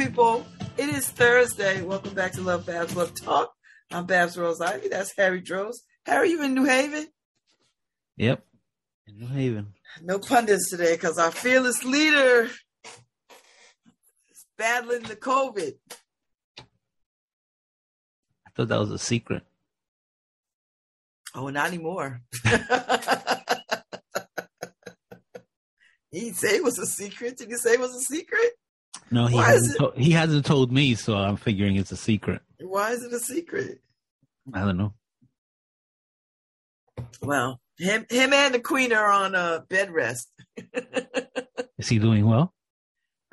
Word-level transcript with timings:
people. 0.00 0.46
It 0.78 0.88
is 0.88 1.06
Thursday. 1.10 1.82
Welcome 1.82 2.14
back 2.14 2.32
to 2.32 2.40
Love 2.40 2.64
Babs 2.64 2.96
Love 2.96 3.12
Talk. 3.14 3.52
I'm 3.92 4.06
Babs 4.06 4.38
Rose 4.38 4.58
Ivy. 4.58 4.88
That's 4.88 5.12
Harry 5.18 5.42
Droz. 5.42 5.82
Harry, 6.06 6.30
you 6.30 6.42
in 6.42 6.54
New 6.54 6.64
Haven? 6.64 7.06
Yep, 8.16 8.42
in 9.06 9.18
New 9.18 9.26
Haven. 9.26 9.74
No 10.00 10.18
pundits 10.18 10.70
today 10.70 10.94
because 10.94 11.18
our 11.18 11.30
fearless 11.30 11.84
leader 11.84 12.48
is 14.30 14.46
battling 14.56 15.02
the 15.02 15.16
COVID. 15.16 15.74
I 16.58 16.62
thought 18.56 18.68
that 18.68 18.80
was 18.80 18.92
a 18.92 18.98
secret. 18.98 19.42
Oh, 21.34 21.50
not 21.50 21.68
anymore. 21.68 22.22
he 26.10 26.30
say 26.30 26.56
it 26.56 26.64
was 26.64 26.78
a 26.78 26.86
secret. 26.86 27.36
Did 27.36 27.48
he 27.50 27.56
say 27.56 27.74
it 27.74 27.80
was 27.80 27.94
a 27.94 28.00
secret? 28.00 28.52
No, 29.10 29.26
he 29.26 29.36
Why 29.36 29.50
hasn't. 29.52 29.78
To- 29.78 30.00
he 30.00 30.12
hasn't 30.12 30.46
told 30.46 30.72
me, 30.72 30.94
so 30.94 31.16
I'm 31.16 31.36
figuring 31.36 31.76
it's 31.76 31.92
a 31.92 31.96
secret. 31.96 32.42
Why 32.60 32.92
is 32.92 33.02
it 33.02 33.12
a 33.12 33.18
secret? 33.18 33.80
I 34.52 34.60
don't 34.60 34.76
know. 34.76 34.94
Well, 37.22 37.60
him, 37.78 38.06
him 38.10 38.32
and 38.32 38.54
the 38.54 38.60
queen 38.60 38.92
are 38.92 39.10
on 39.10 39.34
uh, 39.34 39.60
bed 39.68 39.90
rest. 39.90 40.30
Is 41.78 41.88
he 41.88 41.98
doing 41.98 42.26
well? 42.26 42.52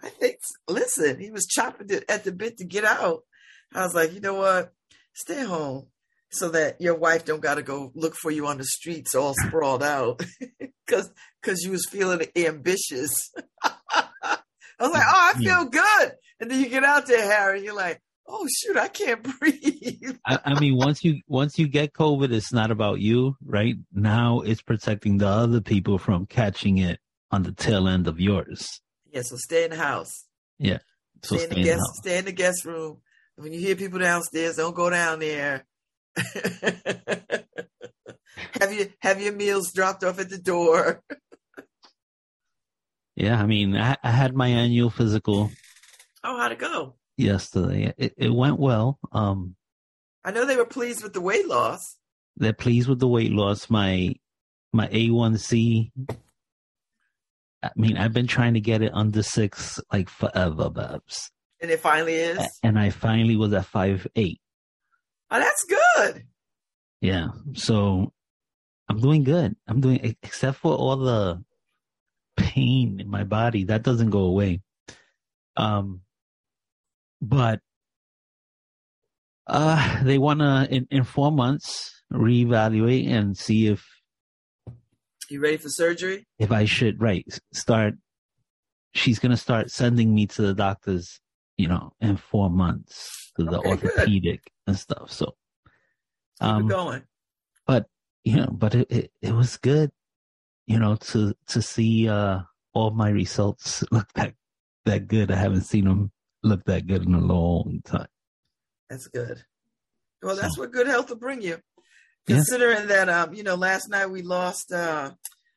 I 0.02 0.10
think. 0.10 0.38
Listen, 0.70 1.20
he 1.20 1.32
was 1.32 1.48
chopping 1.48 1.90
it 1.90 2.06
at 2.08 2.24
the 2.24 2.32
bit 2.32 2.58
to 2.58 2.66
get 2.66 2.86
out. 2.86 3.24
I 3.74 3.84
was 3.84 3.94
like, 3.94 4.14
you 4.14 4.22
know 4.22 4.36
what? 4.36 4.72
Stay 5.14 5.44
home 5.44 5.88
so 6.32 6.50
that 6.50 6.80
your 6.80 6.96
wife 6.96 7.26
don't 7.26 7.42
got 7.42 7.56
to 7.56 7.62
go 7.62 7.92
look 7.96 8.16
for 8.16 8.32
you 8.32 8.48
on 8.48 8.58
the 8.58 8.64
streets 8.64 9.16
all 9.16 9.34
sprawled 9.46 9.84
out 9.84 10.24
because 10.86 11.12
because 11.42 11.64
you 11.64 11.72
was 11.72 11.86
feeling 11.90 12.22
ambitious. 12.36 13.12
I 14.80 14.84
was 14.84 14.92
like, 14.94 15.04
oh, 15.08 15.32
I 15.36 15.40
feel 15.40 15.66
good, 15.66 16.12
and 16.40 16.52
then 16.52 16.62
you 16.62 16.70
get 16.70 16.84
out 16.84 17.08
there, 17.08 17.26
Harry. 17.26 17.64
You're 17.64 17.76
like, 17.76 18.02
oh 18.28 18.48
shoot, 18.48 18.78
I 18.78 18.88
can't 18.88 19.24
breathe. 19.40 20.18
I, 20.26 20.40
I 20.46 20.60
mean, 20.60 20.76
once 20.76 21.04
you 21.04 21.22
once 21.28 21.58
you 21.58 21.68
get 21.68 21.94
COVID, 21.94 22.32
it's 22.32 22.54
not 22.54 22.72
about 22.72 23.00
you, 23.00 23.36
right? 23.44 23.76
Now 23.94 24.42
it's 24.42 24.62
protecting 24.62 25.18
the 25.18 25.28
other 25.28 25.62
people 25.62 25.98
from 25.98 26.26
catching 26.26 26.78
it 26.78 27.00
on 27.32 27.44
the 27.44 27.52
tail 27.52 27.88
end 27.88 28.08
of 28.08 28.20
yours. 28.20 28.82
yeah, 29.12 29.22
so 29.24 29.36
stay 29.38 29.64
in 29.66 29.72
the 29.72 29.78
house. 29.78 30.26
Yeah. 30.60 30.80
So 31.24 31.38
stay 31.38 31.44
in 31.46 31.50
the 31.50 31.56
stay 31.56 31.60
in 31.60 31.64
the 31.64 31.70
guest 31.70 31.80
house. 31.80 31.98
stay 31.98 32.18
in 32.18 32.26
the 32.26 32.32
guest 32.32 32.66
room. 32.66 33.02
When 33.36 33.54
you 33.54 33.60
hear 33.60 33.76
people 33.76 34.00
downstairs, 34.00 34.56
don't 34.56 34.76
go 34.76 34.90
down 34.90 35.20
there. 35.20 35.66
have 38.60 38.74
you 38.74 38.92
have 39.00 39.22
your 39.22 39.34
meals 39.34 39.72
dropped 39.74 40.04
off 40.04 40.20
at 40.20 40.30
the 40.30 40.40
door? 40.40 41.04
Yeah, 43.18 43.42
I 43.42 43.48
mean, 43.48 43.76
I, 43.76 43.98
I 44.04 44.12
had 44.12 44.36
my 44.36 44.48
annual 44.48 44.92
physical 44.92 45.50
Oh, 46.24 46.38
how'd 46.38 46.52
it 46.52 46.60
go? 46.60 46.94
yesterday. 47.18 47.92
It, 47.98 48.14
it 48.16 48.30
went 48.34 48.60
well. 48.60 49.00
Um, 49.12 49.56
I 50.24 50.30
know 50.32 50.46
they 50.46 50.56
were 50.56 50.66
pleased 50.66 51.02
with 51.04 51.14
the 51.14 51.22
weight 51.22 51.48
loss. 51.48 51.98
they're 52.36 52.54
pleased 52.54 52.88
with 52.88 53.00
the 53.00 53.08
weight 53.08 53.32
loss. 53.32 53.70
My 53.72 54.14
my 54.72 54.88
A1C. 54.90 55.92
I 57.64 57.70
mean, 57.76 57.98
I've 57.98 58.14
been 58.14 58.28
trying 58.28 58.54
to 58.54 58.60
get 58.60 58.84
it 58.84 58.92
under 58.94 59.24
six 59.24 59.80
like 59.92 60.10
forever, 60.10 60.70
Babs. 60.70 61.32
And 61.60 61.72
it 61.72 61.80
finally 61.80 62.14
is. 62.14 62.38
And 62.62 62.78
I 62.78 62.92
finally 62.92 63.36
was 63.36 63.52
at 63.54 63.66
five 63.66 64.06
eight. 64.16 64.40
Oh, 65.32 65.40
that's 65.40 65.66
good. 65.66 66.24
Yeah. 67.02 67.30
So 67.56 68.14
I'm 68.88 69.00
doing 69.00 69.24
good. 69.24 69.56
I'm 69.68 69.82
doing 69.82 70.16
except 70.22 70.60
for 70.60 70.76
all 70.76 70.98
the 70.98 71.44
pain 72.58 73.00
in 73.00 73.10
my 73.10 73.24
body 73.24 73.66
that 73.66 73.84
doesn't 73.84 74.10
go 74.10 74.22
away. 74.22 74.62
Um, 75.56 76.02
but 77.22 77.60
uh, 79.48 80.04
they 80.04 80.18
want 80.18 80.40
to 80.40 80.68
in, 80.70 80.88
in 80.90 81.04
four 81.04 81.32
months 81.32 81.94
reevaluate 82.12 83.08
and 83.10 83.38
see 83.38 83.68
if 83.68 83.86
You 85.30 85.40
ready 85.42 85.58
for 85.58 85.70
surgery? 85.70 86.26
if 86.40 86.52
I 86.52 86.66
should 86.66 87.02
right 87.02 87.26
start. 87.54 87.94
She's 88.94 89.20
gonna 89.20 89.38
start 89.38 89.70
sending 89.70 90.14
me 90.16 90.26
to 90.28 90.42
the 90.42 90.54
doctors, 90.56 91.20
you 91.58 91.68
know, 91.68 91.94
in 92.02 92.18
four 92.18 92.50
months 92.50 93.32
to 93.38 93.44
the 93.44 93.60
Okay, 93.60 93.76
good. 93.76 93.92
orthopedic 93.92 94.42
and 94.66 94.78
stuff. 94.78 95.12
So, 95.12 95.36
Keep 96.40 96.48
um, 96.50 96.62
it 96.66 96.70
going. 96.70 97.04
But 97.68 97.86
you 98.24 98.38
know, 98.38 98.48
but 98.52 98.74
it, 98.74 98.88
it, 98.92 99.12
it 99.22 99.34
was 99.34 99.58
good, 99.58 99.92
you 100.68 100.78
know, 100.80 100.96
to, 100.98 101.34
to 101.48 101.62
see, 101.62 102.08
uh, 102.08 102.40
all 102.74 102.92
my 102.92 103.10
results 103.10 103.84
look 103.92 104.08
that, 104.14 104.34
that 104.86 105.08
good. 105.08 105.32
I 105.32 105.36
haven't 105.36 105.62
seen 105.64 105.86
them 105.86 106.12
look 106.44 106.64
that 106.66 106.86
good 106.86 107.04
in 107.06 107.16
a 107.16 107.20
long 107.20 107.82
time. 107.84 108.08
That's 108.90 109.08
good. 109.08 109.42
Well, 110.22 110.36
So- 110.36 110.42
that's 110.42 110.58
what 110.58 110.72
good 110.72 110.88
health 110.88 111.10
will 111.10 111.18
bring 111.18 111.42
you. 111.42 111.58
Yeah. 112.28 112.36
Considering 112.36 112.88
that, 112.88 113.08
um, 113.10 113.34
you 113.34 113.44
know, 113.44 113.56
last 113.56 113.90
night 113.90 114.10
we 114.12 114.22
lost. 114.22 114.72
uh 114.72 115.12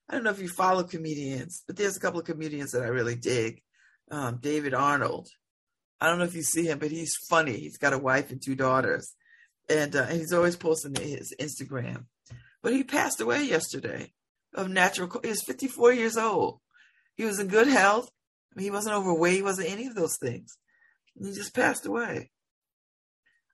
I 0.09 0.15
don't 0.15 0.25
know 0.25 0.31
if 0.31 0.41
you 0.41 0.49
follow 0.49 0.83
comedians, 0.83 1.63
but 1.67 1.77
there's 1.77 1.97
a 1.97 2.01
couple 2.01 2.19
of 2.19 2.27
comedians 2.27 2.73
that 2.73 2.83
I 2.83 2.89
really 2.89 3.15
dig. 3.15 3.63
Um, 4.11 4.39
David 4.41 4.75
Arnold. 4.75 5.29
I 6.01 6.09
don't 6.09 6.19
know 6.19 6.25
if 6.25 6.35
you 6.35 6.43
see 6.43 6.67
him, 6.67 6.79
but 6.81 6.91
he's 6.91 7.15
funny. 7.29 7.59
He's 7.59 7.77
got 7.79 7.93
a 7.93 7.99
wife 7.99 8.31
and 8.33 8.43
two 8.45 8.57
daughters, 8.57 9.15
and, 9.69 9.95
uh, 9.95 10.07
and 10.09 10.19
he's 10.19 10.33
always 10.33 10.57
posting 10.57 10.95
his 10.97 11.33
Instagram. 11.41 12.07
But 12.63 12.73
he 12.73 12.83
passed 12.83 13.21
away 13.21 13.45
yesterday 13.45 14.13
of 14.55 14.69
natural. 14.69 15.11
He 15.23 15.31
was 15.31 15.43
54 15.43 15.93
years 15.93 16.17
old. 16.17 16.61
He 17.17 17.25
was 17.25 17.39
in 17.39 17.49
good 17.49 17.69
health. 17.69 18.11
He 18.59 18.71
wasn't 18.71 18.97
overweight. 18.97 19.37
He 19.37 19.43
wasn't 19.43 19.71
any 19.71 19.87
of 19.87 19.95
those 19.95 20.17
things. 20.17 20.57
And 21.17 21.27
he 21.27 21.35
just 21.35 21.55
passed 21.55 21.87
away. 21.87 22.31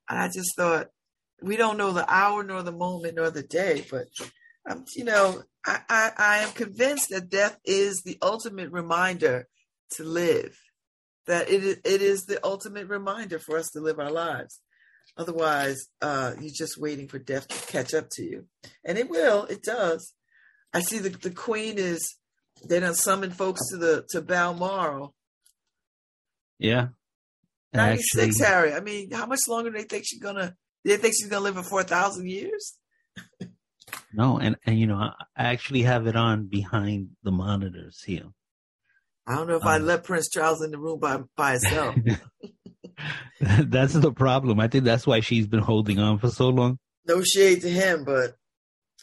And 0.08 0.18
I 0.18 0.28
just 0.28 0.56
thought, 0.56 0.88
we 1.42 1.56
don't 1.56 1.76
know 1.76 1.92
the 1.92 2.10
hour 2.10 2.42
nor 2.42 2.62
the 2.62 2.72
moment 2.72 3.16
nor 3.16 3.30
the 3.30 3.42
day, 3.42 3.84
but 3.90 4.06
um, 4.68 4.84
you 4.94 5.04
know, 5.04 5.42
I, 5.64 5.80
I, 5.88 6.10
I 6.16 6.38
am 6.38 6.52
convinced 6.52 7.10
that 7.10 7.28
death 7.28 7.58
is 7.64 8.02
the 8.02 8.18
ultimate 8.22 8.70
reminder 8.70 9.48
to 9.92 10.04
live. 10.04 10.56
That 11.26 11.50
it 11.50 11.64
is, 11.64 11.76
it 11.84 12.02
is 12.02 12.24
the 12.24 12.38
ultimate 12.44 12.88
reminder 12.88 13.38
for 13.38 13.58
us 13.58 13.70
to 13.70 13.80
live 13.80 13.98
our 13.98 14.10
lives. 14.12 14.60
Otherwise, 15.16 15.88
uh, 16.02 16.34
you're 16.40 16.52
just 16.52 16.78
waiting 16.78 17.08
for 17.08 17.18
death 17.18 17.48
to 17.48 17.72
catch 17.72 17.94
up 17.94 18.10
to 18.10 18.22
you, 18.22 18.46
and 18.84 18.98
it 18.98 19.08
will. 19.08 19.44
It 19.44 19.62
does. 19.62 20.12
I 20.76 20.80
see 20.80 20.98
the 20.98 21.08
the 21.10 21.30
queen 21.30 21.78
is. 21.78 22.16
They 22.68 22.80
done 22.80 22.94
summoned 22.94 23.34
folks 23.36 23.60
to 23.70 23.76
the 23.76 24.04
to 24.10 24.20
Balmoral. 24.20 25.14
Yeah. 26.58 26.88
Ninety 27.72 28.02
six, 28.02 28.38
Harry. 28.40 28.72
I 28.72 28.80
mean, 28.80 29.10
how 29.10 29.26
much 29.26 29.40
longer 29.48 29.70
do 29.70 29.76
they 29.78 29.84
think 29.84 30.04
she's 30.06 30.20
gonna? 30.20 30.54
They 30.84 30.96
think 30.96 31.14
she's 31.14 31.28
gonna 31.28 31.44
live 31.44 31.54
for 31.56 31.62
four 31.62 31.82
thousand 31.82 32.28
years? 32.28 32.76
No, 34.12 34.38
and, 34.38 34.56
and 34.64 34.78
you 34.78 34.86
know, 34.86 34.96
I, 34.96 35.12
I 35.36 35.44
actually 35.48 35.82
have 35.82 36.06
it 36.06 36.16
on 36.16 36.46
behind 36.46 37.10
the 37.22 37.30
monitors 37.32 38.02
here. 38.02 38.26
I 39.26 39.34
don't 39.36 39.48
know 39.48 39.56
if 39.56 39.64
I 39.64 39.76
Um, 39.76 39.86
let 39.86 40.04
Prince 40.04 40.28
Charles 40.30 40.62
in 40.62 40.70
the 40.70 40.78
room 40.78 40.98
by 40.98 41.20
by 41.36 41.52
himself. 41.52 41.96
that's 43.40 43.92
the 43.92 44.12
problem. 44.12 44.60
I 44.60 44.68
think 44.68 44.84
that's 44.84 45.06
why 45.06 45.20
she's 45.20 45.46
been 45.46 45.60
holding 45.60 45.98
on 45.98 46.18
for 46.18 46.30
so 46.30 46.48
long. 46.48 46.78
no 47.06 47.22
shade 47.22 47.60
to 47.62 47.70
him, 47.70 48.04
but 48.04 48.36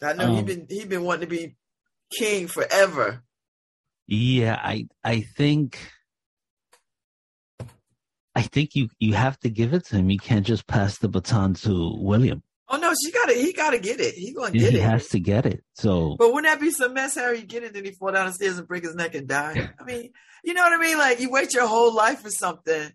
I 0.01 0.13
know 0.13 0.33
he 0.33 0.39
Um, 0.39 0.45
been 0.45 0.67
he 0.69 0.85
been 0.85 1.03
wanting 1.03 1.27
to 1.29 1.35
be 1.35 1.55
king 2.17 2.47
forever. 2.47 3.23
Yeah, 4.07 4.59
I 4.61 4.87
I 5.03 5.21
think 5.21 5.79
I 8.35 8.41
think 8.41 8.75
you 8.75 8.89
you 8.99 9.13
have 9.13 9.39
to 9.39 9.49
give 9.49 9.73
it 9.73 9.85
to 9.85 9.97
him. 9.97 10.09
You 10.09 10.19
can't 10.19 10.45
just 10.45 10.67
pass 10.67 10.97
the 10.97 11.07
baton 11.07 11.53
to 11.55 11.95
William. 11.99 12.43
Oh 12.69 12.77
no, 12.77 12.93
she 13.03 13.11
got 13.11 13.27
to 13.27 13.33
He 13.35 13.53
got 13.53 13.71
to 13.71 13.79
get 13.79 13.99
it. 13.99 14.15
He 14.15 14.33
gonna 14.33 14.51
He 14.51 14.59
get 14.59 14.69
it. 14.69 14.73
He 14.73 14.79
has 14.79 15.07
to 15.09 15.19
get 15.19 15.45
it. 15.45 15.63
So 15.75 16.15
But 16.17 16.33
wouldn't 16.33 16.51
that 16.51 16.59
be 16.59 16.71
some 16.71 16.93
mess, 16.93 17.15
Harry? 17.15 17.39
You 17.39 17.45
get 17.45 17.63
it, 17.63 17.73
then 17.73 17.85
he 17.85 17.91
fall 17.91 18.11
down 18.11 18.27
the 18.27 18.33
stairs 18.33 18.57
and 18.57 18.67
break 18.67 18.83
his 18.83 18.95
neck 18.95 19.15
and 19.15 19.27
die. 19.27 19.69
I 19.79 19.83
mean, 19.83 20.11
you 20.43 20.53
know 20.53 20.63
what 20.63 20.73
I 20.73 20.81
mean? 20.81 20.97
Like 20.97 21.19
you 21.19 21.29
wait 21.29 21.53
your 21.53 21.67
whole 21.67 21.93
life 21.93 22.21
for 22.21 22.31
something, 22.31 22.91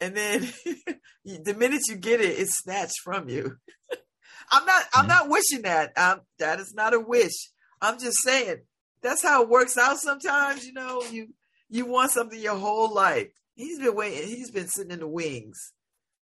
and 0.00 0.16
then 0.16 0.48
the 1.24 1.54
minute 1.54 1.82
you 1.88 1.96
get 1.96 2.20
it, 2.20 2.38
it's 2.38 2.58
snatched 2.58 3.00
from 3.04 3.28
you. 3.28 3.56
I'm 4.50 4.66
not. 4.66 4.84
I'm 4.94 5.06
not 5.06 5.28
wishing 5.28 5.62
that. 5.62 5.96
Um, 5.96 6.22
that 6.38 6.58
is 6.58 6.72
not 6.74 6.94
a 6.94 7.00
wish. 7.00 7.50
I'm 7.80 7.98
just 7.98 8.18
saying 8.22 8.58
that's 9.02 9.22
how 9.22 9.42
it 9.42 9.48
works 9.48 9.76
out. 9.78 9.98
Sometimes, 9.98 10.66
you 10.66 10.72
know, 10.72 11.02
you 11.10 11.28
you 11.68 11.86
want 11.86 12.10
something 12.10 12.40
your 12.40 12.56
whole 12.56 12.92
life. 12.92 13.28
He's 13.54 13.78
been 13.78 13.94
waiting. 13.94 14.28
He's 14.28 14.50
been 14.50 14.68
sitting 14.68 14.92
in 14.92 15.00
the 15.00 15.08
wings, 15.08 15.72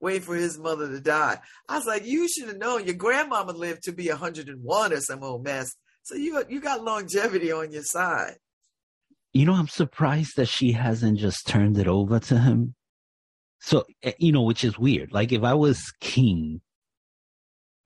waiting 0.00 0.22
for 0.22 0.34
his 0.36 0.58
mother 0.58 0.88
to 0.88 1.00
die. 1.00 1.38
I 1.68 1.76
was 1.76 1.86
like, 1.86 2.06
you 2.06 2.28
should 2.28 2.48
have 2.48 2.58
known. 2.58 2.84
Your 2.86 2.94
grandmama 2.94 3.52
lived 3.52 3.82
to 3.84 3.92
be 3.92 4.08
101 4.08 4.92
or 4.92 5.00
some 5.00 5.22
old 5.22 5.44
mess. 5.44 5.74
So 6.02 6.14
you 6.14 6.42
you 6.48 6.60
got 6.60 6.84
longevity 6.84 7.50
on 7.52 7.72
your 7.72 7.82
side. 7.82 8.36
you 9.32 9.46
know, 9.46 9.54
I'm 9.54 9.68
surprised 9.68 10.36
that 10.36 10.46
she 10.48 10.72
hasn't 10.72 11.18
just 11.18 11.46
turned 11.46 11.78
it 11.78 11.88
over 11.88 12.20
to 12.20 12.38
him. 12.38 12.74
So 13.60 13.84
eh, 14.02 14.12
you 14.18 14.32
know, 14.32 14.42
which 14.42 14.64
is 14.64 14.78
weird. 14.78 15.12
Like 15.12 15.32
if 15.32 15.42
I 15.42 15.54
was 15.54 15.92
king 16.00 16.60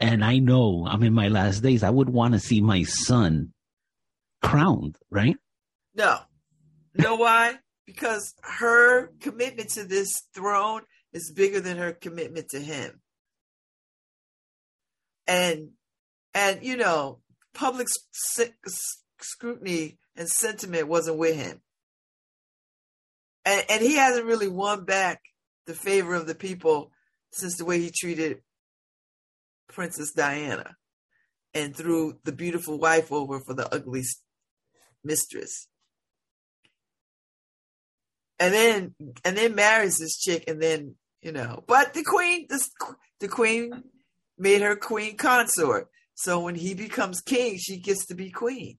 and 0.01 0.25
I 0.25 0.39
know 0.39 0.87
I'm 0.89 1.03
in 1.03 1.15
my 1.15 1.29
last 1.29 1.63
days, 1.63 1.83
I 1.83 1.91
would 1.91 2.09
want 2.11 2.35
to 2.35 2.41
see 2.41 2.61
my 2.61 2.83
son 2.83 3.53
crowned, 4.43 4.97
right? 5.11 5.37
No, 5.95 6.19
know 6.95 7.17
why? 7.17 7.59
because 7.89 8.35
her 8.43 9.07
commitment 9.21 9.71
to 9.71 9.83
this 9.83 10.15
throne 10.35 10.83
is 11.15 11.33
bigger 11.33 11.59
than 11.59 11.79
her 11.79 11.91
commitment 11.91 12.51
to 12.51 12.61
him. 12.61 13.01
And 15.27 15.71
and 16.35 16.63
you 16.63 16.77
know, 16.77 17.21
public 17.55 17.87
scrutiny 19.19 19.97
and 20.15 20.29
sentiment 20.29 20.87
wasn't 20.87 21.17
with 21.17 21.35
him. 21.35 21.63
And, 23.47 23.65
and 23.71 23.81
he 23.81 23.95
hasn't 23.95 24.27
really 24.27 24.49
won 24.49 24.85
back 24.85 25.23
the 25.65 25.73
favor 25.73 26.15
of 26.15 26.27
the 26.27 26.35
people 26.35 26.93
since 27.33 27.57
the 27.57 27.65
way 27.65 27.81
he 27.81 27.91
treated 27.91 28.43
Princess 29.67 30.13
Diana 30.13 30.77
and 31.55 31.75
threw 31.75 32.19
the 32.25 32.33
beautiful 32.33 32.79
wife 32.79 33.11
over 33.11 33.41
for 33.41 33.55
the 33.55 33.75
ugly 33.75 34.03
mistress. 35.05 35.67
And 38.39 38.55
then 38.55 38.95
and 39.25 39.37
then 39.37 39.55
marries 39.55 39.99
this 39.99 40.17
chick 40.17 40.45
and 40.47 40.63
then, 40.63 40.95
you 41.23 41.33
know, 41.33 41.65
but 41.67 41.95
the 41.95 42.05
queen 42.05 42.47
this, 42.49 42.71
the 43.19 43.29
queen 43.29 43.83
made 44.39 44.63
her 44.63 44.77
queen 44.77 45.17
consort. 45.17 45.89
So 46.15 46.41
when 46.41 46.55
he 46.55 46.75
becomes 46.75 47.21
king, 47.21 47.59
she 47.59 47.79
gets 47.79 48.07
to 48.07 48.15
be 48.15 48.31
queen. 48.31 48.79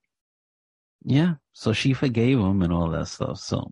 Yeah. 1.04 1.36
So 1.54 1.74
she 1.74 1.94
forgave 1.94 2.40
him 2.40 2.62
and 2.62 2.74
all 2.74 2.90
that 2.92 3.08
stuff. 3.08 3.40
So 3.40 3.72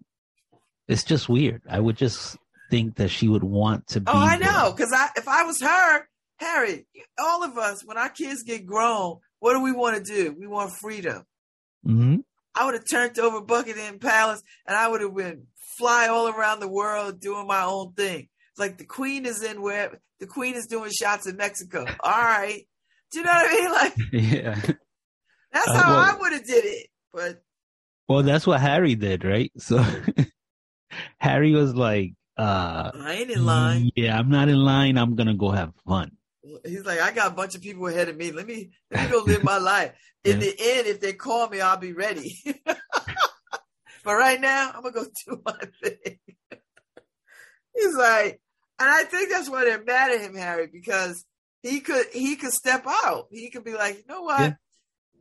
it's 0.88 1.03
just 1.03 1.29
weird. 1.29 1.61
I 1.69 1.79
would 1.79 1.97
just 1.97 2.38
think 2.69 2.95
that 2.95 3.09
she 3.09 3.27
would 3.27 3.44
want 3.44 3.88
to 3.88 4.01
be. 4.01 4.05
Oh, 4.07 4.17
I 4.17 4.38
know. 4.38 4.73
Because 4.75 4.94
I, 4.94 5.09
if 5.15 5.27
I 5.27 5.44
was 5.44 5.61
her, 5.61 6.07
Harry, 6.38 6.85
all 7.19 7.44
of 7.44 7.57
us, 7.57 7.83
when 7.85 7.97
our 7.97 8.09
kids 8.09 8.44
get 8.44 8.65
grown, 8.65 9.17
what 9.39 9.53
do 9.53 9.61
we 9.61 9.71
want 9.71 9.97
to 9.97 10.03
do? 10.03 10.35
We 10.38 10.47
want 10.47 10.71
freedom. 10.79 11.23
Mm-hmm. 11.85 12.17
I 12.57 12.65
would 12.65 12.74
have 12.74 12.89
turned 12.89 13.19
over 13.19 13.42
Buckingham 13.42 14.00
Palace 14.00 14.42
and 14.65 14.75
I 14.75 14.88
would 14.88 15.01
have 15.01 15.15
been 15.15 15.48
fly 15.77 16.07
all 16.07 16.27
around 16.27 16.59
the 16.59 16.68
world 16.68 17.19
doing 17.19 17.48
my 17.48 17.63
own 17.63 17.94
thing. 17.94 18.27
It's 18.51 18.59
like 18.59 18.77
the 18.77 18.86
queen 18.86 19.25
is 19.25 19.44
in 19.44 19.62
where 19.62 20.00
the 20.19 20.27
queen 20.27 20.56
is 20.56 20.68
doing 20.68 20.92
shots 20.92 21.27
in 21.27 21.38
Mexico. 21.38 21.86
All 22.00 22.12
right. 22.12 22.68
Do 23.12 23.19
you 23.19 23.25
know 23.25 23.31
what 23.31 23.50
I 23.50 23.54
mean? 23.54 23.71
Like, 23.71 23.95
yeah. 24.12 24.74
That's 25.54 25.68
uh, 25.68 25.81
how 25.81 25.92
well, 25.92 26.00
I 26.00 26.18
would 26.19 26.33
have 26.33 26.45
did 26.45 26.65
it. 26.65 26.88
But 27.13 27.44
well, 28.07 28.24
that's 28.24 28.48
what 28.48 28.59
Harry 28.59 28.95
did, 28.95 29.24
right? 29.24 29.51
So 29.57 29.83
Harry 31.19 31.54
was 31.54 31.75
like, 31.75 32.13
uh, 32.38 32.92
I 32.94 33.13
ain't 33.13 33.31
in 33.31 33.45
line. 33.45 33.92
Yeah, 33.95 34.18
I'm 34.18 34.30
not 34.30 34.50
in 34.50 34.57
line. 34.57 34.98
I'm 34.98 35.15
gonna 35.15 35.36
go 35.36 35.51
have 35.51 35.74
fun. 35.88 36.12
He's 36.65 36.85
like, 36.85 36.99
I 36.99 37.11
got 37.11 37.31
a 37.31 37.35
bunch 37.35 37.55
of 37.55 37.61
people 37.61 37.88
ahead 37.88 38.09
of 38.09 38.17
me. 38.17 38.31
Let 38.31 38.47
me 38.47 38.71
let 38.91 39.05
me 39.05 39.11
go 39.11 39.23
live 39.25 39.44
my 39.44 39.57
life. 39.57 39.94
In 40.23 40.39
yeah. 40.41 40.47
the 40.47 40.55
end, 40.59 40.88
if 40.88 40.99
they 40.99 41.13
call 41.13 41.47
me, 41.47 41.61
I'll 41.61 41.77
be 41.77 41.94
ready. 41.94 42.35
but 42.65 42.85
right 44.05 44.39
now, 44.39 44.71
I'm 44.73 44.81
gonna 44.81 44.94
go 44.94 45.05
do 45.27 45.41
my 45.45 45.59
thing. 45.83 46.19
He's 47.75 47.95
like, 47.95 48.41
and 48.79 48.89
I 48.89 49.03
think 49.03 49.29
that's 49.29 49.49
why 49.49 49.65
they're 49.65 49.83
mad 49.83 50.11
at 50.11 50.21
him, 50.21 50.35
Harry, 50.35 50.67
because 50.71 51.23
he 51.63 51.79
could 51.79 52.05
he 52.13 52.35
could 52.35 52.51
step 52.51 52.85
out. 52.88 53.27
He 53.31 53.49
could 53.49 53.63
be 53.63 53.73
like, 53.73 53.97
you 53.97 54.03
know 54.07 54.21
what? 54.23 54.41
Yeah. 54.41 54.53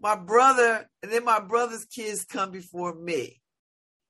My 0.01 0.17
brother, 0.17 0.89
and 1.03 1.11
then 1.11 1.25
my 1.25 1.41
brother's 1.41 1.87
kids 1.87 2.25
come 2.25 2.51
before 2.51 2.95
me. 2.95 3.41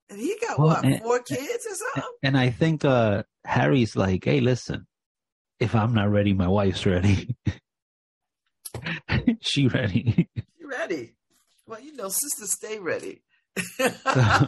And 0.09 0.19
he 0.19 0.37
got 0.39 0.57
well, 0.57 0.67
what, 0.69 0.85
and, 0.85 1.01
four 1.01 1.19
kids 1.19 1.65
or 1.69 1.75
something? 1.75 2.11
And 2.23 2.37
I 2.37 2.49
think 2.49 2.85
uh, 2.85 3.23
Harry's 3.43 3.95
like, 3.95 4.25
hey, 4.25 4.39
listen, 4.39 4.87
if 5.59 5.75
I'm 5.75 5.93
not 5.93 6.09
ready, 6.09 6.33
my 6.33 6.47
wife's 6.47 6.85
ready. 6.85 7.35
she 9.41 9.67
ready. 9.67 10.29
She 10.57 10.65
ready. 10.65 11.13
Well, 11.65 11.81
you 11.81 11.95
know, 11.95 12.09
sisters 12.09 12.51
stay 12.51 12.79
ready. 12.79 13.21
so, 13.57 13.87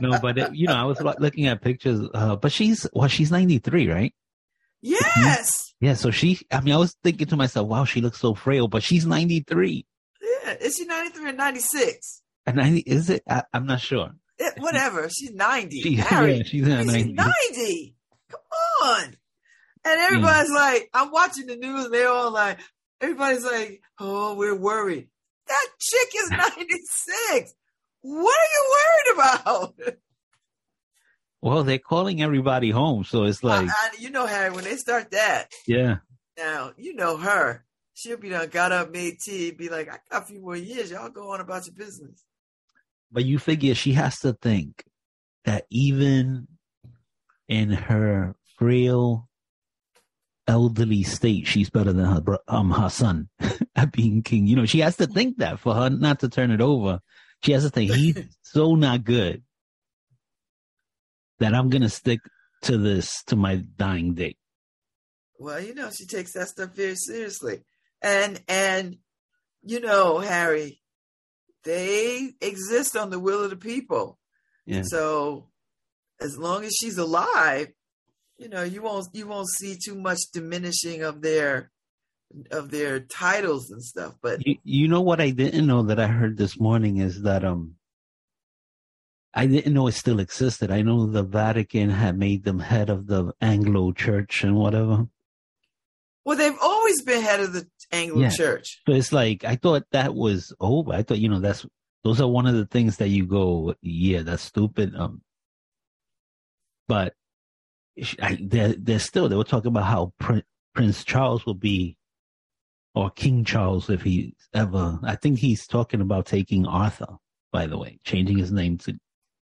no, 0.00 0.18
but 0.20 0.38
it, 0.38 0.54
you 0.54 0.68
know, 0.68 0.76
I 0.76 0.84
was 0.84 1.00
looking 1.00 1.46
at 1.46 1.60
pictures, 1.60 2.08
uh, 2.14 2.36
but 2.36 2.52
she's 2.52 2.86
well, 2.92 3.08
she's 3.08 3.30
93, 3.30 3.90
right? 3.90 4.14
Yes. 4.80 5.74
Yeah. 5.80 5.94
So 5.94 6.10
she, 6.10 6.40
I 6.50 6.60
mean, 6.60 6.74
I 6.74 6.78
was 6.78 6.96
thinking 7.02 7.26
to 7.28 7.36
myself, 7.36 7.68
wow, 7.68 7.84
she 7.84 8.00
looks 8.00 8.20
so 8.20 8.34
frail, 8.34 8.68
but 8.68 8.82
she's 8.82 9.06
93. 9.06 9.86
Yeah. 10.22 10.54
Is 10.60 10.76
she 10.76 10.84
93 10.84 11.30
or 11.30 11.32
96? 11.32 12.22
And 12.46 12.56
90, 12.56 12.80
is 12.80 13.10
it? 13.10 13.22
I, 13.28 13.42
am 13.52 13.66
not 13.66 13.80
sure. 13.80 14.10
It, 14.38 14.54
whatever. 14.58 15.08
She's 15.10 15.32
90. 15.32 15.80
She, 15.80 15.90
yeah, 15.96 16.42
she's 16.44 16.66
90. 16.66 16.92
She's 16.92 17.14
90. 17.14 17.94
Come 18.30 18.40
on. 18.84 19.16
And 19.84 20.00
everybody's 20.00 20.50
yeah. 20.50 20.56
like, 20.56 20.90
I'm 20.92 21.10
watching 21.10 21.46
the 21.46 21.56
news 21.56 21.86
and 21.86 21.94
they're 21.94 22.08
all 22.08 22.30
like, 22.30 22.58
everybody's 23.00 23.44
like, 23.44 23.80
oh, 23.98 24.34
we're 24.34 24.54
worried. 24.54 25.08
That 25.46 25.66
chick 25.78 26.08
is 26.16 26.30
96. 26.58 27.54
what 28.02 28.36
are 28.36 28.52
you 28.52 28.76
worried 28.76 29.14
about? 29.14 29.74
Well, 31.40 31.62
they're 31.62 31.78
calling 31.78 32.20
everybody 32.20 32.70
home, 32.70 33.04
so 33.04 33.24
it's 33.24 33.44
like 33.44 33.68
I, 33.68 33.72
I, 33.72 33.90
you 33.98 34.10
know, 34.10 34.26
Harry. 34.26 34.50
When 34.50 34.64
they 34.64 34.76
start 34.76 35.12
that, 35.12 35.52
yeah. 35.66 35.98
Now 36.36 36.72
you 36.76 36.94
know 36.94 37.16
her. 37.16 37.64
She'll 37.94 38.16
be 38.16 38.28
done, 38.28 38.48
got 38.48 38.72
up, 38.72 38.90
made 38.90 39.18
tea, 39.20 39.52
be 39.52 39.68
like, 39.68 39.88
"I 39.88 39.98
got 40.10 40.22
a 40.22 40.26
few 40.26 40.40
more 40.40 40.56
years. 40.56 40.90
Y'all 40.90 41.10
go 41.10 41.32
on 41.32 41.40
about 41.40 41.66
your 41.66 41.76
business." 41.76 42.24
But 43.12 43.24
you 43.24 43.38
figure 43.38 43.74
she 43.74 43.92
has 43.92 44.18
to 44.20 44.32
think 44.32 44.84
that 45.44 45.64
even 45.70 46.48
in 47.46 47.70
her 47.70 48.34
frail, 48.58 49.27
elderly 50.48 51.02
state, 51.04 51.46
she's 51.46 51.70
better 51.70 51.92
than 51.92 52.06
her 52.06 52.38
um 52.48 52.70
her 52.70 52.88
son 52.88 53.28
at 53.76 53.92
being 53.92 54.22
king. 54.22 54.46
You 54.46 54.56
know, 54.56 54.66
she 54.66 54.80
has 54.80 54.96
to 54.96 55.06
think 55.06 55.38
that 55.38 55.60
for 55.60 55.74
her 55.74 55.90
not 55.90 56.20
to 56.20 56.28
turn 56.28 56.50
it 56.50 56.60
over. 56.60 57.00
She 57.42 57.52
has 57.52 57.62
to 57.62 57.70
think 57.70 57.92
he's 57.92 58.16
so 58.42 58.74
not 58.74 59.04
good 59.04 59.42
that 61.38 61.54
I'm 61.54 61.68
gonna 61.68 61.88
stick 61.88 62.20
to 62.62 62.78
this 62.78 63.22
to 63.24 63.36
my 63.36 63.62
dying 63.76 64.14
day. 64.14 64.36
Well, 65.38 65.60
you 65.60 65.74
know, 65.74 65.90
she 65.90 66.06
takes 66.06 66.32
that 66.32 66.48
stuff 66.48 66.70
very 66.70 66.96
seriously. 66.96 67.62
And 68.02 68.42
and 68.48 68.96
you 69.62 69.80
know, 69.80 70.18
Harry, 70.18 70.80
they 71.64 72.32
exist 72.40 72.96
on 72.96 73.10
the 73.10 73.20
will 73.20 73.44
of 73.44 73.50
the 73.50 73.56
people. 73.56 74.18
Yeah. 74.66 74.82
So 74.84 75.48
as 76.20 76.36
long 76.36 76.64
as 76.64 76.74
she's 76.74 76.98
alive, 76.98 77.68
you 78.38 78.48
know, 78.48 78.62
you 78.62 78.82
won't 78.82 79.08
you 79.12 79.26
won't 79.26 79.48
see 79.48 79.76
too 79.76 79.94
much 79.94 80.18
diminishing 80.32 81.02
of 81.02 81.20
their 81.20 81.70
of 82.50 82.70
their 82.70 83.00
titles 83.00 83.70
and 83.70 83.82
stuff. 83.82 84.14
But 84.22 84.46
you, 84.46 84.56
you 84.64 84.88
know 84.88 85.00
what 85.00 85.20
I 85.20 85.30
didn't 85.30 85.66
know 85.66 85.82
that 85.82 85.98
I 85.98 86.06
heard 86.06 86.36
this 86.36 86.58
morning 86.58 86.98
is 86.98 87.22
that 87.22 87.44
um 87.44 87.74
I 89.34 89.46
didn't 89.46 89.74
know 89.74 89.88
it 89.88 89.92
still 89.92 90.20
existed. 90.20 90.70
I 90.70 90.82
know 90.82 91.06
the 91.06 91.22
Vatican 91.22 91.90
had 91.90 92.18
made 92.18 92.44
them 92.44 92.60
head 92.60 92.90
of 92.90 93.06
the 93.06 93.32
Anglo 93.40 93.92
Church 93.92 94.42
and 94.42 94.56
whatever. 94.56 95.06
Well, 96.24 96.36
they've 96.36 96.58
always 96.62 97.02
been 97.02 97.22
head 97.22 97.40
of 97.40 97.52
the 97.52 97.66
Anglo 97.92 98.22
yeah. 98.22 98.30
Church. 98.30 98.80
So 98.86 98.94
it's 98.94 99.12
like 99.12 99.44
I 99.44 99.56
thought 99.56 99.84
that 99.92 100.14
was 100.14 100.54
over. 100.60 100.92
I 100.92 101.02
thought 101.02 101.18
you 101.18 101.28
know 101.28 101.40
that's 101.40 101.66
those 102.04 102.20
are 102.20 102.28
one 102.28 102.46
of 102.46 102.54
the 102.54 102.66
things 102.66 102.98
that 102.98 103.08
you 103.08 103.26
go, 103.26 103.74
yeah, 103.82 104.22
that's 104.22 104.42
stupid. 104.42 104.94
Um, 104.94 105.22
but 106.86 107.14
I, 108.20 108.38
they're, 108.40 108.74
they're 108.78 108.98
still 108.98 109.28
they 109.28 109.36
were 109.36 109.44
talking 109.44 109.68
about 109.68 109.84
how 109.84 110.12
Prince 110.74 111.04
Charles 111.04 111.44
will 111.46 111.54
be, 111.54 111.96
or 112.94 113.10
King 113.10 113.44
Charles 113.44 113.90
if 113.90 114.02
he 114.02 114.34
ever. 114.54 114.98
I 115.02 115.16
think 115.16 115.38
he's 115.38 115.66
talking 115.66 116.00
about 116.00 116.26
taking 116.26 116.66
Arthur. 116.66 117.16
By 117.50 117.66
the 117.66 117.78
way, 117.78 117.98
changing 118.04 118.38
his 118.38 118.52
name 118.52 118.78
to 118.78 118.98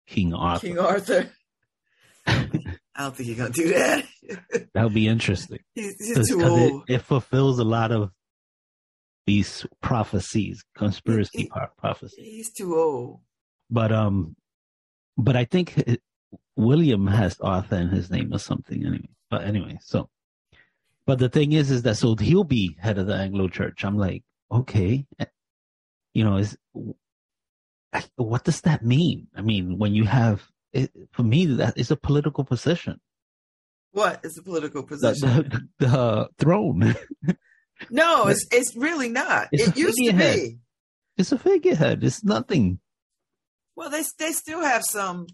King 0.07 0.33
Arthur. 0.33 0.67
King 0.67 0.79
Arthur. 0.79 1.31
I 2.27 2.51
don't 2.99 3.17
think 3.17 3.29
you're 3.29 3.37
gonna 3.37 3.51
do 3.51 3.69
that. 3.75 4.05
that 4.75 4.85
would 4.85 4.95
be 4.95 5.09
interesting. 5.09 5.59
He's, 5.75 5.97
he's 5.99 6.29
too 6.29 6.43
old. 6.43 6.85
It, 6.89 6.95
it, 6.95 7.03
fulfills 7.03 7.59
a 7.59 7.65
lot 7.65 7.93
of 7.93 8.11
these 9.27 9.67
prophecies, 9.83 10.65
conspiracy 10.77 11.43
he, 11.43 11.51
prophecies. 11.79 12.19
He's 12.19 12.53
too 12.53 12.75
old. 12.77 13.21
But 13.69 13.93
um, 13.93 14.37
but 15.19 15.37
I 15.37 15.45
think 15.45 15.75
William 16.57 17.07
has 17.07 17.39
Arthur 17.41 17.77
in 17.77 17.89
his 17.89 18.11
name 18.11 18.33
or 18.33 18.39
something. 18.39 18.85
Anyway, 18.85 19.09
but 19.31 19.45
anyway, 19.45 19.79
so. 19.83 20.09
But 21.07 21.21
the 21.21 21.29
thing 21.29 21.53
is, 21.53 21.71
is 21.71 21.83
that 21.83 21.97
so 21.97 22.17
he'll 22.17 22.45
be 22.45 22.77
head 22.81 22.99
of 22.99 23.07
the 23.07 23.15
Anglo 23.15 23.49
Church. 23.49 23.85
I'm 23.85 23.97
like, 23.97 24.25
okay, 24.51 25.07
you 26.15 26.25
know, 26.25 26.39
is 26.39 26.57
what 28.17 28.45
does 28.45 28.63
that 28.63 28.85
mean? 28.85 29.29
I 29.35 29.43
mean, 29.43 29.79
when 29.79 29.95
you 29.95 30.05
have, 30.05 30.43
it, 30.73 30.91
for 31.13 31.23
me, 31.23 31.47
that 31.47 31.79
is 31.79 31.91
a 31.91 31.97
political 31.97 32.45
position. 32.45 33.01
What 33.93 34.21
is 34.25 34.37
a 34.37 34.43
political 34.43 34.83
position? 34.83 35.29
The, 35.29 35.69
the, 35.79 35.87
the 35.87 36.29
throne. 36.39 36.97
no, 37.91 38.27
it's 38.29 38.47
it's 38.51 38.77
really 38.77 39.09
not. 39.09 39.49
It's 39.53 39.69
it 39.69 39.77
used 39.77 39.99
to 39.99 40.13
be. 40.13 40.59
It's 41.17 41.33
a 41.33 41.39
figurehead. 41.39 42.05
It's 42.05 42.23
nothing. 42.23 42.81
Well, 43.75 43.91
they 43.91 44.03
they 44.19 44.33
still 44.33 44.63
have 44.63 44.85
some. 44.85 45.27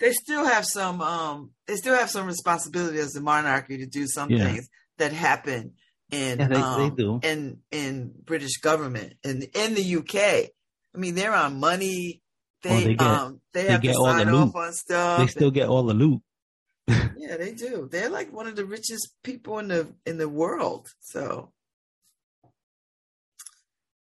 They 0.00 0.12
still 0.12 0.44
have 0.44 0.64
some. 0.64 1.00
Um, 1.00 1.50
they 1.66 1.76
still 1.76 1.96
have 1.96 2.10
some 2.10 2.26
responsibility 2.26 2.98
as 2.98 3.16
a 3.16 3.20
monarchy 3.20 3.78
to 3.78 3.86
do 3.86 4.06
some 4.06 4.30
yeah. 4.30 4.44
things 4.44 4.68
that 4.98 5.12
happen 5.12 5.74
in 6.10 6.38
yeah, 6.38 6.48
they, 6.48 6.56
um, 6.56 6.94
they 7.20 7.28
in 7.28 7.58
in 7.70 8.12
British 8.24 8.58
government 8.58 9.14
and 9.24 9.42
in, 9.42 9.50
in 9.54 9.74
the 9.74 9.96
UK. 9.96 10.50
I 10.94 10.98
mean, 10.98 11.14
they're 11.14 11.34
on 11.34 11.60
money. 11.60 12.22
they, 12.62 12.84
they 12.84 12.94
get- 12.94 13.06
um 13.06 13.40
they 13.52 13.66
have 13.66 13.82
get 13.82 13.92
to 13.92 13.98
all 13.98 14.06
the 14.06 14.12
sign 14.12 14.32
loot. 14.32 14.48
off 14.48 14.56
on 14.56 14.72
stuff. 14.72 15.16
They 15.18 15.22
and- 15.22 15.30
still 15.30 15.50
get 15.50 15.68
all 15.68 15.82
the 15.84 15.94
loot. 15.94 16.22
yeah, 16.88 17.36
they 17.36 17.52
do. 17.52 17.88
They're 17.90 18.08
like 18.08 18.32
one 18.32 18.46
of 18.46 18.56
the 18.56 18.64
richest 18.64 19.14
people 19.22 19.58
in 19.58 19.68
the 19.68 19.92
in 20.06 20.16
the 20.16 20.28
world. 20.28 20.88
So, 21.00 21.52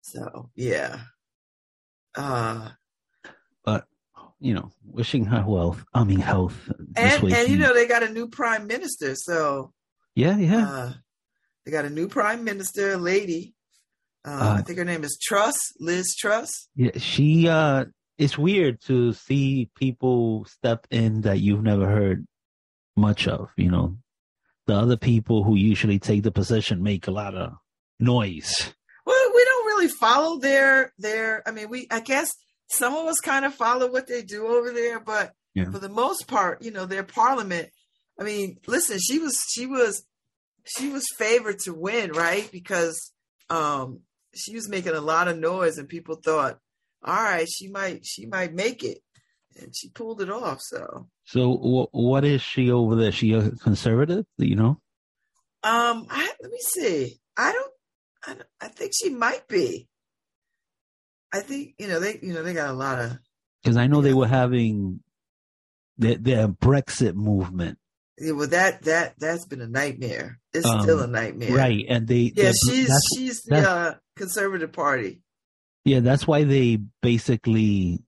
so 0.01 0.49
yeah. 0.55 1.01
Uh, 2.15 2.69
You 4.43 4.55
know, 4.55 4.71
wishing 4.83 5.25
her 5.25 5.43
wealth. 5.47 5.85
I 5.93 6.03
mean, 6.03 6.19
health. 6.19 6.57
and 6.97 7.23
and 7.23 7.47
you 7.49 7.57
know 7.57 7.73
they 7.73 7.87
got 7.87 8.03
a 8.03 8.09
new 8.09 8.27
prime 8.27 8.65
minister. 8.67 9.13
So 9.15 9.71
yeah, 10.15 10.35
yeah. 10.37 10.67
uh, 10.67 10.93
they 11.63 11.71
got 11.71 11.85
a 11.85 11.89
new 11.89 12.07
prime 12.07 12.43
minister, 12.43 12.93
a 12.93 12.97
lady. 12.97 13.53
Uh, 14.25 14.29
I 14.29 14.59
Uh, 14.59 14.61
think 14.63 14.79
her 14.79 14.85
name 14.85 15.03
is 15.03 15.17
Truss, 15.21 15.55
Liz 15.79 16.15
Truss. 16.15 16.67
Yeah, 16.75 16.97
she 16.97 17.47
uh 17.47 17.85
it's 18.17 18.37
weird 18.37 18.81
to 18.81 19.13
see 19.13 19.69
people 19.75 20.45
step 20.45 20.85
in 20.91 21.21
that 21.21 21.39
you've 21.39 21.63
never 21.63 21.87
heard 21.87 22.27
much 22.95 23.27
of, 23.27 23.49
you 23.57 23.69
know. 23.71 23.97
The 24.67 24.75
other 24.75 24.97
people 24.97 25.43
who 25.43 25.55
usually 25.55 25.97
take 25.99 26.21
the 26.23 26.31
position 26.31 26.83
make 26.83 27.07
a 27.07 27.11
lot 27.11 27.33
of 27.35 27.53
noise. 27.99 28.73
Well, 29.05 29.31
we 29.35 29.43
don't 29.43 29.65
really 29.65 29.87
follow 29.87 30.39
their 30.39 30.93
their. 30.99 31.41
I 31.47 31.51
mean, 31.51 31.69
we 31.69 31.87
I 31.91 31.99
guess 32.01 32.31
some 32.71 32.93
of 32.95 33.05
us 33.07 33.19
kind 33.19 33.45
of 33.45 33.53
follow 33.53 33.91
what 33.91 34.07
they 34.07 34.21
do 34.23 34.47
over 34.47 34.71
there, 34.71 34.99
but 34.99 35.33
Yeah. 35.53 35.69
for 35.71 35.79
the 35.79 35.89
most 35.89 36.27
part, 36.27 36.61
you 36.63 36.71
know, 36.71 36.85
their 36.85 37.03
parliament. 37.03 37.69
I 38.19 38.23
mean, 38.23 38.57
listen, 38.67 38.99
she 38.99 39.19
was 39.19 39.37
she 39.49 39.65
was 39.65 40.03
she 40.65 40.89
was 40.89 41.05
favored 41.17 41.59
to 41.59 41.73
win, 41.73 42.11
right? 42.11 42.49
Because 42.51 43.11
um 43.49 44.01
she 44.35 44.55
was 44.55 44.69
making 44.69 44.93
a 44.93 45.01
lot 45.01 45.27
of 45.27 45.37
noise, 45.37 45.77
and 45.77 45.89
people 45.89 46.15
thought, 46.15 46.59
all 47.03 47.15
right, 47.15 47.47
she 47.49 47.67
might 47.67 48.05
she 48.05 48.25
might 48.25 48.53
make 48.53 48.83
it, 48.83 48.99
and 49.59 49.75
she 49.75 49.89
pulled 49.89 50.21
it 50.21 50.29
off. 50.29 50.59
So, 50.61 51.07
So 51.25 51.53
wh- 51.57 51.93
what 51.93 52.23
is 52.25 52.41
she 52.41 52.71
over 52.71 52.95
there? 52.95 53.11
She 53.11 53.33
a 53.33 53.51
conservative, 53.51 54.25
you 54.37 54.55
know? 54.55 54.79
um, 55.63 56.07
I, 56.09 56.31
let 56.41 56.51
me 56.51 56.57
see. 56.59 57.19
I 57.37 57.51
don't, 57.51 57.71
I 58.27 58.33
don't. 58.35 58.49
I 58.61 58.67
think 58.69 58.91
she 58.95 59.09
might 59.09 59.47
be. 59.47 59.87
I 61.33 61.39
think 61.39 61.75
you 61.79 61.87
know 61.87 61.99
they 61.99 62.19
you 62.21 62.33
know 62.33 62.43
they 62.43 62.53
got 62.53 62.69
a 62.69 62.73
lot 62.73 62.99
of 62.99 63.17
Because 63.63 63.77
I 63.77 63.87
know 63.87 64.01
they 64.01 64.13
were 64.13 64.27
having 64.27 65.01
their, 65.97 66.15
their 66.17 66.47
Brexit 66.47 67.13
movement, 67.15 67.77
Yeah, 68.17 68.31
well, 68.31 68.47
that 68.47 68.83
that 68.83 69.15
that's 69.19 69.45
been 69.45 69.61
a 69.61 69.67
nightmare. 69.67 70.39
It's 70.53 70.65
Um, 70.65 70.81
still 70.81 70.99
a 71.01 71.07
nightmare, 71.07 71.53
right? 71.55 71.85
And 71.87 72.07
they, 72.07 72.31
Yeah, 72.35 72.51
she's 72.67 72.87
that's, 72.87 73.07
she's 73.15 73.41
the 73.43 73.57
uh, 73.69 73.93
conservative 74.15 74.73
party. 74.73 75.21
yeah, 75.85 75.99
that's 76.01 76.25
why 76.27 76.43
they 76.43 76.79
basically 77.01 77.99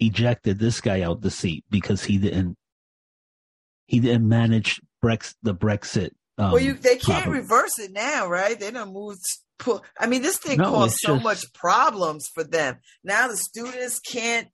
ejected 0.00 0.58
this 0.58 0.80
guy 0.80 1.02
out 1.02 1.20
the 1.20 1.30
seat 1.30 1.64
because 1.70 2.04
he 2.04 2.18
didn't 2.18 2.56
he 3.86 4.00
didn't 4.00 4.26
manage 4.28 4.80
Brex 5.04 5.34
the 5.42 5.54
Brexit. 5.54 6.10
Um, 6.38 6.52
well, 6.52 6.60
you 6.60 6.72
they 6.74 6.96
can't 6.96 7.24
properly. 7.24 7.40
reverse 7.40 7.78
it 7.78 7.92
now, 7.92 8.26
right? 8.28 8.58
They 8.58 8.70
don't 8.70 8.92
move. 8.92 9.16
Put, 9.58 9.82
I 9.98 10.06
mean, 10.06 10.22
this 10.22 10.36
thing 10.38 10.58
No, 10.58 10.64
caused 10.70 10.96
so 10.98 11.14
just- 11.14 11.24
much 11.24 11.52
problems 11.54 12.28
for 12.34 12.42
them. 12.44 12.78
Now 13.04 13.28
the 13.28 13.36
students 13.36 14.00
can't 14.00 14.48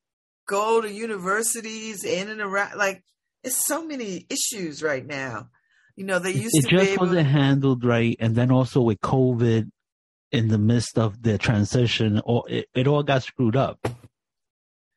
go 0.47 0.81
to 0.81 0.91
universities 0.91 2.05
in 2.05 2.29
and 2.29 2.41
around. 2.41 2.77
Like, 2.77 3.03
it's 3.43 3.65
so 3.67 3.85
many 3.87 4.27
issues 4.29 4.83
right 4.83 5.05
now. 5.07 5.49
You 5.97 6.05
know, 6.05 6.19
they 6.19 6.33
used 6.33 6.55
it 6.57 6.69
to 6.69 6.79
be 6.79 6.85
just 6.87 6.99
wasn't 7.01 7.27
handled 7.29 7.85
right, 7.85 8.17
and 8.21 8.35
then 8.35 8.51
also 8.51 8.81
with 8.83 9.01
COVID 9.01 9.71
in 10.33 10.49
the 10.49 10.59
midst 10.59 10.99
of 10.99 11.23
the 11.23 11.39
transition, 11.39 12.21
or 12.25 12.45
it, 12.49 12.67
it 12.75 12.87
all 12.87 13.03
got 13.03 13.23
screwed 13.23 13.57
up. 13.57 13.79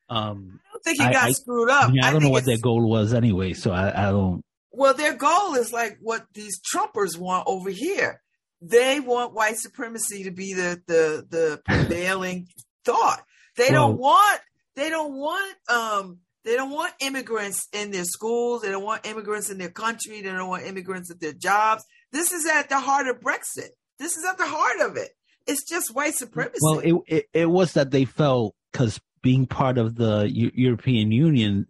Um, 0.10 0.60
I 0.66 0.72
don't 0.74 0.84
think 0.84 1.00
it 1.00 1.04
I- 1.08 1.14
got 1.14 1.24
I- 1.30 1.32
screwed 1.32 1.70
up. 1.70 1.90
I, 1.90 1.92
mean, 1.92 2.04
I 2.04 2.12
don't 2.12 2.24
know 2.24 2.30
what 2.30 2.46
their 2.46 2.58
goal 2.60 2.90
was 2.90 3.14
anyway, 3.14 3.54
so 3.54 3.72
I, 3.72 4.08
I 4.08 4.12
don't. 4.12 4.42
Well, 4.72 4.94
their 4.94 5.16
goal 5.16 5.56
is 5.56 5.72
like 5.72 5.98
what 6.02 6.26
these 6.34 6.60
Trumpers 6.62 7.18
want 7.18 7.46
over 7.48 7.70
here. 7.70 8.22
They 8.66 9.00
want 9.02 9.34
white 9.34 9.58
supremacy 9.58 10.24
to 10.24 10.32
be 10.32 10.54
the 10.54 10.82
the 10.88 11.26
the 11.30 11.62
prevailing 11.66 12.48
thought. 12.86 13.22
They 13.58 13.70
don't 13.70 13.98
want 13.98 14.40
they 14.76 14.90
don't 14.90 15.14
want 15.14 15.56
um 15.70 16.20
they 16.46 16.56
don't 16.56 16.72
want 16.72 16.94
immigrants 17.00 17.68
in 17.74 17.92
their 17.92 18.06
schools. 18.06 18.62
They 18.62 18.72
don't 18.72 18.84
want 18.84 19.06
immigrants 19.06 19.50
in 19.50 19.58
their 19.58 19.70
country. 19.70 20.22
They 20.22 20.30
don't 20.30 20.50
want 20.50 20.66
immigrants 20.66 21.12
at 21.12 21.20
their 21.20 21.34
jobs. 21.34 21.84
This 22.12 22.32
is 22.32 22.46
at 22.46 22.70
the 22.70 22.80
heart 22.80 23.08
of 23.08 23.20
Brexit. 23.20 23.70
This 24.00 24.16
is 24.16 24.26
at 24.26 24.38
the 24.38 24.48
heart 24.48 24.80
of 24.90 24.98
it. 24.98 25.10
It's 25.46 25.68
just 25.68 25.94
white 25.94 26.16
supremacy. 26.16 26.60
Well, 26.62 26.80
it, 26.80 26.96
it 27.08 27.26
it 27.34 27.50
was 27.50 27.74
that 27.74 27.92
they 27.92 28.06
felt 28.06 28.56
because 28.72 29.00
being 29.22 29.46
part 29.46 29.78
of 29.78 29.96
the 29.96 30.30
Eu- 30.30 30.52
European 30.54 31.12
Union, 31.12 31.68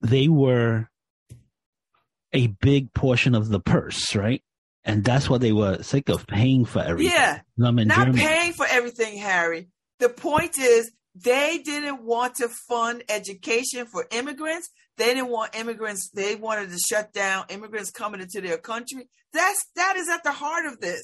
they 0.00 0.28
were 0.28 0.88
a 2.32 2.46
big 2.46 2.92
portion 2.92 3.34
of 3.34 3.48
the 3.48 3.60
purse, 3.60 4.14
right? 4.14 4.42
And 4.88 5.04
that's 5.04 5.28
what 5.28 5.40
they 5.42 5.52
were 5.52 5.82
sick 5.82 6.08
of 6.08 6.26
paying 6.26 6.64
for 6.64 6.80
everything. 6.82 7.12
yeah, 7.14 7.40
not 7.56 7.76
Germany. 7.76 8.18
paying 8.18 8.52
for 8.54 8.66
everything, 8.68 9.18
Harry. 9.18 9.68
The 10.00 10.08
point 10.08 10.58
is 10.58 10.90
they 11.14 11.60
didn't 11.64 12.02
want 12.02 12.36
to 12.36 12.48
fund 12.68 13.04
education 13.08 13.86
for 13.86 14.06
immigrants. 14.10 14.70
They 14.96 15.14
didn't 15.14 15.28
want 15.28 15.54
immigrants. 15.54 16.10
They 16.14 16.36
wanted 16.36 16.70
to 16.70 16.78
shut 16.78 17.12
down 17.12 17.44
immigrants 17.50 17.90
coming 17.90 18.20
into 18.20 18.40
their 18.40 18.58
country. 18.58 19.08
That's 19.32 19.62
that 19.76 19.96
is 19.96 20.08
at 20.08 20.24
the 20.24 20.32
heart 20.32 20.66
of 20.66 20.80
this. 20.80 21.02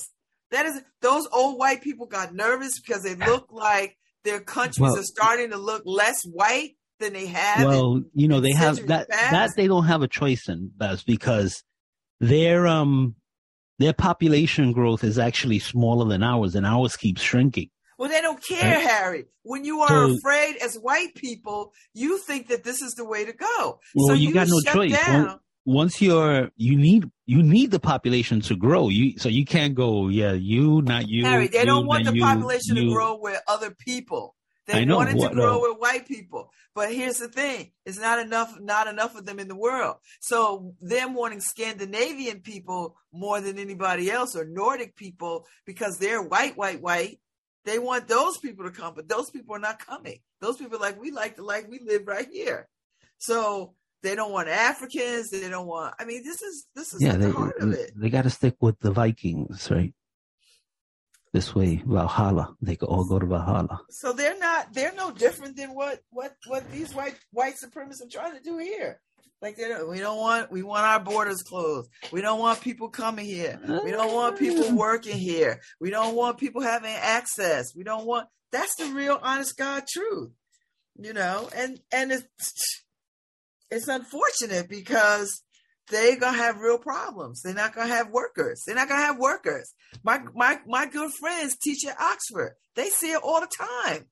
That 0.51 0.67
is 0.67 0.81
those 1.03 1.29
old 1.33 1.59
white 1.59 1.83
people 1.83 2.07
got 2.07 2.35
nervous 2.35 2.81
because 2.81 3.03
they 3.03 3.15
look 3.17 3.49
like 3.53 3.97
their 4.25 4.41
countries 4.41 4.81
Well- 4.81 4.99
are 4.99 5.03
starting 5.03 5.51
to 5.51 5.59
look 5.59 5.83
less 5.85 6.17
white 6.25 6.77
than 7.01 7.13
they 7.13 7.27
have. 7.27 7.61
in- 7.61 7.69
well, 7.69 8.03
you 8.15 8.29
know, 8.29 8.41
they 8.41 8.53
have 8.53 8.87
that 8.87 9.11
past. 9.11 9.31
that 9.33 9.51
they 9.57 9.67
don't 9.67 9.85
have 9.87 10.03
a 10.03 10.09
choice 10.09 10.49
in 10.49 10.71
Babs 10.75 11.03
because 11.05 11.63
their 12.21 12.67
um 12.67 13.17
their 13.79 13.93
population 13.93 14.73
growth 14.73 15.03
is 15.05 15.19
actually 15.19 15.59
smaller 15.59 16.09
than 16.09 16.23
ours, 16.23 16.55
and 16.55 16.65
ours 16.67 16.97
keeps 16.97 17.21
shrinking. 17.23 17.71
Well, 17.99 18.09
they 18.09 18.21
don't 18.21 18.43
care, 18.45 18.77
Right. 18.77 18.87
Harry. 18.87 19.25
When 19.43 19.65
you 19.65 19.81
are 19.81 20.09
So- 20.09 20.17
afraid 20.17 20.57
as 20.57 20.77
white 20.77 21.15
people, 21.15 21.73
you 21.93 22.19
think 22.19 22.49
that 22.49 22.65
this 22.65 22.83
is 22.83 22.95
the 22.95 23.05
way 23.05 23.25
to 23.25 23.33
go. 23.33 23.79
Well, 23.95 24.09
so 24.09 24.13
you 24.15 24.33
got 24.33 24.49
no 24.49 24.61
choice. 24.73 24.93
Down. 24.93 25.39
Once 25.67 26.03
you're 26.03 26.51
you 26.57 26.77
need 26.77 27.09
you 27.25 27.43
need 27.43 27.71
the 27.71 27.81
population 27.81 28.41
to 28.43 28.55
grow. 28.57 28.89
You 28.91 29.19
so 29.19 29.29
you 29.31 29.47
can't 29.47 29.75
go, 29.75 30.09
yeah, 30.09 30.33
you 30.33 30.83
not 30.83 31.09
you. 31.09 31.25
Harry, 31.25 31.47
they 31.49 31.61
you, 31.61 31.65
don't 31.67 31.87
want 31.87 32.05
the 32.05 32.15
you, 32.15 32.21
population 32.23 32.77
you. 32.77 32.89
to 32.89 32.93
grow 32.95 33.17
with 33.19 33.41
other 33.49 33.71
people. 33.71 34.35
They 34.67 34.85
know, 34.85 34.97
want 34.97 35.11
it 35.11 35.21
to 35.21 35.35
grow 35.35 35.55
no. 35.55 35.61
with 35.61 35.79
white 35.79 36.09
people. 36.09 36.51
But 36.75 36.93
here's 36.93 37.19
the 37.19 37.29
thing: 37.29 37.73
it's 37.85 37.99
not 37.99 38.19
enough. 38.19 38.59
Not 38.61 38.87
enough 38.87 39.15
of 39.15 39.27
them 39.27 39.39
in 39.39 39.49
the 39.49 39.57
world. 39.57 39.97
So 40.21 40.75
them 40.81 41.15
wanting 41.15 41.41
Scandinavian 41.41 42.41
people 42.41 42.97
more 43.13 43.41
than 43.41 43.59
anybody 43.59 44.11
else, 44.11 44.35
or 44.35 44.45
Nordic 44.45 44.97
people, 44.97 45.47
because 45.67 45.99
they're 45.99 46.23
white, 46.23 46.57
white, 46.57 46.81
white. 46.81 47.21
They 47.65 47.79
want 47.79 48.09
those 48.09 48.39
people 48.39 48.65
to 48.65 48.71
come, 48.71 48.95
but 48.95 49.09
those 49.09 49.31
people 49.31 49.57
are 49.57 49.61
not 49.61 49.85
coming. 49.85 50.19
Those 50.41 50.57
people 50.57 50.77
are 50.77 50.81
like 50.81 51.01
we 51.01 51.11
like 51.11 51.37
the 51.37 51.43
like 51.43 51.69
we 51.69 51.81
live 51.81 52.07
right 52.07 52.29
here. 52.31 52.69
So 53.19 53.75
they 54.03 54.15
don't 54.15 54.33
want 54.33 54.49
Africans. 54.49 55.31
They 55.31 55.49
don't 55.49 55.67
want. 55.67 55.95
I 55.99 56.05
mean, 56.05 56.23
this 56.25 56.43
is 56.43 56.67
this 56.75 56.93
is 56.93 57.03
Yeah, 57.03 57.15
at 57.15 57.21
they 57.21 57.31
heart 57.31 57.59
of 57.59 57.73
it. 57.73 57.93
they 57.97 58.11
got 58.11 58.23
to 58.23 58.31
stick 58.31 58.57
with 58.61 58.79
the 58.81 58.93
Vikings, 58.93 59.71
right? 59.71 59.95
This 61.35 61.53
way, 61.53 61.83
Valhalla. 61.85 62.55
They 62.63 62.77
could 62.77 62.89
all 62.89 63.01
oh, 63.01 63.05
go 63.09 63.19
to 63.19 63.27
Valhalla. 63.27 63.81
So 63.91 64.13
they're 64.13 64.39
not 64.39 64.73
they're 64.73 64.95
no 64.95 65.11
different 65.11 65.57
than 65.57 65.75
what 65.75 65.99
what 66.11 66.37
what 66.47 66.71
these 66.71 66.95
white 66.95 67.17
white 67.33 67.57
supremacists 67.57 68.07
are 68.07 68.09
trying 68.09 68.37
to 68.37 68.41
do 68.41 68.57
here. 68.59 69.01
Like 69.43 69.57
they 69.57 69.67
don't, 69.67 69.91
we 69.91 69.99
don't 69.99 70.19
want 70.19 70.53
we 70.53 70.63
want 70.63 70.85
our 70.85 71.01
borders 71.01 71.43
closed. 71.43 71.91
We 72.13 72.21
don't 72.21 72.39
want 72.39 72.61
people 72.61 72.89
coming 72.89 73.27
here. 73.27 73.59
We 73.85 73.91
don't 73.91 74.15
want 74.15 74.39
people 74.39 74.63
mm. 74.63 74.77
working 74.77 75.19
here. 75.19 75.61
We 75.81 75.91
don't 75.91 76.15
want 76.15 76.39
people 76.39 76.63
having 76.63 76.95
access. 76.95 77.75
We 77.75 77.83
don't 77.83 78.07
want 78.07 78.29
that's 78.53 78.77
the 78.77 78.93
real 78.95 79.19
honest 79.21 79.57
God 79.57 79.89
truth. 79.93 80.31
You 80.97 81.15
know, 81.15 81.51
and 81.57 81.81
and 81.91 82.13
it's 82.13 82.85
it's 83.73 83.89
unfortunate 83.89 84.69
because 84.69 85.43
they're 85.91 86.19
gonna 86.19 86.37
have 86.37 86.59
real 86.61 86.79
problems. 86.79 87.43
They're 87.43 87.55
not 87.55 87.75
gonna 87.75 87.89
have 87.93 88.11
workers. 88.11 88.63
They're 88.67 88.77
not 88.77 88.89
gonna 88.89 89.03
have 89.03 89.19
workers. 89.19 89.73
My 90.03 90.21
my 90.35 90.59
my 90.67 90.87
good 90.87 91.13
friends 91.13 91.57
teach 91.57 91.87
at 91.87 92.01
Oxford. 92.01 92.55
They 92.75 92.89
see 92.89 93.13
it 93.13 93.21
all 93.23 93.41
the 93.41 93.49
time. 93.59 94.07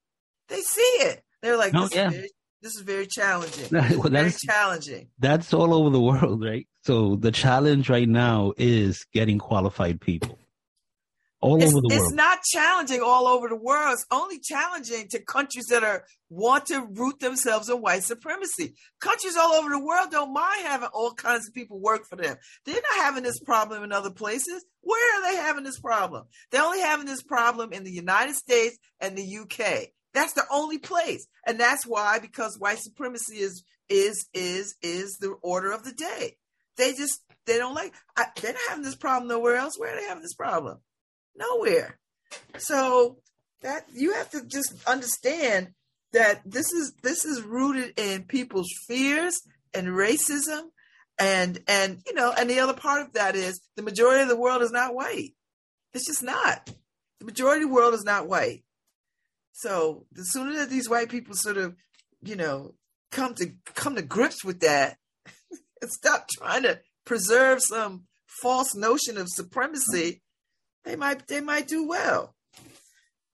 They 0.48 0.60
see 0.60 0.80
it. 1.00 1.22
They're 1.40 1.56
like, 1.56 1.72
Oh, 1.74 1.84
this, 1.84 1.94
yeah. 1.94 2.08
is 2.08 2.14
very, 2.14 2.30
this 2.62 2.74
is 2.76 2.82
very 2.82 3.06
challenging. 3.06 3.66
Well, 3.98 4.10
Very 4.10 4.32
challenging. 4.32 5.08
that's 5.18 5.52
all 5.52 5.72
over 5.74 5.90
the 5.90 6.00
world, 6.00 6.44
right? 6.44 6.66
So 6.84 7.16
the 7.16 7.32
challenge 7.32 7.88
right 7.88 8.08
now 8.08 8.52
is 8.56 9.04
getting 9.12 9.38
qualified 9.38 10.00
people 10.00 10.38
all 11.42 11.60
It's, 11.60 11.72
over 11.72 11.80
the 11.80 11.94
it's 11.94 12.12
not 12.12 12.42
challenging 12.44 13.02
all 13.02 13.26
over 13.26 13.48
the 13.48 13.56
world. 13.56 13.94
It's 13.94 14.06
only 14.12 14.38
challenging 14.38 15.08
to 15.08 15.18
countries 15.18 15.66
that 15.70 15.82
are 15.82 16.04
want 16.30 16.66
to 16.66 16.86
root 16.92 17.18
themselves 17.18 17.68
in 17.68 17.82
white 17.82 18.04
supremacy. 18.04 18.74
Countries 19.00 19.36
all 19.36 19.52
over 19.54 19.68
the 19.68 19.84
world 19.84 20.10
don't 20.10 20.32
mind 20.32 20.62
having 20.62 20.88
all 20.94 21.12
kinds 21.12 21.48
of 21.48 21.52
people 21.52 21.80
work 21.80 22.02
for 22.08 22.14
them. 22.14 22.36
They're 22.64 22.74
not 22.76 23.04
having 23.04 23.24
this 23.24 23.40
problem 23.40 23.82
in 23.82 23.92
other 23.92 24.12
places. 24.12 24.64
Where 24.82 25.18
are 25.18 25.30
they 25.30 25.36
having 25.36 25.64
this 25.64 25.80
problem? 25.80 26.26
They're 26.50 26.62
only 26.62 26.80
having 26.80 27.06
this 27.06 27.22
problem 27.22 27.72
in 27.72 27.82
the 27.82 27.92
United 27.92 28.36
States 28.36 28.78
and 29.00 29.18
the 29.18 29.38
UK. 29.38 29.88
That's 30.14 30.34
the 30.34 30.44
only 30.50 30.78
place. 30.78 31.26
And 31.44 31.58
that's 31.58 31.84
why, 31.84 32.20
because 32.20 32.56
white 32.58 32.78
supremacy 32.78 33.38
is 33.38 33.64
is 33.88 34.28
is 34.32 34.76
is 34.80 35.16
the 35.20 35.34
order 35.42 35.72
of 35.72 35.82
the 35.82 35.92
day. 35.92 36.36
They 36.76 36.92
just 36.92 37.20
they 37.46 37.58
don't 37.58 37.74
like 37.74 37.92
I, 38.16 38.26
they're 38.40 38.52
not 38.52 38.62
having 38.68 38.84
this 38.84 38.94
problem 38.94 39.28
nowhere 39.28 39.56
else. 39.56 39.74
Where 39.76 39.92
are 39.92 40.00
they 40.00 40.06
having 40.06 40.22
this 40.22 40.34
problem? 40.34 40.78
Nowhere. 41.36 41.98
So 42.58 43.18
that 43.62 43.84
you 43.92 44.12
have 44.14 44.30
to 44.30 44.44
just 44.46 44.74
understand 44.86 45.68
that 46.12 46.42
this 46.44 46.72
is 46.72 46.92
this 47.02 47.24
is 47.24 47.42
rooted 47.42 47.98
in 47.98 48.24
people's 48.24 48.70
fears 48.86 49.40
and 49.72 49.88
racism 49.88 50.62
and 51.18 51.60
and 51.66 52.02
you 52.06 52.14
know 52.14 52.32
and 52.36 52.50
the 52.50 52.60
other 52.60 52.74
part 52.74 53.02
of 53.02 53.12
that 53.14 53.36
is 53.36 53.60
the 53.76 53.82
majority 53.82 54.22
of 54.22 54.28
the 54.28 54.36
world 54.36 54.62
is 54.62 54.72
not 54.72 54.94
white. 54.94 55.34
It's 55.94 56.06
just 56.06 56.22
not. 56.22 56.70
The 57.20 57.26
majority 57.26 57.62
of 57.62 57.68
the 57.68 57.74
world 57.74 57.94
is 57.94 58.04
not 58.04 58.28
white. 58.28 58.64
So 59.52 60.06
the 60.12 60.24
sooner 60.24 60.54
that 60.56 60.70
these 60.70 60.88
white 60.88 61.08
people 61.08 61.34
sort 61.34 61.56
of 61.56 61.76
you 62.22 62.36
know 62.36 62.74
come 63.10 63.34
to 63.34 63.52
come 63.74 63.96
to 63.96 64.02
grips 64.02 64.44
with 64.44 64.60
that 64.60 64.96
and 65.80 65.90
stop 65.90 66.26
trying 66.36 66.62
to 66.62 66.80
preserve 67.04 67.60
some 67.62 68.04
false 68.26 68.74
notion 68.74 69.18
of 69.18 69.28
supremacy 69.28 70.21
they 70.84 70.96
might 70.96 71.26
they 71.28 71.40
might 71.40 71.68
do 71.68 71.86
well 71.86 72.34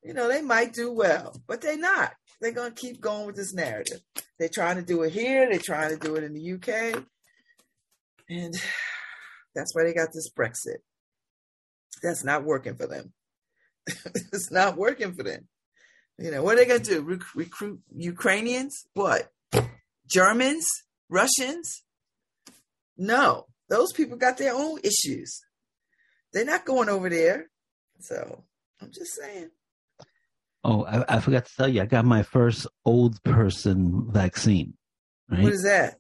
you 0.03 0.15
know 0.15 0.29
they 0.29 0.43
might 0.43 0.73
do 0.73 0.93
well 0.93 1.41
but 1.47 1.61
they're 1.61 1.79
not 1.79 2.13
they're 2.41 2.53
to 2.53 2.71
keep 2.71 3.01
going 3.01 3.27
with 3.27 3.37
this 3.37 3.55
narrative 3.55 4.01
they're 4.39 4.49
trying 4.49 4.77
to 4.77 4.83
do 4.83 5.03
it 5.03 5.13
here 5.13 5.49
they're 5.49 5.59
trying 5.59 5.91
to 5.91 5.97
do 5.97 6.17
it 6.17 6.25
in 6.25 6.33
the 6.35 6.53
uk 6.53 7.05
and 8.29 8.55
that's 9.55 9.75
why 9.75 9.85
they 9.85 9.95
got 9.95 10.13
this 10.13 10.31
Brexit. 10.31 10.79
That's 12.03 12.25
not 12.25 12.45
working 12.45 12.77
for 12.77 12.87
them. 12.87 13.13
it's 13.87 14.51
not 14.51 14.77
working 14.77 15.15
for 15.15 15.23
them. 15.23 15.49
You 16.19 16.31
know, 16.31 16.43
what 16.43 16.59
are 16.59 16.65
they 16.65 16.79
to 16.79 16.85
do? 16.85 17.03
Rec- 17.03 17.35
recruit 17.35 17.81
Ukrainians? 17.95 18.87
What? 18.95 19.31
Germans? 20.07 20.67
Russians? 21.09 21.85
No, 22.97 23.47
those 23.69 23.93
people 23.93 24.17
got 24.17 24.37
their 24.37 24.55
own 24.55 24.81
issues. 24.83 25.41
They're 26.33 26.45
not 26.45 26.65
going 26.65 26.89
over 26.89 27.09
there. 27.09 27.51
So 28.01 28.45
I'm 28.81 28.91
just 28.91 29.15
saying. 29.15 29.51
Oh, 30.65 30.85
I, 30.85 31.17
I 31.17 31.21
forgot 31.21 31.47
to 31.47 31.55
tell 31.57 31.69
you, 31.69 31.83
I 31.83 31.87
got 31.87 32.05
my 32.05 32.23
first 32.23 32.67
old 32.85 33.23
person 33.23 34.11
vaccine. 34.11 34.75
Right? 35.31 35.43
What 35.43 35.53
is 35.53 35.63
that? 35.63 35.99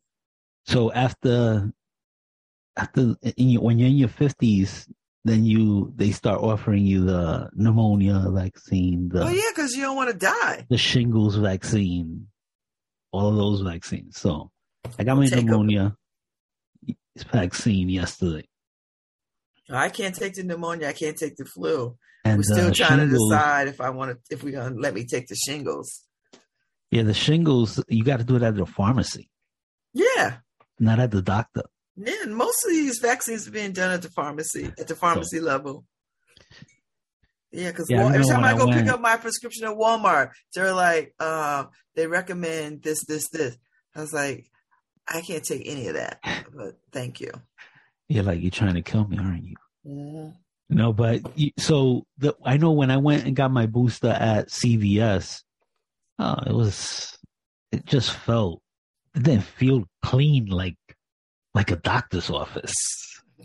So 0.66 0.92
after 0.92 1.72
after 2.76 3.16
your, 3.37 3.62
when 3.62 3.79
you're 3.79 3.88
in 3.88 3.96
your 3.96 4.09
fifties, 4.09 4.88
then 5.24 5.44
you 5.44 5.92
they 5.96 6.11
start 6.11 6.40
offering 6.40 6.87
you 6.87 7.05
the 7.05 7.50
pneumonia 7.55 8.24
vaccine. 8.29 9.09
The, 9.09 9.24
oh 9.24 9.29
yeah, 9.29 9.42
because 9.55 9.74
you 9.74 9.83
don't 9.83 9.96
want 9.96 10.11
to 10.11 10.16
die. 10.16 10.66
The 10.68 10.79
shingles 10.79 11.37
vaccine, 11.37 12.29
all 13.12 13.29
of 13.29 13.37
those 13.37 13.61
vaccines. 13.62 14.18
So 14.18 14.50
I 14.98 15.05
got 15.05 15.16
my 15.16 15.26
take 15.26 15.44
pneumonia 15.44 15.96
vaccine 17.33 17.88
yesterday. 17.88 18.46
I 19.70 19.88
can't 19.90 20.14
take 20.14 20.35
the 20.35 20.42
pneumonia. 20.42 20.88
I 20.88 20.92
can't 20.92 21.16
take 21.16 21.37
the 21.37 21.44
flu. 21.44 21.96
And 22.24 22.38
We're 22.38 22.42
still 22.42 22.72
trying 22.72 22.98
shingles, 22.98 23.31
to 23.31 23.37
decide 23.37 23.68
if 23.68 23.81
I 23.81 23.90
want 23.90 24.12
to, 24.12 24.35
if 24.35 24.42
we're 24.42 24.52
gonna 24.52 24.74
let 24.74 24.94
me 24.94 25.04
take 25.04 25.28
the 25.28 25.37
shingles. 25.37 26.04
Yeah, 26.90 27.02
the 27.02 27.14
shingles 27.14 27.83
you 27.88 28.04
got 28.04 28.18
to 28.18 28.24
do 28.24 28.37
it 28.37 28.42
at 28.42 28.57
the 28.57 28.66
pharmacy. 28.66 29.31
Yeah, 29.94 30.38
not 30.78 31.00
at 31.00 31.11
the 31.11 31.22
doctor. 31.22 31.62
Yeah, 31.96 32.24
most 32.28 32.64
of 32.64 32.70
these 32.70 32.98
vaccines 32.98 33.48
are 33.48 33.50
being 33.50 33.72
done 33.72 33.92
at 33.92 34.02
the 34.02 34.11
pharmacy, 34.11 34.72
at 34.78 34.88
the 34.88 34.94
pharmacy 34.94 35.38
so, 35.38 35.44
level. 35.44 35.85
Yeah, 37.50 37.70
because 37.70 37.87
yeah, 37.88 38.07
every 38.07 38.24
time 38.24 38.44
I 38.44 38.57
go 38.57 38.68
I 38.68 38.74
pick 38.74 38.88
up 38.88 39.00
my 39.00 39.16
prescription 39.16 39.66
at 39.66 39.76
Walmart, 39.76 40.31
they're 40.54 40.74
like, 40.74 41.14
uh, 41.18 41.64
they 41.96 42.07
recommend 42.07 42.83
this, 42.83 43.04
this, 43.07 43.28
this. 43.31 43.57
I 43.96 44.00
was 44.00 44.12
like, 44.12 44.46
I 45.09 45.22
can't 45.22 45.42
take 45.42 45.62
any 45.66 45.88
of 45.88 45.94
that, 45.94 46.20
but 46.54 46.78
thank 46.92 47.20
you. 47.20 47.33
You're 48.09 48.25
like, 48.25 48.40
you're 48.40 48.51
trying 48.51 48.75
to 48.75 48.83
kill 48.83 49.07
me, 49.07 49.18
aren't 49.18 49.44
you? 49.44 49.57
Mm-hmm. 49.87 50.29
No, 50.71 50.92
but 50.92 51.23
so 51.59 52.07
the, 52.18 52.35
I 52.44 52.57
know 52.59 52.73
when 52.73 52.90
I 52.90 52.99
went 52.99 53.25
and 53.25 53.35
got 53.35 53.51
my 53.51 53.66
booster 53.66 54.09
at 54.09 54.49
CVS, 54.49 55.42
uh, 56.18 56.42
it 56.47 56.53
was, 56.53 57.16
it 57.73 57.87
just 57.87 58.12
felt, 58.12 58.61
it 59.14 59.23
didn't 59.23 59.44
feel 59.44 59.85
clean 60.03 60.47
like 60.47 60.77
like 61.55 61.71
a 61.71 61.77
doctor's 61.77 62.31
office. 62.31 62.75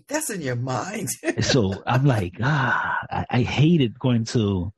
That's 0.08 0.30
in 0.30 0.42
your 0.42 0.56
mind. 0.56 1.10
so 1.42 1.82
I'm 1.86 2.06
like, 2.06 2.36
ah, 2.42 3.00
I, 3.10 3.26
I 3.30 3.42
hated 3.42 3.98
going 3.98 4.26
to 4.26 4.72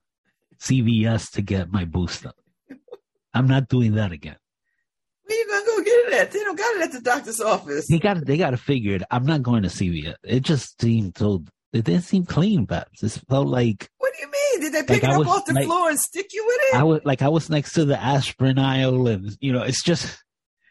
CVS 0.58 1.32
to 1.32 1.42
get 1.42 1.70
my 1.70 1.84
booster. 1.84 2.32
I'm 3.34 3.46
not 3.46 3.68
doing 3.68 3.94
that 3.96 4.12
again. 4.12 4.36
Where 5.26 5.38
you 5.38 5.46
gonna 5.48 5.64
go 5.64 5.82
get 5.82 6.06
it 6.06 6.12
at? 6.12 6.30
They 6.30 6.38
don't 6.40 6.56
got 6.56 6.76
it 6.76 6.82
at 6.82 6.92
the 6.92 7.00
doctor's 7.00 7.40
office. 7.40 7.86
They 7.88 7.98
got 7.98 8.24
They 8.24 8.36
got 8.36 8.50
to 8.50 8.56
figure 8.56 8.94
it. 8.94 9.02
I'm 9.10 9.26
not 9.26 9.42
going 9.42 9.62
to 9.62 9.68
CVS. 9.68 10.14
It 10.22 10.40
just 10.40 10.80
seemed 10.80 11.18
so. 11.18 11.44
It 11.72 11.84
didn't 11.84 12.04
seem 12.04 12.24
clean, 12.24 12.64
Babs. 12.64 13.02
It 13.02 13.20
felt 13.28 13.48
like. 13.48 13.90
What 13.98 14.12
do 14.14 14.20
you 14.20 14.30
mean? 14.30 14.60
Did 14.60 14.72
they 14.72 14.82
pick 14.82 15.02
like 15.02 15.10
it 15.10 15.14
up 15.14 15.18
was, 15.18 15.28
off 15.28 15.44
the 15.44 15.54
like, 15.54 15.66
floor 15.66 15.90
and 15.90 15.98
stick 15.98 16.28
you 16.32 16.44
with 16.46 16.56
it? 16.60 16.76
I 16.76 16.84
was 16.84 17.00
like, 17.04 17.22
I 17.22 17.28
was 17.28 17.50
next 17.50 17.72
to 17.72 17.84
the 17.84 18.00
aspirin 18.00 18.58
aisle, 18.58 19.08
and 19.08 19.36
you 19.40 19.52
know, 19.52 19.62
it's 19.62 19.82
just. 19.82 20.22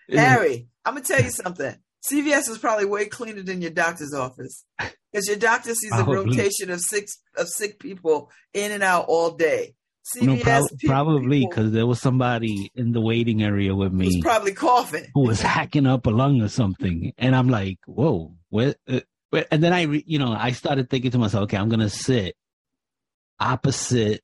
Harry, 0.09 0.67
I'm 0.85 0.93
gonna 0.93 1.05
tell 1.05 1.21
you 1.21 1.31
something. 1.31 1.75
CVS 2.09 2.49
is 2.49 2.57
probably 2.59 2.85
way 2.85 3.07
cleaner 3.07 3.41
than 3.41 3.61
your 3.61 3.71
doctor's 3.71 4.13
office 4.13 4.63
because 5.11 5.27
your 5.27 5.37
doctor 5.37 5.73
sees 5.73 5.91
a 5.91 6.03
rotation 6.05 6.69
of 6.69 6.79
six 6.79 7.17
of 7.35 7.49
sick 7.49 7.79
people 7.79 8.29
in 8.53 8.71
and 8.71 8.83
out 8.83 9.05
all 9.07 9.31
day. 9.31 9.75
No, 10.21 10.37
probably 10.85 11.45
because 11.47 11.71
there 11.71 11.87
was 11.87 11.99
somebody 11.99 12.71
in 12.75 12.91
the 12.91 13.01
waiting 13.01 13.41
area 13.41 13.75
with 13.75 13.91
me, 13.91 14.05
was 14.05 14.17
probably 14.21 14.53
coughing, 14.53 15.07
who 15.13 15.21
was 15.21 15.41
hacking 15.41 15.87
up 15.87 16.05
a 16.05 16.11
lung 16.11 16.41
or 16.41 16.47
something, 16.47 17.11
and 17.17 17.35
I'm 17.35 17.49
like, 17.49 17.79
"Whoa, 17.87 18.35
what?" 18.49 18.77
Uh, 18.87 19.01
and 19.51 19.63
then 19.63 19.73
I, 19.73 19.83
re, 19.83 20.03
you 20.05 20.19
know, 20.19 20.31
I 20.31 20.51
started 20.51 20.89
thinking 20.89 21.11
to 21.11 21.17
myself, 21.17 21.45
"Okay, 21.45 21.57
I'm 21.57 21.69
gonna 21.69 21.89
sit 21.89 22.35
opposite 23.39 24.21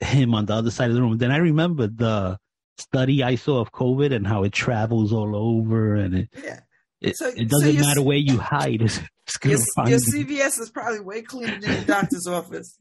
him 0.00 0.34
on 0.34 0.46
the 0.46 0.54
other 0.54 0.70
side 0.70 0.90
of 0.90 0.96
the 0.96 1.02
room." 1.02 1.16
Then 1.16 1.30
I 1.30 1.38
remembered 1.38 1.96
the 1.96 2.38
study 2.76 3.22
I 3.22 3.36
saw 3.36 3.60
of 3.60 3.72
COVID 3.72 4.12
and 4.12 4.26
how 4.26 4.42
it 4.42 4.52
travels 4.52 5.12
all 5.12 5.36
over, 5.36 5.94
and 5.94 6.14
it, 6.14 6.28
yeah. 6.42 6.60
It, 7.00 7.16
so, 7.16 7.28
it 7.28 7.48
doesn't 7.48 7.76
so 7.76 7.80
matter 7.80 8.02
where 8.02 8.16
you 8.16 8.38
hide. 8.38 8.82
It's, 8.82 8.98
it's 9.24 9.44
your, 9.44 9.88
your 9.88 9.98
CVS 10.00 10.58
is 10.58 10.70
probably 10.70 11.00
way 11.00 11.22
cleaner 11.22 11.60
than 11.60 11.80
the 11.80 11.84
doctor's 11.86 12.26
office. 12.26 12.76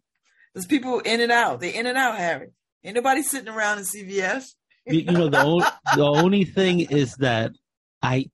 There's 0.57 0.65
people 0.65 1.01
in 1.01 1.21
and 1.21 1.31
out. 1.31 1.59
They 1.59 1.71
in 1.71 1.85
and 1.85 1.99
out, 1.99 2.17
Harry. 2.17 2.47
Ain't 2.83 2.95
nobody 2.95 3.21
sitting 3.21 3.47
around 3.47 3.77
in 3.77 3.83
CVS. 3.83 4.55
you, 4.87 5.01
you 5.01 5.11
know 5.11 5.29
the 5.29 5.43
only 5.43 5.65
the 5.95 6.03
only 6.03 6.45
thing 6.45 6.79
is 6.79 7.13
that 7.17 7.51
I 8.01 8.31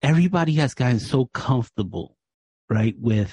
everybody 0.00 0.54
has 0.54 0.72
gotten 0.72 1.00
so 1.00 1.26
comfortable, 1.26 2.16
right? 2.70 2.94
With 2.98 3.30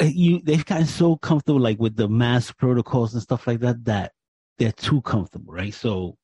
uh, 0.00 0.04
you, 0.04 0.40
they've 0.42 0.64
gotten 0.64 0.86
so 0.86 1.16
comfortable, 1.16 1.60
like 1.60 1.78
with 1.78 1.96
the 1.96 2.08
mask 2.08 2.56
protocols 2.56 3.12
and 3.12 3.22
stuff 3.22 3.46
like 3.46 3.60
that, 3.60 3.84
that 3.84 4.12
they're 4.56 4.72
too 4.72 5.02
comfortable, 5.02 5.52
right? 5.52 5.74
So, 5.74 6.16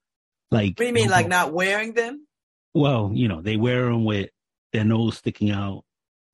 like, 0.50 0.70
what 0.70 0.78
do 0.78 0.86
you 0.86 0.94
mean, 0.94 1.10
like 1.10 1.28
not 1.28 1.52
wearing 1.52 1.92
them? 1.92 2.26
Well, 2.72 3.10
you 3.12 3.28
know, 3.28 3.42
they 3.42 3.58
wear 3.58 3.84
them 3.84 4.06
with 4.06 4.30
their 4.72 4.84
nose 4.84 5.18
sticking 5.18 5.50
out. 5.50 5.84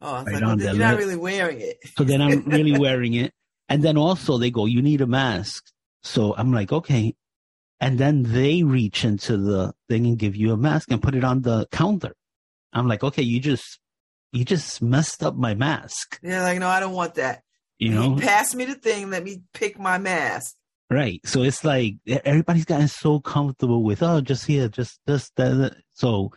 Oh, 0.03 0.25
right 0.25 0.35
like, 0.35 0.43
well, 0.43 0.59
you're 0.59 0.75
not 0.75 0.99
really 0.99 1.17
wearing 1.17 1.61
it. 1.61 1.79
so 1.97 2.03
then 2.03 2.21
I'm 2.21 2.45
really 2.45 2.79
wearing 2.79 3.15
it. 3.15 3.33
And 3.69 3.83
then 3.83 3.97
also 3.97 4.37
they 4.37 4.51
go, 4.51 4.67
you 4.67 4.83
need 4.83 5.01
a 5.01 5.07
mask. 5.07 5.65
So 6.03 6.35
I'm 6.37 6.53
like, 6.53 6.73
okay. 6.73 7.15
And 7.81 7.99
then 7.99 8.25
they 8.25 8.65
reach 8.65 9.05
into 9.05 9.37
the 9.37 9.73
thing 9.89 10.07
and 10.07 10.19
give 10.19 10.37
you 10.37 10.53
a 10.53 10.57
mask 10.57 10.91
and 10.91 11.01
put 11.01 11.15
it 11.15 11.25
on 11.25 11.43
the 11.43 11.67
counter. 11.71 12.15
I'm 12.73 12.89
like, 12.89 13.05
okay, 13.05 13.23
you 13.23 13.41
just, 13.41 13.79
you 14.33 14.45
just 14.45 14.83
messed 14.83 15.23
up 15.23 15.37
my 15.37 15.55
mask. 15.55 16.19
Yeah, 16.23 16.43
like, 16.43 16.59
no, 16.59 16.69
I 16.69 16.81
don't 16.81 16.95
want 16.95 17.15
that. 17.15 17.43
You 17.79 17.91
know, 17.91 18.17
pass 18.17 18.55
me 18.55 18.65
the 18.65 18.75
thing. 18.75 19.11
Let 19.11 19.25
me 19.25 19.43
pick 19.53 19.79
my 19.79 19.99
mask. 19.99 20.55
Right. 20.91 21.21
So 21.25 21.43
it's 21.43 21.65
like 21.65 21.97
everybody's 22.07 22.65
gotten 22.65 22.89
so 22.89 23.19
comfortable 23.21 23.83
with, 23.83 24.03
oh, 24.03 24.21
just 24.21 24.47
here, 24.47 24.69
just 24.69 25.01
this, 25.07 25.31
that. 25.37 25.77
So 25.95 26.31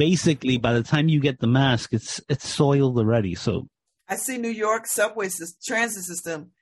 basically, 0.00 0.56
by 0.56 0.72
the 0.72 0.82
time 0.82 1.10
you 1.10 1.20
get 1.20 1.40
the 1.40 1.46
mask, 1.46 1.92
it's 1.92 2.22
it's 2.28 2.48
soiled 2.48 2.96
already. 2.96 3.34
So 3.34 3.68
I 4.08 4.16
see 4.16 4.38
New 4.38 4.48
York 4.48 4.86
subway 4.86 5.28
transit 5.64 6.04
system 6.04 6.52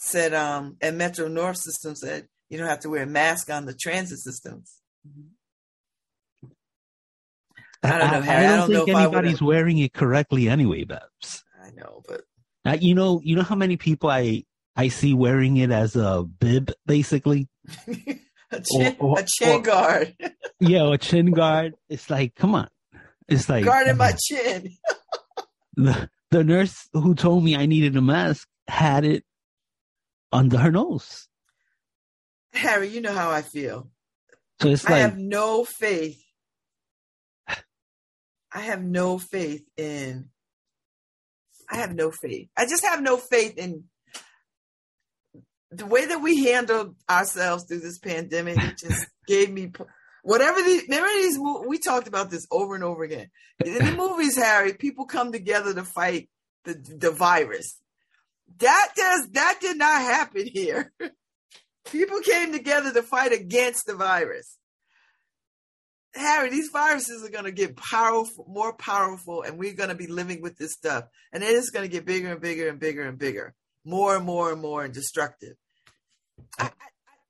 said, 0.00 0.34
um, 0.34 0.76
and 0.80 0.98
Metro 0.98 1.28
North 1.28 1.58
system 1.58 1.94
said 1.94 2.26
you 2.50 2.58
don't 2.58 2.66
have 2.66 2.80
to 2.80 2.90
wear 2.90 3.04
a 3.04 3.06
mask 3.06 3.50
on 3.50 3.66
the 3.66 3.72
transit 3.72 4.18
systems. 4.18 4.80
I 7.84 7.98
don't 7.98 8.10
know. 8.10 8.20
Harry. 8.20 8.46
I, 8.46 8.56
don't, 8.56 8.70
I 8.70 8.74
don't 8.74 8.86
think 8.86 8.96
anybody's 8.98 9.40
wearing 9.40 9.78
it 9.78 9.92
correctly 9.92 10.48
anyway, 10.48 10.82
Babs. 10.82 11.44
I 11.64 11.70
know, 11.70 12.02
but 12.08 12.22
uh, 12.64 12.78
you 12.80 12.96
know, 12.96 13.20
you 13.22 13.36
know 13.36 13.42
how 13.42 13.54
many 13.54 13.76
people 13.76 14.10
I 14.10 14.42
I 14.74 14.88
see 14.88 15.14
wearing 15.14 15.56
it 15.58 15.70
as 15.70 15.94
a 15.94 16.24
bib, 16.24 16.72
basically. 16.84 17.48
a 18.52 18.60
chin, 18.60 18.96
or, 18.98 19.10
or, 19.10 19.20
a 19.20 19.24
chin 19.26 19.60
or, 19.60 19.62
guard. 19.62 20.16
yeah, 20.60 20.92
a 20.92 20.98
chin 20.98 21.32
guard. 21.32 21.74
It's 21.88 22.10
like, 22.10 22.34
come 22.34 22.54
on. 22.54 22.68
It's 23.28 23.48
like 23.48 23.64
guarding 23.64 23.96
my 23.96 24.12
chin. 24.12 24.76
the 25.76 26.10
the 26.30 26.44
nurse 26.44 26.88
who 26.92 27.14
told 27.14 27.44
me 27.44 27.56
I 27.56 27.66
needed 27.66 27.96
a 27.96 28.02
mask 28.02 28.48
had 28.68 29.04
it 29.04 29.24
under 30.32 30.58
her 30.58 30.70
nose. 30.70 31.28
Harry, 32.52 32.88
you 32.88 33.00
know 33.00 33.12
how 33.12 33.30
I 33.30 33.42
feel. 33.42 33.90
So 34.60 34.68
it's 34.68 34.84
like, 34.84 34.94
I 34.94 34.98
have 34.98 35.18
no 35.18 35.64
faith. 35.64 36.22
I 38.54 38.60
have 38.60 38.82
no 38.82 39.18
faith 39.18 39.64
in. 39.76 40.28
I 41.70 41.76
have 41.76 41.94
no 41.94 42.10
faith. 42.10 42.48
I 42.56 42.66
just 42.66 42.84
have 42.84 43.00
no 43.00 43.16
faith 43.16 43.56
in 43.56 43.84
the 45.72 45.86
way 45.86 46.06
that 46.06 46.22
we 46.22 46.44
handled 46.44 46.94
ourselves 47.08 47.64
through 47.64 47.80
this 47.80 47.98
pandemic. 47.98 48.58
It 48.58 48.78
just 48.78 49.06
gave 49.26 49.50
me 49.50 49.72
whatever 50.22 50.62
these. 50.62 50.82
Remember 50.82 51.08
these? 51.14 51.38
We 51.66 51.78
talked 51.78 52.08
about 52.08 52.30
this 52.30 52.46
over 52.50 52.74
and 52.74 52.84
over 52.84 53.02
again. 53.02 53.28
In 53.64 53.84
the 53.84 53.92
movies, 53.96 54.36
Harry, 54.36 54.74
people 54.74 55.06
come 55.06 55.32
together 55.32 55.74
to 55.74 55.84
fight 55.84 56.28
the 56.64 56.74
the 56.74 57.10
virus. 57.10 57.78
That 58.58 58.88
does 58.96 59.30
that 59.32 59.58
did 59.60 59.78
not 59.78 60.02
happen 60.02 60.46
here. 60.46 60.92
People 61.90 62.20
came 62.20 62.52
together 62.52 62.92
to 62.92 63.02
fight 63.02 63.32
against 63.32 63.86
the 63.86 63.96
virus. 63.96 64.56
Harry, 66.14 66.50
these 66.50 66.68
viruses 66.68 67.24
are 67.24 67.30
going 67.30 67.44
to 67.44 67.50
get 67.52 67.76
powerful, 67.76 68.44
more 68.48 68.72
powerful, 68.74 69.42
and 69.42 69.58
we're 69.58 69.74
going 69.74 69.88
to 69.88 69.94
be 69.94 70.06
living 70.06 70.42
with 70.42 70.56
this 70.58 70.74
stuff. 70.74 71.04
And 71.32 71.42
it 71.42 71.48
is 71.48 71.70
going 71.70 71.84
to 71.84 71.92
get 71.92 72.04
bigger 72.04 72.30
and 72.30 72.40
bigger 72.40 72.68
and 72.68 72.78
bigger 72.78 73.02
and 73.02 73.18
bigger, 73.18 73.54
more 73.84 74.14
and 74.14 74.24
more 74.24 74.52
and 74.52 74.60
more 74.60 74.84
and 74.84 74.94
destructive. 74.94 75.56
I, 76.58 76.70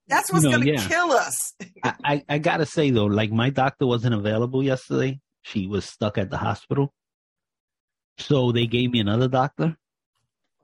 that's 0.09 0.33
what's 0.33 0.44
You 0.44 0.51
know, 0.51 0.57
going 0.59 0.68
to 0.68 0.83
yeah. 0.83 0.88
kill 0.88 1.12
us. 1.12 1.55
I, 1.83 1.94
I, 2.05 2.25
I 2.29 2.38
gotta 2.38 2.66
say 2.66 2.90
though, 2.90 3.07
like 3.07 3.31
my 3.31 3.51
doctor 3.51 3.87
wasn't 3.87 4.14
available 4.14 4.62
yesterday. 4.62 5.20
She 5.42 5.66
was 5.66 5.85
stuck 5.85 6.18
at 6.18 6.31
the 6.31 6.37
hospital. 6.38 6.92
So 8.18 8.53
they 8.53 8.66
gave 8.66 8.90
me 8.90 9.01
another 9.01 9.29
doctor. 9.29 9.77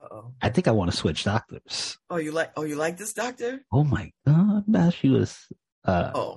Uh-oh. 0.02 0.32
I 0.40 0.50
think 0.50 0.68
I 0.68 0.72
want 0.72 0.90
to 0.90 0.96
switch 0.96 1.24
doctors. 1.24 1.98
Oh, 2.10 2.16
you 2.16 2.30
like? 2.32 2.52
Oh, 2.56 2.62
you 2.62 2.76
like 2.76 2.98
this 2.98 3.12
doctor? 3.12 3.60
Oh 3.72 3.84
my 3.84 4.12
god, 4.26 4.68
man, 4.68 4.90
she 4.90 5.08
was 5.08 5.36
uh 5.84 6.12
Oh, 6.14 6.36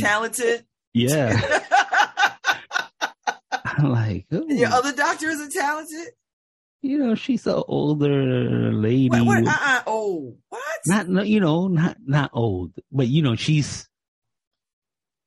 talented. 0.00 0.64
Yeah. 0.94 1.38
I'm 3.64 3.90
like, 3.90 4.26
ooh, 4.32 4.46
And 4.48 4.58
your 4.58 4.70
other 4.70 4.92
doctor 4.92 5.28
isn't 5.28 5.52
talented. 5.52 6.08
You 6.82 6.98
know, 6.98 7.14
she's 7.14 7.46
an 7.46 7.62
older 7.68 8.72
lady. 8.72 9.08
What? 9.08 9.26
what 9.26 9.46
uh-uh. 9.46 9.82
Oh, 9.86 10.36
what? 10.48 10.78
not 10.86 11.08
no, 11.08 11.22
you 11.22 11.40
know, 11.40 11.68
not 11.68 11.96
not 12.04 12.30
old, 12.34 12.72
but 12.90 13.06
you 13.06 13.22
know, 13.22 13.36
she's 13.36 13.88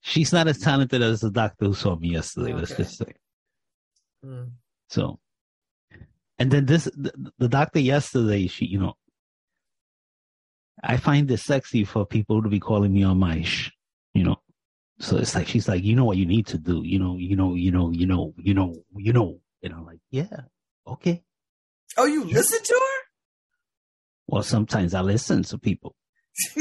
she's 0.01 0.33
not 0.33 0.47
as 0.47 0.59
talented 0.59 1.01
as 1.01 1.21
the 1.21 1.31
doctor 1.31 1.65
who 1.65 1.73
saw 1.73 1.95
me 1.95 2.09
yesterday. 2.09 2.53
Let's 2.53 2.75
just 2.75 2.97
say. 2.97 3.13
Mm. 4.23 4.51
So, 4.89 5.19
and 6.37 6.51
then 6.51 6.65
this, 6.65 6.85
the, 6.85 7.31
the 7.37 7.47
doctor 7.47 7.79
yesterday, 7.79 8.47
she, 8.47 8.65
you 8.65 8.79
know, 8.79 8.93
I 10.83 10.97
find 10.97 11.29
it 11.31 11.37
sexy 11.37 11.85
for 11.85 12.05
people 12.05 12.43
to 12.43 12.49
be 12.49 12.59
calling 12.59 12.93
me 12.93 13.03
on 13.03 13.17
my, 13.17 13.41
sh, 13.41 13.71
you 14.13 14.23
know. 14.23 14.37
So 14.99 15.17
it's 15.17 15.35
like 15.35 15.47
she's 15.47 15.67
like, 15.67 15.83
you 15.83 15.95
know 15.95 16.05
what 16.05 16.17
you 16.17 16.25
need 16.25 16.47
to 16.47 16.57
do, 16.57 16.81
you 16.83 16.99
know, 16.99 17.17
you 17.17 17.35
know, 17.35 17.55
you 17.55 17.71
know, 17.71 17.91
you 17.91 18.05
know, 18.05 18.33
you 18.37 18.53
know, 18.53 18.75
you 18.95 19.13
know, 19.13 19.39
and 19.63 19.73
I'm 19.73 19.85
like, 19.85 19.99
yeah, 20.11 20.41
okay. 20.87 21.23
Oh, 21.97 22.05
you 22.05 22.23
listen 22.23 22.59
to 22.63 22.73
her? 22.73 23.01
Well, 24.27 24.43
sometimes 24.43 24.93
I 24.93 25.01
listen 25.01 25.43
to 25.43 25.57
people. 25.57 25.95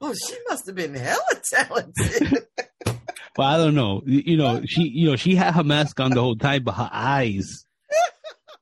oh, 0.00 0.14
she 0.14 0.36
must 0.48 0.66
have 0.66 0.74
been 0.76 0.94
hella 0.94 1.22
talented. 1.50 2.46
Well, 3.36 3.46
I 3.46 3.56
don't 3.56 3.76
know, 3.76 4.02
you, 4.04 4.36
know, 4.36 4.62
she, 4.66 4.88
you 4.88 5.08
know, 5.08 5.14
she 5.14 5.36
had 5.36 5.54
her 5.54 5.62
mask 5.62 6.00
on 6.00 6.10
the 6.10 6.20
whole 6.20 6.34
time, 6.34 6.64
but 6.64 6.72
her 6.72 6.90
eyes, 6.92 7.64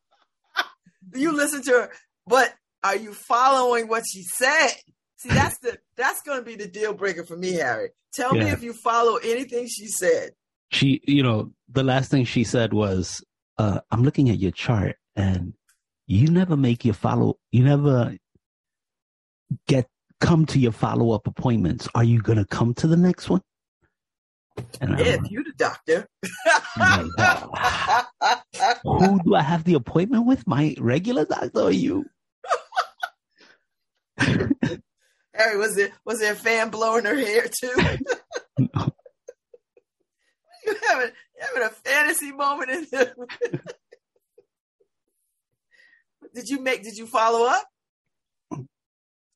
you 1.14 1.32
listen 1.32 1.62
to 1.62 1.70
her, 1.70 1.90
but 2.26 2.52
are 2.85 2.94
you 2.94 3.14
following 3.14 3.88
what 3.88 4.04
she 4.06 4.22
said? 4.22 4.68
See, 5.16 5.30
that's 5.30 5.59
the 5.61 5.78
that's 5.96 6.20
going 6.20 6.40
to 6.40 6.44
be 6.44 6.56
the 6.56 6.68
deal 6.68 6.92
breaker 6.92 7.24
for 7.24 7.38
me, 7.38 7.54
Harry. 7.54 7.88
Tell 8.12 8.35
me 8.35 8.50
if 8.50 8.62
you 8.62 8.74
follow 8.74 9.16
anything 9.16 9.66
she 9.66 9.87
said. 9.87 10.32
she, 10.70 11.00
you 11.06 11.22
know, 11.22 11.52
the 11.70 11.82
last 11.82 12.11
thing 12.11 12.26
she 12.26 12.44
said 12.44 12.74
was, 12.74 13.24
uh, 13.59 13.81
I'm 13.90 14.03
looking 14.03 14.31
at 14.31 14.38
your 14.38 14.53
chart 14.53 14.97
and 15.14 15.55
you 16.07 16.29
never 16.29 16.57
make 16.57 16.85
your 16.85 16.95
follow, 16.95 17.38
you 17.51 17.64
never 17.64 18.16
get, 19.66 19.88
come 20.21 20.47
to 20.47 20.59
your 20.59 20.73
follow 20.73 21.12
up 21.12 21.27
appointments. 21.27 21.88
Are 21.95 22.05
you 22.05 22.21
going 22.21 22.38
to 22.38 22.45
come 22.45 22.75
to 22.75 22.87
the 22.87 22.97
next 22.97 23.29
one? 23.29 23.42
And 24.81 24.92
like, 24.92 25.31
you 25.31 25.45
the 25.45 25.53
doctor. 25.59 26.09
Who 28.85 29.21
do 29.23 29.35
I 29.35 29.42
have 29.42 29.64
the 29.64 29.75
appointment 29.75 30.27
with? 30.27 30.47
My 30.47 30.75
regular 30.79 31.27
doctor 31.27 31.61
or 31.61 31.71
you? 31.71 32.07
Harry, 34.19 35.59
was 35.59 35.77
there 35.77 35.90
was 36.07 36.21
there 36.21 36.33
a 36.33 36.37
fan 36.37 36.71
blowing 36.71 37.05
her 37.05 37.14
hair 37.14 37.47
too? 37.49 37.75
No. 38.75 38.88
you 40.64 40.73
you 40.73 41.11
having 41.38 41.62
a 41.62 41.70
fantasy 41.70 42.33
moment 42.33 42.70
in 42.70 42.87
there? 42.90 43.14
did 46.35 46.49
you 46.49 46.61
make 46.61 46.83
did 46.83 46.96
you 46.96 47.07
follow 47.07 47.46
up? 47.46 47.66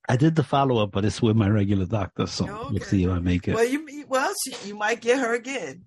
I 0.09 0.17
did 0.17 0.35
the 0.35 0.43
follow 0.43 0.83
up, 0.83 0.91
but 0.91 1.05
it's 1.05 1.23
with 1.23 1.37
my 1.37 1.49
regular 1.49 1.87
doctor. 1.87 2.27
So 2.27 2.47
Oh, 2.49 2.69
we'll 2.71 2.81
see 2.83 3.05
if 3.05 3.11
I 3.11 3.21
make 3.21 3.47
it. 3.47 3.55
Well, 3.55 3.65
you 3.65 4.05
well 4.09 4.33
she, 4.45 4.69
you 4.69 4.77
might 4.77 5.01
get 5.01 5.19
her 5.19 5.35
again. 5.35 5.85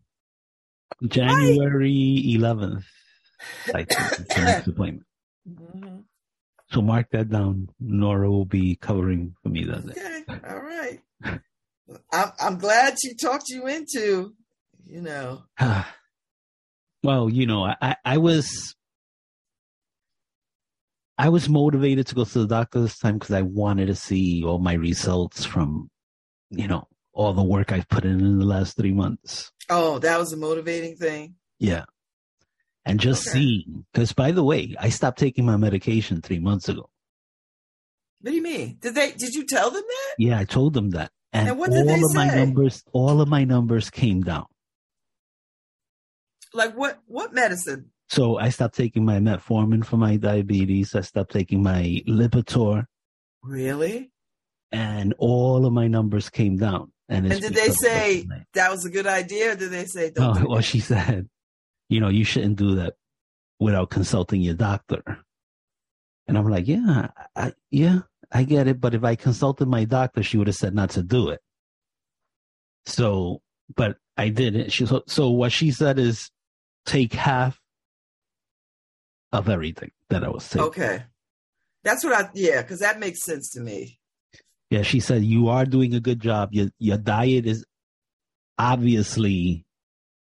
January 1.05 2.23
11th. 2.37 2.83
I 3.73 3.83
think 3.83 3.89
it's 3.91 4.17
the 4.17 4.41
next 4.41 4.67
appointment. 4.67 5.05
Mhm. 5.47 6.03
So 6.71 6.81
mark 6.81 7.09
that 7.11 7.29
down. 7.29 7.69
Nora 7.79 8.29
will 8.29 8.45
be 8.45 8.75
covering 8.75 9.35
for 9.43 9.49
me 9.49 9.65
that 9.65 9.85
day. 9.85 10.23
Okay, 10.29 10.47
all 10.49 10.59
right. 10.61 11.01
I'm 12.11 12.31
I'm 12.39 12.57
glad 12.57 12.95
she 12.99 13.15
talked 13.15 13.49
you 13.49 13.67
into, 13.67 14.33
you 14.85 15.01
know. 15.01 15.43
well, 17.03 17.29
you 17.29 17.45
know, 17.45 17.65
I, 17.65 17.95
I, 18.05 18.17
was 18.17 18.75
I 21.17 21.29
was 21.29 21.49
motivated 21.49 22.07
to 22.07 22.15
go 22.15 22.25
to 22.25 22.39
the 22.39 22.47
doctor 22.47 22.81
this 22.81 22.97
time 22.97 23.17
because 23.17 23.35
I 23.35 23.41
wanted 23.41 23.87
to 23.87 23.95
see 23.95 24.43
all 24.43 24.59
my 24.59 24.73
results 24.73 25.45
from, 25.45 25.89
you 26.49 26.67
know, 26.67 26.87
all 27.13 27.33
the 27.33 27.43
work 27.43 27.71
I've 27.71 27.87
put 27.89 28.05
in 28.05 28.19
in 28.19 28.39
the 28.39 28.45
last 28.45 28.75
three 28.75 28.93
months. 28.93 29.51
Oh, 29.69 29.99
that 29.99 30.17
was 30.17 30.33
a 30.33 30.37
motivating 30.37 30.95
thing. 30.95 31.35
Yeah. 31.59 31.85
And 32.85 32.99
just 32.99 33.27
Okay. 33.27 33.39
seeing, 33.39 33.85
because 33.93 34.11
by 34.13 34.31
the 34.31 34.43
way, 34.43 34.75
I 34.79 34.89
stopped 34.89 35.19
taking 35.19 35.45
my 35.45 35.55
medication 35.57 36.21
three 36.21 36.39
months 36.39 36.67
ago. 36.67 36.89
What 38.21 38.31
do 38.31 38.35
you 38.35 38.41
mean? 38.41 38.77
Did 38.81 38.95
they? 38.95 39.11
Did 39.11 39.33
you 39.33 39.45
tell 39.45 39.69
them 39.69 39.83
that? 39.85 40.15
Yeah, 40.17 40.39
I 40.39 40.45
told 40.45 40.73
them 40.73 40.91
that. 40.91 41.11
And, 41.31 41.49
And 41.49 41.59
what 41.59 41.71
did 41.71 41.87
all 41.87 41.97
they 41.97 42.01
of 42.01 42.13
my 42.13 42.33
numbers, 42.33 42.83
all 42.93 43.21
of 43.21 43.27
my 43.27 43.43
numbers 43.43 43.89
came 43.89 44.21
down. 44.21 44.45
Like 46.53 46.75
what? 46.75 46.99
What 47.07 47.33
medicine? 47.33 47.91
So 48.09 48.37
I 48.37 48.49
stopped 48.49 48.75
taking 48.75 49.05
my 49.05 49.17
metformin 49.19 49.83
for 49.85 49.97
my 49.97 50.17
diabetes. 50.17 50.93
I 50.93 51.01
stopped 51.01 51.31
taking 51.31 51.63
my 51.63 52.01
Lipitor, 52.07 52.85
Really? 53.41 54.11
and 54.71 55.13
all 55.17 55.65
of 55.65 55.73
my 55.73 55.87
numbers 55.87 56.29
came 56.29 56.57
down. 56.57 56.91
And, 57.09 57.31
And 57.31 57.41
did 57.41 57.53
they 57.53 57.69
say 57.69 58.27
that 58.53 58.69
was 58.71 58.85
a 58.85 58.89
good 58.89 59.07
idea? 59.07 59.53
Or 59.53 59.55
did 59.55 59.71
they 59.71 59.85
say 59.85 60.11
don't? 60.11 60.41
do 60.41 60.47
well, 60.49 60.61
she 60.61 60.79
said, 60.79 61.27
you 61.89 61.99
know, 61.99 62.09
you 62.09 62.23
shouldn't 62.23 62.57
do 62.57 62.75
that 62.75 62.93
without 63.59 63.89
consulting 63.89 64.41
your 64.41 64.55
doctor. 64.55 65.03
And 66.27 66.37
I'm 66.37 66.49
like, 66.49 66.67
yeah, 66.67 67.07
I, 67.35 67.53
yeah, 67.71 67.99
I 68.31 68.43
get 68.43 68.67
it. 68.67 68.79
But 68.79 68.93
if 68.95 69.03
I 69.03 69.15
consulted 69.15 69.67
my 69.67 69.85
doctor, 69.85 70.23
she 70.23 70.37
would 70.37 70.47
have 70.47 70.55
said 70.55 70.73
not 70.75 70.91
to 70.91 71.03
do 71.03 71.29
it. 71.29 71.41
So, 72.85 73.41
but 73.75 73.97
I 74.17 74.29
didn't. 74.29 74.71
She, 74.71 74.85
so, 74.85 75.03
so 75.07 75.29
what 75.31 75.51
she 75.51 75.71
said 75.71 75.99
is 75.99 76.29
take 76.85 77.13
half 77.13 77.59
of 79.31 79.49
everything 79.49 79.91
that 80.09 80.23
I 80.23 80.29
was 80.29 80.47
taking. 80.47 80.67
Okay, 80.67 81.03
that's 81.83 82.03
what 82.03 82.13
I. 82.13 82.29
Yeah, 82.33 82.61
because 82.61 82.79
that 82.79 82.99
makes 82.99 83.23
sense 83.23 83.51
to 83.51 83.61
me. 83.61 83.99
Yeah, 84.69 84.81
she 84.81 84.99
said 84.99 85.23
you 85.23 85.49
are 85.49 85.65
doing 85.65 85.93
a 85.93 85.99
good 85.99 86.19
job. 86.19 86.49
Your 86.51 86.69
your 86.79 86.97
diet 86.97 87.45
is 87.45 87.65
obviously, 88.57 89.65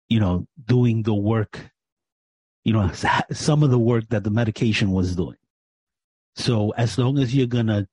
you 0.08 0.20
know, 0.20 0.46
doing 0.64 1.02
the 1.02 1.14
work. 1.14 1.70
You 2.64 2.72
know, 2.72 2.90
some 3.32 3.62
of 3.62 3.70
the 3.70 3.78
work 3.78 4.08
that 4.08 4.24
the 4.24 4.30
medication 4.30 4.92
was 4.92 5.16
doing. 5.16 5.36
So 6.36 6.70
as 6.70 6.98
long 6.98 7.18
as 7.18 7.34
you're 7.34 7.46
gonna, 7.46 7.86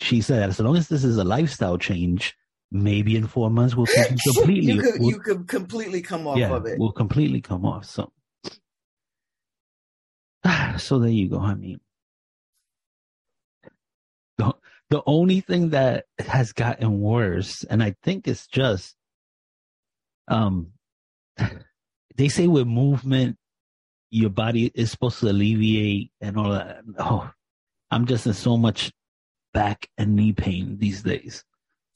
she 0.00 0.20
said, 0.20 0.48
as 0.48 0.60
long 0.60 0.76
as 0.76 0.88
this 0.88 1.04
is 1.04 1.16
a 1.16 1.24
lifestyle 1.24 1.78
change, 1.78 2.36
maybe 2.70 3.16
in 3.16 3.26
four 3.26 3.50
months 3.50 3.74
we'll 3.74 3.86
completely. 4.34 4.72
you 4.74 4.82
could 4.82 5.00
we'll- 5.00 5.10
you 5.10 5.18
could 5.20 5.48
completely 5.48 6.02
come 6.02 6.26
off 6.26 6.36
yeah, 6.38 6.50
of 6.54 6.66
it. 6.66 6.78
we'll 6.78 6.92
completely 6.92 7.40
come 7.40 7.64
off. 7.64 7.84
So, 7.86 8.12
so 10.78 10.98
there 10.98 11.10
you 11.10 11.28
go. 11.28 11.38
I 11.40 11.54
mean, 11.54 11.80
the 14.36 14.54
the 14.90 15.02
only 15.06 15.40
thing 15.40 15.70
that 15.70 16.06
has 16.18 16.52
gotten 16.52 17.00
worse, 17.00 17.64
and 17.64 17.82
I 17.82 17.94
think 18.02 18.26
it's 18.28 18.46
just, 18.46 18.94
um, 20.28 20.72
they 22.16 22.28
say 22.28 22.46
with 22.46 22.66
movement, 22.66 23.36
your 24.10 24.30
body 24.30 24.70
is 24.74 24.90
supposed 24.90 25.20
to 25.20 25.28
alleviate 25.30 26.10
and 26.20 26.36
all 26.38 26.50
that. 26.52 26.80
Oh, 26.98 27.30
I'm 27.90 28.06
just 28.06 28.26
in 28.26 28.32
so 28.34 28.56
much 28.56 28.92
back 29.52 29.88
and 29.98 30.14
knee 30.16 30.32
pain 30.32 30.78
these 30.78 31.02
days. 31.02 31.44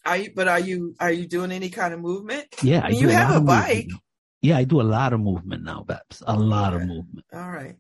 Are 0.04 0.16
you? 0.16 0.32
But 0.34 0.48
are 0.48 0.60
you? 0.60 0.94
Are 0.98 1.12
you 1.12 1.26
doing 1.26 1.52
any 1.52 1.70
kind 1.70 1.94
of 1.94 2.00
movement? 2.00 2.46
Yeah, 2.62 2.82
I 2.84 2.90
mean, 2.90 3.00
you 3.00 3.08
have 3.10 3.36
a 3.36 3.40
bike. 3.40 3.84
Movement. 3.84 4.02
Yeah, 4.40 4.56
I 4.58 4.64
do 4.64 4.80
a 4.80 4.82
lot 4.82 5.12
of 5.12 5.20
movement 5.20 5.62
now, 5.62 5.84
Babs. 5.84 6.22
A 6.26 6.36
lot 6.36 6.74
Okay. 6.74 6.82
of 6.82 6.88
movement. 6.88 7.26
All 7.32 7.50
right. 7.50 7.76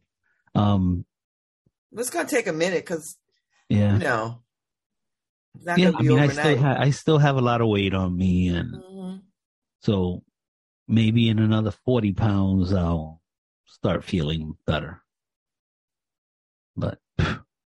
Um, 0.54 1.04
It's 1.92 2.10
gonna 2.10 2.28
take 2.28 2.46
a 2.46 2.52
minute 2.52 2.84
because 2.84 3.18
yeah, 3.68 3.94
you 3.94 3.98
know, 3.98 4.42
yeah. 5.76 5.90
I 5.94 6.02
mean, 6.02 6.18
I 6.18 6.28
still 6.28 6.56
have 6.58 6.76
I 6.78 6.90
still 6.90 7.18
have 7.18 7.36
a 7.36 7.40
lot 7.40 7.60
of 7.60 7.68
weight 7.68 7.94
on 7.94 8.16
me, 8.16 8.48
and 8.48 8.74
Mhm. 8.74 9.22
so 9.80 10.22
maybe 10.86 11.28
in 11.28 11.38
another 11.40 11.72
forty 11.72 12.12
pounds 12.12 12.72
I'll 12.72 13.20
start 13.66 14.04
feeling 14.04 14.56
better. 14.64 15.02
But 16.76 17.00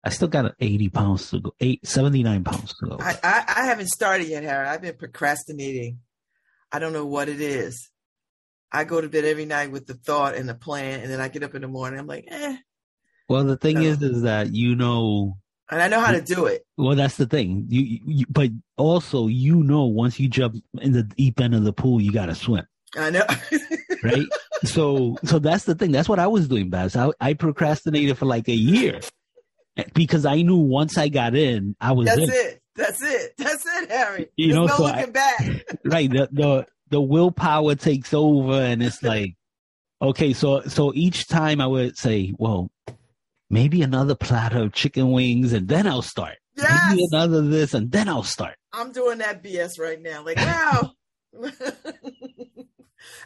I 0.06 0.10
still 0.10 0.28
got 0.28 0.54
80 0.60 0.88
pounds 0.90 1.30
to 1.30 1.40
go, 1.40 1.52
eight, 1.60 1.86
79 1.86 2.44
pounds 2.44 2.74
to 2.78 2.86
go. 2.86 2.96
I, 3.00 3.18
I 3.24 3.44
I 3.62 3.64
haven't 3.66 3.88
started 3.88 4.28
yet, 4.28 4.44
Harry. 4.44 4.68
I've 4.68 4.80
been 4.80 4.96
procrastinating. 4.96 5.98
I 6.70 6.78
don't 6.78 6.92
know 6.92 7.06
what 7.06 7.28
it 7.28 7.40
is. 7.40 7.90
I 8.70 8.84
go 8.84 9.00
to 9.00 9.08
bed 9.08 9.24
every 9.24 9.46
night 9.46 9.70
with 9.72 9.86
the 9.86 9.94
thought 9.94 10.34
and 10.36 10.48
the 10.48 10.54
plan, 10.54 11.00
and 11.00 11.10
then 11.10 11.20
I 11.20 11.28
get 11.28 11.42
up 11.42 11.54
in 11.56 11.62
the 11.62 11.68
morning. 11.68 11.98
I'm 11.98 12.06
like, 12.06 12.24
eh, 12.28 12.56
well, 13.28 13.42
the 13.44 13.56
thing 13.56 13.76
No. 13.76 13.82
is, 13.82 14.00
is 14.00 14.22
that 14.22 14.54
you 14.54 14.76
know, 14.76 15.38
and 15.70 15.82
I 15.82 15.88
know 15.88 15.98
how 16.00 16.12
to 16.12 16.20
do 16.22 16.46
it. 16.46 16.64
well, 16.76 16.94
that's 16.94 17.16
the 17.16 17.26
thing. 17.26 17.66
You, 17.68 18.00
you, 18.06 18.26
but 18.28 18.50
also, 18.76 19.26
you 19.26 19.56
know, 19.64 19.84
once 19.86 20.20
you 20.20 20.28
jump 20.28 20.54
in 20.80 20.92
the 20.92 21.02
deep 21.02 21.40
end 21.40 21.54
of 21.56 21.64
the 21.64 21.72
pool, 21.72 22.00
you 22.00 22.12
got 22.12 22.26
to 22.26 22.34
swim, 22.36 22.64
I 22.96 23.10
know. 23.10 23.26
right? 24.04 24.26
so, 24.64 25.16
so 25.24 25.40
that's 25.40 25.64
the 25.64 25.74
thing. 25.74 25.90
That's 25.90 26.08
what 26.08 26.20
I 26.20 26.28
was 26.28 26.46
doing, 26.46 26.70
Babs. 26.70 26.94
I, 26.94 27.10
I 27.20 27.34
procrastinated 27.34 28.16
for 28.18 28.26
like 28.26 28.46
a 28.48 28.54
year 28.54 29.00
because 29.94 30.24
I 30.26 30.42
knew 30.42 30.56
once 30.56 30.96
I 30.98 31.08
got 31.08 31.34
in, 31.34 31.76
I 31.80 31.92
was 31.92 32.06
That's 32.06 32.20
in. 32.22 32.30
it. 32.30 32.62
That's 32.74 33.02
it. 33.02 33.32
That's 33.38 33.64
it, 33.66 33.90
Harry. 33.90 34.28
You 34.36 34.48
There's 34.48 34.56
know, 34.56 34.66
no 34.66 34.76
so 34.76 34.84
I- 34.84 34.96
looking 34.98 35.12
back. 35.12 35.40
right 35.84 36.10
the, 36.10 36.28
the 36.32 36.66
the 36.90 37.00
willpower 37.00 37.74
takes 37.74 38.12
over 38.14 38.52
and 38.60 38.82
it's 38.82 39.02
like 39.02 39.34
okay 40.02 40.32
so 40.32 40.60
so 40.62 40.92
each 40.94 41.26
time 41.26 41.60
i 41.60 41.66
would 41.66 41.96
say 41.96 42.32
well 42.38 42.70
maybe 43.50 43.82
another 43.82 44.14
platter 44.14 44.58
of 44.62 44.72
chicken 44.72 45.10
wings 45.10 45.52
and 45.52 45.66
then 45.68 45.86
i'll 45.86 46.02
start 46.02 46.36
Yes, 46.56 46.90
maybe 46.90 47.06
another 47.10 47.40
this 47.42 47.72
and 47.74 47.90
then 47.90 48.08
i'll 48.08 48.22
start 48.22 48.56
I'm 48.72 48.92
doing 48.92 49.18
that 49.18 49.42
BS 49.42 49.78
right 49.80 50.00
now. 50.02 50.22
Like, 50.22 50.36
wow. 50.36 50.92
and 51.42 51.52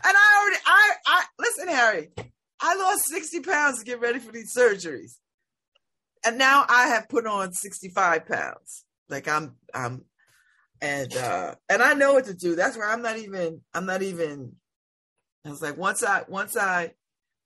I 0.04 0.42
already, 0.42 0.62
I, 0.66 0.90
I 1.06 1.24
listen, 1.40 1.68
Harry. 1.68 2.10
I 2.60 2.76
lost 2.76 3.06
60 3.08 3.40
pounds 3.40 3.78
to 3.80 3.84
get 3.84 4.00
ready 4.00 4.18
for 4.20 4.30
these 4.30 4.54
surgeries, 4.56 5.12
and 6.24 6.38
now 6.38 6.64
I 6.68 6.88
have 6.88 7.08
put 7.08 7.26
on 7.26 7.52
65 7.52 8.26
pounds. 8.26 8.84
Like 9.08 9.28
I'm, 9.28 9.56
I'm, 9.74 10.04
and 10.80 11.14
uh, 11.14 11.54
and 11.68 11.82
I 11.82 11.94
know 11.94 12.14
what 12.14 12.26
to 12.26 12.34
do. 12.34 12.56
That's 12.56 12.76
where 12.76 12.88
I'm 12.88 13.02
not 13.02 13.18
even, 13.18 13.60
I'm 13.74 13.86
not 13.86 14.02
even. 14.02 14.56
I 15.44 15.50
was 15.50 15.62
like, 15.62 15.76
once 15.76 16.02
I, 16.02 16.22
once 16.28 16.56
I, 16.56 16.92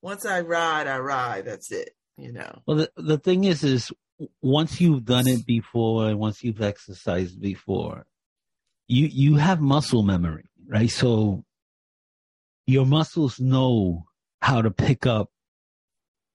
once 0.02 0.26
I 0.26 0.40
ride, 0.40 0.86
I 0.86 0.98
ride. 0.98 1.44
That's 1.46 1.72
it. 1.72 1.90
You 2.16 2.32
know. 2.32 2.62
well 2.66 2.76
the, 2.76 2.90
the 2.96 3.18
thing 3.18 3.42
is 3.42 3.64
is 3.64 3.90
once 4.40 4.80
you've 4.80 5.04
done 5.04 5.26
it 5.26 5.44
before 5.44 6.08
and 6.08 6.18
once 6.18 6.44
you've 6.44 6.62
exercised 6.62 7.40
before 7.40 8.06
you 8.86 9.08
you 9.08 9.36
have 9.36 9.60
muscle 9.60 10.04
memory 10.04 10.44
right 10.68 10.90
so 10.90 11.44
your 12.66 12.86
muscles 12.86 13.40
know 13.40 14.04
how 14.40 14.62
to 14.62 14.70
pick 14.70 15.06
up 15.06 15.28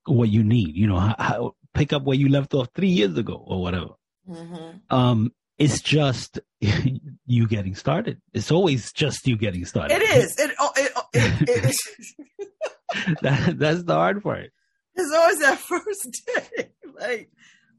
what 0.06 0.28
you 0.28 0.44
need 0.44 0.76
you 0.76 0.88
know 0.88 1.00
how, 1.00 1.16
how 1.18 1.56
pick 1.80 1.92
up 1.94 2.04
where 2.04 2.18
you 2.24 2.30
left 2.30 2.54
off 2.54 2.68
three 2.76 2.90
years 3.00 3.18
ago 3.18 3.38
or 3.54 3.62
whatever 3.62 3.94
Mhm. 4.30 4.82
um 4.92 5.32
it's 5.58 5.82
just 5.82 6.40
you 7.36 7.48
getting 7.48 7.76
started 7.76 8.22
it's 8.34 8.52
always 8.52 8.92
just 8.94 9.26
you 9.28 9.36
getting 9.38 9.66
started 9.66 9.96
It 10.02 10.04
is. 10.18 10.36
It, 10.38 10.52
oh, 10.60 10.72
it, 10.76 10.92
oh, 10.96 11.08
it, 11.14 11.50
it, 11.50 11.76
it, 12.40 13.18
that, 13.22 13.58
that's 13.58 13.84
the 13.84 13.94
hard 13.96 14.22
part 14.24 14.50
It's 14.96 15.14
always 15.20 15.40
that 15.40 15.58
first 15.60 16.08
day. 16.36 16.70
like, 17.00 17.30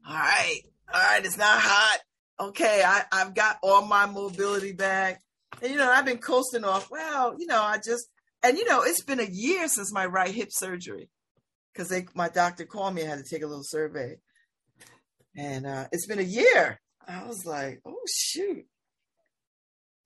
all 0.07 0.15
right, 0.15 0.61
all 0.93 1.01
right, 1.01 1.23
it's 1.25 1.37
not 1.37 1.59
hot. 1.59 1.99
Okay, 2.47 2.81
I, 2.83 3.03
I've 3.11 3.35
got 3.35 3.57
all 3.61 3.85
my 3.85 4.05
mobility 4.07 4.71
back. 4.73 5.21
And 5.61 5.71
you 5.71 5.77
know, 5.77 5.89
I've 5.91 6.05
been 6.05 6.17
coasting 6.17 6.63
off. 6.63 6.89
Well, 6.89 7.35
you 7.37 7.45
know, 7.45 7.61
I 7.61 7.77
just 7.77 8.07
and 8.41 8.57
you 8.57 8.65
know, 8.67 8.81
it's 8.83 9.03
been 9.03 9.19
a 9.19 9.29
year 9.29 9.67
since 9.67 9.93
my 9.93 10.05
right 10.07 10.33
hip 10.33 10.49
surgery. 10.51 11.09
Because 11.73 11.89
they 11.89 12.05
my 12.15 12.29
doctor 12.29 12.65
called 12.65 12.93
me, 12.95 13.03
I 13.03 13.07
had 13.07 13.19
to 13.19 13.29
take 13.29 13.43
a 13.43 13.47
little 13.47 13.63
survey. 13.63 14.17
And 15.35 15.65
uh 15.65 15.87
it's 15.91 16.07
been 16.07 16.19
a 16.19 16.23
year. 16.23 16.79
I 17.07 17.25
was 17.27 17.45
like, 17.45 17.81
oh 17.85 18.05
shoot. 18.13 18.65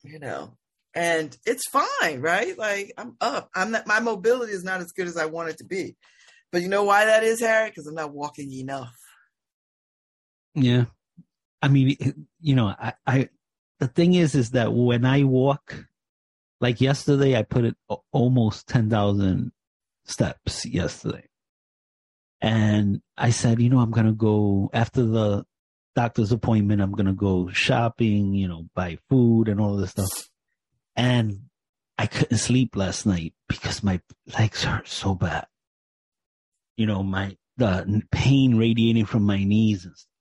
You 0.04 0.20
know, 0.20 0.56
and 0.94 1.36
it's 1.46 1.68
fine, 1.70 2.22
right? 2.22 2.58
Like 2.58 2.94
I'm 2.98 3.16
up. 3.20 3.50
I'm 3.56 3.72
not 3.72 3.88
my 3.88 4.00
mobility 4.00 4.54
is 4.54 4.64
not 4.64 4.82
as 4.82 4.92
good 4.92 5.08
as 5.08 5.18
I 5.18 5.26
want 5.26 5.50
it 5.50 5.58
to 5.58 5.66
be. 5.66 5.96
But 6.52 6.62
you 6.62 6.70
know 6.70 6.84
why 6.84 7.06
that 7.06 7.24
is, 7.24 7.40
Harry? 7.42 7.70
Because 7.70 7.88
I'm 7.88 7.96
not 7.96 8.14
walking 8.14 8.52
enough. 8.54 8.94
yeah 10.56 10.86
i 11.62 11.68
mean 11.68 11.98
you 12.40 12.56
know 12.56 12.68
i 12.68 12.94
i 13.06 13.30
the 13.80 13.88
thing 13.88 14.14
is 14.14 14.36
is 14.36 14.52
that 14.52 14.72
when 14.72 15.04
i 15.06 15.24
walk 15.24 15.86
like 16.62 16.80
yesterday 16.80 17.36
i 17.38 17.44
put 17.44 17.66
it 17.66 17.76
almost 18.12 18.68
10,000 18.68 19.52
steps 20.06 20.66
yesterday 20.66 21.28
and 22.42 23.02
i 23.18 23.30
said 23.30 23.62
you 23.62 23.70
know 23.70 23.80
i'm 23.80 23.92
going 23.92 24.06
to 24.06 24.12
go 24.12 24.70
after 24.74 25.04
the 25.04 25.44
doctor's 25.96 26.32
appointment 26.32 26.82
i'm 26.82 26.92
going 26.92 27.06
to 27.06 27.14
go 27.14 27.50
shopping 27.50 28.34
you 28.34 28.48
know 28.48 28.66
buy 28.76 28.98
food 29.10 29.48
and 29.48 29.60
all 29.60 29.76
this 29.78 29.92
stuff 29.92 30.30
and 30.96 31.40
i 31.98 32.06
couldn't 32.06 32.38
sleep 32.38 32.76
last 32.76 33.06
night 33.06 33.34
because 33.48 33.84
my 33.84 34.00
legs 34.38 34.64
hurt 34.64 34.88
so 34.88 35.16
bad 35.16 35.46
you 36.76 36.86
know 36.86 37.02
my 37.02 37.36
the 37.58 38.02
pain 38.12 38.58
radiating 38.58 39.06
from 39.06 39.24
my 39.24 39.44
knees 39.44 39.86
and 39.86 39.96
stuff 39.96 40.12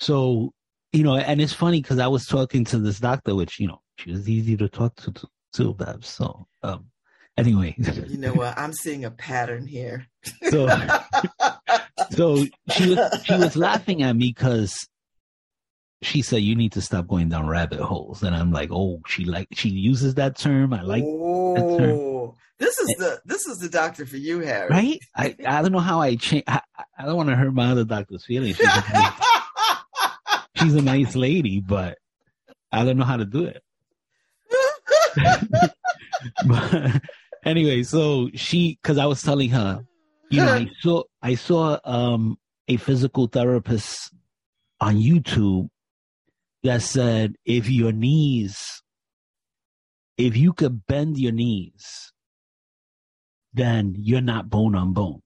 so 0.00 0.52
you 0.92 1.04
know 1.04 1.16
and 1.16 1.40
it's 1.40 1.52
funny 1.52 1.80
because 1.80 2.00
i 2.00 2.08
was 2.08 2.26
talking 2.26 2.64
to 2.64 2.78
this 2.78 2.98
doctor 2.98 3.34
which 3.34 3.60
you 3.60 3.68
know 3.68 3.80
she 3.98 4.10
was 4.10 4.28
easy 4.28 4.56
to 4.56 4.68
talk 4.68 4.94
to 4.96 5.12
to, 5.12 5.28
to 5.52 5.74
Babs. 5.74 6.08
so 6.08 6.46
um 6.62 6.86
anyway. 7.36 7.74
You 7.78 8.18
know 8.18 8.32
what? 8.32 8.56
I'm 8.58 8.72
seeing 8.72 9.04
a 9.04 9.10
pattern 9.10 9.66
here. 9.66 10.06
so 10.50 10.68
so 12.10 12.44
she 12.70 12.90
was 12.94 13.22
she 13.24 13.34
was 13.34 13.56
laughing 13.56 14.02
at 14.02 14.14
me 14.14 14.28
because 14.28 14.88
she 16.02 16.22
said 16.22 16.42
you 16.42 16.56
need 16.56 16.72
to 16.72 16.80
stop 16.80 17.06
going 17.06 17.28
down 17.28 17.46
rabbit 17.46 17.80
holes. 17.80 18.22
And 18.22 18.34
i'm 18.34 18.52
like 18.52 18.70
oh 18.72 19.00
she 19.06 19.24
like 19.24 19.48
she 19.52 19.68
uses 19.68 20.14
that 20.14 20.36
term. 20.36 20.72
I 20.72 20.82
like 20.82 21.04
oh, 21.04 22.34
this 22.58 22.78
is 22.78 22.88
the 22.98 23.20
this 23.24 23.46
is 23.46 23.58
the 23.58 23.68
doctor 23.68 24.06
for 24.06 24.16
you, 24.16 24.40
Harry. 24.40 24.68
right? 24.68 24.98
I 25.16 25.36
i 25.46 25.62
don't 25.62 25.72
know 25.72 25.78
how 25.80 26.00
i 26.00 26.16
change 26.16 26.44
I, 26.46 26.60
I 26.98 27.04
don't 27.06 27.16
want 27.16 27.28
to 27.28 27.36
hurt 27.36 27.54
my 27.54 27.70
other 27.70 27.84
doctor's 27.84 28.24
feelings. 28.24 28.56
She's 28.56 28.66
a, 28.66 28.92
nice, 28.92 29.12
she's 30.56 30.74
a 30.74 30.82
nice 30.82 31.16
lady 31.16 31.60
but 31.60 31.98
i 32.70 32.84
don't 32.84 32.96
know 32.96 33.04
how 33.04 33.16
to 33.16 33.24
do 33.24 33.44
it. 33.44 33.62
But 36.46 37.02
anyway 37.44 37.82
so 37.82 38.28
she 38.34 38.78
because 38.82 38.98
i 38.98 39.06
was 39.06 39.22
telling 39.22 39.50
her 39.50 39.84
you 40.30 40.44
know 40.44 40.52
i 40.52 40.70
saw 40.80 41.02
i 41.22 41.34
saw 41.34 41.78
um 41.84 42.38
a 42.68 42.76
physical 42.76 43.26
therapist 43.26 44.14
on 44.80 44.96
youtube 44.96 45.68
that 46.62 46.82
said 46.82 47.34
if 47.44 47.68
your 47.68 47.92
knees 47.92 48.82
if 50.16 50.36
you 50.36 50.52
could 50.52 50.86
bend 50.86 51.18
your 51.18 51.32
knees 51.32 52.12
then 53.52 53.94
you're 53.98 54.20
not 54.20 54.48
bone 54.48 54.74
on 54.74 54.92
bone 54.92 55.20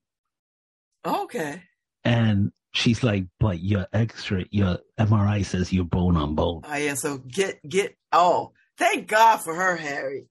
okay. 1.07 1.63
and 2.05 2.51
she's 2.73 3.03
like 3.03 3.25
but 3.41 3.61
your 3.61 3.87
x-ray 3.93 4.47
your 4.51 4.79
mri 4.99 5.45
says 5.45 5.73
you're 5.73 5.85
bone 5.85 6.17
on 6.17 6.35
bone 6.35 6.63
Oh 6.65 6.77
yeah. 6.77 6.95
So 6.95 7.19
get 7.19 7.67
get. 7.69 7.97
Oh, 8.13 8.53
thank 8.77 9.09
God 9.09 9.39
for 9.39 9.55
her, 9.55 9.77
Harry. 9.77 10.27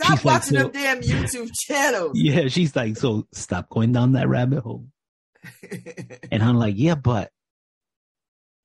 Stop 0.00 0.16
She's 0.18 0.24
like, 0.24 0.24
watching 0.24 0.56
so- 0.58 0.62
them 0.68 0.70
damn 0.72 1.00
YouTube 1.02 1.50
channels. 1.66 2.12
yeah 2.14 2.48
she's 2.48 2.74
like 2.76 2.96
so 2.96 3.26
stop 3.32 3.68
going 3.68 3.92
down 3.92 4.12
that 4.12 4.28
rabbit 4.28 4.60
hole 4.62 4.86
And 6.30 6.42
I'm 6.42 6.56
like, 6.56 6.74
yeah, 6.76 6.94
but 6.94 7.30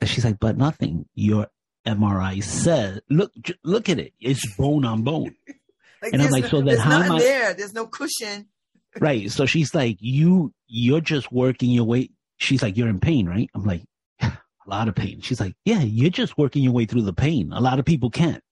and 0.01 0.09
she's 0.09 0.25
like, 0.25 0.39
but 0.39 0.57
nothing. 0.57 1.05
Your 1.15 1.47
MRI 1.87 2.43
says, 2.43 2.99
look, 3.09 3.31
j- 3.41 3.53
look 3.63 3.87
at 3.89 3.99
it. 3.99 4.13
It's 4.19 4.45
bone 4.55 4.85
on 4.85 5.03
bone. 5.03 5.35
Like, 6.01 6.11
And 6.11 6.21
I'm 6.21 6.31
like, 6.31 6.43
no- 6.43 6.49
so 6.49 6.61
then 6.61 6.77
how 6.79 7.01
am 7.01 7.11
I- 7.13 7.19
there? 7.19 7.53
There's 7.53 7.73
no 7.73 7.87
cushion. 7.87 8.47
right. 8.99 9.31
So 9.31 9.45
she's 9.45 9.73
like, 9.73 9.95
you, 10.01 10.53
you're 10.67 10.99
just 10.99 11.31
working 11.31 11.69
your 11.69 11.85
way. 11.85 12.09
She's 12.39 12.61
like, 12.61 12.75
you're 12.75 12.89
in 12.89 12.99
pain, 12.99 13.25
right? 13.25 13.49
I'm 13.55 13.63
like, 13.63 13.83
a 14.21 14.33
lot 14.67 14.89
of 14.89 14.95
pain. 14.95 15.21
She's 15.21 15.39
like, 15.39 15.55
yeah, 15.63 15.79
you're 15.79 16.09
just 16.09 16.37
working 16.37 16.61
your 16.61 16.73
way 16.73 16.83
through 16.85 17.03
the 17.03 17.13
pain. 17.13 17.53
A 17.53 17.61
lot 17.61 17.79
of 17.79 17.85
people 17.85 18.09
can't. 18.09 18.43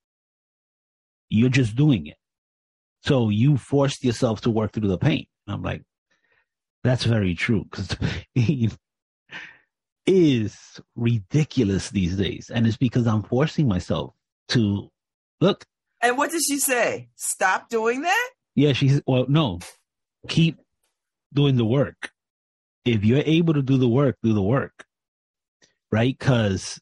You're 1.29 1.49
just 1.49 1.75
doing 1.75 2.07
it. 2.07 2.15
So 3.03 3.29
you 3.29 3.57
forced 3.57 4.03
yourself 4.03 4.41
to 4.41 4.49
work 4.51 4.73
through 4.73 4.87
the 4.87 4.97
pain. 4.97 5.25
I'm 5.47 5.63
like, 5.63 5.83
that's 6.83 7.03
very 7.03 7.35
true. 7.35 7.65
Cause 7.71 7.87
the 7.87 8.23
pain, 8.35 8.71
is 10.05 10.79
ridiculous 10.95 11.89
these 11.89 12.15
days. 12.15 12.51
And 12.53 12.65
it's 12.65 12.77
because 12.77 13.07
I'm 13.07 13.23
forcing 13.23 13.67
myself 13.67 14.13
to 14.49 14.89
look. 15.39 15.65
And 16.01 16.17
what 16.17 16.31
did 16.31 16.41
she 16.47 16.57
say? 16.57 17.09
Stop 17.15 17.69
doing 17.69 18.01
that? 18.01 18.29
Yeah, 18.55 18.73
she's, 18.73 19.01
well, 19.05 19.25
no, 19.27 19.59
keep 20.27 20.59
doing 21.33 21.55
the 21.55 21.65
work. 21.65 22.11
If 22.83 23.05
you're 23.05 23.23
able 23.25 23.53
to 23.53 23.61
do 23.61 23.77
the 23.77 23.87
work, 23.87 24.17
do 24.23 24.33
the 24.33 24.41
work. 24.41 24.85
Right? 25.91 26.17
Cause 26.17 26.79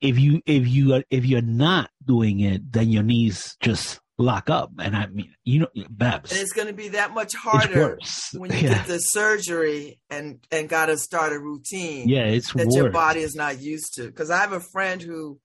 if 0.00 0.18
you, 0.18 0.40
if 0.46 0.68
you, 0.68 0.94
are, 0.94 1.04
if 1.10 1.24
you're 1.24 1.42
not 1.42 1.90
doing 2.04 2.40
it, 2.40 2.72
then 2.72 2.90
your 2.90 3.02
knees 3.02 3.56
just 3.60 4.00
lock 4.18 4.50
up. 4.50 4.72
And 4.78 4.96
I 4.96 5.06
mean, 5.06 5.34
you 5.44 5.60
know, 5.60 5.68
Babs. 5.90 6.32
And 6.32 6.40
it's 6.40 6.52
going 6.52 6.68
to 6.68 6.74
be 6.74 6.88
that 6.88 7.12
much 7.12 7.34
harder 7.34 7.98
when 8.34 8.52
you 8.52 8.58
yeah. 8.62 8.74
get 8.74 8.86
the 8.86 8.98
surgery 8.98 10.00
and 10.10 10.38
and 10.50 10.68
got 10.68 10.86
to 10.86 10.96
start 10.96 11.32
a 11.32 11.38
routine. 11.38 12.08
Yeah, 12.08 12.24
it's 12.24 12.52
that 12.52 12.66
worse. 12.66 12.76
your 12.76 12.90
body 12.90 13.20
is 13.20 13.34
not 13.34 13.60
used 13.60 13.94
to. 13.96 14.06
Because 14.06 14.30
I 14.30 14.38
have 14.38 14.52
a 14.52 14.60
friend 14.60 15.02
who, 15.02 15.38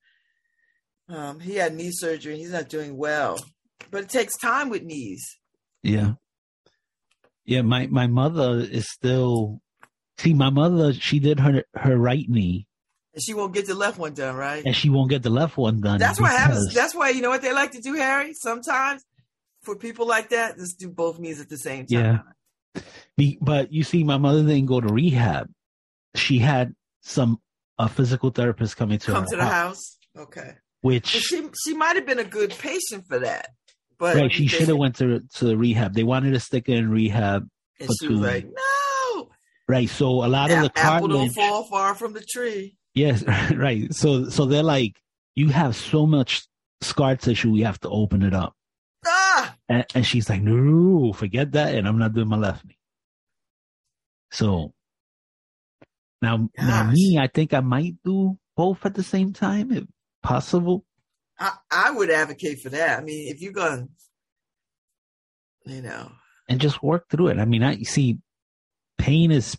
um, 1.10 1.40
he 1.40 1.56
had 1.56 1.76
knee 1.76 1.92
surgery. 1.92 2.38
He's 2.38 2.52
not 2.52 2.70
doing 2.70 2.98
well, 2.98 3.38
but 3.90 4.04
it 4.04 4.10
takes 4.10 4.38
time 4.38 4.70
with 4.70 4.84
knees. 4.84 5.24
Yeah, 5.84 6.14
yeah. 7.46 7.62
My 7.62 7.88
my 7.88 8.08
mother 8.08 8.60
is 8.60 8.90
still. 8.90 9.62
See, 10.18 10.36
my 10.36 10.52
mother, 10.52 10.94
she 10.94 11.18
did 11.18 11.40
her 11.40 11.64
her 11.74 11.98
right 11.98 12.30
knee 12.30 12.68
and 13.13 13.24
she 13.24 13.34
won't 13.34 13.54
get 13.54 13.67
the 13.67 13.76
left 13.76 13.97
one 13.97 14.13
done, 14.13 14.36
right? 14.36 14.63
And 14.65 14.76
she 14.76 14.89
won't 14.89 15.10
get 15.10 15.24
the 15.24 15.30
left 15.30 15.58
one 15.58 15.82
done. 15.82 16.00
That's 16.00 16.19
what 16.19 16.32
happens. 16.32 16.74
That's 16.74 16.95
why 16.95 17.10
you 17.10 17.21
know 17.21 17.30
what 17.30 17.41
they 17.41 17.54
like 17.54 17.71
to 17.71 17.82
do, 17.82 17.95
Harry. 17.95 18.34
Sometimes 18.34 19.04
for 19.63 19.76
people 19.76 20.08
like 20.08 20.30
that, 20.30 20.58
just 20.58 20.80
do 20.80 20.89
both 20.89 21.19
knees 21.19 21.41
at 21.41 21.50
the 21.50 21.58
same 21.58 21.86
time. 21.86 22.24
Yeah. 23.17 23.36
But 23.41 23.71
you 23.71 23.84
see, 23.84 24.04
my 24.04 24.17
mother 24.17 24.41
didn't 24.41 24.65
go 24.65 24.80
to 24.80 24.88
rehab. 24.88 25.50
She 26.15 26.39
had 26.39 26.74
some 27.02 27.39
a 27.78 27.89
physical 27.89 28.30
therapist 28.30 28.78
coming 28.78 29.00
to 29.00 29.08
her. 29.08 29.13
come 29.13 29.26
to 29.30 29.36
the 29.36 29.43
house. 29.43 29.52
house. 29.52 29.97
Okay. 30.17 30.56
Which 30.82 31.08
she 31.08 31.47
she 31.63 31.74
might 31.74 31.95
have 31.95 32.06
been 32.06 32.19
a 32.19 32.24
good 32.24 32.52
patient 32.52 33.06
for 33.08 33.19
that. 33.19 33.50
But 34.00 34.15
right, 34.15 34.32
she 34.32 34.47
should 34.47 34.67
have 34.67 34.78
went 34.78 34.95
to 34.95 35.19
to 35.36 35.45
the 35.45 35.58
rehab. 35.58 35.93
They 35.93 36.04
wanted 36.04 36.32
to 36.32 36.39
stick 36.39 36.67
her 36.67 36.74
in 36.74 36.89
rehab. 36.89 37.47
And 37.80 37.89
she 38.00 38.08
was 38.08 38.19
like, 38.19 38.45
no. 38.45 39.30
Right. 39.67 39.89
So 39.89 40.24
a 40.24 40.28
lot 40.28 40.50
of 40.50 40.62
the 40.62 40.71
apple 40.76 41.08
don't 41.08 41.30
fall 41.30 41.65
far 41.65 41.93
from 41.93 42.13
the 42.13 42.21
tree. 42.21 42.78
Yes, 42.93 43.23
right. 43.56 43.93
So 43.93 44.30
so 44.30 44.45
they're 44.45 44.63
like, 44.63 44.95
you 45.36 45.49
have 45.49 45.75
so 45.75 46.06
much 46.06 46.47
scar 46.82 47.15
tissue, 47.15 47.51
we 47.51 47.62
have 47.62 47.80
to 47.82 47.89
open 47.89 48.23
it 48.23 48.34
up. 48.34 48.56
Ah! 49.06 49.56
And, 49.69 49.86
and 49.95 50.06
she's 50.06 50.30
like, 50.30 50.41
no, 50.41 51.13
forget 51.13 51.51
that, 51.54 51.75
and 51.75 51.88
I'm 51.88 51.97
not 51.97 52.13
doing 52.13 52.27
my 52.27 52.38
left 52.38 52.65
knee. 52.65 52.77
So 54.32 54.73
now, 56.21 56.38
Gosh. 56.38 56.67
now 56.67 56.91
me, 56.91 57.17
I 57.19 57.27
think 57.27 57.54
I 57.54 57.62
might 57.62 57.95
do 58.04 58.38
both 58.56 58.86
at 58.86 58.93
the 58.93 59.04
same 59.04 59.34
time, 59.34 59.71
if 59.71 59.84
possible. 60.21 60.86
I, 61.39 61.54
I 61.71 61.91
would 61.91 62.12
advocate 62.12 62.62
for 62.62 62.69
that. 62.69 62.99
I 62.99 63.04
mean, 63.04 63.30
if 63.34 63.41
you're 63.41 63.54
going, 63.54 63.89
you 65.65 65.82
know, 65.82 66.12
and 66.47 66.60
just 66.60 66.84
work 66.84 67.10
through 67.10 67.27
it. 67.30 67.39
I 67.39 67.45
mean, 67.45 67.63
I 67.63 67.82
see, 67.84 68.19
pain 68.97 69.32
is 69.32 69.58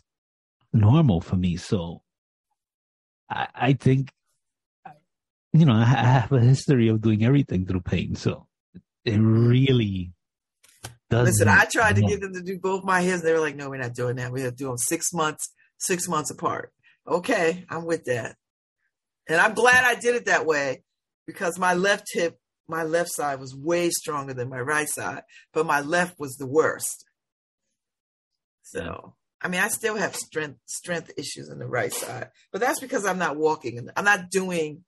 normal 0.71 1.21
for 1.21 1.35
me, 1.35 1.57
so 1.57 2.01
I, 3.29 3.47
I 3.53 3.73
think, 3.73 4.11
you 5.53 5.65
know, 5.65 5.73
I 5.73 5.85
have 5.85 6.31
a 6.31 6.39
history 6.39 6.87
of 6.87 7.01
doing 7.01 7.23
everything 7.23 7.65
through 7.65 7.81
pain. 7.81 8.15
So 8.15 8.47
it 9.05 9.17
really 9.17 10.13
does. 11.09 11.27
Listen, 11.27 11.47
I 11.47 11.65
tried 11.65 11.95
to 11.97 12.01
get 12.01 12.21
them 12.21 12.33
to 12.33 12.41
do 12.41 12.59
both 12.59 12.83
my 12.83 13.01
hips. 13.01 13.21
They 13.23 13.33
were 13.33 13.39
like, 13.39 13.55
no, 13.55 13.69
we're 13.69 13.81
not 13.81 13.93
doing 13.93 14.15
that. 14.17 14.31
We 14.31 14.41
have 14.41 14.51
to 14.51 14.57
do 14.57 14.67
them 14.67 14.77
six 14.77 15.13
months, 15.13 15.51
six 15.77 16.07
months 16.07 16.31
apart. 16.31 16.71
Okay, 17.07 17.65
I'm 17.69 17.85
with 17.85 18.05
that. 18.05 18.35
And 19.27 19.39
I'm 19.39 19.53
glad 19.53 19.83
I 19.83 19.99
did 19.99 20.15
it 20.15 20.25
that 20.25 20.45
way 20.45 20.83
because 21.25 21.59
my 21.59 21.73
left 21.73 22.07
hip, 22.11 22.37
my 22.67 22.83
left 22.83 23.11
side 23.11 23.39
was 23.39 23.55
way 23.55 23.89
stronger 23.89 24.33
than 24.33 24.49
my 24.49 24.59
right 24.59 24.87
side, 24.87 25.23
but 25.53 25.65
my 25.65 25.81
left 25.81 26.19
was 26.19 26.35
the 26.35 26.47
worst. 26.47 27.05
So 28.63 29.15
I 29.43 29.49
mean, 29.49 29.59
I 29.59 29.67
still 29.67 29.95
have 29.97 30.15
strength 30.15 30.59
strength 30.65 31.11
issues 31.17 31.49
on 31.49 31.59
the 31.59 31.67
right 31.67 31.91
side, 31.91 32.29
but 32.51 32.61
that's 32.61 32.79
because 32.79 33.05
I'm 33.05 33.17
not 33.17 33.35
walking. 33.35 33.77
And 33.77 33.91
I'm 33.97 34.05
not 34.05 34.29
doing. 34.29 34.85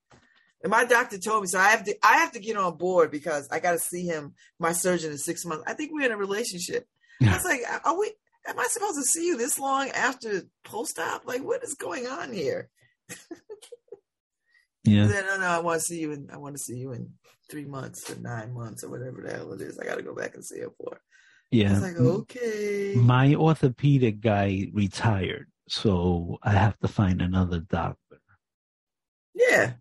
And 0.64 0.72
my 0.72 0.86
doctor 0.86 1.18
told 1.18 1.42
me 1.42 1.48
so. 1.48 1.60
I 1.60 1.70
have 1.70 1.84
to. 1.84 1.96
I 2.02 2.20
have 2.20 2.32
to 2.32 2.40
get 2.40 2.56
on 2.56 2.78
board 2.78 3.12
because 3.12 3.50
I 3.52 3.60
got 3.60 3.74
to 3.74 3.80
see 3.80 4.06
him, 4.06 4.34
my 4.58 4.72
surgeon, 4.72 5.12
in 5.12 5.18
six 5.18 5.46
months. 5.46 5.66
I 5.68 5.74
think 5.74 5.92
we're 5.94 6.06
in 6.06 6.14
a 6.14 6.18
relationship. 6.18 6.88
Yeah. 7.20 7.32
I 7.32 7.34
was 7.36 7.44
like, 7.44 7.62
are 7.84 8.00
we? 8.00 8.14
Am 8.48 8.60
I 8.60 8.68
supposed 8.70 8.98
to 8.98 9.04
see 9.04 9.28
you 9.28 9.38
this 9.38 9.60
long 9.60 9.90
after 9.90 10.44
post 10.64 11.00
op? 11.00 11.26
Like, 11.26 11.44
what 11.44 11.64
is 11.64 11.74
going 11.74 12.08
on 12.08 12.32
here? 12.32 12.70
yeah. 14.86 15.08
Then, 15.08 15.26
no, 15.26 15.38
no, 15.38 15.48
I 15.48 15.60
want 15.60 15.82
to 15.82 15.86
see 15.86 16.00
you 16.00 16.14
in. 16.14 16.30
I 16.32 16.38
want 16.38 16.56
to 16.56 16.62
see 16.62 16.78
you 16.78 16.94
in 16.94 17.12
three 17.52 17.66
months 17.66 18.10
or 18.10 18.16
nine 18.16 18.54
months 18.54 18.84
or 18.84 18.90
whatever 18.90 19.22
the 19.22 19.34
hell 19.34 19.52
it 19.54 19.62
is. 19.62 19.78
I 19.78 19.86
got 19.86 19.98
to 19.98 20.04
go 20.04 20.16
back 20.16 20.36
and 20.36 20.46
see 20.46 20.60
him 20.60 20.72
for. 20.78 21.00
Yeah. 21.52 21.80
like, 21.80 21.98
okay. 21.98 22.96
My 22.96 23.36
orthopedic 23.36 24.20
guy 24.20 24.68
retired, 24.74 25.48
so 25.70 26.38
I 26.44 26.52
have 26.52 26.78
to 26.80 26.88
find 26.88 27.22
another 27.22 27.60
doctor. 27.60 28.20
Yeah. 29.34 29.74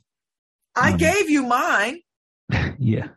I 0.76 0.92
um, 0.92 0.96
gave 0.96 1.30
you 1.30 1.44
mine. 1.44 2.00
yeah. 2.78 3.08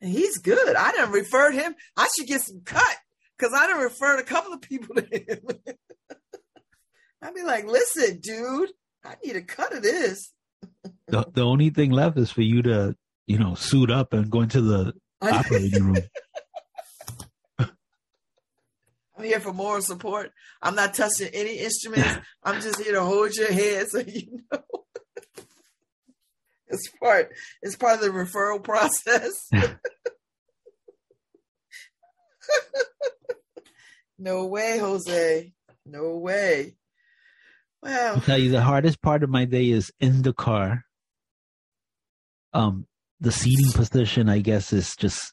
And 0.00 0.10
he's 0.10 0.38
good. 0.38 0.76
I 0.76 0.92
didn't 0.92 1.12
refer 1.12 1.50
him. 1.50 1.74
I 1.96 2.08
should 2.16 2.26
get 2.26 2.42
some 2.42 2.62
cut 2.64 2.96
because 3.38 3.54
I 3.54 3.66
didn't 3.66 3.82
refer 3.82 4.18
a 4.18 4.24
couple 4.24 4.52
of 4.52 4.60
people 4.60 4.96
to 4.96 5.02
him. 5.02 5.38
I'd 7.22 7.34
be 7.34 7.42
like, 7.42 7.66
listen, 7.66 8.20
dude, 8.20 8.70
I 9.04 9.14
need 9.24 9.36
a 9.36 9.42
cut 9.42 9.72
of 9.72 9.82
this. 9.82 10.32
the 11.08 11.24
the 11.32 11.42
only 11.42 11.70
thing 11.70 11.90
left 11.90 12.18
is 12.18 12.30
for 12.30 12.42
you 12.42 12.62
to, 12.62 12.94
you 13.26 13.38
know, 13.38 13.54
suit 13.54 13.90
up 13.90 14.12
and 14.12 14.30
go 14.30 14.42
into 14.42 14.60
the 14.60 14.92
operating 15.22 15.84
room. 15.84 15.96
I'm 19.16 19.24
here 19.24 19.40
for 19.40 19.52
moral 19.52 19.82
support. 19.82 20.30
I'm 20.60 20.74
not 20.74 20.94
touching 20.94 21.28
any 21.32 21.58
instruments. 21.58 22.18
I'm 22.42 22.60
just 22.60 22.80
here 22.82 22.92
to 22.92 23.02
hold 23.02 23.34
your 23.34 23.52
hand 23.52 23.88
so 23.88 24.00
you 24.00 24.42
know. 24.52 24.62
it's 26.68 26.90
part 27.00 27.30
it's 27.62 27.76
part 27.76 27.94
of 27.94 28.00
the 28.00 28.08
referral 28.08 28.62
process. 28.62 29.32
no 34.18 34.46
way, 34.46 34.78
Jose. 34.78 35.52
No 35.86 36.16
way. 36.16 36.76
Well, 37.82 38.16
I'll 38.16 38.20
tell 38.20 38.38
you 38.38 38.50
the 38.50 38.62
hardest 38.62 39.00
part 39.00 39.22
of 39.22 39.30
my 39.30 39.44
day 39.44 39.70
is 39.70 39.92
in 40.00 40.22
the 40.22 40.32
car. 40.32 40.82
Um, 42.52 42.86
the 43.20 43.32
seating 43.32 43.72
position, 43.72 44.28
I 44.28 44.40
guess, 44.40 44.72
is 44.72 44.96
just 44.96 45.32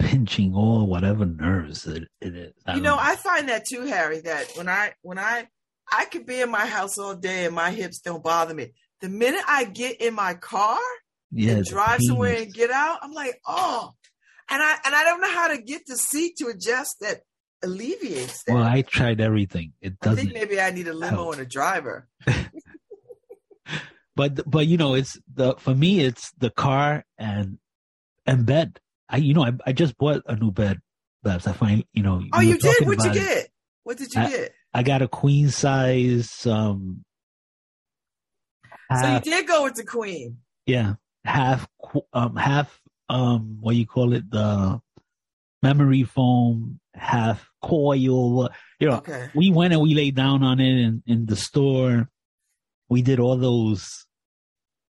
pinching 0.00 0.54
all 0.54 0.86
whatever 0.86 1.26
nerves 1.26 1.86
it, 1.86 2.08
it 2.20 2.34
is. 2.34 2.52
I 2.66 2.76
you 2.76 2.80
know, 2.80 2.96
know, 2.96 3.00
I 3.00 3.16
find 3.16 3.48
that 3.48 3.66
too, 3.66 3.82
Harry. 3.82 4.20
That 4.20 4.50
when 4.56 4.68
I 4.68 4.94
when 5.02 5.18
I 5.18 5.46
I 5.92 6.06
could 6.06 6.26
be 6.26 6.40
in 6.40 6.50
my 6.50 6.66
house 6.66 6.98
all 6.98 7.14
day 7.14 7.44
and 7.44 7.54
my 7.54 7.70
hips 7.70 8.00
don't 8.00 8.22
bother 8.22 8.54
me. 8.54 8.72
The 9.00 9.08
minute 9.08 9.42
I 9.46 9.64
get 9.64 10.00
in 10.00 10.14
my 10.14 10.34
car 10.34 10.78
yeah, 11.30 11.52
and 11.52 11.64
drive 11.64 12.00
somewhere 12.02 12.36
and 12.36 12.52
get 12.52 12.70
out, 12.70 12.98
I'm 13.02 13.12
like, 13.12 13.40
oh, 13.46 13.92
and 14.50 14.62
I 14.62 14.76
and 14.84 14.94
I 14.94 15.04
don't 15.04 15.20
know 15.20 15.30
how 15.30 15.48
to 15.48 15.62
get 15.62 15.82
the 15.86 15.96
seat 15.96 16.36
to 16.38 16.48
adjust 16.48 16.96
that 17.00 17.20
alleviates 17.62 18.42
that. 18.44 18.54
Well, 18.54 18.64
I 18.64 18.82
tried 18.82 19.20
everything. 19.20 19.74
It 19.80 20.00
doesn't. 20.00 20.18
I 20.18 20.22
think 20.22 20.34
maybe 20.34 20.60
I 20.60 20.70
need 20.70 20.88
a 20.88 20.94
limo 20.94 21.16
help. 21.16 21.34
and 21.34 21.42
a 21.42 21.46
driver. 21.46 22.08
but 24.16 24.50
but 24.50 24.66
you 24.66 24.76
know, 24.76 24.94
it's 24.94 25.18
the 25.32 25.54
for 25.58 25.74
me, 25.74 26.00
it's 26.00 26.32
the 26.38 26.50
car 26.50 27.04
and 27.18 27.58
and 28.26 28.46
bed. 28.46 28.80
I 29.10 29.16
you 29.16 29.34
know 29.34 29.44
I 29.44 29.52
I 29.66 29.72
just 29.72 29.98
bought 29.98 30.22
a 30.26 30.36
new 30.36 30.50
bed, 30.50 30.80
Babs. 31.22 31.46
I 31.46 31.52
find 31.52 31.84
you 31.92 32.02
know. 32.02 32.22
Oh, 32.32 32.40
you 32.40 32.56
did? 32.58 32.86
What'd 32.86 33.04
you 33.04 33.12
get? 33.12 33.48
What 33.82 33.98
did 33.98 34.08
you 34.14 34.20
I, 34.20 34.30
get? 34.30 34.54
I 34.72 34.82
got 34.82 35.02
a 35.02 35.08
queen 35.08 35.50
size. 35.50 36.46
Um. 36.46 37.04
Half, 38.88 39.24
so 39.24 39.30
you 39.30 39.36
did 39.36 39.46
go 39.46 39.64
with 39.64 39.74
the 39.74 39.84
queen. 39.84 40.38
Yeah, 40.66 40.94
half 41.24 41.68
um 42.12 42.36
half 42.36 42.80
um 43.08 43.58
what 43.60 43.74
you 43.74 43.86
call 43.86 44.12
it 44.12 44.30
the 44.30 44.80
memory 45.62 46.04
foam 46.04 46.80
half 46.94 47.50
coil. 47.62 48.48
You 48.78 48.88
know, 48.88 48.96
okay. 48.98 49.28
we 49.34 49.50
went 49.50 49.72
and 49.72 49.82
we 49.82 49.94
laid 49.94 50.14
down 50.14 50.42
on 50.42 50.60
it 50.60 50.70
in 50.70 51.02
in 51.06 51.26
the 51.26 51.36
store. 51.36 52.08
We 52.88 53.02
did 53.02 53.20
all 53.20 53.36
those 53.36 54.06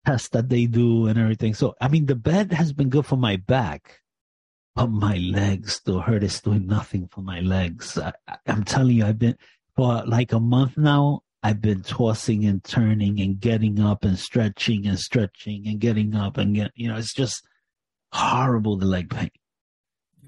tests 0.07 0.28
that 0.30 0.48
they 0.48 0.66
do 0.66 1.07
and 1.07 1.18
everything. 1.18 1.55
So 1.55 1.74
I 1.80 1.88
mean, 1.88 2.07
the 2.07 2.14
bed 2.14 2.53
has 2.53 2.72
been 2.72 2.88
good 2.88 3.07
for 3.07 3.16
my 3.16 3.36
back 3.36 4.01
but 4.74 4.86
my 4.88 5.16
legs 5.16 5.74
still 5.74 6.01
hurt. 6.01 6.22
It's 6.22 6.40
doing 6.40 6.66
nothing 6.66 7.09
for 7.09 7.22
my 7.22 7.40
legs. 7.40 7.98
I, 7.98 8.12
am 8.46 8.64
telling 8.64 8.96
you, 8.96 9.05
I've 9.05 9.18
been 9.18 9.36
for 9.76 10.03
like 10.07 10.32
a 10.32 10.40
month 10.40 10.76
now. 10.76 11.22
I've 11.42 11.61
been 11.61 11.82
tossing 11.82 12.44
and 12.44 12.62
turning 12.62 13.20
and 13.20 13.40
getting 13.40 13.80
up 13.80 14.05
and 14.05 14.18
stretching 14.18 14.86
and 14.86 14.98
stretching 14.98 15.66
and 15.66 15.80
getting 15.80 16.14
up 16.14 16.36
and 16.36 16.55
get. 16.55 16.70
You 16.74 16.88
know, 16.88 16.96
it's 16.96 17.14
just 17.14 17.42
horrible 18.12 18.76
the 18.76 18.86
leg 18.86 19.11
pain. 19.11 19.30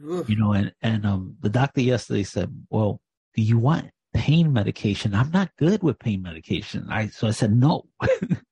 Oof. 0.04 0.28
You 0.28 0.36
know, 0.36 0.52
and 0.52 0.72
and 0.82 1.06
um, 1.06 1.36
the 1.40 1.50
doctor 1.50 1.80
yesterday 1.80 2.22
said, 2.22 2.50
"Well, 2.70 3.00
do 3.34 3.42
you 3.42 3.58
want 3.58 3.90
pain 4.12 4.52
medication. 4.52 5.14
I'm 5.14 5.30
not 5.30 5.56
good 5.56 5.82
with 5.82 5.98
pain 5.98 6.22
medication. 6.22 6.86
I 6.90 7.08
so 7.08 7.28
I 7.28 7.30
said 7.30 7.54
no. 7.54 7.84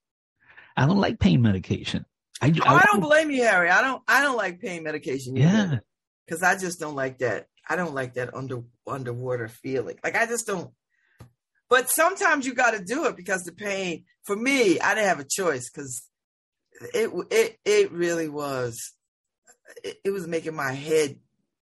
I 0.77 0.87
don't 0.87 1.01
like 1.01 1.19
pain 1.19 1.43
medication. 1.43 2.05
I, 2.41 2.49
oh, 2.49 2.63
I, 2.65 2.77
I, 2.77 2.85
don't 2.91 3.01
blame 3.01 3.31
you, 3.31 3.43
Harry. 3.43 3.71
I 3.71 3.83
don't. 3.83 4.03
I 4.09 4.23
don't 4.23 4.37
like 4.37 4.61
pain 4.61 4.83
medication. 4.83 5.37
Either, 5.37 5.47
yeah, 5.47 5.79
because 6.27 6.43
I 6.43 6.57
just 6.57 6.81
don't 6.81 6.95
like 6.95 7.19
that. 7.19 7.47
I 7.69 7.77
don't 7.77 7.95
like 7.95 8.15
that 8.15 8.35
under 8.35 8.63
underwater 8.87 9.49
feeling. 9.49 9.99
Like 10.03 10.17
I 10.17 10.27
just 10.27 10.47
don't. 10.47 10.71
But 11.69 11.89
sometimes 11.91 12.47
you 12.47 12.55
got 12.55 12.73
to 12.73 12.83
do 12.83 13.07
it 13.07 13.17
because 13.17 13.43
the 13.43 13.53
pain. 13.53 14.05
For 14.25 14.37
me, 14.37 14.81
I 14.81 14.95
didn't 14.95 15.09
have 15.09 15.21
a 15.21 15.25
choice 15.25 15.71
because 15.71 16.03
it 16.95 17.11
it 17.31 17.59
it 17.65 17.93
really 17.93 18.29
was. 18.29 18.93
It, 19.85 19.99
it 20.05 20.11
was 20.11 20.27
making 20.27 20.57
my 20.57 20.73
head 20.73 21.17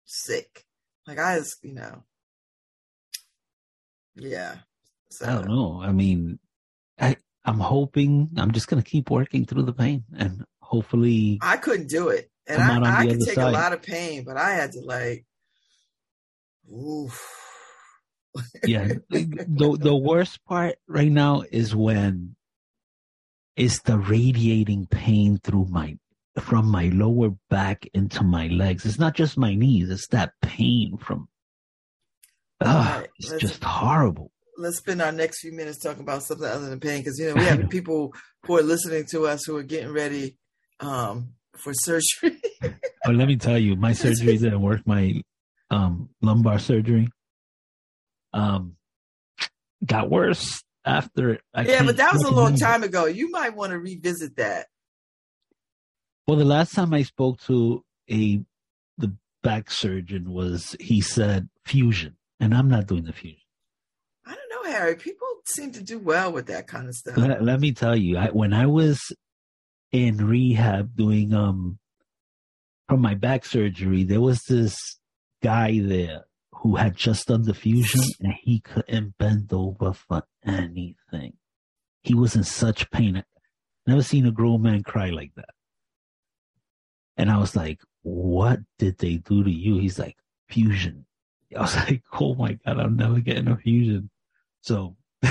sick. 0.05 0.65
Like 1.07 1.19
I 1.19 1.37
was, 1.37 1.57
you 1.61 1.73
know. 1.73 2.03
Yeah. 4.15 4.57
So. 5.09 5.25
I 5.25 5.33
don't 5.33 5.47
know. 5.47 5.81
I 5.81 5.91
mean, 5.91 6.39
I 6.99 7.17
I'm 7.45 7.59
hoping 7.59 8.29
I'm 8.37 8.51
just 8.51 8.67
gonna 8.67 8.83
keep 8.83 9.09
working 9.09 9.45
through 9.45 9.63
the 9.63 9.73
pain 9.73 10.03
and 10.17 10.45
hopefully 10.61 11.39
I 11.41 11.57
couldn't 11.57 11.89
do 11.89 12.09
it. 12.09 12.29
And 12.47 12.61
I, 12.61 13.01
I 13.01 13.07
could 13.07 13.21
take 13.21 13.35
side. 13.35 13.47
a 13.47 13.51
lot 13.51 13.73
of 13.73 13.81
pain, 13.81 14.23
but 14.23 14.37
I 14.37 14.51
had 14.51 14.73
to 14.73 14.81
like 14.81 15.25
oof. 16.71 17.21
yeah. 18.65 18.93
The 19.09 19.77
the 19.79 19.95
worst 19.95 20.43
part 20.45 20.75
right 20.87 21.11
now 21.11 21.43
is 21.49 21.75
when 21.75 22.35
it's 23.55 23.81
the 23.81 23.97
radiating 23.97 24.87
pain 24.87 25.39
through 25.41 25.65
my 25.69 25.97
from 26.39 26.67
my 26.69 26.89
lower 26.89 27.29
back 27.49 27.87
into 27.93 28.23
my 28.23 28.47
legs. 28.47 28.85
It's 28.85 28.99
not 28.99 29.15
just 29.15 29.37
my 29.37 29.55
knees, 29.55 29.89
it's 29.89 30.07
that 30.07 30.33
pain 30.41 30.97
from 30.97 31.29
uh, 32.61 32.99
right, 32.99 33.09
it's 33.19 33.33
just 33.39 33.63
horrible. 33.63 34.31
Let's 34.57 34.77
spend 34.77 35.01
our 35.01 35.11
next 35.11 35.41
few 35.41 35.51
minutes 35.51 35.79
talking 35.79 36.01
about 36.01 36.23
something 36.23 36.47
other 36.47 36.69
than 36.69 36.79
pain 36.79 36.99
because 36.99 37.19
you 37.19 37.27
know 37.27 37.35
we 37.35 37.45
have 37.45 37.69
people 37.69 38.13
who 38.45 38.57
are 38.57 38.63
listening 38.63 39.05
to 39.11 39.27
us 39.27 39.45
who 39.45 39.57
are 39.57 39.63
getting 39.63 39.91
ready 39.91 40.37
um, 40.79 41.33
for 41.57 41.73
surgery. 41.73 42.41
oh, 42.63 43.11
let 43.11 43.27
me 43.27 43.35
tell 43.35 43.57
you, 43.57 43.75
my 43.75 43.93
surgery 43.93 44.37
didn't 44.37 44.61
work. 44.61 44.81
My 44.85 45.21
um, 45.69 46.09
lumbar 46.21 46.59
surgery 46.59 47.09
um, 48.33 48.75
got 49.85 50.09
worse 50.09 50.63
after. 50.85 51.39
I 51.53 51.63
yeah, 51.63 51.83
but 51.83 51.97
that 51.97 52.13
was 52.13 52.23
a 52.23 52.31
long 52.31 52.55
time 52.55 52.83
ago. 52.83 53.05
You 53.05 53.31
might 53.31 53.55
want 53.55 53.71
to 53.71 53.79
revisit 53.79 54.37
that. 54.37 54.67
Well, 56.27 56.37
the 56.37 56.45
last 56.45 56.73
time 56.73 56.93
I 56.93 57.03
spoke 57.03 57.41
to 57.43 57.83
a 58.09 58.41
the 58.97 59.15
back 59.43 59.69
surgeon 59.69 60.31
was 60.31 60.75
he 60.79 61.01
said 61.01 61.49
fusion, 61.65 62.15
and 62.39 62.53
I'm 62.53 62.69
not 62.69 62.87
doing 62.87 63.05
the 63.05 63.13
fusion. 63.13 63.39
I 64.65 64.71
Harry. 64.71 64.95
People 64.95 65.27
seem 65.45 65.71
to 65.73 65.83
do 65.83 65.99
well 65.99 66.31
with 66.31 66.47
that 66.47 66.67
kind 66.67 66.87
of 66.87 66.95
stuff. 66.95 67.17
Let, 67.17 67.43
let 67.43 67.59
me 67.59 67.71
tell 67.71 67.95
you, 67.95 68.17
I, 68.17 68.27
when 68.27 68.53
I 68.53 68.65
was 68.65 68.99
in 69.91 70.17
rehab 70.17 70.95
doing 70.95 71.33
um 71.33 71.79
from 72.89 73.01
my 73.01 73.15
back 73.15 73.45
surgery, 73.45 74.03
there 74.03 74.21
was 74.21 74.41
this 74.43 74.99
guy 75.41 75.79
there 75.81 76.25
who 76.53 76.75
had 76.75 76.95
just 76.95 77.27
done 77.27 77.43
the 77.43 77.53
fusion 77.53 78.01
and 78.19 78.33
he 78.41 78.59
couldn't 78.59 79.17
bend 79.17 79.51
over 79.53 79.93
for 79.93 80.23
anything. 80.45 81.33
He 82.03 82.13
was 82.13 82.35
in 82.35 82.43
such 82.43 82.89
pain. 82.91 83.23
Never 83.87 84.03
seen 84.03 84.25
a 84.25 84.31
grown 84.31 84.61
man 84.63 84.83
cry 84.83 85.09
like 85.09 85.31
that. 85.35 85.49
And 87.17 87.31
I 87.31 87.37
was 87.37 87.55
like, 87.55 87.79
what 88.01 88.59
did 88.77 88.97
they 88.97 89.17
do 89.17 89.43
to 89.43 89.49
you? 89.49 89.77
He's 89.77 89.99
like, 89.99 90.17
fusion. 90.47 91.05
I 91.55 91.61
was 91.61 91.75
like, 91.75 92.03
oh 92.19 92.35
my 92.35 92.53
God, 92.65 92.79
I'm 92.79 92.95
never 92.95 93.19
getting 93.19 93.47
a 93.47 93.57
fusion. 93.57 94.09
So 94.65 94.95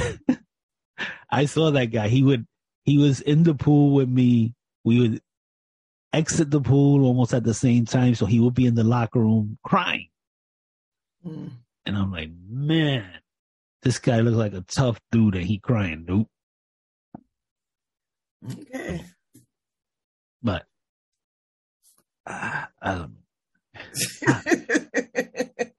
I 1.31 1.47
saw 1.47 1.71
that 1.73 1.87
guy. 1.87 2.09
He 2.09 2.23
would, 2.23 2.47
he 2.85 2.99
was 2.99 3.21
in 3.21 3.43
the 3.43 3.55
pool 3.55 3.93
with 3.93 4.09
me. 4.09 4.55
We 4.85 5.01
would 5.01 5.21
exit 6.13 6.51
the 6.51 6.61
pool 6.61 7.05
almost 7.05 7.35
at 7.35 7.43
the 7.43 7.55
same 7.55 7.85
time. 7.85 8.15
So 8.15 8.27
he 8.27 8.39
would 8.39 8.55
be 8.55 8.67
in 8.67 8.77
the 8.77 8.85
locker 8.85 9.19
room 9.19 9.59
crying. 9.65 10.09
Mm. 11.27 11.51
And 11.85 11.97
I'm 11.97 12.13
like, 12.13 12.31
man, 12.49 13.11
this 13.83 13.99
guy 13.99 14.21
looks 14.21 14.37
like 14.37 14.55
a 14.55 14.63
tough 14.63 15.01
dude 15.11 15.35
and 15.35 15.45
he 15.45 15.59
crying. 15.59 16.05
Nope. 16.07 16.29
Okay. 18.53 19.05
But 20.43 20.67
uh, 22.27 22.67
I 22.81 22.95
don't 22.95 23.15
know. 23.15 23.21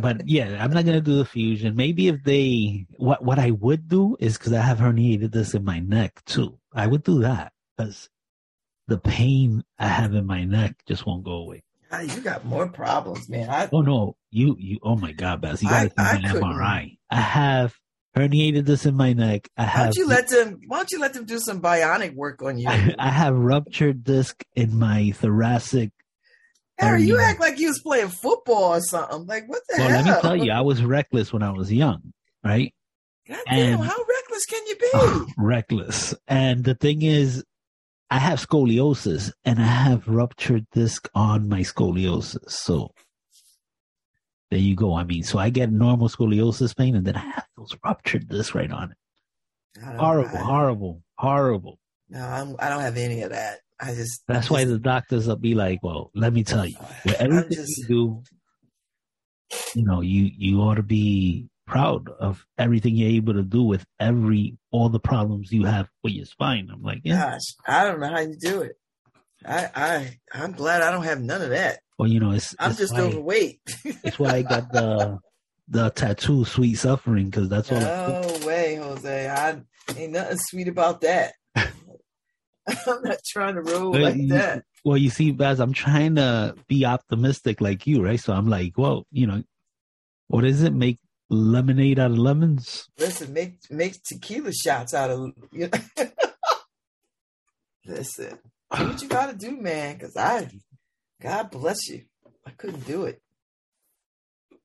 but 0.00 0.28
yeah, 0.28 0.62
I'm 0.62 0.72
not 0.72 0.84
gonna 0.84 1.00
do 1.00 1.18
the 1.18 1.24
fusion. 1.24 1.76
Maybe 1.76 2.08
if 2.08 2.22
they, 2.22 2.86
what 2.96 3.24
what 3.24 3.38
I 3.38 3.50
would 3.50 3.88
do 3.88 4.16
is 4.20 4.38
because 4.38 4.52
I 4.52 4.60
have 4.60 4.78
herniated 4.78 5.30
discs 5.30 5.54
in 5.54 5.64
my 5.64 5.80
neck 5.80 6.22
too. 6.24 6.58
I 6.72 6.86
would 6.86 7.02
do 7.02 7.20
that 7.20 7.52
because 7.76 8.08
the 8.88 8.98
pain 8.98 9.64
I 9.78 9.88
have 9.88 10.14
in 10.14 10.26
my 10.26 10.44
neck 10.44 10.76
just 10.86 11.06
won't 11.06 11.24
go 11.24 11.32
away. 11.32 11.62
Ah, 11.90 12.00
you 12.00 12.20
got 12.20 12.44
more 12.44 12.68
problems, 12.68 13.28
man. 13.28 13.48
I, 13.48 13.68
oh 13.72 13.80
no, 13.80 14.16
you 14.30 14.56
you. 14.58 14.78
Oh 14.82 14.96
my 14.96 15.12
God, 15.12 15.40
Bess, 15.40 15.62
you 15.62 15.68
got 15.68 15.94
to 15.96 16.02
an 16.02 16.22
MRI. 16.22 16.98
I 17.10 17.16
have 17.20 17.76
herniated 18.16 18.64
discs 18.64 18.86
in 18.86 18.96
my 18.96 19.12
neck. 19.12 19.48
I 19.56 19.64
have. 19.64 19.80
Why 19.80 19.84
don't 19.84 19.96
you 19.96 20.08
let 20.08 20.28
them? 20.28 20.60
Why 20.66 20.78
don't 20.78 20.90
you 20.90 21.00
let 21.00 21.14
them 21.14 21.24
do 21.26 21.38
some 21.38 21.60
bionic 21.60 22.14
work 22.14 22.42
on 22.42 22.58
you? 22.58 22.68
I, 22.68 22.94
I 22.98 23.10
have 23.10 23.34
ruptured 23.34 24.02
disc 24.02 24.42
in 24.54 24.76
my 24.78 25.12
thoracic. 25.12 25.92
Harry, 26.78 27.04
you 27.04 27.18
act 27.18 27.40
like 27.40 27.58
you 27.58 27.68
was 27.68 27.80
playing 27.80 28.08
football 28.08 28.74
or 28.74 28.80
something. 28.80 29.26
Like 29.26 29.48
what 29.48 29.62
the 29.68 29.76
well, 29.78 29.88
hell? 29.88 30.04
let 30.04 30.16
me 30.16 30.20
tell 30.20 30.36
you, 30.36 30.52
I 30.52 30.60
was 30.60 30.82
reckless 30.82 31.32
when 31.32 31.42
I 31.42 31.50
was 31.50 31.72
young, 31.72 32.12
right? 32.44 32.74
God 33.28 33.38
damn, 33.50 33.78
how 33.78 33.96
reckless 33.96 34.46
can 34.46 34.66
you 34.66 34.76
be? 34.76 34.90
Oh, 34.94 35.26
reckless. 35.38 36.14
And 36.28 36.64
the 36.64 36.74
thing 36.74 37.02
is, 37.02 37.44
I 38.10 38.18
have 38.18 38.38
scoliosis 38.38 39.32
and 39.44 39.58
I 39.58 39.66
have 39.66 40.06
ruptured 40.06 40.66
disc 40.72 41.08
on 41.14 41.48
my 41.48 41.60
scoliosis. 41.60 42.50
So 42.50 42.92
there 44.50 44.60
you 44.60 44.76
go. 44.76 44.94
I 44.94 45.04
mean, 45.04 45.24
so 45.24 45.38
I 45.38 45.50
get 45.50 45.72
normal 45.72 46.08
scoliosis 46.08 46.76
pain 46.76 46.94
and 46.94 47.04
then 47.04 47.16
I 47.16 47.20
have 47.20 47.46
those 47.56 47.76
ruptured 47.84 48.28
discs 48.28 48.54
right 48.54 48.70
on 48.70 48.92
it. 48.92 48.98
Horrible, 49.82 50.38
horrible, 50.38 51.02
horrible. 51.16 51.78
No, 52.08 52.20
I'm, 52.20 52.56
I 52.58 52.68
do 52.68 52.74
not 52.76 52.82
have 52.82 52.96
any 52.96 53.22
of 53.22 53.30
that. 53.30 53.58
I 53.80 53.94
just. 53.94 54.22
That's 54.26 54.40
just, 54.40 54.50
why 54.50 54.64
the 54.64 54.78
doctors 54.78 55.26
will 55.26 55.36
be 55.36 55.54
like, 55.54 55.80
well, 55.82 56.10
let 56.14 56.32
me 56.32 56.44
tell 56.44 56.66
you, 56.66 56.76
everything 57.18 57.50
just, 57.50 57.78
you 57.78 57.86
do, 57.86 58.22
you 59.74 59.84
know, 59.84 60.00
you, 60.00 60.30
you 60.36 60.60
ought 60.60 60.76
to 60.76 60.82
be 60.82 61.48
proud 61.66 62.08
of 62.08 62.46
everything 62.56 62.96
you're 62.96 63.10
able 63.10 63.34
to 63.34 63.42
do 63.42 63.62
with 63.62 63.84
every, 64.00 64.56
all 64.70 64.88
the 64.88 65.00
problems 65.00 65.52
you 65.52 65.64
have 65.64 65.88
with 66.02 66.12
your 66.12 66.26
spine. 66.26 66.68
I'm 66.72 66.82
like, 66.82 67.00
yeah. 67.04 67.32
Gosh, 67.32 67.54
I 67.66 67.84
don't 67.84 68.00
know 68.00 68.08
how 68.08 68.20
you 68.20 68.36
do 68.36 68.62
it. 68.62 68.78
I, 69.44 69.68
I, 69.74 70.18
I'm 70.32 70.52
glad 70.52 70.82
I 70.82 70.90
don't 70.90 71.04
have 71.04 71.20
none 71.20 71.42
of 71.42 71.50
that. 71.50 71.80
Well, 71.98 72.08
you 72.08 72.20
know, 72.20 72.32
it's. 72.32 72.54
I'm 72.58 72.70
it's 72.70 72.80
just 72.80 72.92
why, 72.92 73.00
overweight. 73.00 73.60
it's 73.84 74.18
why 74.18 74.36
I 74.36 74.42
got 74.42 74.70
the 74.70 75.18
the 75.68 75.90
tattoo, 75.90 76.44
"Sweet 76.44 76.74
Suffering," 76.74 77.30
because 77.30 77.48
that's 77.48 77.72
all. 77.72 77.80
No 77.80 78.38
way, 78.44 78.76
Jose. 78.76 79.28
I 79.28 79.62
ain't 79.96 80.12
nothing 80.12 80.38
sweet 80.38 80.68
about 80.68 81.00
that. 81.02 81.34
I'm 82.86 83.02
not 83.02 83.18
trying 83.24 83.54
to 83.54 83.62
roll 83.62 83.92
but 83.92 84.00
like 84.00 84.16
you, 84.16 84.28
that. 84.28 84.64
Well, 84.84 84.96
you 84.96 85.10
see, 85.10 85.32
Babs, 85.32 85.60
I'm 85.60 85.72
trying 85.72 86.16
to 86.16 86.54
be 86.66 86.84
optimistic 86.84 87.60
like 87.60 87.86
you, 87.86 88.02
right? 88.02 88.20
So 88.20 88.32
I'm 88.32 88.48
like, 88.48 88.76
well, 88.76 89.06
you 89.10 89.26
know, 89.26 89.42
what 90.28 90.44
is 90.44 90.62
it? 90.62 90.72
Make 90.72 90.98
lemonade 91.30 91.98
out 91.98 92.10
of 92.10 92.18
lemons? 92.18 92.88
Listen, 92.98 93.32
make 93.32 93.58
make 93.70 94.02
tequila 94.02 94.52
shots 94.52 94.94
out 94.94 95.10
of. 95.10 95.32
You 95.52 95.68
know? 95.68 96.06
Listen, 97.86 98.38
do 98.76 98.86
what 98.88 99.02
you 99.02 99.08
got 99.08 99.30
to 99.30 99.36
do, 99.36 99.56
man. 99.56 99.94
Because 99.94 100.16
I 100.16 100.48
God 101.22 101.50
bless 101.50 101.88
you. 101.88 102.02
I 102.44 102.50
couldn't 102.50 102.86
do 102.86 103.04
it. 103.04 103.20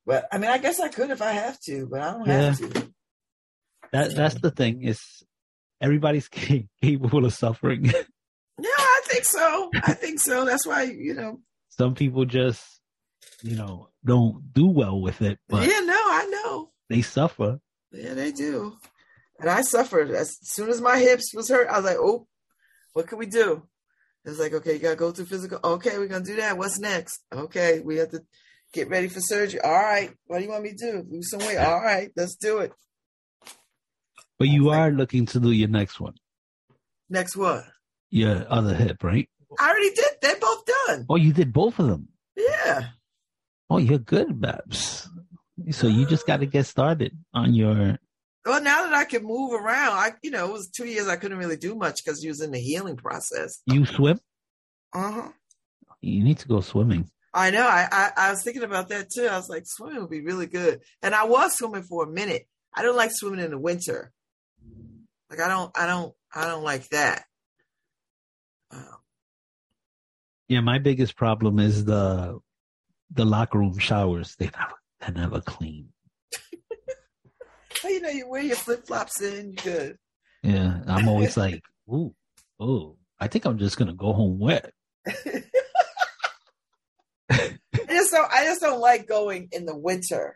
But 0.05 0.27
I 0.31 0.39
mean, 0.39 0.49
I 0.49 0.57
guess 0.57 0.79
I 0.79 0.89
could 0.89 1.11
if 1.11 1.21
I 1.21 1.31
have 1.31 1.59
to, 1.61 1.87
but 1.87 2.01
I 2.01 2.11
don't 2.13 2.27
yeah. 2.27 2.41
have 2.41 2.57
to. 2.57 2.91
That 3.91 4.15
that's 4.15 4.35
the 4.35 4.51
thing 4.51 4.83
is 4.83 4.99
everybody's 5.81 6.27
capable 6.81 7.25
of 7.25 7.33
suffering. 7.33 7.85
yeah, 8.59 8.69
I 8.77 9.01
think 9.05 9.25
so. 9.25 9.69
I 9.73 9.93
think 9.93 10.19
so. 10.19 10.45
That's 10.45 10.65
why 10.65 10.83
you 10.83 11.13
know. 11.13 11.39
Some 11.69 11.95
people 11.95 12.25
just, 12.25 12.63
you 13.41 13.55
know, 13.55 13.89
don't 14.05 14.53
do 14.53 14.67
well 14.67 15.01
with 15.01 15.21
it. 15.21 15.39
But 15.49 15.67
yeah, 15.67 15.79
no, 15.79 15.95
I 15.95 16.25
know 16.25 16.71
they 16.89 17.01
suffer. 17.01 17.59
Yeah, 17.91 18.13
they 18.13 18.31
do. 18.31 18.77
And 19.39 19.49
I 19.49 19.61
suffered 19.61 20.11
as 20.11 20.37
soon 20.43 20.69
as 20.69 20.81
my 20.81 20.99
hips 20.99 21.33
was 21.33 21.49
hurt. 21.49 21.67
I 21.67 21.77
was 21.77 21.85
like, 21.85 21.97
"Oh, 21.99 22.27
what 22.93 23.07
can 23.07 23.17
we 23.17 23.25
do?" 23.25 23.63
It's 24.23 24.39
like, 24.39 24.53
okay, 24.53 24.73
you 24.73 24.79
gotta 24.79 24.95
go 24.95 25.11
through 25.11 25.25
physical. 25.25 25.59
Okay, 25.63 25.97
we're 25.97 26.07
gonna 26.07 26.23
do 26.23 26.35
that. 26.35 26.57
What's 26.57 26.79
next? 26.79 27.23
Okay, 27.33 27.79
we 27.79 27.97
have 27.97 28.11
to 28.11 28.21
get 28.71 28.89
ready 28.89 29.07
for 29.07 29.19
surgery. 29.19 29.59
All 29.61 29.71
right, 29.71 30.11
what 30.25 30.37
do 30.37 30.43
you 30.43 30.49
want 30.51 30.63
me 30.63 30.75
to 30.75 30.91
do? 30.91 31.05
Lose 31.09 31.31
some 31.31 31.39
weight. 31.39 31.57
All 31.57 31.79
right, 31.81 32.11
let's 32.15 32.35
do 32.35 32.59
it. 32.59 32.71
But 34.41 34.49
you 34.49 34.71
are 34.71 34.89
looking 34.89 35.27
to 35.27 35.39
do 35.39 35.51
your 35.51 35.67
next 35.67 35.99
one. 35.99 36.15
Next 37.11 37.37
what? 37.37 37.63
Your 38.09 38.43
other 38.49 38.73
hip, 38.73 39.03
right? 39.03 39.29
I 39.59 39.69
already 39.69 39.91
did. 39.93 40.13
They're 40.19 40.39
both 40.39 40.63
done. 40.65 41.05
Oh, 41.09 41.15
you 41.15 41.31
did 41.31 41.53
both 41.53 41.77
of 41.77 41.85
them. 41.85 42.07
Yeah. 42.35 42.87
Oh, 43.69 43.77
you're 43.77 43.99
good, 43.99 44.41
Babs. 44.41 45.07
So 45.69 45.85
you 45.85 46.07
just 46.07 46.25
got 46.25 46.39
to 46.39 46.47
get 46.47 46.65
started 46.65 47.15
on 47.35 47.53
your. 47.53 47.99
Well, 48.43 48.63
now 48.63 48.85
that 48.85 48.95
I 48.95 49.05
can 49.05 49.23
move 49.23 49.53
around, 49.53 49.93
I 49.93 50.13
you 50.23 50.31
know 50.31 50.47
it 50.47 50.53
was 50.53 50.71
two 50.71 50.87
years 50.87 51.07
I 51.07 51.17
couldn't 51.17 51.37
really 51.37 51.55
do 51.55 51.75
much 51.75 52.03
because 52.03 52.23
you 52.23 52.29
was 52.29 52.41
in 52.41 52.49
the 52.49 52.59
healing 52.59 52.97
process. 52.97 53.61
You 53.67 53.85
swim? 53.85 54.19
Uh 54.91 55.11
huh. 55.11 55.29
You 56.01 56.23
need 56.23 56.39
to 56.39 56.47
go 56.47 56.61
swimming. 56.61 57.11
I 57.31 57.51
know. 57.51 57.67
I, 57.67 57.87
I 57.91 58.11
I 58.17 58.31
was 58.31 58.41
thinking 58.41 58.63
about 58.63 58.89
that 58.89 59.11
too. 59.11 59.27
I 59.27 59.37
was 59.37 59.49
like, 59.49 59.67
swimming 59.67 60.01
would 60.01 60.09
be 60.09 60.21
really 60.21 60.47
good, 60.47 60.81
and 61.03 61.13
I 61.13 61.25
was 61.25 61.55
swimming 61.55 61.83
for 61.83 62.05
a 62.05 62.11
minute. 62.11 62.47
I 62.73 62.81
don't 62.81 62.97
like 62.97 63.11
swimming 63.13 63.45
in 63.45 63.51
the 63.51 63.59
winter. 63.59 64.11
Like 65.31 65.39
I 65.39 65.47
don't, 65.47 65.71
I 65.75 65.87
don't, 65.87 66.13
I 66.35 66.45
don't 66.45 66.63
like 66.63 66.89
that. 66.89 67.23
Um, 68.69 68.97
Yeah, 70.49 70.59
my 70.59 70.77
biggest 70.77 71.15
problem 71.15 71.57
is 71.57 71.85
the 71.85 72.37
the 73.11 73.25
locker 73.25 73.59
room 73.59 73.77
showers. 73.77 74.35
They 74.37 74.47
never 74.47 74.73
they're 74.99 75.11
never 75.11 75.39
clean. 75.39 75.87
well, 77.83 77.93
you 77.93 78.01
know, 78.01 78.09
you 78.09 78.29
wear 78.29 78.41
your 78.41 78.57
flip 78.57 78.85
flops 78.85 79.21
in, 79.21 79.51
you 79.51 79.55
good. 79.55 79.97
Yeah, 80.43 80.81
I'm 80.85 81.07
always 81.07 81.37
like, 81.37 81.63
ooh, 81.89 82.13
oh, 82.59 82.97
I 83.17 83.27
think 83.27 83.45
I'm 83.45 83.57
just 83.57 83.77
gonna 83.77 83.93
go 83.93 84.11
home 84.11 84.37
wet. 84.37 84.73
I 85.07 85.13
just 87.87 88.11
don't. 88.11 88.31
I 88.31 88.43
just 88.43 88.59
don't 88.59 88.81
like 88.81 89.07
going 89.07 89.47
in 89.53 89.65
the 89.65 89.77
winter, 89.77 90.35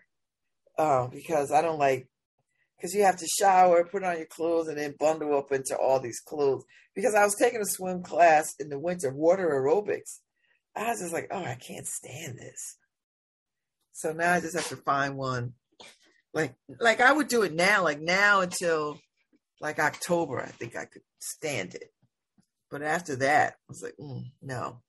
uh, 0.77 1.07
because 1.07 1.51
I 1.51 1.61
don't 1.61 1.79
like 1.79 2.07
because 2.77 2.93
you 2.93 3.03
have 3.03 3.17
to 3.17 3.27
shower, 3.27 3.85
put 3.85 4.03
on 4.03 4.17
your 4.17 4.25
clothes, 4.25 4.67
and 4.67 4.77
then 4.77 4.95
bundle 4.99 5.37
up 5.37 5.51
into 5.51 5.77
all 5.77 5.99
these 5.99 6.19
clothes. 6.19 6.63
Because 6.95 7.15
I 7.15 7.23
was 7.23 7.35
taking 7.35 7.61
a 7.61 7.65
swim 7.65 8.03
class 8.03 8.53
in 8.59 8.69
the 8.69 8.79
winter, 8.79 9.11
water 9.13 9.49
aerobics. 9.49 10.19
I 10.75 10.89
was 10.89 10.99
just 10.99 11.13
like, 11.13 11.27
oh, 11.31 11.43
I 11.43 11.55
can't 11.55 11.87
stand 11.87 12.37
this. 12.37 12.77
So 13.93 14.11
now 14.11 14.33
I 14.33 14.41
just 14.41 14.55
have 14.55 14.67
to 14.69 14.75
find 14.77 15.17
one. 15.17 15.53
Like, 16.33 16.55
like 16.81 16.99
I 16.99 17.13
would 17.13 17.29
do 17.29 17.43
it 17.43 17.53
now, 17.53 17.83
like 17.83 18.01
now 18.01 18.41
until 18.41 18.99
like 19.61 19.79
October. 19.79 20.41
I 20.41 20.47
think 20.47 20.75
I 20.75 20.85
could 20.85 21.01
stand 21.19 21.75
it. 21.75 21.93
But 22.69 22.81
after 22.81 23.15
that, 23.17 23.53
I 23.53 23.63
was 23.69 23.81
like, 23.81 23.95
mm, 23.99 24.23
no. 24.41 24.81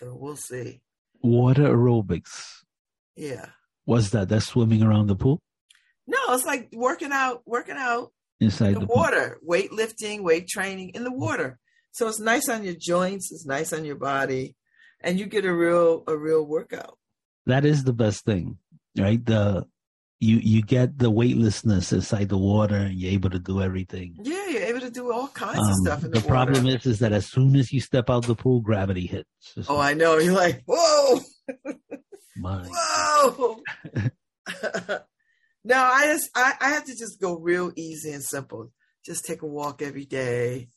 So 0.00 0.16
we'll 0.18 0.36
see. 0.36 0.80
Water 1.22 1.62
aerobics. 1.62 2.62
Yeah. 3.14 3.46
What's 3.84 4.10
that? 4.10 4.28
That's 4.28 4.46
swimming 4.46 4.82
around 4.82 5.06
the 5.06 5.14
pool 5.14 5.40
No, 6.06 6.18
it's 6.30 6.44
like 6.44 6.68
working 6.72 7.12
out, 7.12 7.42
working 7.46 7.76
out 7.78 8.12
inside 8.40 8.74
the, 8.74 8.80
the, 8.80 8.86
water, 8.86 9.38
weightlifting, 9.48 10.22
weight 10.22 10.48
training 10.48 10.90
in 10.90 11.04
the 11.04 11.12
water. 11.12 11.58
So 11.92 12.08
it's 12.08 12.20
nice 12.20 12.48
on 12.48 12.64
your 12.64 12.74
joints, 12.78 13.30
it's 13.32 13.46
nice 13.46 13.72
on 13.72 13.84
your 13.84 13.96
body, 13.96 14.56
and 15.00 15.18
you 15.18 15.26
get 15.26 15.44
a 15.44 15.54
real 15.54 16.04
a 16.06 16.16
real 16.16 16.44
workout. 16.44 16.98
That 17.46 17.64
is 17.64 17.84
the 17.84 17.92
best 17.92 18.24
thing, 18.24 18.58
right? 18.98 19.24
The 19.24 19.66
you 20.20 20.36
you 20.38 20.62
get 20.62 20.98
the 20.98 21.10
weightlessness 21.10 21.92
inside 21.92 22.28
the 22.28 22.38
water, 22.38 22.76
and 22.76 22.94
you're 22.98 23.12
able 23.12 23.30
to 23.30 23.38
do 23.38 23.60
everything. 23.62 24.16
Yeah, 24.22 24.46
you're 24.48 24.62
able 24.62 24.80
to 24.80 24.90
do 24.90 25.12
all 25.12 25.28
kinds 25.28 25.58
Um, 25.58 25.68
of 25.68 25.74
stuff 25.76 26.04
in 26.04 26.10
the, 26.10 26.20
the 26.20 26.26
problem 26.28 26.66
is, 26.66 26.84
is 26.86 26.98
that 27.00 27.12
as 27.12 27.26
soon 27.26 27.56
as 27.56 27.72
you 27.72 27.80
step 27.80 28.10
out 28.10 28.24
the 28.26 28.34
pool, 28.34 28.60
gravity 28.60 29.06
hits. 29.06 29.28
It's 29.56 29.68
Oh, 29.70 29.76
like, 29.76 29.90
I 29.90 29.94
know. 29.94 30.18
You're 30.18 30.32
like, 30.34 30.62
whoa, 30.66 31.20
whoa. 32.40 33.60
no, 35.64 35.76
I 35.76 36.06
just 36.06 36.30
I, 36.34 36.54
I 36.60 36.68
have 36.70 36.84
to 36.84 36.92
just 36.96 37.20
go 37.20 37.36
real 37.38 37.72
easy 37.74 38.12
and 38.12 38.22
simple. 38.22 38.70
Just 39.04 39.24
take 39.24 39.42
a 39.42 39.46
walk 39.46 39.82
every 39.82 40.04
day, 40.04 40.68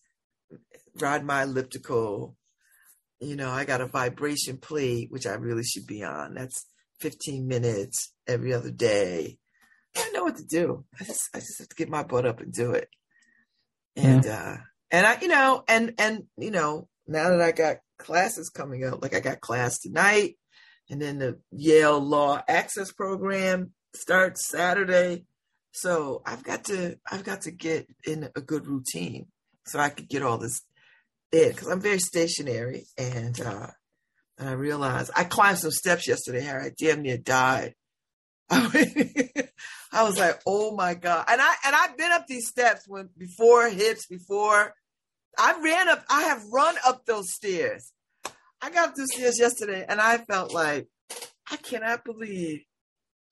ride 0.99 1.25
my 1.25 1.43
elliptical. 1.43 2.35
You 3.19 3.35
know, 3.35 3.49
I 3.49 3.65
got 3.65 3.81
a 3.81 3.87
vibration 3.87 4.57
plate, 4.57 5.11
which 5.11 5.25
I 5.25 5.33
really 5.33 5.63
should 5.63 5.87
be 5.87 6.03
on. 6.03 6.35
That's 6.35 6.65
15 6.99 7.47
minutes 7.47 8.13
every 8.27 8.53
other 8.53 8.71
day. 8.71 9.37
I 9.95 10.09
know 10.11 10.23
what 10.23 10.37
to 10.37 10.45
do. 10.45 10.85
I 10.99 11.03
just 11.03 11.29
I 11.33 11.39
just 11.39 11.59
have 11.59 11.69
to 11.69 11.75
get 11.75 11.89
my 11.89 12.03
butt 12.03 12.25
up 12.25 12.39
and 12.39 12.53
do 12.53 12.71
it. 12.71 12.89
And 13.95 14.25
uh 14.25 14.57
and 14.91 15.05
I 15.05 15.19
you 15.21 15.27
know 15.27 15.63
and 15.67 15.93
and 15.97 16.23
you 16.37 16.51
know 16.51 16.87
now 17.07 17.29
that 17.29 17.41
I 17.41 17.51
got 17.51 17.77
classes 17.97 18.49
coming 18.49 18.85
up, 18.85 19.01
like 19.01 19.15
I 19.15 19.19
got 19.19 19.41
class 19.41 19.79
tonight 19.79 20.37
and 20.89 21.01
then 21.01 21.19
the 21.19 21.39
Yale 21.51 21.99
Law 21.99 22.41
Access 22.47 22.91
Program 22.91 23.71
starts 23.95 24.47
Saturday. 24.47 25.25
So 25.71 26.21
I've 26.25 26.43
got 26.43 26.65
to 26.65 26.97
I've 27.09 27.23
got 27.23 27.41
to 27.41 27.51
get 27.51 27.87
in 28.05 28.29
a 28.35 28.41
good 28.41 28.67
routine 28.67 29.27
so 29.65 29.79
I 29.79 29.89
could 29.89 30.09
get 30.09 30.23
all 30.23 30.37
this 30.37 30.61
in 31.31 31.49
because 31.49 31.67
I'm 31.67 31.81
very 31.81 31.99
stationary 31.99 32.85
and 32.97 33.39
uh 33.39 33.67
and 34.39 34.49
I 34.49 34.53
realized 34.53 35.11
I 35.15 35.23
climbed 35.23 35.59
some 35.59 35.71
steps 35.71 36.07
yesterday, 36.07 36.41
Harry. 36.41 36.65
I 36.65 36.71
damn 36.77 37.01
near 37.01 37.17
died. 37.17 37.75
I 38.49 40.03
was 40.03 40.17
like, 40.17 40.41
oh 40.45 40.75
my 40.75 40.93
God. 40.93 41.25
And 41.27 41.41
I 41.41 41.55
and 41.65 41.75
I've 41.75 41.97
been 41.97 42.11
up 42.11 42.27
these 42.27 42.47
steps 42.47 42.83
when 42.87 43.09
before 43.17 43.69
hips, 43.69 44.05
before 44.07 44.73
I 45.37 45.59
ran 45.61 45.89
up, 45.89 46.03
I 46.09 46.23
have 46.23 46.43
run 46.51 46.75
up 46.85 47.05
those 47.05 47.33
stairs. 47.33 47.91
I 48.61 48.71
got 48.71 48.89
up 48.89 48.95
those 48.95 49.13
stairs 49.13 49.39
yesterday 49.39 49.85
and 49.87 50.01
I 50.01 50.17
felt 50.17 50.53
like 50.53 50.87
I 51.51 51.57
cannot 51.57 52.03
believe 52.03 52.61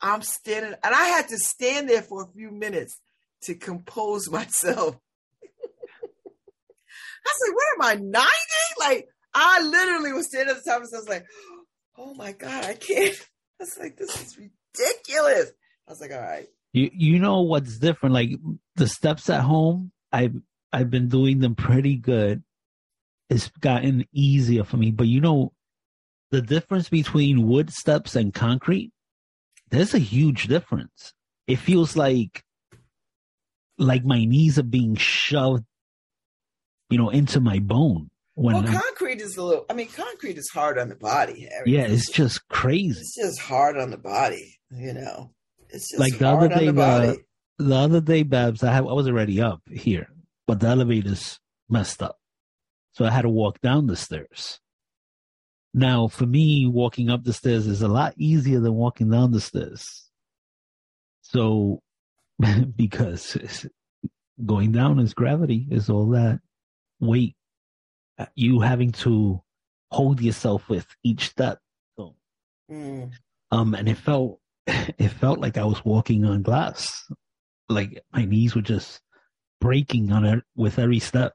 I'm 0.02 0.22
standing 0.22 0.74
and 0.84 0.96
I 0.96 1.06
had 1.06 1.28
to 1.30 1.38
stand 1.38 1.90
there 1.90 2.02
for 2.02 2.24
a 2.24 2.28
few 2.28 2.52
minutes 2.52 3.00
to 3.44 3.56
compose 3.56 4.30
myself. 4.32 4.98
I 7.28 7.34
said, 7.40 7.54
what 7.54 7.66
am 7.76 7.82
I, 7.82 8.02
90? 8.02 8.30
Like 8.80 9.08
I 9.34 9.62
literally 9.62 10.14
was 10.14 10.28
standing 10.28 10.56
at 10.56 10.64
the 10.64 10.70
top 10.70 10.82
and 10.82 10.90
I 10.94 10.98
was 10.98 11.10
like, 11.10 11.26
oh 11.98 12.14
my 12.14 12.32
God, 12.34 12.66
I 12.66 12.74
can't. 12.74 13.16
I 13.60 13.64
was 13.64 13.78
like, 13.80 13.98
this 13.98 14.22
is 14.22 14.38
ridiculous. 14.38 15.52
I 15.88 15.92
was 15.92 16.02
like, 16.02 16.12
all 16.12 16.22
right. 16.22 16.48
You 16.74 16.92
you 16.94 17.20
know 17.20 17.42
what's 17.42 17.78
different? 17.78 18.14
Like 18.14 18.32
the 18.76 18.88
steps 18.88 19.30
at 19.30 19.42
home, 19.42 19.92
I've 20.12 20.36
I've 20.74 20.90
been 20.92 21.08
doing 21.08 21.40
them 21.40 21.56
pretty 21.56 21.96
good. 21.96 22.44
It's 23.30 23.50
gotten 23.60 24.06
easier 24.14 24.64
for 24.64 24.78
me, 24.78 24.92
but 24.92 25.08
you 25.08 25.22
know 25.22 25.54
the 26.32 26.42
difference 26.42 26.90
between 26.90 27.48
wood 27.48 27.72
steps 27.72 28.16
and 28.16 28.34
concrete. 28.34 28.92
There's 29.72 29.94
a 29.94 30.00
huge 30.00 30.48
difference. 30.48 31.14
It 31.48 31.58
feels 31.58 31.96
like 31.96 32.44
like 33.78 34.06
my 34.06 34.24
knees 34.24 34.58
are 34.58 34.64
being 34.64 34.96
shoved, 34.96 35.66
you 36.90 36.98
know, 36.98 37.10
into 37.10 37.40
my 37.42 37.60
bone. 37.60 38.10
When 38.36 38.56
Well, 38.56 38.66
I'm- 38.66 38.82
concrete 38.82 39.22
is 39.22 39.38
a 39.38 39.44
little. 39.44 39.66
I 39.70 39.74
mean, 39.74 39.88
concrete 39.90 40.38
is 40.38 40.50
hard 40.54 40.78
on 40.78 40.90
the 40.90 40.96
body. 40.96 41.48
Harry. 41.52 41.72
yeah, 41.72 41.82
it's 41.88 42.10
just 42.12 42.48
crazy. 42.48 43.00
it's 43.00 43.16
just 43.16 43.40
hard 43.40 43.78
on 43.78 43.92
the 43.92 43.98
body. 43.98 44.58
You 44.72 44.94
know, 44.94 45.34
it's 45.70 45.90
just 45.90 46.00
Like 46.00 46.18
the 46.18 46.26
hard 46.28 46.52
other 46.52 46.54
on 46.54 46.60
day, 46.60 46.66
the 46.72 46.82
uh, 46.82 47.00
body. 47.00 47.08
the- 47.58 47.64
the 47.66 47.76
other 47.76 48.02
day, 48.02 48.24
Babs, 48.24 48.64
I 48.64 48.74
have 48.74 48.86
I 48.86 48.92
was 48.94 49.08
already 49.08 49.42
up 49.42 49.62
here, 49.72 50.10
but 50.48 50.60
the 50.60 50.68
elevator's 50.68 51.40
messed 51.70 52.04
up, 52.04 52.20
so 52.94 53.06
I 53.06 53.12
had 53.12 53.22
to 53.22 53.30
walk 53.30 53.62
down 53.62 53.88
the 53.88 53.96
stairs. 53.96 54.60
Now, 55.78 56.08
for 56.08 56.26
me, 56.26 56.66
walking 56.66 57.10
up 57.10 57.26
the 57.26 57.34
stairs 57.34 57.68
is 57.68 57.82
a 57.82 57.90
lot 57.90 58.14
easier 58.18 58.62
than 58.62 58.76
walking 58.76 59.10
down 59.10 59.32
the 59.34 59.42
stairs. 59.42 60.10
So, 61.22 61.82
because 62.78 63.68
going 64.46 64.72
down 64.72 65.00
is 65.00 65.14
gravity, 65.14 65.68
is 65.70 65.90
all 65.90 66.08
that 66.12 66.40
weight, 67.02 67.36
you 68.36 68.62
having 68.62 68.94
to 68.94 69.42
hold 69.92 70.22
yourself 70.22 70.70
with 70.70 70.88
each 71.04 71.30
step. 71.30 71.60
So, 72.00 72.16
Mm. 72.72 73.12
um, 73.52 73.76
and 73.76 73.90
it 73.90 73.98
felt, 73.98 74.40
it 74.68 75.10
felt 75.10 75.40
like 75.40 75.58
I 75.58 75.66
was 75.66 75.84
walking 75.84 76.24
on 76.24 76.42
glass. 76.42 77.06
Like 77.68 78.02
my 78.14 78.24
knees 78.24 78.56
were 78.56 78.62
just 78.62 79.02
breaking 79.60 80.14
on 80.14 80.24
it 80.24 80.42
with 80.56 80.80
every 80.80 81.00
step. 81.00 81.34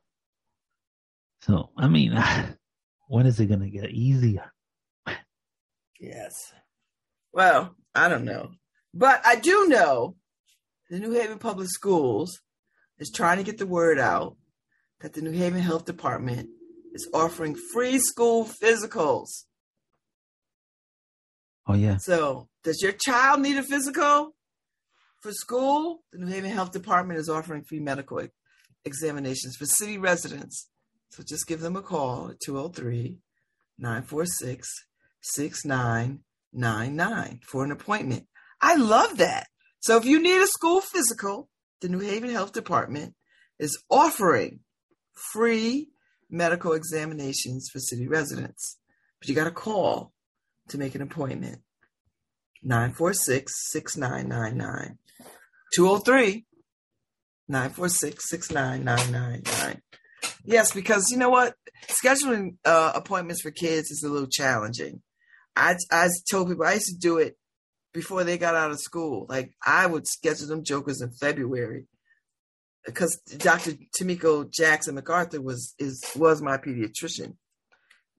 So, 1.43 1.71
I 1.77 1.89
mean, 1.89 2.15
when 3.11 3.27
is 3.27 3.41
it 3.41 3.47
going 3.47 3.61
to 3.61 3.69
get 3.69 3.91
easier? 3.91 4.53
Yes. 5.99 6.33
Well, 7.33 7.75
I 7.93 8.09
don't 8.09 8.25
know, 8.25 8.53
but 8.95 9.21
I 9.27 9.35
do 9.35 9.67
know 9.69 10.15
the 10.89 11.01
New 11.01 11.11
Haven 11.11 11.39
Public 11.39 11.69
Schools 11.69 12.41
is 12.99 13.11
trying 13.11 13.39
to 13.39 13.43
get 13.43 13.59
the 13.59 13.67
word 13.67 13.99
out 13.99 14.37
that 15.01 15.13
the 15.13 15.23
New 15.23 15.33
Haven 15.33 15.61
Health 15.61 15.87
Department 15.87 16.51
is 16.93 17.09
offering 17.13 17.57
free 17.73 17.99
school 17.99 18.45
physicals. 18.45 19.29
Oh 21.67 21.75
yeah. 21.75 21.97
So, 21.99 22.49
does 22.63 22.81
your 22.81 22.93
child 22.93 23.41
need 23.41 23.57
a 23.57 23.65
physical 23.65 24.37
for 25.21 25.33
school? 25.33 26.05
The 26.13 26.19
New 26.21 26.33
Haven 26.33 26.51
Health 26.51 26.71
Department 26.71 27.19
is 27.19 27.29
offering 27.29 27.65
free 27.65 27.81
medical 27.81 28.25
examinations 28.85 29.57
for 29.57 29.67
city 29.67 29.99
residents. 29.99 30.70
So, 31.11 31.23
just 31.23 31.47
give 31.47 31.61
them 31.61 31.77
a 31.77 31.83
call 31.83 32.31
at 32.31 32.41
203 32.41 33.19
946 33.79 34.87
6999 35.21 37.41
for 37.45 37.65
an 37.65 37.73
appointment. 37.73 38.27
I 38.61 38.77
love 38.77 39.17
that. 39.19 39.49
So, 39.81 39.97
if 39.97 40.05
you 40.05 40.23
need 40.23 40.41
a 40.41 40.47
school 40.47 40.81
physical, 40.81 41.49
the 41.81 41.89
New 41.89 41.99
Haven 42.01 42.31
Health 42.31 42.53
Department 42.53 43.15
is 43.59 43.83
offering 43.91 44.61
free 45.33 45.89
medical 46.31 46.73
examinations 46.73 47.69
for 47.73 47.79
city 47.79 48.09
residents. 48.09 48.79
But 49.21 49.29
you 49.29 49.35
got 49.35 49.45
to 49.45 49.51
call 49.51 50.13
to 50.69 50.79
make 50.79 50.95
an 50.95 51.03
appointment. 51.03 51.61
946 52.63 53.53
6999. 53.71 54.99
203 55.75 56.45
946 57.49 58.29
6999. 58.29 59.83
Yes, 60.45 60.73
because 60.73 61.11
you 61.11 61.17
know 61.17 61.31
what? 61.31 61.55
Scheduling 61.89 62.57
uh, 62.65 62.93
appointments 62.95 63.43
for 63.43 63.51
kids 63.51 63.91
is 63.91 64.03
a 64.03 64.09
little 64.09 64.29
challenging. 64.29 65.03
I, 65.57 65.77
I 65.91 66.09
told 66.31 66.49
people 66.49 66.65
I 66.65 66.75
used 66.75 66.89
to 66.89 66.99
do 66.99 67.19
it 67.19 67.37
before 67.93 68.25
they 68.25 68.39
got 68.39 68.55
out 68.55 68.71
of 68.71 68.81
school. 68.81 69.27
Like 69.29 69.53
I 69.65 69.87
would 69.87 70.07
schedule 70.07 70.47
them 70.47 70.65
jokers 70.65 71.01
in 71.01 71.11
February 71.11 71.87
because 72.87 73.17
Dr. 73.37 73.73
Tamiko 73.99 74.51
Jackson 74.51 74.97
McArthur 74.97 75.43
was 75.43 75.75
is 75.79 76.03
was 76.17 76.41
my 76.43 76.57
pediatrician. 76.57 77.35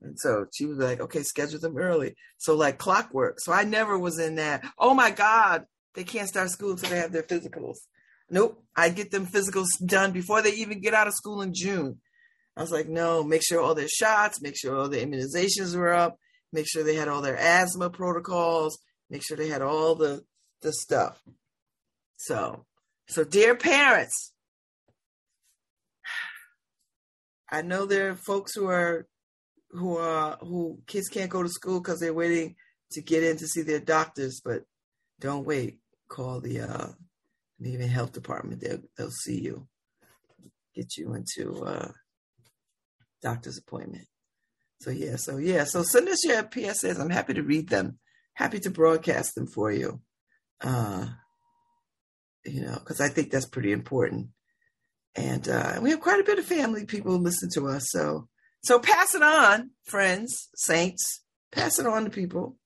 And 0.00 0.18
so 0.18 0.46
she 0.52 0.66
was 0.66 0.78
like, 0.78 1.00
okay, 1.00 1.22
schedule 1.22 1.60
them 1.60 1.78
early. 1.78 2.16
So 2.38 2.56
like 2.56 2.78
clockwork. 2.78 3.38
So 3.40 3.52
I 3.52 3.64
never 3.64 3.96
was 3.96 4.18
in 4.18 4.34
that. 4.36 4.64
Oh 4.78 4.94
my 4.94 5.10
God, 5.10 5.64
they 5.94 6.04
can't 6.04 6.28
start 6.28 6.50
school 6.50 6.72
until 6.72 6.90
they 6.90 6.98
have 6.98 7.12
their 7.12 7.22
physicals. 7.22 7.76
Nope. 8.28 8.64
I 8.74 8.88
get 8.88 9.10
them 9.10 9.26
physicals 9.26 9.68
done 9.84 10.12
before 10.12 10.42
they 10.42 10.52
even 10.54 10.80
get 10.80 10.94
out 10.94 11.06
of 11.06 11.14
school 11.14 11.42
in 11.42 11.54
June. 11.54 12.00
I 12.56 12.60
was 12.60 12.70
like, 12.70 12.88
no, 12.88 13.24
make 13.24 13.42
sure 13.42 13.60
all 13.60 13.74
their 13.74 13.88
shots, 13.88 14.42
make 14.42 14.56
sure 14.56 14.76
all 14.76 14.88
their 14.88 15.06
immunizations 15.06 15.74
were 15.74 15.92
up, 15.92 16.18
make 16.52 16.66
sure 16.68 16.84
they 16.84 16.96
had 16.96 17.08
all 17.08 17.22
their 17.22 17.38
asthma 17.38 17.88
protocols, 17.90 18.78
make 19.08 19.22
sure 19.24 19.36
they 19.36 19.48
had 19.48 19.62
all 19.62 19.94
the 19.94 20.22
the 20.60 20.72
stuff. 20.72 21.20
So, 22.16 22.66
so 23.08 23.24
dear 23.24 23.54
parents, 23.56 24.32
I 27.50 27.62
know 27.62 27.84
there 27.86 28.10
are 28.10 28.14
folks 28.14 28.54
who 28.54 28.68
are 28.68 29.06
who 29.70 29.96
are 29.96 30.36
who 30.40 30.78
kids 30.86 31.08
can't 31.08 31.30
go 31.30 31.42
to 31.42 31.48
school 31.48 31.80
because 31.80 32.00
they're 32.00 32.14
waiting 32.14 32.56
to 32.92 33.00
get 33.00 33.22
in 33.22 33.38
to 33.38 33.46
see 33.46 33.62
their 33.62 33.80
doctors, 33.80 34.40
but 34.44 34.64
don't 35.20 35.46
wait. 35.46 35.78
Call 36.08 36.40
the 36.40 36.60
uh 36.60 36.88
even 37.60 37.88
health 37.88 38.12
department. 38.12 38.60
They'll 38.60 38.82
they'll 38.96 39.10
see 39.10 39.40
you, 39.40 39.66
get 40.74 40.96
you 40.96 41.14
into 41.14 41.64
uh 41.64 41.92
doctor's 43.22 43.58
appointment. 43.58 44.06
So 44.80 44.90
yeah, 44.90 45.16
so 45.16 45.36
yeah, 45.36 45.64
so 45.64 45.82
send 45.82 46.08
us 46.08 46.24
your 46.24 46.42
PSAs. 46.42 47.00
I'm 47.00 47.10
happy 47.10 47.34
to 47.34 47.42
read 47.42 47.68
them. 47.68 47.98
Happy 48.34 48.58
to 48.60 48.70
broadcast 48.70 49.34
them 49.34 49.46
for 49.46 49.70
you. 49.70 50.00
Uh 50.60 51.06
you 52.44 52.62
know, 52.62 52.74
because 52.74 53.00
I 53.00 53.08
think 53.08 53.30
that's 53.30 53.46
pretty 53.46 53.70
important. 53.70 54.28
And 55.14 55.48
uh, 55.48 55.78
we 55.80 55.90
have 55.90 56.00
quite 56.00 56.20
a 56.20 56.24
bit 56.24 56.38
of 56.38 56.44
family 56.44 56.86
people 56.86 57.18
listen 57.18 57.48
to 57.54 57.68
us. 57.68 57.84
So 57.90 58.28
so 58.64 58.78
pass 58.78 59.14
it 59.14 59.22
on, 59.22 59.70
friends, 59.84 60.48
saints. 60.54 61.22
Pass 61.50 61.78
it 61.78 61.86
on 61.86 62.04
to 62.04 62.10
people. 62.10 62.56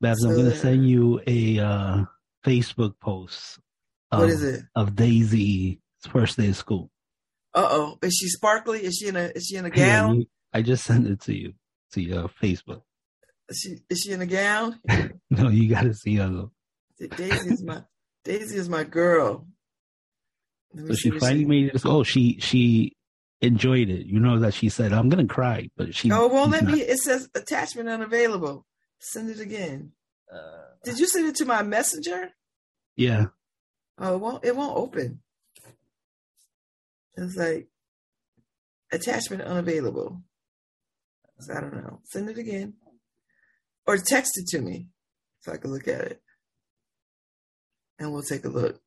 Babs, 0.00 0.20
so, 0.22 0.28
I'm 0.28 0.34
going 0.34 0.50
to 0.50 0.56
send 0.56 0.88
you 0.88 1.20
a 1.26 1.58
uh, 1.58 2.04
Facebook 2.44 2.94
post. 3.00 3.58
Of, 4.10 4.20
what 4.20 4.30
is 4.30 4.42
it? 4.42 4.62
Of 4.74 4.94
Daisy's 4.94 5.78
first 6.08 6.38
day 6.38 6.48
of 6.48 6.56
school. 6.56 6.90
Uh 7.54 7.68
oh, 7.70 7.98
is 8.02 8.14
she 8.14 8.28
sparkly? 8.28 8.84
Is 8.84 8.96
she 8.96 9.08
in 9.08 9.16
a 9.16 9.30
is 9.34 9.46
she 9.46 9.56
in 9.56 9.64
a 9.64 9.70
gown? 9.70 10.26
I 10.52 10.62
just 10.62 10.84
sent 10.84 11.06
it 11.06 11.20
to 11.22 11.34
you 11.34 11.54
to 11.92 12.02
your 12.02 12.28
Facebook. 12.42 12.82
Is 13.48 13.60
she 13.60 13.76
is 13.88 14.00
she 14.00 14.12
in 14.12 14.20
a 14.20 14.26
gown? 14.26 14.80
no, 15.30 15.48
you 15.48 15.68
got 15.68 15.82
to 15.82 15.94
see 15.94 16.16
her 16.16 16.28
though. 16.28 16.52
Daisy 17.16 17.50
is 17.50 17.62
my 17.62 17.82
Daisy 18.24 18.56
is 18.56 18.68
my 18.68 18.84
girl. 18.84 19.46
So 20.76 20.94
she 20.94 21.10
finally 21.10 21.40
she... 21.40 21.44
made 21.44 21.66
it. 21.74 21.82
Oh, 21.84 22.02
she 22.02 22.38
she 22.40 22.96
enjoyed 23.40 23.88
it. 23.88 24.06
You 24.06 24.18
know 24.18 24.40
that 24.40 24.54
she 24.54 24.68
said, 24.68 24.92
"I'm 24.92 25.08
gonna 25.08 25.26
cry," 25.26 25.68
but 25.76 25.94
she. 25.94 26.10
Oh, 26.10 26.26
won't 26.26 26.50
let 26.50 26.64
me. 26.64 26.80
It 26.80 26.98
says 26.98 27.28
attachment 27.34 27.88
unavailable. 27.88 28.66
Send 28.98 29.30
it 29.30 29.40
again. 29.40 29.92
Uh, 30.32 30.62
Did 30.82 30.98
you 30.98 31.06
send 31.06 31.26
it 31.26 31.36
to 31.36 31.44
my 31.44 31.62
messenger? 31.62 32.30
Yeah. 32.96 33.26
Oh, 33.98 34.14
it 34.14 34.20
won't. 34.20 34.44
It 34.44 34.56
won't 34.56 34.76
open. 34.76 35.20
It's 37.16 37.36
like 37.36 37.68
attachment 38.92 39.42
unavailable. 39.42 40.22
So 41.40 41.54
I 41.54 41.60
don't 41.60 41.74
know. 41.74 42.00
Send 42.04 42.28
it 42.30 42.38
again, 42.38 42.74
or 43.86 43.96
text 43.98 44.38
it 44.38 44.46
to 44.48 44.60
me 44.60 44.88
so 45.40 45.52
I 45.52 45.56
can 45.56 45.72
look 45.72 45.88
at 45.88 46.00
it, 46.00 46.22
and 47.98 48.12
we'll 48.12 48.22
take 48.22 48.44
a 48.44 48.48
look. 48.48 48.80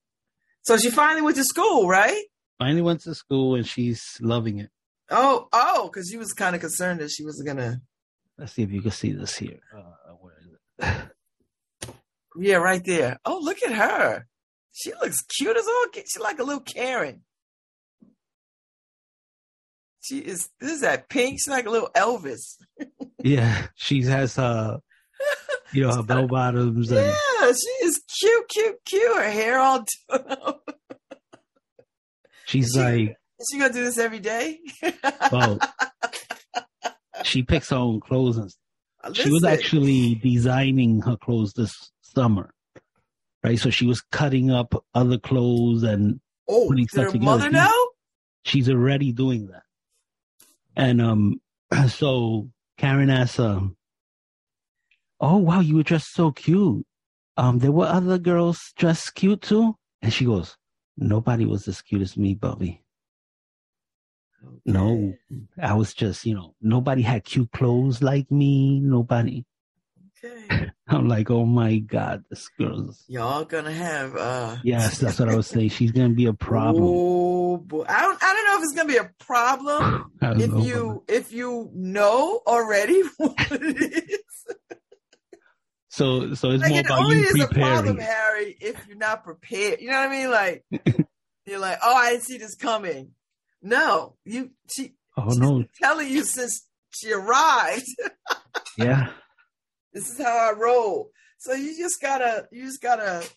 So 0.63 0.77
she 0.77 0.89
finally 0.89 1.21
went 1.21 1.37
to 1.37 1.43
school, 1.43 1.87
right? 1.87 2.23
Finally 2.59 2.81
went 2.81 3.01
to 3.01 3.13
school 3.13 3.55
and 3.55 3.65
she's 3.67 4.01
loving 4.19 4.59
it. 4.59 4.69
Oh, 5.09 5.47
oh, 5.53 5.87
because 5.87 6.09
she 6.09 6.17
was 6.17 6.33
kind 6.33 6.55
of 6.55 6.61
concerned 6.61 6.99
that 6.99 7.11
she 7.11 7.23
was 7.23 7.41
gonna. 7.45 7.81
Let's 8.37 8.53
see 8.53 8.63
if 8.63 8.71
you 8.71 8.81
can 8.81 8.91
see 8.91 9.11
this 9.13 9.37
here. 9.37 9.59
Uh, 9.75 10.13
where 10.19 10.35
is 10.41 10.47
it? 10.79 11.89
yeah, 12.37 12.57
right 12.57 12.83
there. 12.85 13.19
Oh, 13.25 13.39
look 13.41 13.57
at 13.63 13.73
her. 13.73 14.27
She 14.73 14.91
looks 14.93 15.21
cute 15.37 15.57
as 15.57 15.65
all. 15.67 15.85
She's 15.93 16.19
like 16.19 16.39
a 16.39 16.43
little 16.43 16.61
Karen. 16.61 17.21
She 20.07 20.19
is. 20.19 20.49
This 20.61 20.71
is 20.71 20.81
that 20.81 21.09
pink. 21.09 21.39
She's 21.39 21.49
like 21.49 21.65
a 21.65 21.69
little 21.69 21.89
Elvis. 21.93 22.55
yeah, 23.23 23.67
she 23.75 24.03
has 24.03 24.37
her, 24.37 24.79
you 25.73 25.81
know 25.81 25.93
her 25.93 26.03
bell 26.03 26.27
bottoms. 26.29 26.89
And... 26.91 27.07
Yeah, 27.07 27.51
she 27.51 27.85
is 27.85 28.01
cute, 28.19 28.47
cute, 28.47 28.75
cute. 28.85 29.17
Her 29.17 29.29
hair 29.29 29.59
all 29.59 29.83
done 30.09 30.37
up. 30.45 30.77
She's 32.45 32.71
she, 32.73 32.79
like, 32.79 33.17
is 33.39 33.49
she 33.51 33.59
gonna 33.59 33.73
do 33.73 33.83
this 33.83 33.97
every 33.97 34.19
day? 34.19 34.59
well, 35.29 35.59
she 37.23 37.43
picks 37.43 37.71
her 37.71 37.75
own 37.75 37.99
clothes 37.99 38.37
and 38.37 38.49
uh, 39.03 39.11
she 39.11 39.29
was 39.29 39.43
actually 39.43 40.15
designing 40.15 41.01
her 41.01 41.17
clothes 41.17 41.51
this 41.51 41.73
summer, 42.01 42.53
right? 43.43 43.59
So 43.59 43.69
she 43.69 43.85
was 43.85 43.99
cutting 43.99 44.51
up 44.51 44.73
other 44.95 45.17
clothes 45.17 45.83
and 45.83 46.21
oh, 46.47 46.69
putting 46.69 46.87
stuff 46.87 47.11
together. 47.11 47.25
Mother 47.25 47.49
now? 47.49 47.73
She's 48.45 48.69
already 48.69 49.11
doing 49.11 49.47
that, 49.47 49.63
and 50.77 51.01
um, 51.01 51.41
so 51.89 52.49
Karen 52.77 53.09
asked, 53.09 53.39
um, 53.41 53.75
"Oh 55.19 55.37
wow, 55.37 55.59
you 55.59 55.75
were 55.75 55.83
dressed 55.83 56.13
so 56.13 56.31
cute. 56.31 56.85
Um, 57.35 57.59
there 57.59 57.73
were 57.73 57.87
other 57.87 58.17
girls 58.17 58.71
dressed 58.77 59.15
cute 59.15 59.41
too." 59.41 59.75
And 60.01 60.13
she 60.13 60.25
goes, 60.25 60.55
Nobody 60.97 61.45
was 61.45 61.67
as 61.67 61.81
cute 61.81 62.01
as 62.01 62.17
me, 62.17 62.33
Bubby. 62.33 62.83
Okay. 64.43 64.57
No, 64.65 65.13
I 65.61 65.73
was 65.73 65.93
just, 65.93 66.25
you 66.25 66.33
know, 66.33 66.55
nobody 66.61 67.03
had 67.03 67.23
cute 67.23 67.51
clothes 67.51 68.01
like 68.01 68.31
me. 68.31 68.79
Nobody. 68.79 69.45
Okay. 70.23 70.71
I'm 70.87 71.07
like, 71.07 71.29
oh 71.29 71.45
my 71.45 71.77
God, 71.77 72.23
this 72.29 72.47
girl's. 72.57 73.03
Y'all 73.07 73.45
gonna 73.45 73.73
have. 73.73 74.15
uh 74.15 74.57
Yes, 74.63 74.97
that's 74.99 75.19
what 75.19 75.29
I 75.29 75.35
was 75.35 75.47
saying. 75.47 75.69
She's 75.69 75.91
gonna 75.91 76.09
be 76.09 76.25
a 76.25 76.33
problem. 76.33 76.83
Oh 76.87 77.57
boy, 77.57 77.85
I 77.87 78.01
don't. 78.01 78.23
Know 78.57 78.63
if 78.63 78.63
it's 78.63 78.73
gonna 78.73 78.89
be 78.89 78.97
a 78.97 79.11
problem 79.19 80.11
if 80.21 80.51
know, 80.51 80.61
you 80.63 81.03
if 81.07 81.31
you 81.31 81.69
know 81.73 82.41
already 82.47 83.01
what 83.17 83.51
it 83.51 83.93
is. 84.11 84.21
So 85.89 86.33
so 86.33 86.51
it's 86.51 86.61
like 86.61 86.71
more 86.71 86.79
it 86.79 86.85
about 86.85 86.99
only 86.99 87.17
you 87.17 87.23
is 87.23 87.31
preparing. 87.31 87.49
a 87.49 87.69
problem, 87.69 87.97
Harry, 87.97 88.57
if 88.59 88.87
you're 88.87 88.97
not 88.97 89.23
prepared. 89.23 89.81
You 89.81 89.89
know 89.89 89.99
what 89.99 90.09
I 90.09 90.11
mean? 90.11 90.31
Like 90.31 90.65
you're 91.45 91.59
like, 91.59 91.79
oh, 91.83 91.95
I 91.95 92.11
didn't 92.11 92.23
see 92.23 92.37
this 92.37 92.55
coming. 92.55 93.11
No, 93.61 94.15
you 94.25 94.51
she 94.71 94.95
oh 95.17 95.29
no 95.29 95.63
telling 95.81 96.09
you 96.09 96.23
since 96.23 96.67
she 96.89 97.11
arrived. 97.11 97.87
yeah. 98.77 99.09
This 99.93 100.11
is 100.11 100.17
how 100.21 100.51
I 100.51 100.53
roll. 100.53 101.11
So 101.39 101.53
you 101.53 101.77
just 101.77 102.01
gotta 102.01 102.47
you 102.51 102.65
just 102.65 102.81
gotta 102.81 103.27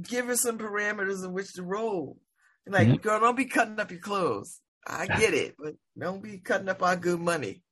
give 0.00 0.26
her 0.26 0.36
some 0.36 0.58
parameters 0.58 1.24
in 1.24 1.32
which 1.32 1.52
to 1.54 1.62
roll. 1.62 2.18
Like, 2.66 2.88
mm-hmm. 2.88 2.96
girl, 2.96 3.20
don't 3.20 3.36
be 3.36 3.46
cutting 3.46 3.78
up 3.80 3.90
your 3.90 4.00
clothes. 4.00 4.60
I 4.86 5.06
get 5.06 5.34
it, 5.34 5.54
but 5.58 5.74
don't 5.98 6.22
be 6.22 6.38
cutting 6.38 6.68
up 6.68 6.82
our 6.82 6.96
good 6.96 7.20
money. 7.20 7.62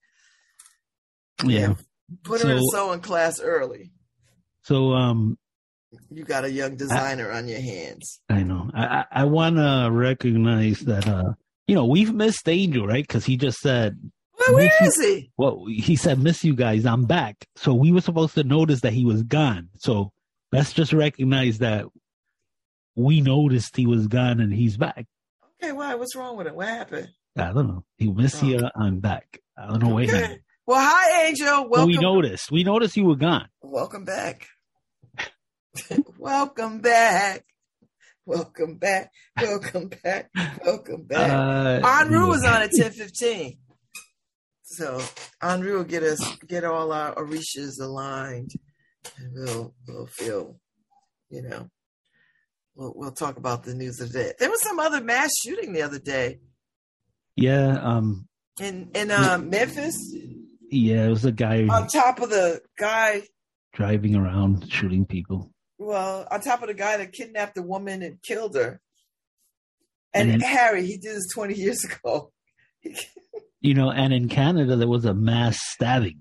Yeah. 1.44 1.74
Put 2.22 2.42
her 2.42 2.50
in 2.50 2.62
sewing 2.68 3.00
class 3.00 3.40
early. 3.40 3.92
So 4.62 4.92
um 4.92 5.38
you 6.10 6.24
got 6.24 6.44
a 6.44 6.50
young 6.50 6.76
designer 6.76 7.32
I, 7.32 7.38
on 7.38 7.48
your 7.48 7.60
hands. 7.60 8.20
I 8.28 8.42
know. 8.42 8.70
I 8.74 9.04
I, 9.10 9.24
want 9.24 9.56
to 9.56 9.88
recognize 9.90 10.80
that 10.80 11.08
uh 11.08 11.32
you 11.66 11.74
know 11.74 11.86
we've 11.86 12.12
missed 12.12 12.48
Angel 12.48 12.86
right 12.86 13.06
because 13.06 13.24
he 13.24 13.36
just 13.36 13.58
said. 13.58 13.98
Well, 14.38 14.54
where 14.54 14.70
is 14.82 14.96
you, 14.96 15.02
he? 15.02 15.30
Well, 15.36 15.66
he 15.66 15.96
said, 15.96 16.18
"Miss 16.18 16.44
you 16.44 16.54
guys, 16.54 16.86
I'm 16.86 17.04
back." 17.04 17.46
So 17.56 17.74
we 17.74 17.92
were 17.92 18.00
supposed 18.00 18.34
to 18.36 18.44
notice 18.44 18.80
that 18.80 18.94
he 18.94 19.04
was 19.04 19.22
gone. 19.22 19.68
So 19.76 20.12
let's 20.50 20.72
just 20.72 20.94
recognize 20.94 21.58
that 21.58 21.84
we 22.96 23.20
noticed 23.20 23.76
he 23.76 23.86
was 23.86 24.06
gone 24.06 24.40
and 24.40 24.52
he's 24.52 24.76
back. 24.76 25.06
Okay, 25.62 25.72
why? 25.72 25.94
What's 25.94 26.16
wrong 26.16 26.36
with 26.36 26.46
it? 26.46 26.54
What 26.54 26.68
happened? 26.68 27.08
I 27.36 27.52
don't 27.52 27.68
know. 27.68 27.84
He 27.96 28.10
miss 28.10 28.42
oh. 28.42 28.46
you. 28.46 28.68
I'm 28.76 29.00
back. 29.00 29.40
I 29.56 29.68
don't 29.68 29.82
know 29.82 29.98
okay. 29.98 30.20
what 30.20 30.38
well, 30.66 30.80
hi, 30.80 31.26
Angel. 31.26 31.46
Welcome. 31.46 31.70
Well, 31.70 31.86
we 31.86 31.96
noticed. 31.96 32.52
We 32.52 32.62
noticed 32.62 32.96
you 32.96 33.04
were 33.04 33.16
gone. 33.16 33.48
Welcome 33.60 34.04
back. 34.04 34.46
Welcome 36.18 36.80
back. 36.80 37.44
Welcome 38.24 38.76
back. 38.76 39.10
Welcome 39.36 39.88
back. 39.88 40.30
Welcome 40.64 41.06
back. 41.06 41.82
Uh, 41.82 42.26
was 42.26 42.44
on 42.44 42.62
at 42.62 42.70
ten 42.76 42.92
fifteen. 42.92 43.58
So 44.62 45.02
Henri 45.40 45.74
will 45.74 45.82
get 45.82 46.04
us 46.04 46.36
get 46.46 46.62
all 46.62 46.92
our 46.92 47.16
Orishas 47.16 47.80
aligned 47.80 48.52
and 49.18 49.32
we'll 49.34 49.74
we'll 49.88 50.06
feel, 50.06 50.60
you 51.30 51.42
know, 51.42 51.68
we'll 52.74 52.92
we'll 52.96 53.12
talk 53.12 53.36
about 53.36 53.62
the 53.64 53.74
news 53.74 54.00
of 54.00 54.12
the 54.12 54.18
day. 54.18 54.32
There 54.38 54.50
was 54.50 54.62
some 54.62 54.78
other 54.78 55.00
mass 55.00 55.30
shooting 55.44 55.72
the 55.72 55.82
other 55.82 55.98
day 55.98 56.40
Yeah, 57.36 57.78
um, 57.82 58.28
in 58.60 58.90
in 58.94 59.10
uh, 59.10 59.38
Memphis 59.42 59.96
yeah, 60.72 61.06
it 61.06 61.10
was 61.10 61.24
a 61.24 61.32
guy 61.32 61.66
on 61.66 61.88
top 61.88 62.20
of 62.20 62.30
the 62.30 62.60
guy. 62.78 63.22
driving 63.72 64.14
around 64.14 64.70
shooting 64.72 65.04
people. 65.04 65.50
Well, 65.78 66.28
on 66.30 66.40
top 66.42 66.62
of 66.62 66.68
the 66.68 66.74
guy 66.74 66.96
that 66.98 67.12
kidnapped 67.12 67.58
a 67.58 67.62
woman 67.62 68.02
and 68.02 68.22
killed 68.22 68.54
her. 68.54 68.80
And 70.14 70.30
And 70.30 70.40
then- 70.42 70.48
Harry, 70.48 70.86
he 70.86 70.96
did 70.98 71.16
this 71.16 71.28
twenty 71.34 71.54
years 71.54 71.84
ago. 71.84 72.32
You 73.62 73.74
know, 73.74 73.90
and 73.90 74.10
in 74.14 74.30
Canada 74.30 74.74
there 74.76 74.88
was 74.88 75.04
a 75.04 75.12
mass 75.12 75.58
stabbing, 75.60 76.20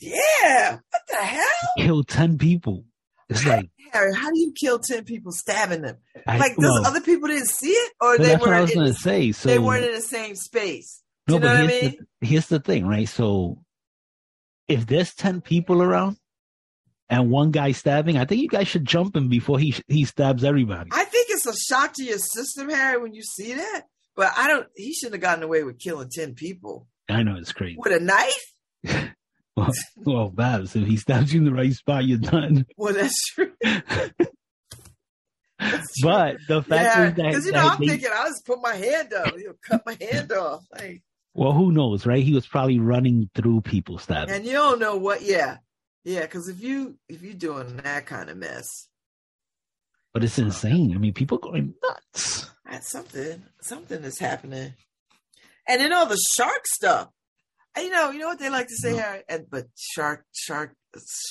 yeah, 0.00 0.72
what 0.90 1.02
the 1.08 1.16
hell, 1.16 1.44
killed 1.78 2.08
ten 2.08 2.36
people. 2.36 2.84
It's 3.30 3.46
like, 3.52 3.70
Harry? 3.92 4.14
How 4.14 4.30
do 4.30 4.38
you 4.38 4.52
kill 4.58 4.78
ten 4.78 5.04
people 5.04 5.32
stabbing 5.32 5.82
them? 5.82 5.96
I, 6.26 6.38
Like, 6.38 6.56
those 6.56 6.64
well, 6.70 6.86
other 6.86 7.00
people 7.00 7.28
didn't 7.28 7.48
see 7.48 7.70
it, 7.70 7.92
or 8.00 8.18
they 8.18 8.24
that's 8.28 8.40
what 8.40 8.50
I 8.50 8.52
weren't. 8.52 8.62
was 8.62 8.70
in, 8.72 8.78
going 8.78 8.92
to 8.92 8.98
say. 8.98 9.32
So 9.32 9.48
they 9.48 9.58
weren't 9.58 9.84
in 9.84 9.92
the 9.94 10.00
same 10.00 10.34
space. 10.36 11.02
Do 11.26 11.34
no, 11.34 11.36
you 11.38 11.40
know 11.40 11.48
but 11.48 11.54
what 11.54 11.64
I 11.64 11.82
mean? 11.82 11.96
the, 12.20 12.26
here's 12.26 12.46
the 12.48 12.60
thing, 12.60 12.86
right? 12.86 13.08
So 13.08 13.62
if 14.68 14.86
there's 14.86 15.14
ten 15.14 15.40
people 15.40 15.82
around 15.82 16.16
and 17.10 17.30
one 17.30 17.50
guy 17.50 17.72
stabbing, 17.72 18.16
I 18.18 18.24
think 18.24 18.42
you 18.42 18.48
guys 18.48 18.68
should 18.68 18.84
jump 18.84 19.14
him 19.16 19.28
before 19.28 19.58
he 19.58 19.74
he 19.88 20.04
stabs 20.04 20.44
everybody. 20.44 20.90
I 20.92 21.04
think 21.04 21.26
it's 21.30 21.46
a 21.46 21.54
shock 21.56 21.94
to 21.94 22.04
your 22.04 22.18
system, 22.18 22.68
Harry, 22.70 23.00
when 23.00 23.14
you 23.14 23.22
see 23.22 23.54
that. 23.54 23.82
But 24.16 24.32
I 24.36 24.48
don't. 24.48 24.66
He 24.74 24.92
shouldn't 24.94 25.14
have 25.14 25.22
gotten 25.22 25.44
away 25.44 25.62
with 25.64 25.78
killing 25.78 26.08
ten 26.10 26.34
people 26.34 26.86
I 27.08 27.22
know 27.22 27.36
it's 27.36 27.52
crazy. 27.52 27.76
with 27.78 27.92
a 27.92 28.04
knife. 28.04 29.12
Well, 29.58 29.72
well, 29.96 30.28
Babs, 30.30 30.76
if 30.76 30.86
he 30.86 30.96
stabs 30.96 31.32
you 31.32 31.40
in 31.40 31.44
the 31.46 31.52
right 31.52 31.72
spot, 31.72 32.04
you're 32.04 32.18
done. 32.18 32.64
Well, 32.76 32.94
that's 32.94 33.26
true. 33.34 33.52
That's 35.58 35.92
true. 36.00 36.08
But 36.10 36.36
the 36.46 36.62
fact 36.62 36.70
yeah, 36.70 37.08
is 37.08 37.14
that, 37.14 37.26
because 37.26 37.46
you 37.46 37.52
know, 37.52 37.62
that 37.62 37.72
I'm 37.72 37.80
they- 37.80 37.88
thinking 37.88 38.10
I'll 38.14 38.28
just 38.28 38.46
put 38.46 38.60
my 38.62 38.74
hand 38.76 39.12
up, 39.12 39.36
you 39.36 39.48
know, 39.48 39.54
cut 39.64 39.82
my 39.84 39.96
hand 40.00 40.30
off, 40.32 40.64
like, 40.72 41.02
well, 41.34 41.52
who 41.52 41.72
knows, 41.72 42.06
right? 42.06 42.22
He 42.22 42.32
was 42.32 42.46
probably 42.46 42.78
running 42.78 43.28
through 43.34 43.62
people 43.62 43.98
stabbing. 43.98 44.34
and 44.34 44.44
you 44.46 44.52
don't 44.52 44.78
know 44.78 44.96
what. 44.96 45.22
Yeah, 45.22 45.56
yeah, 46.04 46.20
because 46.22 46.48
if 46.48 46.60
you 46.62 46.96
if 47.08 47.22
you're 47.22 47.34
doing 47.34 47.76
that 47.78 48.06
kind 48.06 48.30
of 48.30 48.36
mess, 48.36 48.66
But 50.14 50.22
it's 50.24 50.38
insane. 50.38 50.94
I 50.94 50.98
mean, 50.98 51.12
people 51.12 51.38
going 51.38 51.74
nuts. 51.82 52.48
that's 52.64 52.90
something. 52.90 53.42
Something 53.60 54.04
is 54.04 54.18
happening, 54.20 54.74
and 55.68 55.80
then 55.80 55.92
all 55.92 56.06
the 56.06 56.18
shark 56.36 56.66
stuff. 56.66 57.08
You 57.80 57.90
know, 57.90 58.10
you 58.10 58.18
know 58.18 58.28
what 58.28 58.38
they 58.38 58.50
like 58.50 58.68
to 58.68 58.76
say, 58.76 58.92
No. 58.92 58.98
Harry. 58.98 59.22
And 59.28 59.46
but 59.50 59.66
shark 59.76 60.24
shark 60.32 60.74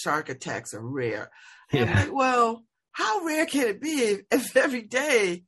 shark 0.01 0.29
attacks 0.29 0.73
are 0.73 0.81
rare. 0.85 1.29
And 1.71 1.81
I'm 1.81 1.87
Yeah. 1.89 1.99
like, 2.03 2.13
well, 2.13 2.63
how 2.91 3.23
rare 3.25 3.45
can 3.45 3.67
it 3.67 3.81
be 3.81 4.17
if, 4.31 4.55
every 4.55 4.81
day 4.83 5.43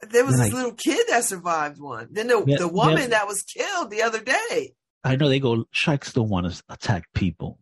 there 0.00 0.24
was 0.24 0.36
They're 0.36 0.44
this 0.46 0.52
like- 0.52 0.52
little 0.52 0.72
kid 0.72 1.06
that 1.08 1.24
survived 1.24 1.78
one? 1.80 2.08
Then 2.10 2.28
the, 2.28 2.42
Yeah, 2.46 2.56
the 2.58 2.68
woman 2.68 2.98
yeah. 3.02 3.06
that 3.08 3.26
was 3.26 3.42
killed 3.42 3.90
the 3.90 4.02
other 4.02 4.20
day. 4.20 4.74
I 5.04 5.16
know 5.16 5.28
they 5.28 5.40
go, 5.40 5.64
sharks 5.70 6.12
don't 6.12 6.28
want 6.28 6.52
to 6.52 6.62
attack 6.68 7.04
people. 7.14 7.58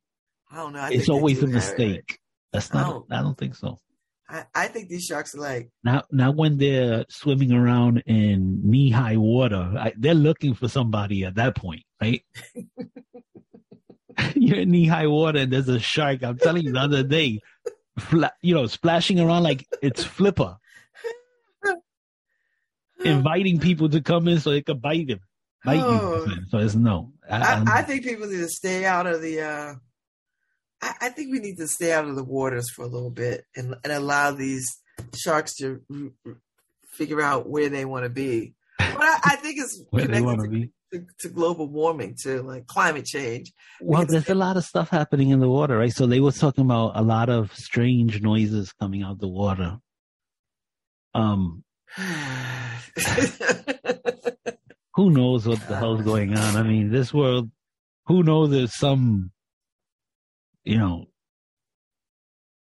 I 0.51 0.57
don't 0.57 0.72
know. 0.72 0.81
I 0.81 0.91
it's 0.91 1.09
always 1.09 1.43
a 1.43 1.47
mistake. 1.47 2.18
That's 2.53 2.72
not, 2.72 2.87
Oh. 2.93 3.07
I 3.11 3.20
don't 3.22 3.37
think 3.37 3.55
so. 3.55 3.79
I, 4.29 4.45
I 4.55 4.68
think 4.68 4.89
these 4.89 5.05
sharks 5.05 5.35
are 5.35 5.41
like, 5.41 5.70
Now, 5.83 6.03
now 6.11 6.31
when 6.33 6.59
they're 6.59 7.05
swimming 7.09 7.53
around 7.53 8.03
in 8.07 8.61
knee 8.68 8.91
high 8.91 9.16
water, 9.16 9.74
I, 9.79 9.93
they're 9.97 10.14
looking 10.14 10.55
for 10.55 10.68
somebody 10.68 11.24
at 11.24 11.37
that 11.37 11.57
point, 11.57 11.85
right? 12.01 12.22
You're 14.35 14.59
in 14.59 14.70
knee 14.70 14.87
high 14.87 15.07
water 15.07 15.39
and 15.39 15.53
there's 15.53 15.68
a 15.68 15.79
shark. 15.79 16.22
I'm 16.24 16.39
telling 16.39 16.64
you 16.64 16.72
the 16.72 16.81
other 16.81 17.03
day, 17.05 17.41
fla- 17.99 18.33
you 18.43 18.55
know, 18.55 18.66
splashing 18.66 19.20
around 19.20 19.45
like 19.45 19.66
it's 19.81 20.03
Flipper, 20.05 20.57
inviting 23.05 23.61
people 23.61 23.89
to 23.91 24.01
come 24.01 24.26
in 24.29 24.41
so 24.41 24.51
they 24.51 24.62
could 24.62 24.83
bite 24.83 25.09
him. 25.09 25.20
Bite 25.64 25.81
Oh. 25.83 26.24
you. 26.26 26.37
So 26.51 26.59
it's 26.59 26.74
no. 26.74 27.12
I, 27.31 27.37
I, 27.37 27.64
I 27.79 27.83
think 27.83 28.05
people 28.05 28.26
need 28.26 28.39
to 28.39 28.49
stay 28.49 28.85
out 28.85 29.07
of 29.07 29.22
the. 29.22 29.41
Uh, 29.41 29.74
I, 30.83 30.95
I 31.03 31.09
think 31.11 31.33
we 31.33 31.39
need 31.41 31.57
to 31.59 31.66
stay 31.68 31.93
out 31.93 32.05
of 32.07 32.14
the 32.16 32.24
waters 32.24 32.70
for 32.70 32.83
a 32.85 32.89
little 32.89 33.11
bit 33.11 33.45
and, 33.57 33.74
and 33.85 33.93
allow 33.93 34.31
these 34.33 34.66
sharks 35.16 35.55
to 35.57 35.81
r- 35.91 35.97
r- 36.26 36.37
figure 36.93 37.20
out 37.22 37.49
where 37.49 37.68
they 37.68 37.85
want 37.85 38.05
to 38.05 38.11
be. 38.11 38.55
But 38.79 39.03
I, 39.03 39.18
I 39.24 39.37
think 39.37 39.59
it's 39.59 39.83
where 39.91 40.07
they 40.07 40.20
want 40.22 40.41
connected 40.41 40.72
to 40.91 40.99
be. 40.99 40.99
to, 40.99 41.01
to, 41.01 41.29
to 41.29 41.35
global 41.35 41.68
warming, 41.68 42.16
to 42.22 42.43
like 42.43 42.66
climate 42.66 43.05
change. 43.07 43.53
Well, 43.81 44.03
because- 44.03 44.12
there's 44.12 44.29
a 44.31 44.35
lot 44.39 44.57
of 44.57 44.64
stuff 44.64 44.89
happening 44.89 45.31
in 45.31 45.41
the 45.41 45.49
water, 45.49 45.76
right? 45.79 45.93
So 45.93 46.07
they 46.07 46.20
were 46.20 46.33
talking 46.33 46.64
about 46.64 46.93
a 46.97 47.03
lot 47.03 47.29
of 47.29 47.53
strange 47.55 48.20
noises 48.22 48.72
coming 48.72 49.03
out 49.03 49.12
of 49.12 49.18
the 49.20 49.29
water. 49.29 49.79
Um, 51.14 51.64
who 54.95 55.11
knows 55.11 55.47
what 55.47 55.61
the 55.68 55.76
hell's 55.76 56.03
going 56.03 56.37
on? 56.37 56.57
I 56.57 56.62
mean, 56.62 56.91
this 56.91 57.12
world, 57.14 57.51
who 58.07 58.22
knows 58.22 58.51
there's 58.51 58.74
some, 58.74 59.31
you 60.64 60.78
know, 60.78 61.06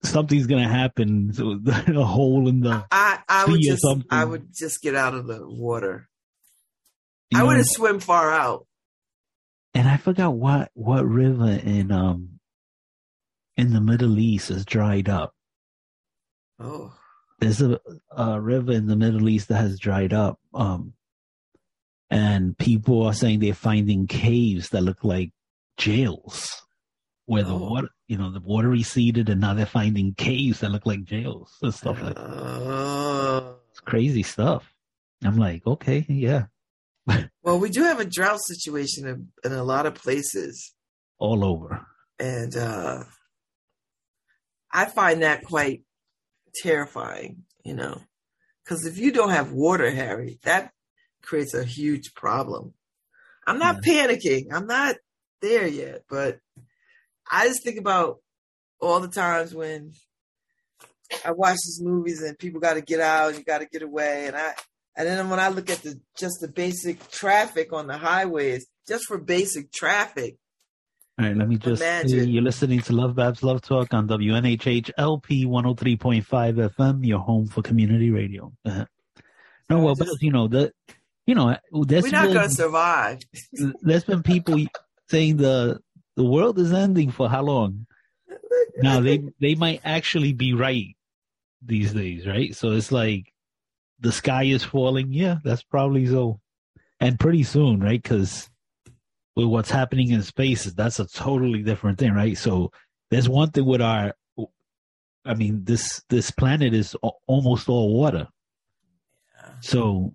something's 0.03 0.47
gonna 0.47 0.67
happen. 0.67 1.33
So 1.33 1.59
a 1.67 2.03
hole 2.03 2.47
in 2.47 2.61
the, 2.61 2.85
I 2.91 3.19
I 3.27 3.45
would 3.45 3.61
just 3.61 3.81
something. 3.81 4.07
I 4.09 4.25
would 4.25 4.53
just 4.53 4.81
get 4.81 4.95
out 4.95 5.13
of 5.13 5.27
the 5.27 5.39
water. 5.47 6.07
you 7.31 7.37
I 7.37 7.41
know, 7.41 7.47
wouldn't 7.47 7.67
swim 7.69 7.99
far 7.99 8.31
out. 8.31 8.67
and 9.73 9.87
I 9.87 9.97
forgot 9.97 10.33
what 10.33 10.71
what 10.73 11.05
river 11.05 11.49
in 11.51 11.91
um 11.91 12.39
in 13.57 13.73
the 13.73 13.81
Middle 13.81 14.19
East 14.19 14.51
is 14.51 14.65
dried 14.65 15.09
up. 15.09 15.33
Oh, 16.59 16.93
there's 17.39 17.61
a, 17.61 17.79
a 18.11 18.39
river 18.39 18.71
in 18.71 18.87
the 18.87 18.95
Middle 18.95 19.27
East 19.29 19.47
that 19.49 19.57
has 19.61 19.79
dried 19.79 20.13
up. 20.13 20.39
Um, 20.53 20.93
and 22.09 22.57
people 22.57 23.03
are 23.05 23.13
saying 23.13 23.39
they're 23.39 23.53
finding 23.53 24.07
caves 24.07 24.69
that 24.69 24.81
look 24.81 25.03
like 25.03 25.31
jails 25.77 26.64
where 27.25 27.43
the 27.43 27.53
Oh. 27.53 27.69
water, 27.69 27.89
you 28.07 28.17
know, 28.17 28.31
the 28.31 28.39
water 28.39 28.69
receded 28.69 29.29
and 29.29 29.41
now 29.41 29.53
they're 29.53 29.65
finding 29.65 30.13
caves 30.15 30.59
that 30.59 30.69
look 30.71 30.85
like 30.85 31.03
jails 31.03 31.55
and 31.61 31.73
stuff 31.73 32.01
like 32.01 32.15
that. 32.15 32.21
Oh. 32.21 33.57
It's 33.71 33.79
crazy 33.79 34.23
stuff. 34.23 34.71
I'm 35.23 35.37
like, 35.37 35.65
okay, 35.65 36.05
yeah, 36.07 36.45
Well, 37.43 37.59
we 37.59 37.69
do 37.69 37.83
have 37.83 37.99
a 37.99 38.05
drought 38.05 38.39
situation 38.43 39.07
in, 39.07 39.27
in 39.43 39.51
a 39.57 39.63
lot 39.63 39.85
of 39.85 39.95
places, 39.95 40.73
all 41.17 41.43
over. 41.43 41.85
and 42.19 42.55
uh, 42.55 43.03
I 44.71 44.85
find 44.85 45.21
that 45.23 45.43
quite 45.45 45.83
terrifying. 46.55 47.43
You 47.63 47.73
know, 47.75 48.01
because 48.63 48.85
if 48.85 48.97
you 48.99 49.11
don't 49.11 49.31
have 49.31 49.51
water, 49.51 49.89
Harry, 49.89 50.39
that 50.43 50.71
creates 51.23 51.53
a 51.55 51.63
huge 51.63 52.13
problem. 52.13 52.73
I'm 53.47 53.57
not 53.59 53.81
panicking. 53.81 54.47
I'm 54.51 54.67
not 54.67 54.95
there 55.41 55.67
yet, 55.67 56.03
but 56.09 56.39
I 57.31 57.47
just 57.47 57.63
think 57.63 57.79
about 57.79 58.19
all 58.79 58.99
the 58.99 59.07
times 59.07 59.53
when 59.53 59.91
I 61.23 61.31
watch 61.31 61.57
these 61.65 61.81
movies 61.81 62.21
and 62.21 62.37
people 62.37 62.59
got 62.59 62.75
to 62.75 62.81
get 62.81 62.99
out, 62.99 63.29
and 63.29 63.37
you 63.37 63.43
got 63.43 63.59
to 63.59 63.65
get 63.65 63.81
away, 63.81 64.27
and 64.27 64.35
I 64.35 64.53
and 64.97 65.07
then 65.07 65.29
when 65.29 65.39
I 65.39 65.49
look 65.49 65.69
at 65.69 65.79
the 65.79 65.99
just 66.17 66.35
the 66.41 66.47
basic 66.47 67.09
traffic 67.11 67.73
on 67.73 67.87
the 67.87 67.97
highways, 67.97 68.65
just 68.87 69.05
for 69.07 69.17
basic 69.17 69.71
traffic, 69.71 70.37
All 71.19 71.25
right, 71.25 71.35
let 71.35 71.47
me 71.47 71.57
just. 71.57 71.81
Imagine. 71.81 72.29
You're 72.29 72.43
listening 72.43 72.79
to 72.81 72.93
Love 72.93 73.15
Babs 73.15 73.43
Love 73.43 73.61
Talk 73.61 73.93
on 73.93 74.07
WNHH 74.07 74.91
LP 74.97 75.45
103.5 75.45 76.25
FM, 76.25 77.05
your 77.05 77.19
home 77.19 77.47
for 77.47 77.61
community 77.61 78.11
radio. 78.11 78.51
Uh-huh. 78.65 78.85
No, 79.67 79.79
well, 79.79 79.95
just- 79.95 80.11
Babs, 80.11 80.21
you 80.21 80.31
know 80.31 80.47
the, 80.47 80.71
you 81.25 81.33
know, 81.33 81.57
there's 81.71 82.03
we're 82.03 82.11
not 82.11 82.27
been, 82.27 82.35
to 82.35 82.49
survive. 82.51 83.19
there's 83.81 84.03
been 84.03 84.21
people 84.21 84.59
saying 85.09 85.37
the 85.37 85.79
the 86.15 86.23
world 86.23 86.59
is 86.59 86.73
ending 86.73 87.11
for 87.11 87.29
how 87.29 87.43
long? 87.43 87.87
Now 88.77 88.99
they 88.99 89.23
they 89.39 89.55
might 89.55 89.81
actually 89.85 90.33
be 90.33 90.53
right 90.53 90.97
these 91.61 91.93
days, 91.93 92.27
right? 92.27 92.53
So 92.53 92.71
it's 92.71 92.91
like 92.91 93.31
the 93.99 94.11
sky 94.11 94.43
is 94.43 94.63
falling. 94.63 95.13
Yeah, 95.13 95.37
that's 95.43 95.63
probably 95.63 96.05
so, 96.07 96.41
and 96.99 97.19
pretty 97.19 97.43
soon, 97.43 97.79
right? 97.79 98.01
Because 98.01 98.49
with 99.35 99.47
what's 99.47 99.71
happening 99.71 100.11
in 100.11 100.23
space, 100.23 100.65
that's 100.65 100.99
a 100.99 101.07
totally 101.07 101.63
different 101.63 101.99
thing, 101.99 102.13
right? 102.13 102.37
So 102.37 102.71
there's 103.11 103.29
one 103.29 103.51
thing 103.51 103.65
with 103.65 103.81
our, 103.81 104.13
I 105.23 105.33
mean, 105.33 105.63
this 105.63 106.03
this 106.09 106.31
planet 106.31 106.73
is 106.73 106.95
almost 107.27 107.69
all 107.69 107.93
water. 107.93 108.27
So 109.61 110.13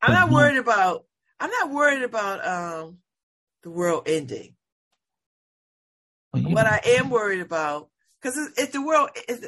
I'm 0.00 0.12
not 0.12 0.30
worried 0.30 0.58
about. 0.58 1.04
I'm 1.40 1.50
not 1.50 1.70
worried 1.70 2.02
about 2.02 2.46
um 2.46 2.98
the 3.62 3.70
world 3.70 4.04
ending. 4.06 4.54
What 6.32 6.66
I 6.66 6.80
am 6.84 7.10
worried 7.10 7.40
about, 7.40 7.88
because 8.20 8.36
if 8.56 8.72
the 8.72 8.82
world, 8.82 9.10
is, 9.28 9.44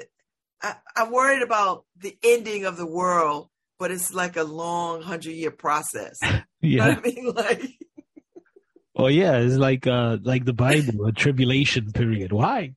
I, 0.63 0.75
I'm 0.97 1.13
worried 1.13 1.43
about 1.43 1.85
the 1.97 2.17
ending 2.23 2.65
of 2.65 2.77
the 2.77 2.87
world, 2.87 3.49
but 3.79 3.91
it's 3.91 4.13
like 4.13 4.37
a 4.37 4.45
long 4.45 5.03
hundred 5.03 5.33
year 5.33 5.51
process. 5.51 6.19
You 6.63 6.77
know 6.77 6.89
yeah, 6.89 6.95
what 6.95 6.99
I 6.99 7.09
mean? 7.09 7.33
Like, 7.35 7.63
oh 8.95 9.07
yeah, 9.07 9.39
it's 9.39 9.57
like 9.57 9.87
uh 9.87 10.19
like 10.23 10.45
the 10.45 10.53
Bible, 10.53 11.07
a 11.07 11.13
tribulation 11.13 11.91
period. 11.91 12.33
Why? 12.33 12.75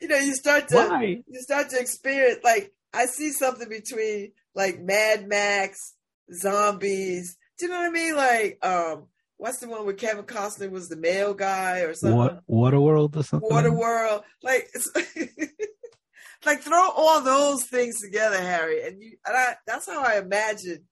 you 0.00 0.08
know, 0.08 0.16
you 0.16 0.34
start 0.34 0.68
to 0.68 0.76
Why? 0.76 1.22
you 1.26 1.40
start 1.40 1.70
to 1.70 1.80
experience 1.80 2.40
like 2.44 2.72
I 2.92 3.06
see 3.06 3.32
something 3.32 3.68
between 3.68 4.32
like 4.54 4.80
Mad 4.80 5.26
Max, 5.26 5.94
zombies. 6.32 7.36
Do 7.58 7.66
you 7.66 7.72
know 7.72 7.78
what 7.78 7.88
I 7.88 7.90
mean? 7.90 8.16
Like, 8.16 8.58
um, 8.64 9.06
what's 9.38 9.58
the 9.58 9.68
one 9.68 9.84
where 9.86 9.94
Kevin 9.94 10.24
Costner 10.24 10.70
was 10.70 10.88
the 10.88 10.96
male 10.96 11.32
guy 11.32 11.80
or 11.80 11.94
something? 11.94 12.16
What 12.16 12.42
Waterworld 12.48 13.16
or 13.16 13.22
something? 13.22 13.48
Waterworld. 13.48 14.22
Like, 14.42 14.68
like 16.44 16.60
throw 16.60 16.90
all 16.90 17.22
those 17.22 17.64
things 17.64 18.00
together, 18.00 18.38
Harry, 18.38 18.86
and 18.86 19.00
you 19.02 19.16
and 19.26 19.36
I. 19.36 19.54
That's 19.66 19.86
how 19.88 20.04
I 20.04 20.18
imagine. 20.18 20.84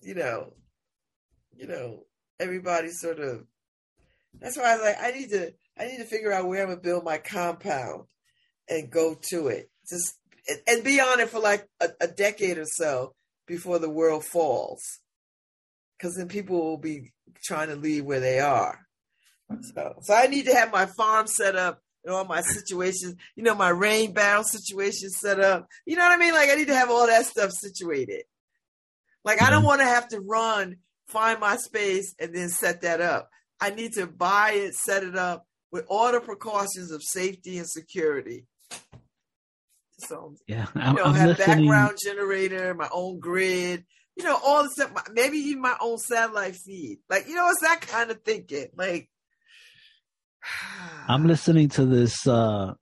You 0.00 0.14
know, 0.14 0.54
you 1.56 1.66
know, 1.66 2.04
everybody 2.40 2.88
sort 2.90 3.18
of. 3.20 3.44
That's 4.40 4.56
why 4.56 4.64
I 4.72 4.76
was 4.76 4.84
like, 4.84 4.96
I 5.00 5.10
need 5.10 5.30
to. 5.30 5.52
I 5.78 5.86
need 5.86 5.98
to 5.98 6.04
figure 6.04 6.32
out 6.32 6.46
where 6.46 6.62
I'm 6.62 6.68
gonna 6.68 6.80
build 6.80 7.04
my 7.04 7.18
compound, 7.18 8.04
and 8.68 8.90
go 8.90 9.16
to 9.30 9.48
it. 9.48 9.70
Just 9.88 10.14
and- 10.48 10.62
and 10.66 10.84
be 10.84 11.00
on 11.00 11.20
it 11.20 11.28
for 11.30 11.40
like 11.40 11.68
a, 11.80 11.88
a 12.00 12.06
decade 12.08 12.58
or 12.58 12.64
so 12.64 13.14
before 13.46 13.78
the 13.78 13.90
world 13.90 14.24
falls, 14.24 15.00
because 15.98 16.14
then 16.16 16.28
people 16.28 16.58
will 16.60 16.78
be 16.78 17.12
trying 17.44 17.68
to 17.68 17.76
leave 17.76 18.04
where 18.04 18.20
they 18.20 18.40
are. 18.40 18.78
So, 19.74 19.94
so 20.02 20.14
I 20.14 20.26
need 20.26 20.46
to 20.46 20.54
have 20.54 20.70
my 20.72 20.86
farm 20.86 21.26
set 21.26 21.56
up 21.56 21.80
and 22.04 22.14
all 22.14 22.24
my 22.24 22.42
situations, 22.42 23.16
you 23.34 23.42
know, 23.42 23.54
my 23.54 23.70
rain 23.70 24.12
barrel 24.12 24.44
situation 24.44 25.10
set 25.10 25.40
up. 25.40 25.66
You 25.86 25.96
know 25.96 26.04
what 26.04 26.12
I 26.12 26.18
mean? 26.18 26.34
Like 26.34 26.50
I 26.50 26.54
need 26.54 26.68
to 26.68 26.76
have 26.76 26.90
all 26.90 27.06
that 27.06 27.26
stuff 27.26 27.50
situated. 27.52 28.24
Like 29.24 29.40
I 29.42 29.50
don't 29.50 29.62
Mhm. 29.62 29.66
want 29.66 29.80
to 29.80 29.86
have 29.86 30.08
to 30.08 30.20
run, 30.20 30.76
find 31.08 31.40
my 31.40 31.56
space, 31.56 32.14
and 32.20 32.34
then 32.34 32.48
set 32.50 32.82
that 32.82 33.00
up. 33.00 33.28
I 33.60 33.70
need 33.70 33.94
to 33.94 34.06
buy 34.06 34.52
it, 34.52 34.74
set 34.74 35.02
it 35.02 35.16
up 35.16 35.46
with 35.72 35.84
all 35.88 36.12
the 36.12 36.20
precautions 36.20 36.90
of 36.92 37.02
safety 37.02 37.58
and 37.58 37.68
security. 37.68 38.46
So 39.98 40.36
Yeah, 40.46 40.66
I'm, 40.76 40.94
know, 40.94 41.04
I'm 41.04 41.14
have 41.14 41.30
listening. 41.38 41.66
background 41.66 41.98
generator, 42.02 42.72
my 42.74 42.88
own 42.92 43.18
grid, 43.18 43.84
you 44.18 44.24
know, 44.24 44.36
all 44.44 44.64
the 44.64 44.70
stuff. 44.70 44.90
Maybe 45.12 45.38
even 45.38 45.62
my 45.62 45.76
own 45.80 45.96
satellite 45.98 46.56
feed. 46.56 46.98
Like, 47.08 47.28
you 47.28 47.34
know, 47.36 47.48
it's 47.50 47.60
that 47.62 47.80
kind 47.80 48.10
of 48.10 48.20
thinking. 48.22 48.66
Like, 48.76 49.08
I'm 51.08 51.26
listening 51.26 51.68
to 51.70 51.86
this. 51.86 52.26
uh 52.26 52.74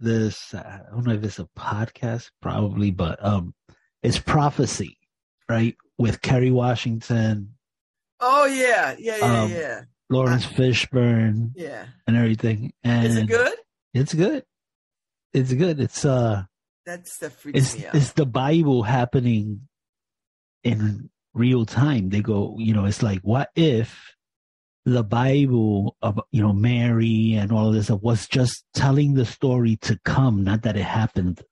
This 0.00 0.54
I 0.54 0.80
don't 0.90 1.06
know 1.06 1.14
if 1.14 1.24
it's 1.24 1.38
a 1.38 1.48
podcast, 1.58 2.30
probably, 2.40 2.90
but 2.90 3.24
um, 3.24 3.54
it's 4.02 4.18
prophecy, 4.18 4.96
right? 5.48 5.76
With 5.98 6.22
Kerry 6.22 6.50
Washington, 6.52 7.54
Oh 8.20 8.46
yeah, 8.46 8.94
yeah, 8.98 9.16
yeah, 9.18 9.42
Um, 9.42 9.50
yeah, 9.50 9.80
Laurence 10.10 10.46
Fishburne, 10.46 11.50
yeah. 11.56 11.86
and 12.06 12.16
everything. 12.16 12.72
And 12.84 13.06
Is 13.06 13.16
it 13.16 13.26
good? 13.26 13.54
It's 13.94 14.14
good. 14.14 14.44
It's 15.32 15.52
good. 15.52 15.80
It's 15.80 16.04
uh, 16.04 16.44
That 16.86 17.06
stuff 17.08 17.32
freaks 17.34 17.58
it's 17.58 17.78
me 17.78 17.86
out. 17.86 17.94
it's 17.96 18.12
the 18.12 18.26
Bible 18.26 18.82
happening 18.84 19.67
in 20.64 21.10
real 21.34 21.64
time. 21.64 22.08
They 22.10 22.20
go, 22.20 22.56
you 22.58 22.74
know, 22.74 22.84
it's 22.84 23.02
like, 23.02 23.20
what 23.22 23.50
if 23.54 24.14
the 24.84 25.04
Bible 25.04 25.96
of 26.00 26.18
you 26.30 26.40
know 26.40 26.52
Mary 26.52 27.34
and 27.34 27.52
all 27.52 27.68
of 27.68 27.74
this 27.74 27.90
was 27.90 28.26
just 28.26 28.64
telling 28.74 29.14
the 29.14 29.24
story 29.26 29.76
to 29.82 29.98
come, 30.04 30.44
not 30.44 30.62
that 30.62 30.76
it 30.76 30.84
happened, 30.84 31.42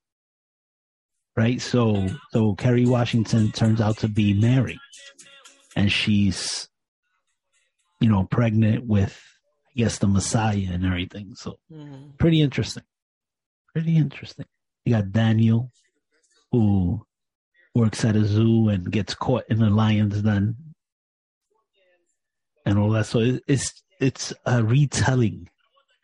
right? 1.37 1.61
So, 1.61 2.09
so 2.31 2.55
Kerry 2.55 2.87
Washington 2.87 3.53
turns 3.53 3.81
out 3.81 3.99
to 3.99 4.09
be 4.09 4.33
Mary, 4.33 4.79
and 5.75 5.93
she's, 5.93 6.69
you 8.01 8.09
know, 8.09 8.25
pregnant 8.25 8.87
with, 8.87 9.21
I 9.69 9.81
guess, 9.81 9.99
the 9.99 10.09
Messiah 10.09 10.69
and 10.71 10.85
everything. 10.87 11.35
So, 11.35 11.59
Mhm. 11.71 12.17
pretty 12.19 12.41
interesting. 12.41 12.85
Pretty 13.75 13.97
interesting. 13.99 14.47
You 14.87 14.95
got 14.95 15.13
Daniel, 15.13 15.71
who 16.51 17.05
works 17.77 18.05
at 18.05 18.17
a 18.17 18.25
zoo 18.25 18.69
and 18.71 18.91
gets 18.91 19.15
caught 19.15 19.45
in 19.49 19.63
a 19.63 19.69
lion's 19.71 20.23
den, 20.23 20.57
and 22.65 22.79
all 22.79 22.91
that. 22.91 23.07
So 23.07 23.21
it, 23.21 23.43
it's 23.47 23.83
it's 24.01 24.33
a 24.47 24.65
retelling 24.65 25.49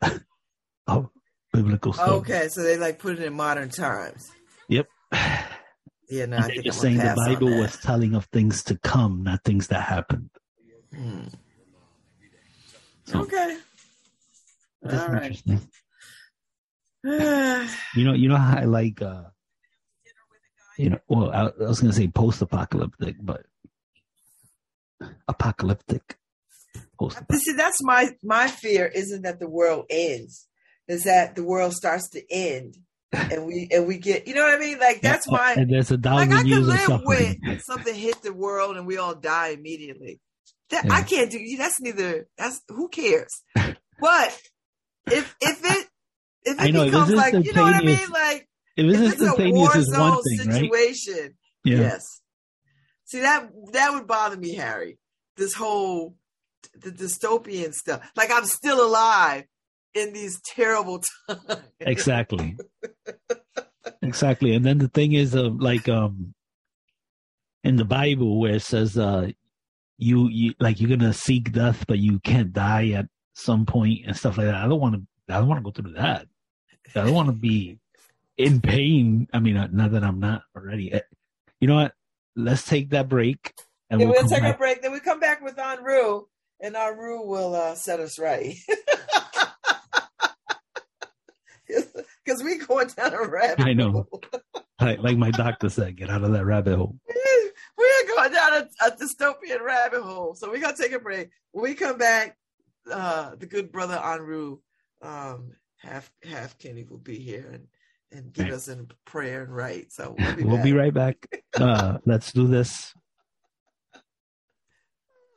of 0.86 1.08
biblical 1.52 1.92
story. 1.94 2.18
Okay, 2.18 2.48
so 2.48 2.62
they 2.62 2.76
like 2.76 2.98
put 2.98 3.18
it 3.18 3.22
in 3.22 3.32
modern 3.32 3.70
times. 3.70 4.30
Yep. 4.68 4.86
Yeah, 6.10 6.26
no, 6.26 6.36
And 6.36 6.44
I 6.44 6.48
they're 6.48 6.56
think 6.56 6.66
just 6.66 6.78
I'm 6.78 6.82
saying 6.82 6.98
the 6.98 7.14
Bible 7.16 7.58
was 7.58 7.78
telling 7.78 8.14
of 8.14 8.26
things 8.26 8.62
to 8.64 8.76
come, 8.76 9.22
not 9.22 9.42
things 9.44 9.68
that 9.68 9.80
happened. 9.80 10.28
Hmm. 10.94 11.28
So 13.06 13.20
Okay. 13.20 13.56
that's 14.82 15.02
All 15.04 15.08
right. 15.14 15.22
interesting. 15.22 15.68
You 17.96 18.04
know, 18.04 18.12
you 18.12 18.28
know 18.28 18.36
how 18.36 18.58
I 18.58 18.64
like, 18.64 19.00
uh, 19.00 19.22
you 20.76 20.90
know, 20.90 20.98
well, 21.08 21.30
I, 21.30 21.46
I 21.62 21.68
was 21.68 21.80
gonna 21.80 21.92
say 21.92 22.08
post-apocalyptic, 22.08 23.16
but 23.20 23.46
apocalyptic. 25.28 26.18
Post. 26.98 27.18
See, 27.32 27.54
that's 27.54 27.82
my 27.82 28.10
my 28.22 28.48
fear. 28.48 28.86
Isn't 28.86 29.22
that 29.22 29.40
the 29.40 29.48
world 29.48 29.86
ends? 29.90 30.46
Is 30.88 31.04
that 31.04 31.34
the 31.34 31.44
world 31.44 31.74
starts 31.74 32.10
to 32.10 32.22
end, 32.30 32.76
and 33.12 33.46
we 33.46 33.68
and 33.70 33.86
we 33.86 33.98
get, 33.98 34.26
you 34.26 34.34
know 34.34 34.42
what 34.42 34.54
I 34.54 34.58
mean? 34.58 34.78
Like 34.78 35.00
that's 35.00 35.28
my 35.28 35.54
And 35.54 35.70
there's 35.70 35.90
a 35.90 35.96
like 35.96 36.30
I 36.30 36.42
could 36.42 36.62
live 36.62 37.02
with 37.04 37.36
something 37.62 37.94
hit 37.94 38.22
the 38.22 38.32
world 38.32 38.76
and 38.76 38.86
we 38.86 38.98
all 38.98 39.14
die 39.14 39.48
immediately. 39.48 40.20
That 40.70 40.86
Yeah. 40.86 40.94
I 40.94 41.02
can't 41.02 41.30
do. 41.30 41.38
That's 41.56 41.80
neither. 41.80 42.28
That's 42.38 42.60
who 42.68 42.88
cares. 42.88 43.42
But 43.54 44.40
if 45.06 45.34
if 45.40 45.64
it 45.64 45.88
if 46.44 46.60
it 46.64 46.72
know, 46.72 46.84
becomes 46.84 47.12
like 47.12 47.34
you 47.34 47.52
know 47.52 47.62
what 47.62 47.74
I 47.74 47.82
mean, 47.82 48.10
like 48.10 48.48
If 48.76 48.86
if 48.86 49.00
it's 49.00 49.12
it's 49.14 49.20
war 49.20 49.28
instantaneous, 49.30 49.76
is 49.76 49.98
one 49.98 50.22
thing, 50.22 50.38
right? 50.38 50.60
situation, 50.60 51.34
Yeah. 51.64 51.78
yes. 51.78 52.20
See 53.04 53.20
that 53.20 53.50
that 53.72 53.92
would 53.92 54.06
bother 54.06 54.36
me, 54.36 54.54
Harry. 54.54 54.98
This 55.36 55.54
whole 55.54 56.16
the 56.74 56.90
dystopian 56.90 57.74
stuff. 57.74 58.00
Like 58.16 58.30
I'm 58.32 58.46
still 58.46 58.84
alive 58.86 59.44
in 59.94 60.12
these 60.12 60.40
terrible 60.40 61.02
times. 61.28 61.60
Exactly. 61.80 62.56
exactly. 64.00 64.54
And 64.54 64.64
then 64.64 64.78
the 64.78 64.88
thing 64.88 65.12
is, 65.12 65.34
uh, 65.34 65.50
like, 65.50 65.88
um, 65.88 66.34
in 67.64 67.76
the 67.76 67.84
Bible 67.84 68.40
where 68.40 68.54
it 68.54 68.62
says, 68.62 68.96
uh, 68.96 69.28
you, 69.98 70.28
you, 70.28 70.54
like, 70.58 70.80
you're 70.80 70.96
gonna 70.96 71.12
seek 71.12 71.52
death, 71.52 71.84
but 71.86 71.98
you 71.98 72.18
can't 72.20 72.52
die 72.52 72.90
at 72.90 73.06
some 73.34 73.66
point 73.66 74.00
and 74.06 74.16
stuff 74.16 74.38
like 74.38 74.46
that. 74.46 74.54
I 74.54 74.66
don't 74.66 74.80
want 74.80 74.94
to, 74.94 75.34
I 75.34 75.38
don't 75.38 75.48
want 75.48 75.58
to 75.58 75.70
go 75.70 75.70
through 75.70 75.94
that. 75.94 76.26
I 76.94 77.04
don't 77.04 77.14
want 77.14 77.28
to 77.28 77.32
be 77.34 77.78
in 78.36 78.60
pain. 78.60 79.28
I 79.32 79.40
mean, 79.40 79.56
uh, 79.56 79.68
not 79.72 79.92
that 79.92 80.04
I'm 80.04 80.20
not 80.20 80.42
already. 80.56 80.92
Uh, 80.92 81.00
You 81.60 81.68
know 81.68 81.76
what? 81.76 81.92
Let's 82.36 82.64
take 82.66 82.90
that 82.90 83.08
break. 83.08 83.52
And 83.90 84.00
Yeah, 84.00 84.06
we'll 84.06 84.16
we'll 84.22 84.28
take 84.30 84.42
back. 84.42 84.54
a 84.54 84.58
break. 84.58 84.82
Then 84.82 84.92
we 84.92 85.00
come 85.00 85.20
back 85.20 85.42
with 85.42 85.56
Anru, 85.56 86.24
and 86.60 86.74
Anru 86.74 87.26
will 87.26 87.54
uh, 87.54 87.74
set 87.74 88.00
us 88.00 88.18
right. 88.18 88.56
Because 92.24 92.42
we 92.44 92.58
going 92.58 92.88
down 92.88 93.14
a 93.14 93.26
rabbit 93.26 93.64
I 93.66 93.72
know. 93.72 94.08
Like, 94.80 94.98
like 94.98 95.16
my 95.16 95.30
doctor 95.30 95.68
said, 95.68 95.96
get 95.96 96.10
out 96.10 96.24
of 96.24 96.32
that 96.32 96.44
rabbit 96.44 96.76
hole. 96.76 96.96
We're 97.78 98.06
going 98.16 98.32
down 98.32 98.52
a, 98.54 98.68
a 98.86 98.90
dystopian 98.90 99.60
rabbit 99.64 100.02
hole. 100.02 100.34
So 100.34 100.50
we're 100.50 100.60
going 100.60 100.74
to 100.74 100.82
take 100.82 100.90
a 100.90 100.98
break. 100.98 101.30
When 101.52 101.62
we 101.62 101.74
come 101.74 101.98
back, 101.98 102.36
uh, 102.90 103.36
the 103.36 103.46
good 103.46 103.70
brother 103.70 103.94
Anru, 103.96 104.58
um, 105.00 105.52
half 105.78 106.10
half 106.24 106.58
Kenny 106.58 106.82
will 106.82 106.98
be 106.98 107.16
here 107.16 107.48
and, 107.52 107.66
and 108.12 108.32
give 108.32 108.44
Right. 108.46 108.54
us 108.54 108.68
in 108.68 108.88
prayer 109.04 109.42
and 109.44 109.54
right. 109.54 109.86
So 109.92 110.14
we'll 110.18 110.36
be, 110.36 110.44
We'll 110.44 110.56
back. 110.56 110.64
be 110.64 110.72
right 110.72 110.94
back. 110.94 111.42
Uh, 111.60 111.98
let's 112.06 112.32
do 112.32 112.46
this. 112.46 112.94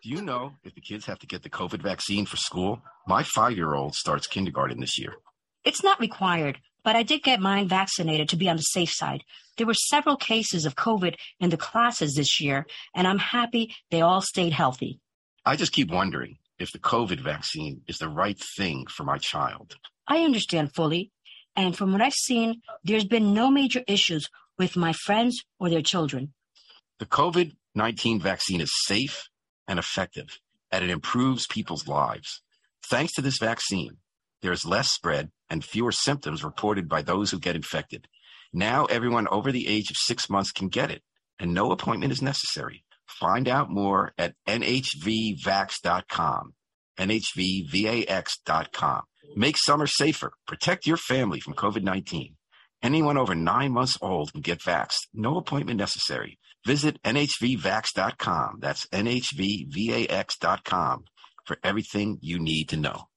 Do 0.04 0.10
you 0.10 0.22
know 0.22 0.54
if 0.64 0.76
the 0.76 0.82
kids 0.82 1.06
have 1.06 1.20
to 1.20 1.28
get 1.28 1.44
the 1.44 1.50
COVID 1.50 1.82
vaccine 1.82 2.26
for 2.26 2.38
school? 2.38 2.82
My 3.08 3.24
five 3.24 3.54
year 3.58 3.74
old 3.74 3.96
starts 3.96 4.28
kindergarten 4.28 4.80
this 4.80 4.98
year. 5.00 5.14
It's 5.64 5.84
not 5.84 6.00
required, 6.00 6.60
but 6.84 6.96
I 6.96 7.02
did 7.04 7.24
get 7.24 7.40
mine 7.42 7.68
vaccinated 7.68 8.30
to 8.30 8.36
be 8.36 8.48
on 8.48 8.56
the 8.58 8.62
safe 8.62 8.92
side. 8.92 9.24
There 9.58 9.66
were 9.66 9.74
several 9.74 10.16
cases 10.16 10.66
of 10.66 10.76
COVID 10.76 11.16
in 11.40 11.50
the 11.50 11.58
classes 11.58 12.14
this 12.16 12.40
year, 12.40 12.66
and 12.94 13.08
I'm 13.08 13.18
happy 13.18 13.74
they 13.90 14.02
all 14.02 14.22
stayed 14.22 14.54
healthy. 14.54 15.00
I 15.46 15.56
just 15.56 15.72
keep 15.72 15.90
wondering 15.92 16.38
if 16.60 16.72
the 16.72 16.80
COVID 16.80 17.20
vaccine 17.20 17.82
is 17.88 17.98
the 17.98 18.10
right 18.10 18.40
thing 18.58 18.86
for 18.88 19.04
my 19.04 19.18
child. 19.18 19.76
I 20.08 20.20
understand 20.20 20.74
fully, 20.76 21.12
and 21.56 21.76
from 21.76 21.92
what 21.92 22.02
I've 22.02 22.14
seen, 22.14 22.62
there's 22.84 23.06
been 23.06 23.34
no 23.34 23.50
major 23.50 23.84
issues 23.88 24.28
with 24.58 24.76
my 24.76 24.94
friends 24.94 25.44
or 25.60 25.70
their 25.70 25.82
children. 25.82 26.34
The 27.00 27.06
COVID 27.06 27.54
19 27.76 28.22
vaccine 28.22 28.62
is 28.62 28.72
safe 28.86 29.28
and 29.68 29.78
effective, 29.78 30.40
and 30.72 30.84
it 30.84 30.90
improves 30.90 31.48
people's 31.48 31.88
lives. 31.88 32.42
Thanks 32.90 33.14
to 33.14 33.22
this 33.22 33.38
vaccine, 33.38 33.98
there 34.42 34.54
is 34.54 34.66
less 34.66 34.92
spread 34.92 35.32
and 35.50 35.64
fewer 35.64 35.92
symptoms 35.92 36.44
reported 36.44 36.88
by 36.88 37.02
those 37.02 37.32
who 37.32 37.40
get 37.40 37.56
infected. 37.56 38.08
Now, 38.54 38.86
everyone 38.86 39.28
over 39.28 39.52
the 39.52 39.68
age 39.68 39.90
of 39.90 39.98
six 39.98 40.30
months 40.30 40.52
can 40.52 40.70
get 40.70 40.92
it, 40.92 41.02
and 41.40 41.54
no 41.54 41.72
appointment 41.72 42.14
is 42.14 42.22
necessary. 42.22 42.86
Find 43.08 43.50
out 43.50 43.70
more 43.70 44.14
at 44.18 44.36
nhvvax.com, 44.48 46.54
nhvvax.com. 46.98 49.02
Make 49.36 49.58
summer 49.58 49.88
safer. 49.88 50.32
Protect 50.48 50.86
your 50.88 50.98
family 50.98 51.40
from 51.40 51.54
COVID 51.54 51.84
19. 51.84 52.36
Anyone 52.84 53.18
over 53.18 53.34
nine 53.36 53.72
months 53.72 53.98
old 54.02 54.32
can 54.32 54.42
get 54.42 54.60
vaxxed. 54.60 55.08
No 55.14 55.38
appointment 55.38 55.80
necessary. 55.80 56.38
Visit 56.66 57.02
nhvvax.com. 57.04 58.58
That's 58.60 58.86
nhvvax.com 58.88 59.46
for 61.46 61.58
everything 61.64 62.18
you 62.22 62.40
need 62.40 62.70
to 62.70 62.78
know. 62.78 63.08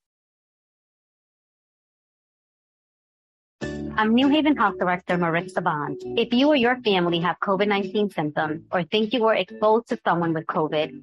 I'm 3.99 4.15
New 4.15 4.29
Haven 4.29 4.57
Health 4.57 4.79
Director 4.79 5.19
Maritza 5.19 5.61
Bond. 5.61 6.01
If 6.17 6.33
you 6.33 6.47
or 6.49 6.57
your 6.57 6.77
family 6.83 7.19
have 7.19 7.37
COVID-19 7.41 8.15
symptoms 8.15 8.63
or 8.71 8.85
think 8.85 9.13
you 9.13 9.23
were 9.23 9.35
exposed 9.35 9.89
to 9.89 9.99
someone 10.05 10.35
with 10.35 10.47
COVID, 10.47 11.03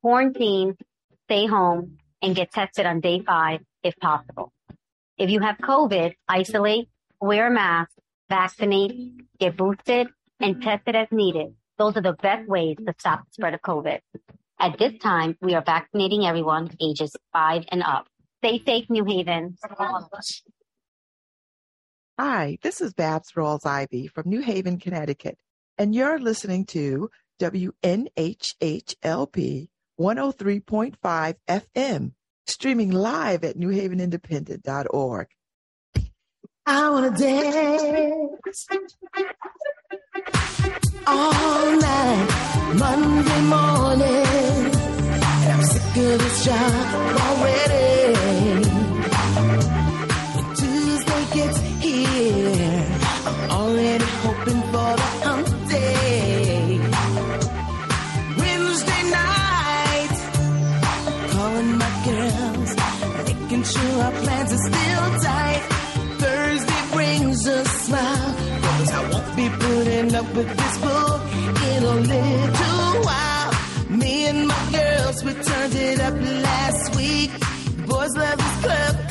quarantine, 0.00 0.76
stay 1.24 1.46
home, 1.46 1.98
and 2.22 2.36
get 2.36 2.52
tested 2.52 2.86
on 2.86 3.00
day 3.00 3.20
five 3.20 3.60
if 3.86 3.96
possible. 4.00 4.52
If 5.18 5.30
you 5.30 5.40
have 5.40 5.56
COVID, 5.58 6.14
isolate, 6.28 6.88
wear 7.20 7.46
a 7.46 7.50
mask, 7.50 7.92
vaccinate, 8.28 9.38
get 9.38 9.56
boosted, 9.56 10.08
and 10.40 10.62
test 10.62 10.82
it 10.86 10.94
as 10.94 11.08
needed. 11.10 11.54
Those 11.78 11.96
are 11.96 12.02
the 12.02 12.14
best 12.14 12.48
ways 12.48 12.76
to 12.86 12.94
stop 12.98 13.20
the 13.24 13.32
spread 13.32 13.54
of 13.54 13.62
COVID. 13.62 14.00
At 14.58 14.78
this 14.78 14.98
time, 14.98 15.36
we 15.40 15.54
are 15.54 15.62
vaccinating 15.64 16.26
everyone 16.26 16.70
ages 16.80 17.14
five 17.32 17.64
and 17.68 17.82
up. 17.82 18.06
Stay 18.42 18.62
safe, 18.64 18.88
New 18.88 19.04
Haven. 19.04 19.56
Hi, 22.18 22.58
this 22.62 22.80
is 22.80 22.94
Babs 22.94 23.32
Rawls 23.32 23.66
Ivy 23.66 24.06
from 24.08 24.28
New 24.28 24.40
Haven, 24.40 24.78
Connecticut, 24.78 25.36
and 25.76 25.94
you're 25.94 26.18
listening 26.18 26.64
to 26.66 27.10
WNHHLP 27.40 27.78
103.5 30.00 31.34
FM, 31.48 32.12
streaming 32.46 32.90
live 32.90 33.44
at 33.44 33.56
newhavenindependent.org. 33.56 35.28
I 36.68 36.90
wanna 36.90 37.16
dance 37.16 38.66
all 41.06 41.76
night, 41.76 42.74
Monday 42.74 43.40
morning. 43.42 44.74
I'm 45.48 45.62
sick 45.62 45.96
of 45.96 46.18
this 46.18 46.44
job 46.44 46.94
already. 47.20 48.65
Sure 63.76 64.02
our 64.02 64.12
plans 64.12 64.52
are 64.52 64.64
still 64.70 65.06
tight. 65.28 65.62
Thursday 66.18 66.82
brings 66.92 67.46
a 67.46 67.64
smile, 67.64 68.34
cause 68.62 68.90
I 68.92 69.10
won't 69.10 69.36
be 69.36 69.48
putting 69.48 70.14
up 70.14 70.34
with 70.34 70.50
this 70.56 70.78
bull 70.78 71.14
in 71.70 71.82
a 71.82 71.96
little 72.14 73.04
while. 73.08 73.50
Me 73.90 74.26
and 74.26 74.48
my 74.48 74.62
girls, 74.72 75.24
we 75.24 75.32
turned 75.34 75.74
it 75.74 76.00
up 76.00 76.14
last 76.14 76.96
week. 76.96 77.30
Boys 77.86 78.16
love 78.16 78.38
this 78.38 78.56
club, 78.64 79.05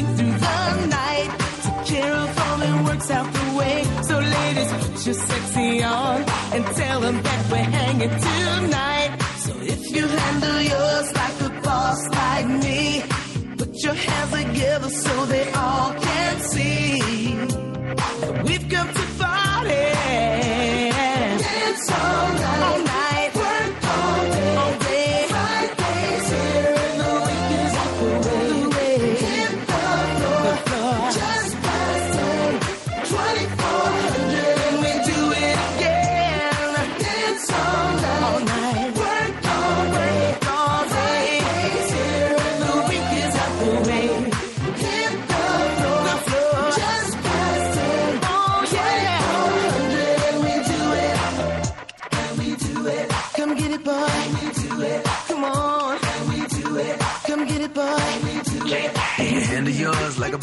to 0.00 0.06
sleep 0.06 0.16
through 0.16 0.38
the 0.38 0.86
night. 0.86 1.30
Take 1.62 1.86
care 1.86 2.12
of 2.12 2.38
all 2.38 2.58
that 2.58 2.84
works 2.84 3.10
out 3.10 3.32
the 3.32 3.56
way. 3.58 3.84
So 4.02 4.18
ladies, 4.18 4.72
put 4.72 5.06
your 5.06 5.14
sexy 5.14 5.82
on 5.82 6.24
and 6.54 6.64
tell 6.76 7.00
them 7.00 7.22
that 7.22 7.50
we're 7.50 7.70
hanging 7.78 8.10
tonight. 8.10 9.22
So 9.38 9.52
if 9.60 9.90
you 9.94 10.06
handle 10.06 10.60
yours 10.62 11.12
like 11.14 11.40
a 11.40 11.60
boss 11.62 12.08
like 12.08 12.48
me, 12.48 13.02
put 13.56 13.82
your 13.82 13.94
hands 13.94 14.32
together 14.32 14.90
so 14.90 15.26
they 15.26 15.52
all 15.52 15.94
can 15.94 16.40
see. 16.40 17.00
We've 18.44 18.68
come 18.68 18.88
to 18.88 19.04
party. 19.18 19.84
Dance 21.42 21.90
all 21.90 22.32
night. 22.34 22.89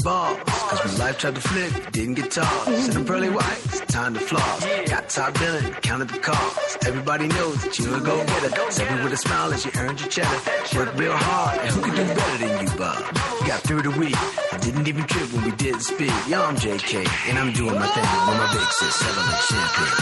Like. 0.07 0.45
Cause 0.45 0.83
when 0.85 0.97
life 0.97 1.17
tried 1.17 1.35
to 1.35 1.41
flip, 1.41 1.91
didn't 1.91 2.15
get 2.15 2.31
tossed. 2.31 2.85
Set 2.85 2.93
them 2.93 3.05
pearly 3.05 3.29
whites, 3.29 3.79
time 3.87 4.13
to 4.13 4.19
floss. 4.19 4.65
Got 4.89 5.09
top 5.09 5.33
billing, 5.39 5.73
counted 5.87 6.09
the 6.09 6.19
cost. 6.19 6.85
Everybody 6.85 7.27
knows 7.27 7.63
that 7.63 7.79
you're 7.79 7.97
a 7.97 8.01
go 8.01 8.17
getter. 8.25 8.71
Second 8.71 9.03
with 9.03 9.13
a 9.13 9.17
smile 9.17 9.53
as 9.53 9.65
you 9.65 9.71
earned 9.77 9.99
your 10.01 10.09
cheddar. 10.09 10.39
Work 10.75 10.95
real 10.97 11.15
hard, 11.15 11.59
and 11.59 11.69
who 11.71 11.81
could 11.81 11.95
do 11.95 12.05
better 12.19 12.37
than 12.43 12.53
you, 12.67 12.71
Bob? 12.77 12.99
Got 13.47 13.61
through 13.61 13.83
the 13.83 13.91
week, 13.91 14.17
I 14.53 14.57
didn't 14.57 14.87
even 14.87 15.03
trip 15.05 15.31
when 15.33 15.43
we 15.45 15.51
did 15.51 15.81
speak. 15.81 16.11
Yo, 16.27 16.41
I'm 16.41 16.55
JK, 16.55 16.93
and 17.29 17.39
I'm 17.39 17.53
doing 17.53 17.75
my 17.75 17.87
thing 17.87 18.03
with 18.27 18.37
my 18.43 18.49
big 18.53 18.69
sis, 18.77 18.95
selling 18.95 19.27
that 19.31 19.43
champagne. 19.49 19.95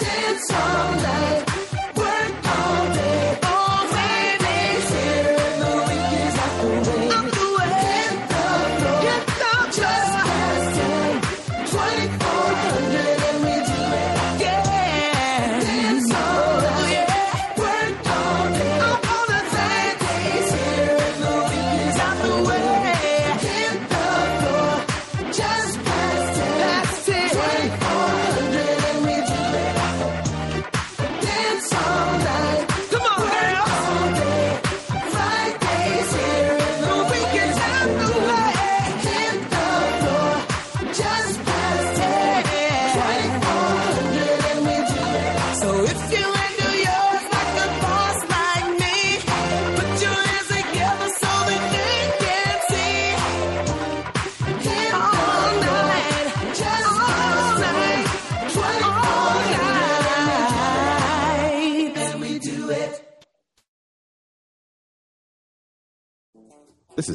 Dance 0.00 0.50
all 0.52 0.92
night, 1.06 1.44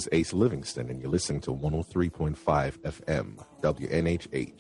is 0.04 0.10
Ace 0.12 0.34
Livingston, 0.34 0.90
and 0.90 1.02
you're 1.02 1.12
listening 1.12 1.40
to 1.42 1.52
103.5 1.52 2.36
FM, 2.80 3.46
WNHH. 3.62 4.54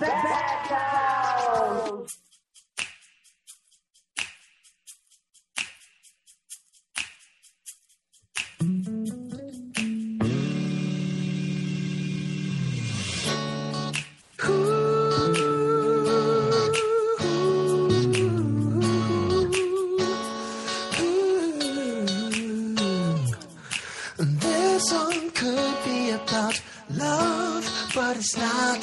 This 0.00 0.53
about 26.34 26.60
love, 26.90 27.64
but 27.94 28.16
it's 28.16 28.36
not. 28.36 28.82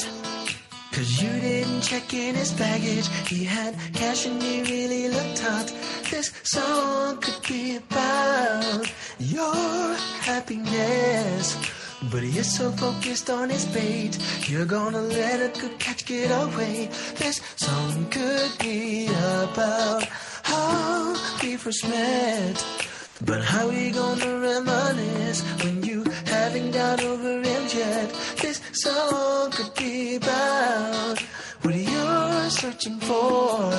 Cause 0.94 1.22
you 1.22 1.32
didn't 1.42 1.82
check 1.82 2.14
in 2.14 2.34
his 2.36 2.52
baggage. 2.54 3.08
He 3.28 3.44
had 3.44 3.76
cash 3.94 4.26
and 4.26 4.42
he 4.42 4.62
really 4.64 5.10
looked 5.10 5.40
hot. 5.40 5.68
This 6.10 6.32
song 6.44 7.18
could 7.20 7.42
be 7.48 7.76
about 7.76 8.86
your 9.20 9.96
happiness. 10.30 11.58
But 12.10 12.24
you're 12.24 12.52
so 12.60 12.72
focused 12.72 13.30
on 13.30 13.50
his 13.50 13.66
bait, 13.66 14.18
you're 14.50 14.66
gonna 14.78 15.02
let 15.02 15.38
a 15.48 15.60
good 15.60 15.78
catch 15.78 16.06
get 16.06 16.32
away. 16.32 16.90
This 17.16 17.42
song 17.58 18.10
could 18.10 18.52
be 18.60 19.08
about 19.08 20.04
how 20.44 21.16
we 21.44 21.58
first 21.58 21.84
met. 21.88 22.58
But 23.24 23.44
how 23.44 23.70
we 23.70 23.92
gonna 23.92 24.40
reminisce 24.40 25.42
when 25.64 25.84
you 25.84 25.91
haven't 26.32 26.72
got 26.72 27.04
over 27.04 27.42
him 27.42 27.64
yet? 27.76 28.10
This 28.42 28.62
song 28.72 29.52
could 29.52 29.74
be 29.76 30.16
about 30.16 31.20
what 31.62 31.76
you're 31.76 32.50
searching 32.50 33.00
for. 33.00 33.74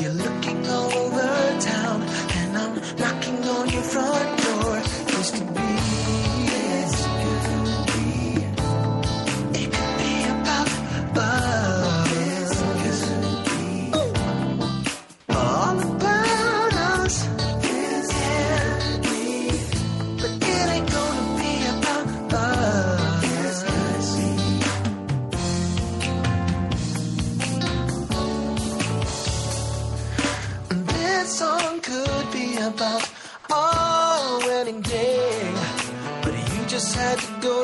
You're 0.00 0.12
looking 0.12 0.66
all 0.66 0.92
over 0.92 1.60
town, 1.60 2.02
and 2.38 2.58
I'm 2.58 2.74
knocking 2.98 3.42
on 3.56 3.68
your 3.70 3.82
front 3.82 4.42
door. 4.42 4.74
This 5.12 5.30
could 5.30 5.55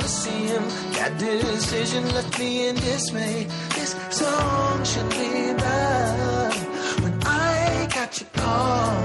to 0.03 0.09
see 0.09 0.47
him. 0.53 0.63
That 0.99 1.17
decision 1.19 2.03
left 2.15 2.39
me 2.39 2.69
in 2.69 2.75
dismay. 2.75 3.47
This 3.77 3.95
song 4.11 4.85
should 4.85 5.09
be 5.11 5.51
about 5.51 6.55
when 7.03 7.15
I 7.25 7.89
got 7.95 8.11
your 8.21 8.31
call. 8.43 8.97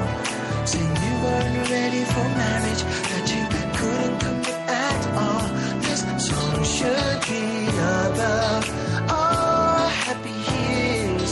Saying 0.65 0.95
you 1.05 1.13
weren't 1.23 1.69
ready 1.69 2.03
for 2.13 2.25
marriage, 2.43 2.83
that 3.11 3.25
you 3.33 3.43
couldn't 3.77 4.19
commit 4.25 4.61
at 4.89 5.01
all. 5.21 5.45
This 5.85 6.01
song 6.29 6.63
should 6.77 7.19
be 7.31 7.45
about 7.77 8.65
our 9.19 9.89
happy 10.05 10.37
years. 10.51 11.31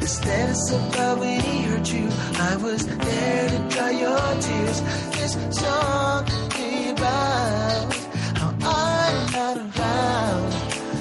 Instead, 0.00 0.50
it's 0.50 0.70
about 0.70 1.18
when 1.18 1.40
he 1.40 1.62
hurt 1.62 1.92
you. 1.92 2.08
I 2.50 2.56
was 2.56 2.86
there 2.86 3.48
to 3.48 3.58
dry 3.74 3.90
your 3.90 4.28
tears. 4.44 4.78
This 5.16 5.32
song 5.62 6.24
be 6.54 6.90
about 6.90 8.09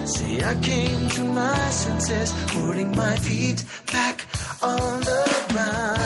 See, 0.06 0.42
I 0.44 0.56
came 0.64 1.08
to 1.10 1.24
my 1.24 1.70
senses, 1.70 2.34
putting 2.48 2.96
my 2.96 3.16
feet 3.18 3.64
back 3.92 4.26
on 4.64 5.02
the 5.02 5.46
ground. 5.50 5.99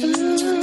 Feels 0.00 0.61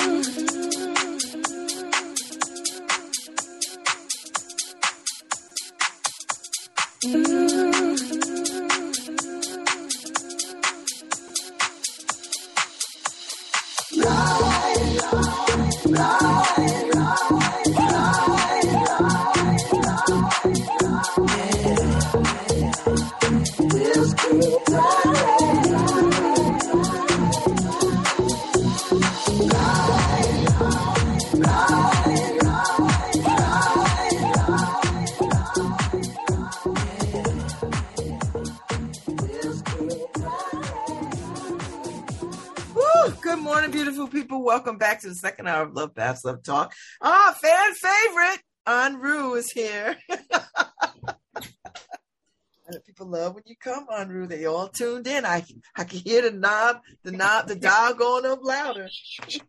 Welcome 44.69 44.77
back 44.77 45.01
to 45.01 45.09
the 45.09 45.15
second 45.15 45.47
hour 45.47 45.63
of 45.63 45.73
Love 45.73 45.95
Babs 45.95 46.23
Love 46.23 46.43
Talk. 46.43 46.75
Ah, 47.01 47.35
fan 47.41 47.73
favorite, 47.73 48.43
Anru 48.67 49.35
is 49.35 49.49
here. 49.49 49.97
People 52.85 53.07
love 53.07 53.33
when 53.33 53.41
you 53.47 53.55
come, 53.55 53.87
Anru. 53.87 54.29
They 54.29 54.45
all 54.45 54.67
tuned 54.67 55.07
in. 55.07 55.25
I 55.25 55.43
I 55.75 55.85
can 55.85 56.01
hear 56.01 56.21
the 56.21 56.29
knob, 56.29 56.81
the 57.03 57.11
knob, 57.11 57.47
the 57.47 57.55
dial 57.55 57.95
going 57.95 58.27
up 58.27 58.43
louder. 58.43 58.87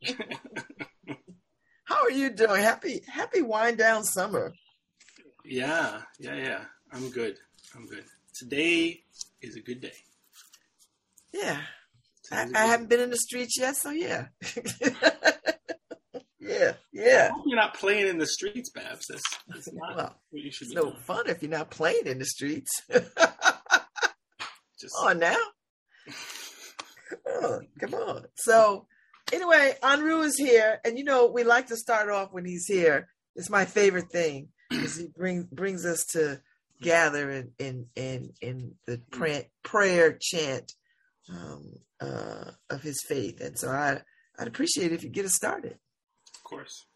How 1.85 2.03
are 2.03 2.11
you 2.11 2.31
doing? 2.31 2.63
Happy 2.63 3.03
happy 3.07 3.43
wind 3.43 3.77
down 3.77 4.05
summer. 4.05 4.55
Yeah, 5.45 6.01
yeah, 6.19 6.37
yeah. 6.37 6.65
I'm 6.95 7.11
good. 7.11 7.37
I'm 7.77 7.87
good. 7.87 8.05
Today 8.33 9.03
is 9.43 9.57
a 9.57 9.61
good 9.61 9.83
day. 9.83 9.93
Yeah. 11.35 11.61
I, 12.31 12.44
Today's 12.44 12.52
a 12.55 12.59
I 12.59 12.62
good 12.62 12.70
haven't 12.70 12.89
been 12.89 13.01
in 13.01 13.11
the 13.11 13.16
streets 13.16 13.59
yet, 13.59 13.77
so 13.77 13.90
yeah. 13.90 14.27
yeah, 16.39 16.73
yeah. 16.93 17.28
I 17.31 17.35
hope 17.35 17.44
you're 17.47 17.57
not 17.57 17.74
playing 17.74 18.07
in 18.09 18.19
the 18.19 18.27
streets, 18.27 18.70
Babs. 18.70 19.07
That's, 19.09 19.23
that's 19.48 19.69
not 19.73 19.97
Well, 19.97 20.16
what 20.31 20.43
you 20.43 20.51
should 20.52 20.69
It's 20.69 20.74
no 20.74 20.85
doing. 20.90 20.97
fun 21.05 21.28
if 21.28 21.43
you're 21.43 21.51
not 21.51 21.70
playing 21.70 22.07
in 22.07 22.19
the 22.19 22.24
streets. 22.24 22.70
Just 24.81 24.94
on 25.01 25.19
now. 25.19 25.36
Oh, 27.28 27.61
come 27.78 27.94
on. 27.94 28.24
So 28.36 28.86
anyway, 29.32 29.74
Anru 29.82 30.24
is 30.24 30.36
here, 30.39 30.81
and 30.85 30.97
you 30.98 31.05
know 31.05 31.27
we 31.27 31.44
like 31.44 31.66
to 31.69 31.77
start 31.77 32.09
off 32.09 32.28
when 32.32 32.44
he's 32.47 32.66
here. 32.66 33.09
It's 33.36 33.51
my 33.51 33.65
favorite 33.65 34.11
thing 34.11 34.48
because 34.70 34.97
he 34.97 35.09
brings 35.16 35.44
brings 35.47 35.85
us 35.85 36.05
to 36.12 36.40
gather 36.81 37.31
in 37.31 37.51
in 37.59 37.86
in 37.94 38.31
in 38.40 38.74
the 38.86 39.02
prayer, 39.11 39.44
prayer 39.62 40.16
chant 40.20 40.73
um, 41.31 41.74
uh, 42.01 42.52
of 42.70 42.82
his 42.82 43.02
faith, 43.06 43.40
and 43.40 43.59
so 43.59 43.68
I 43.70 44.02
I'd 44.39 44.48
appreciate 44.48 44.93
it 44.93 44.94
if 44.94 45.05
you 45.05 45.10
get 45.10 45.27
us 45.27 45.35
started. 45.35 45.72
of 46.35 46.44
course. 46.44 46.86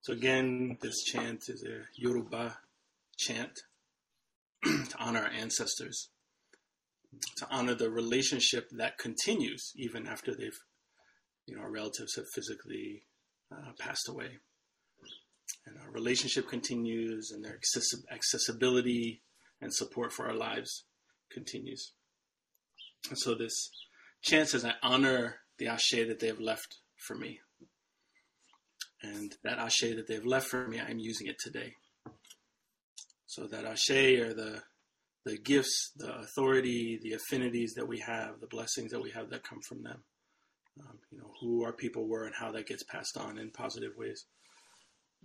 So 0.00 0.12
again, 0.12 0.78
this 0.80 1.02
chant 1.04 1.42
is 1.48 1.62
a 1.64 1.82
Yoruba 1.96 2.56
chant 3.18 3.52
to 4.64 4.94
honor 4.98 5.20
our 5.20 5.30
ancestors, 5.30 6.08
to 7.36 7.46
honor 7.50 7.74
the 7.74 7.90
relationship 7.90 8.68
that 8.70 8.96
continues 8.98 9.72
even 9.76 10.06
after 10.06 10.34
they've, 10.34 10.58
you 11.46 11.56
know, 11.56 11.62
our 11.62 11.70
relatives 11.70 12.14
have 12.16 12.24
physically 12.34 13.02
uh, 13.52 13.72
passed 13.78 14.08
away. 14.08 14.38
And 15.66 15.76
our 15.84 15.90
relationship 15.90 16.48
continues, 16.48 17.30
and 17.30 17.44
their 17.44 17.58
accessi- 17.58 18.04
accessibility 18.10 19.22
and 19.60 19.74
support 19.74 20.12
for 20.12 20.26
our 20.26 20.34
lives 20.34 20.84
continues. 21.30 21.92
And 23.10 23.18
so 23.18 23.34
this 23.34 23.70
chant 24.22 24.48
says, 24.48 24.64
I 24.64 24.74
honor 24.82 25.36
the 25.58 25.68
ashe 25.68 25.90
that 25.90 26.20
they 26.20 26.26
have 26.28 26.40
left 26.40 26.78
for 26.96 27.14
me. 27.14 27.40
And 29.02 29.36
that 29.44 29.58
ashe 29.58 29.80
that 29.80 30.06
they've 30.08 30.24
left 30.24 30.48
for 30.48 30.66
me, 30.66 30.80
I'm 30.80 30.98
using 30.98 31.28
it 31.28 31.38
today. 31.38 31.74
So 33.26 33.46
that 33.46 33.64
ashe 33.64 33.90
are 33.90 34.34
the 34.34 34.62
the 35.24 35.36
gifts, 35.36 35.92
the 35.96 36.16
authority, 36.20 36.98
the 37.02 37.12
affinities 37.12 37.74
that 37.74 37.86
we 37.86 37.98
have, 37.98 38.40
the 38.40 38.46
blessings 38.46 38.92
that 38.92 39.02
we 39.02 39.10
have 39.10 39.28
that 39.28 39.42
come 39.42 39.60
from 39.60 39.82
them. 39.82 40.02
Um, 40.80 40.98
you 41.10 41.18
know, 41.18 41.30
who 41.40 41.64
our 41.64 41.72
people 41.72 42.08
were 42.08 42.24
and 42.24 42.34
how 42.34 42.52
that 42.52 42.66
gets 42.66 42.82
passed 42.84 43.18
on 43.18 43.36
in 43.36 43.50
positive 43.50 43.92
ways. 43.98 44.24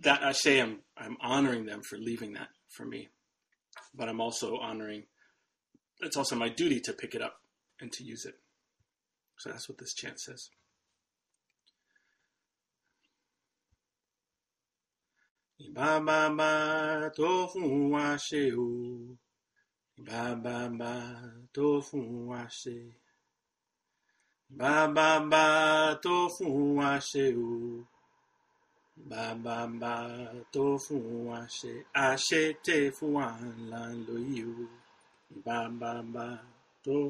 That 0.00 0.22
ashe, 0.22 0.46
I'm, 0.46 0.80
I'm 0.98 1.16
honoring 1.22 1.64
them 1.64 1.82
for 1.82 1.96
leaving 1.96 2.34
that 2.34 2.48
for 2.68 2.84
me. 2.84 3.08
But 3.94 4.08
I'm 4.08 4.20
also 4.20 4.58
honoring, 4.58 5.04
it's 6.00 6.16
also 6.16 6.36
my 6.36 6.48
duty 6.48 6.80
to 6.80 6.92
pick 6.92 7.14
it 7.14 7.22
up 7.22 7.36
and 7.80 7.90
to 7.92 8.04
use 8.04 8.26
it. 8.26 8.34
So 9.36 9.50
that's 9.50 9.68
what 9.68 9.78
this 9.78 9.94
chant 9.94 10.18
says. 10.20 10.50
Ba 15.74 16.00
ba 16.06 16.18
fún 17.52 17.90
wa 17.92 18.06
ṣe 18.26 18.42
o. 18.56 19.16
Ba 20.06 20.22
ba 20.44 20.56
fún 21.88 22.26
wa. 22.28 22.76
Ba 24.58 24.74
ba 24.96 25.08
ba 25.30 25.44
fún 26.34 26.76
wa 26.78 26.90
ṣe 27.10 27.26
o. 27.36 27.86
Ba 29.10 29.24
ba 29.44 29.56
fún 30.84 31.06
wa 31.28 31.40
ṣe. 31.58 31.72
Àṣẹ 32.06 32.42
tẹ 32.64 32.78
fún 32.96 33.12
wa 33.16 33.26
là 33.70 33.80
ń 33.92 33.96
lò 34.06 34.16
yìí 34.30 34.42
o. 34.62 34.66
Ba 35.44 35.58
ba 35.80 35.92
ba 36.14 36.26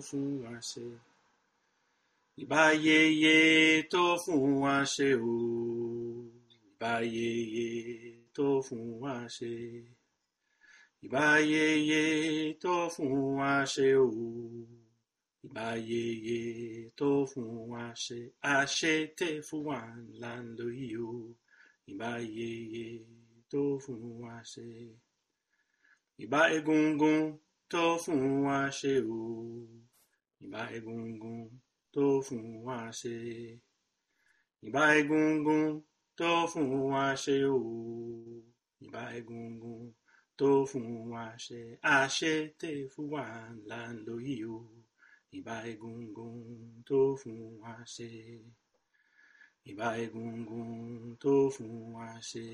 fún 0.06 0.26
wa 0.42 0.54
ṣe. 0.70 0.86
Ìbá 2.42 2.62
yeye 2.86 3.34
tó 3.92 4.02
fún 4.24 4.42
wa 4.62 4.74
ṣe 4.94 5.08
o. 5.32 5.34
Ìbá 6.70 6.92
yeye 7.16 7.66
tó 8.36 8.46
fún 8.66 8.84
wa 9.02 9.14
ṣe. 9.36 9.52
Ìbá 11.04 11.24
yeye 11.52 12.02
tó 12.62 12.74
fún 12.94 13.12
wa 13.38 13.52
ṣe 13.74 13.88
o. 14.06 14.08
Ìbá 15.46 15.66
yeye 15.90 16.38
tó 16.98 17.10
fún 17.30 17.50
wa 17.70 17.84
ṣe. 18.04 18.18
Àṣẹ 18.54 18.94
tẹ̀ 19.18 19.36
fún 19.48 19.62
wa 19.68 19.78
là 20.20 20.32
ń 20.42 20.46
lò 20.58 20.66
yìí 20.78 20.96
o. 21.10 21.14
Ìbá 21.90 22.10
yeye 22.36 22.84
tó 23.50 23.62
fún 23.84 24.02
wa 24.22 24.34
ṣe. 24.52 24.66
Ìbá 26.24 26.40
egungun 26.56 27.20
tó 27.72 27.82
fún 28.04 28.22
wa 28.46 28.58
ṣe 28.78 28.92
o. 29.18 29.20
Ìbá 30.44 30.60
egungun 30.76 31.40
tó 31.94 32.04
fún 32.26 32.44
wa 32.66 32.78
ṣe. 33.00 33.14
Ìbá 34.66 34.82
egungun 34.98 35.64
tó 36.18 36.28
fún 36.52 36.68
wa 36.92 37.04
ṣe 37.24 37.36
o. 37.56 37.58
Ìbá 38.84 39.02
egungun 39.18 39.82
tó 40.38 40.48
fún 40.70 40.86
wa 41.12 41.24
ṣe. 41.44 41.60
Àṣẹ 41.96 42.32
tẹ̀ 42.60 42.78
fún 42.92 43.06
wa 43.14 43.24
là 43.70 43.78
yìí 44.26 44.34
o. 44.56 44.58
Ìbá 45.36 45.54
egungun 45.70 46.36
tó 46.88 46.98
fún 47.20 47.38
wa 47.62 47.72
ṣe. 47.94 48.10
Ìbá 49.70 49.86
egungun 50.04 50.70
tó 51.22 51.32
fún 51.54 51.74
wa 51.96 52.06
ṣe. 52.30 52.46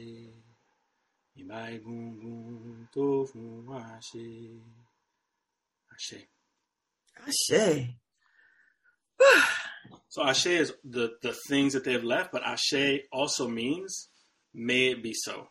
Ìbá 1.40 1.58
egungun 1.74 2.86
tó 2.94 3.04
fún 3.30 3.48
wa 3.68 3.80
ṣe. 4.08 4.24
Àṣẹ. 5.94 6.20
Ashe. 7.28 7.64
So 10.08 10.24
Ashe 10.24 10.46
is 10.46 10.72
the, 10.82 11.12
the 11.22 11.32
things 11.46 11.72
that 11.72 11.84
they've 11.84 12.02
left, 12.02 12.32
but 12.32 12.42
Ashe 12.44 13.02
also 13.12 13.46
means 13.46 14.08
may 14.52 14.88
it 14.88 15.04
be 15.04 15.14
so. 15.14 15.46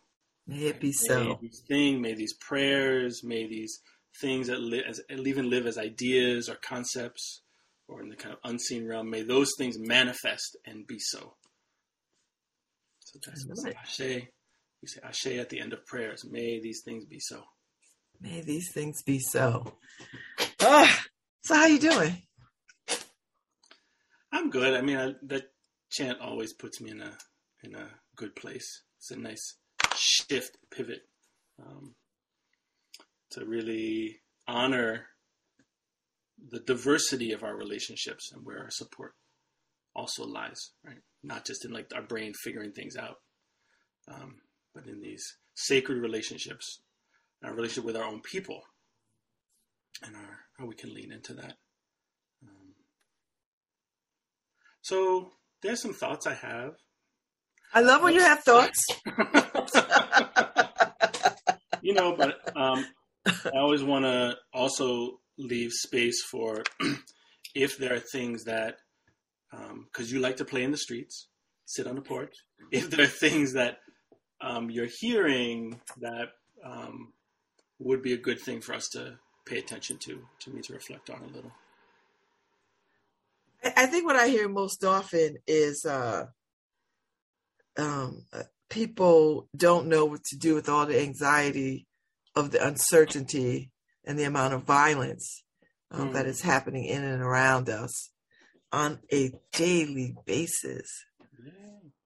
May 0.46 0.66
it 0.66 0.82
be 0.82 0.88
May 0.88 0.94
so. 1.08 1.40
these 1.42 1.64
things, 1.66 2.02
may 2.02 2.14
these 2.14 2.34
prayers, 2.34 3.22
may 3.24 3.48
these 3.48 3.80
things 4.20 4.48
that 4.48 4.60
live 4.60 4.84
as 4.86 5.00
even 5.10 5.50
live 5.50 5.66
as 5.66 5.78
ideas 5.78 6.50
or 6.50 6.56
concepts 6.56 7.42
or 7.88 8.02
in 8.02 8.10
the 8.10 8.18
kind 8.18 8.34
of 8.34 8.40
unseen 8.44 8.86
realm, 8.86 9.10
may 9.10 9.22
those 9.24 9.54
things 9.58 9.78
manifest 9.80 10.58
and 10.66 10.86
be 10.86 11.00
so. 11.00 11.36
So 13.00 13.20
that's 13.26 13.46
what 13.48 13.64
Right. 13.64 13.76
Ashe. 13.82 14.28
We 14.82 14.88
say 14.88 15.00
Ashe 15.04 15.40
at 15.40 15.50
the 15.50 15.60
end 15.62 15.72
of 15.72 15.86
prayers. 15.86 16.26
May 16.30 16.60
these 16.60 16.82
things 16.84 17.06
be 17.06 17.20
so. 17.20 17.44
May 18.20 18.42
these 18.42 18.72
things 18.74 19.02
be 19.04 19.20
so. 19.20 19.74
Ah, 20.62 21.06
so 21.44 21.56
how 21.56 21.66
you 21.66 21.80
doing? 21.80 22.24
I'm 24.32 24.50
good. 24.50 24.74
I 24.74 24.82
mean, 24.82 24.98
I, 24.98 25.14
that 25.24 25.52
chant 25.90 26.20
always 26.22 26.54
puts 26.54 26.80
me 26.82 26.92
in 26.92 27.02
a 27.02 27.12
in 27.64 27.76
a 27.76 27.88
good 28.16 28.36
place. 28.36 28.84
It's 28.98 29.12
a 29.12 29.18
nice 29.18 29.56
shift, 29.96 30.58
pivot, 30.72 31.02
um, 31.60 31.96
to 33.32 33.46
really 33.46 34.20
honor 34.48 35.08
the 36.52 36.60
diversity 36.60 37.32
of 37.32 37.44
our 37.44 37.56
relationships 37.56 38.32
and 38.34 38.46
where 38.46 38.60
our 38.60 38.72
support 38.72 39.14
also 39.96 40.26
lies. 40.26 40.72
Right, 40.86 41.02
not 41.24 41.46
just 41.46 41.66
in 41.66 41.72
like 41.72 41.92
our 41.96 42.04
brain 42.04 42.34
figuring 42.44 42.72
things 42.72 42.96
out, 42.96 43.18
um, 44.08 44.36
but 44.74 44.86
in 44.86 45.02
these 45.02 45.24
sacred 45.56 45.98
relationships, 45.98 46.82
our 47.44 47.54
relationship 47.54 47.86
with 47.86 47.98
our 47.98 48.06
own 48.06 48.22
people, 48.22 48.62
and 50.04 50.16
our 50.16 50.40
how 50.58 50.66
we 50.66 50.76
can 50.76 50.94
lean 50.94 51.12
into 51.12 51.34
that. 51.34 51.56
Um, 52.44 52.74
so 54.82 55.32
there's 55.62 55.82
some 55.82 55.94
thoughts 55.94 56.28
I 56.28 56.34
have. 56.34 56.74
I 57.74 57.82
love 57.82 58.02
when 58.02 58.16
you 58.16 58.22
have 58.22 58.40
thoughts. 58.40 58.86
you 61.82 61.94
know, 61.94 62.16
but 62.16 62.40
um, 62.56 62.86
I 63.26 63.58
always 63.58 63.84
want 63.84 64.06
to 64.06 64.38
also 64.54 65.20
leave 65.38 65.72
space 65.72 66.24
for 66.24 66.64
if 67.56 67.78
there 67.78 67.94
are 67.94 68.00
things 68.00 68.46
that, 68.46 68.78
because 69.92 70.12
you 70.12 70.20
like 70.20 70.38
to 70.38 70.46
play 70.46 70.64
in 70.64 70.72
the 70.72 70.78
streets, 70.78 71.28
sit 71.66 71.88
on 71.88 71.96
the 71.96 72.02
porch. 72.02 72.36
If 72.72 72.90
there 72.90 73.06
are 73.06 73.08
things 73.08 73.54
that 73.54 73.78
um, 74.42 74.70
you're 74.70 74.90
hearing 75.00 75.80
that 76.02 76.30
um, 76.66 77.14
would 77.80 78.02
be 78.02 78.14
a 78.14 78.18
good 78.18 78.40
thing 78.40 78.62
for 78.62 78.74
us 78.74 78.90
to 78.90 79.18
pay 79.46 79.58
attention 79.58 79.98
to, 79.98 80.22
to 80.42 80.52
me 80.52 80.62
to 80.62 80.74
reflect 80.74 81.10
on 81.10 81.22
a 81.22 81.36
little. 81.36 81.52
I, 83.64 83.86
think 83.86 84.06
what 84.06 84.16
I 84.16 84.28
hear 84.28 84.48
most 84.48 84.84
often 84.84 85.38
is 85.46 85.86
uh, 85.86 86.26
um, 87.78 88.26
uh, 88.32 88.44
people 88.70 89.50
don't 89.56 89.88
know 89.88 90.06
what 90.06 90.24
to 90.26 90.38
do 90.38 90.56
with 90.56 90.70
all 90.70 90.86
the 90.86 91.02
anxiety 91.02 91.88
of 92.36 92.52
the 92.52 92.66
uncertainty 92.66 93.72
and 94.06 94.18
the 94.18 94.24
amount 94.24 94.54
of 94.54 94.64
violence 94.64 95.44
um, 95.92 96.10
Mm. 96.10 96.14
that 96.14 96.26
is 96.28 96.42
happening 96.42 96.86
in 96.86 97.04
and 97.04 97.22
around 97.22 97.70
us 97.70 98.12
on 98.72 99.00
a 99.12 99.32
daily 99.54 100.16
basis. 100.26 100.88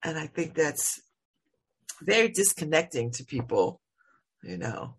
And 0.02 0.18
I 0.18 0.26
think 0.26 0.54
that's 0.54 1.00
very 2.02 2.28
disconnecting 2.28 3.10
to 3.12 3.24
people, 3.24 3.80
you 4.42 4.56
know. 4.56 4.96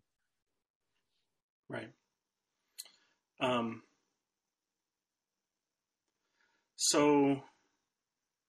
Right. 1.68 1.90
Um, 3.40 3.82
so 6.76 7.42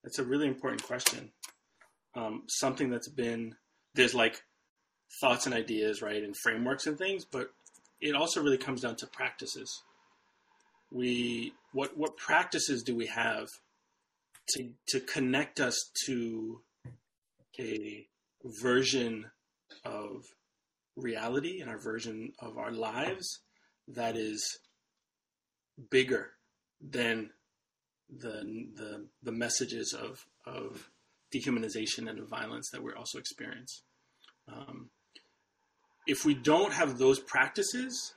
it's 0.05 0.19
a 0.19 0.25
really 0.25 0.47
important 0.47 0.83
question. 0.83 1.33
Um, 2.15 2.45
something 2.49 2.91
that's 2.91 3.09
been 3.09 3.57
there's 3.95 4.15
like 4.15 4.43
thoughts 5.21 5.47
and 5.47 5.55
ideas, 5.55 6.03
right, 6.03 6.23
and 6.23 6.37
frameworks 6.37 6.87
and 6.87 6.99
things, 6.99 7.25
but 7.25 7.51
it 8.01 8.15
also 8.15 8.43
really 8.43 8.59
comes 8.59 8.83
down 8.83 8.97
to 8.97 9.07
practices. 9.07 9.83
We 10.91 11.53
what 11.73 11.97
what 11.97 12.17
practices 12.17 12.83
do 12.83 12.95
we 12.95 13.07
have 13.07 13.49
to 14.51 14.71
to 14.89 15.01
connect 15.01 15.61
us 15.61 15.91
to 16.07 16.61
a 17.59 18.07
version 18.45 19.27
of 19.85 20.25
reality 20.97 21.61
and 21.61 21.71
our 21.71 21.79
version 21.79 22.33
of 22.39 22.59
our 22.59 22.71
lives 22.71 23.41
that 23.89 24.17
is 24.17 24.59
bigger 25.91 26.31
than 26.81 27.31
the 28.11 28.67
the 28.75 29.07
the 29.23 29.33
messages 29.33 29.93
of 29.93 30.27
of 30.47 30.91
dehumanization 31.35 32.09
and 32.09 32.19
of 32.19 32.29
violence 32.29 32.71
that 32.71 32.83
we're 32.83 32.97
also 32.97 33.19
experience. 33.19 33.83
Um, 34.49 34.91
if 36.07 36.25
we 36.25 36.35
don't 36.35 36.73
have 36.73 36.99
those 36.99 37.19
practices, 37.19 38.15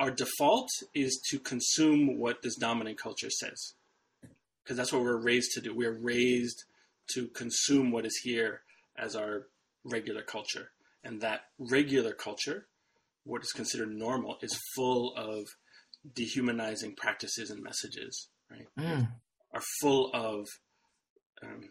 our 0.00 0.10
default 0.10 0.68
is 0.94 1.20
to 1.30 1.38
consume 1.38 2.18
what 2.18 2.42
this 2.42 2.56
dominant 2.56 2.98
culture 2.98 3.30
says, 3.30 3.74
because 4.62 4.76
that's 4.76 4.92
what 4.92 5.02
we're 5.02 5.22
raised 5.22 5.52
to 5.52 5.60
do. 5.60 5.74
We 5.74 5.86
are 5.86 5.92
raised 5.92 6.64
to 7.14 7.28
consume 7.28 7.92
what 7.92 8.06
is 8.06 8.20
here 8.24 8.62
as 8.96 9.14
our 9.14 9.46
regular 9.84 10.22
culture, 10.22 10.70
and 11.04 11.20
that 11.20 11.42
regular 11.58 12.12
culture, 12.12 12.66
what 13.24 13.42
is 13.42 13.52
considered 13.52 13.94
normal, 13.94 14.38
is 14.42 14.58
full 14.74 15.14
of 15.16 15.46
dehumanizing 16.14 16.94
practices 16.96 17.50
and 17.50 17.62
messages. 17.62 18.28
Right? 18.50 18.66
Are 19.54 19.62
full 19.80 20.10
of 20.14 20.46
um, 21.42 21.70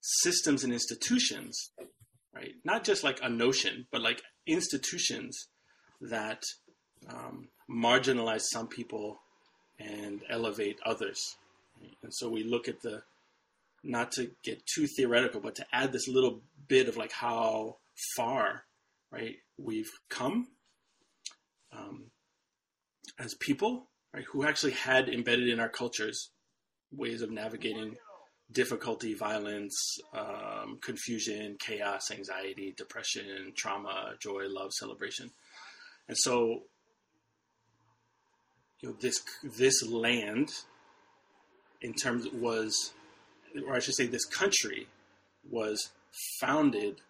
systems 0.00 0.64
and 0.64 0.72
institutions, 0.72 1.70
right? 2.34 2.52
Not 2.64 2.84
just 2.84 3.04
like 3.04 3.18
a 3.22 3.28
notion, 3.28 3.86
but 3.90 4.00
like 4.00 4.22
institutions 4.46 5.48
that 6.00 6.42
um, 7.08 7.48
marginalize 7.70 8.42
some 8.52 8.68
people 8.68 9.18
and 9.78 10.22
elevate 10.30 10.78
others. 10.84 11.36
right? 11.80 11.96
And 12.02 12.12
so 12.14 12.28
we 12.28 12.44
look 12.44 12.68
at 12.68 12.80
the, 12.82 13.02
not 13.82 14.12
to 14.12 14.30
get 14.42 14.62
too 14.66 14.86
theoretical, 14.86 15.40
but 15.40 15.54
to 15.56 15.66
add 15.72 15.92
this 15.92 16.08
little 16.08 16.40
bit 16.68 16.88
of 16.88 16.96
like 16.96 17.12
how 17.12 17.76
far, 18.16 18.64
right, 19.10 19.36
we've 19.58 19.90
come 20.08 20.48
um, 21.72 22.04
as 23.18 23.34
people, 23.34 23.88
right, 24.14 24.24
who 24.24 24.44
actually 24.44 24.72
had 24.72 25.08
embedded 25.08 25.48
in 25.48 25.60
our 25.60 25.68
cultures 25.68 26.30
ways 26.92 27.22
of 27.22 27.30
navigating 27.30 27.96
difficulty, 28.52 29.14
violence, 29.14 29.98
um, 30.14 30.78
confusion, 30.80 31.56
chaos, 31.58 32.10
anxiety, 32.10 32.74
depression, 32.76 33.52
trauma, 33.56 34.14
joy, 34.20 34.44
love, 34.48 34.72
celebration. 34.72 35.30
And 36.08 36.16
so, 36.16 36.62
you 38.80 38.88
know, 38.90 38.96
this 39.00 39.20
this 39.42 39.86
land, 39.88 40.50
in 41.80 41.92
terms 41.94 42.26
was, 42.32 42.92
or 43.66 43.74
I 43.74 43.80
should 43.80 43.94
say, 43.94 44.06
this 44.06 44.26
country 44.26 44.86
was 45.50 45.90
founded 46.40 47.00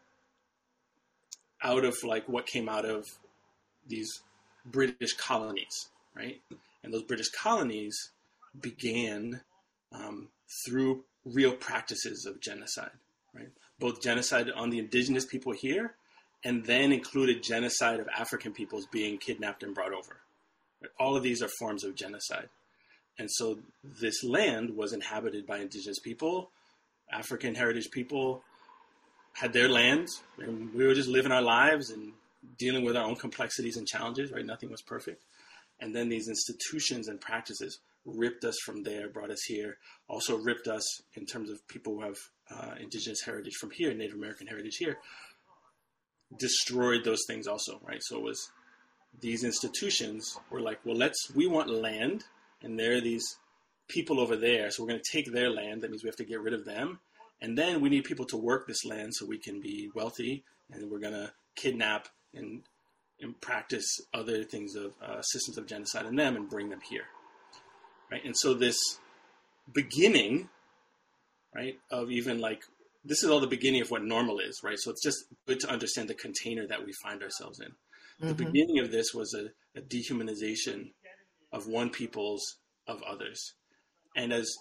out 1.63 1.85
of 1.85 1.97
like 2.03 2.29
what 2.29 2.47
came 2.47 2.69
out 2.69 2.85
of 2.85 3.05
these 3.87 4.23
British 4.65 5.15
colonies, 5.15 5.89
right? 6.15 6.41
And 6.87 6.95
those 6.95 7.03
British 7.03 7.31
colonies 7.31 8.13
began 8.61 9.41
um, 9.93 10.29
through 10.65 11.03
real 11.25 11.53
practices 11.53 12.25
of 12.27 12.41
genocide, 12.41 12.93
right? 13.35 13.49
Both 13.81 14.01
genocide 14.01 14.51
on 14.55 14.71
the 14.71 14.79
indigenous 14.79 15.27
people 15.27 15.53
here, 15.53 15.97
and 16.45 16.65
then 16.65 16.93
included 16.93 17.43
genocide 17.43 17.99
of 17.99 18.09
African 18.09 18.53
peoples 18.53 18.87
being 18.87 19.19
kidnapped 19.19 19.65
and 19.65 19.75
brought 19.75 19.93
over. 19.93 20.21
All 21.01 21.17
of 21.17 21.25
these 21.25 21.43
are 21.43 21.49
forms 21.59 21.83
of 21.83 21.97
genocide. 21.97 22.49
And 23.19 23.29
so 23.33 23.59
this 23.83 24.23
land 24.23 24.77
was 24.77 24.93
inhabited 24.93 25.45
by 25.45 25.59
indigenous 25.59 25.99
people, 25.99 26.51
African 27.11 27.57
heritage 27.57 27.91
people 27.91 28.43
had 29.33 29.53
their 29.53 29.69
land, 29.69 30.09
and 30.39 30.73
we 30.73 30.87
were 30.87 30.95
just 30.95 31.09
living 31.09 31.33
our 31.33 31.43
lives 31.43 31.91
and 31.91 32.13
dealing 32.59 32.85
with 32.85 32.97
our 32.97 33.05
own 33.05 33.17
complexities 33.17 33.77
and 33.77 33.89
challenges, 33.89 34.31
right? 34.31 34.47
Nothing 34.47 34.71
was 34.71 34.83
perfect. 34.83 35.25
And 35.81 35.95
then 35.95 36.09
these 36.09 36.29
institutions 36.29 37.09
and 37.09 37.21
practices 37.21 37.81
ripped 38.05 38.45
us 38.45 38.57
from 38.65 38.83
there, 38.83 39.09
brought 39.09 39.31
us 39.31 39.43
here, 39.47 39.79
also 40.09 40.37
ripped 40.37 40.69
us 40.69 40.85
in 41.15 41.27
terms 41.27 41.51
of 41.51 41.67
people 41.69 41.95
who 41.95 42.03
have 42.03 42.17
uh, 42.51 42.75
indigenous 42.81 43.23
heritage 43.25 43.55
from 43.55 43.71
here, 43.71 43.93
Native 43.93 44.17
American 44.17 44.47
heritage 44.47 44.77
here, 44.77 44.99
destroyed 46.39 47.05
those 47.05 47.25
things 47.27 47.47
also, 47.47 47.81
right? 47.83 48.03
So 48.03 48.17
it 48.17 48.23
was 48.23 48.51
these 49.21 49.45
institutions 49.45 50.39
were 50.51 50.61
like, 50.61 50.79
well, 50.85 50.97
let's, 50.97 51.31
we 51.35 51.47
want 51.47 51.71
land, 51.71 52.25
and 52.63 52.79
there 52.79 52.97
are 52.97 53.01
these 53.01 53.37
people 53.89 54.21
over 54.21 54.37
there, 54.37 54.71
so 54.71 54.83
we're 54.83 54.91
going 54.91 55.01
to 55.03 55.13
take 55.13 55.33
their 55.33 55.51
land. 55.51 55.83
That 55.83 55.91
means 55.91 56.03
we 56.03 56.09
have 56.09 56.17
to 56.17 56.25
get 56.25 56.41
rid 56.41 56.55
of 56.55 56.65
them. 56.65 57.01
And 57.41 57.57
then 57.57 57.81
we 57.81 57.89
need 57.89 58.05
people 58.05 58.25
to 58.27 58.37
work 58.37 58.67
this 58.67 58.85
land 58.85 59.15
so 59.15 59.27
we 59.27 59.39
can 59.39 59.61
be 59.61 59.91
wealthy, 59.95 60.45
and 60.73 60.91
we're 60.91 60.99
going 60.99 61.13
to 61.13 61.33
kidnap 61.55 62.09
and, 62.35 62.63
and 63.21 63.41
practice 63.41 63.87
other 64.13 64.45
things 64.45 64.75
of 64.75 64.93
uh, 65.03 65.23
systems 65.23 65.59
of 65.59 65.67
genocide 65.67 66.07
in 66.07 66.17
them 66.17 66.37
and 66.37 66.49
bring 66.51 66.69
them 66.71 66.81
here 66.81 67.05
right? 68.11 68.25
And 68.25 68.37
so 68.37 68.55
this 68.55 68.79
beginning, 69.73 70.49
right, 71.55 71.79
of 71.91 72.11
even 72.11 72.39
like 72.39 72.63
this 73.05 73.23
is 73.23 73.31
all 73.31 73.41
the 73.41 73.47
beginning 73.47 73.83
of 73.83 73.91
what 73.91 74.05
normal 74.05 74.39
is, 74.41 74.61
right? 74.63 74.79
So 74.79 74.91
it's 74.91 75.03
just 75.03 75.25
good 75.47 75.61
to 75.61 75.69
understand 75.71 76.09
the 76.09 76.15
container 76.15 76.67
that 76.67 76.85
we 76.85 76.93
find 77.03 77.23
ourselves 77.23 77.61
in. 77.61 77.73
The 78.21 78.35
Mhm. 78.35 78.53
beginning 78.53 78.79
of 78.81 78.91
this 78.91 79.15
was 79.15 79.35
a, 79.35 79.51
a 79.79 79.83
dehumanization 79.83 80.93
of 81.53 81.67
one 81.69 81.91
people's 81.91 82.59
of 82.87 83.03
others, 83.03 83.55
and 84.17 84.33
as 84.33 84.55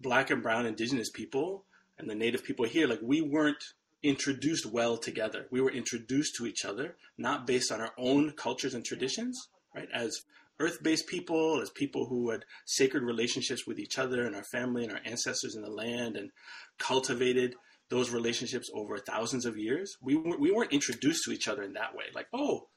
black 0.00 0.30
and 0.30 0.42
brown 0.42 0.66
indigenous 0.66 1.10
people 1.10 1.64
and 1.98 2.08
the 2.10 2.14
native 2.14 2.44
people 2.44 2.66
here, 2.66 2.86
like 2.86 3.00
we 3.02 3.22
weren't 3.22 3.62
introduced 4.04 4.66
well 4.66 4.96
together. 4.96 5.46
We 5.50 5.60
were 5.60 5.72
introduced 5.72 6.36
to 6.36 6.46
each 6.46 6.64
other, 6.64 6.96
not 7.18 7.46
based 7.46 7.72
on 7.72 7.80
our 7.80 7.92
own 7.98 8.32
cultures 8.32 8.74
and 8.74 8.84
traditions, 8.84 9.48
right? 9.74 9.88
As 9.92 10.20
earth-based 10.60 11.08
people, 11.08 11.60
as 11.60 11.70
people 11.70 12.06
who 12.06 12.30
had 12.30 12.44
sacred 12.66 13.02
relationships 13.02 13.66
with 13.66 13.78
each 13.78 13.98
other 13.98 14.24
and 14.24 14.36
our 14.36 14.44
family 14.44 14.84
and 14.84 14.92
our 14.92 15.00
ancestors 15.04 15.56
in 15.56 15.62
the 15.62 15.70
land, 15.70 16.16
and 16.16 16.30
cultivated 16.78 17.54
those 17.90 18.10
relationships 18.10 18.70
over 18.74 18.98
thousands 18.98 19.46
of 19.46 19.56
years. 19.56 19.96
We 20.00 20.16
weren't, 20.16 20.40
we 20.40 20.52
weren't 20.52 20.72
introduced 20.72 21.24
to 21.24 21.32
each 21.32 21.48
other 21.48 21.62
in 21.62 21.72
that 21.72 21.94
way. 21.94 22.04
Like, 22.14 22.28
oh, 22.32 22.68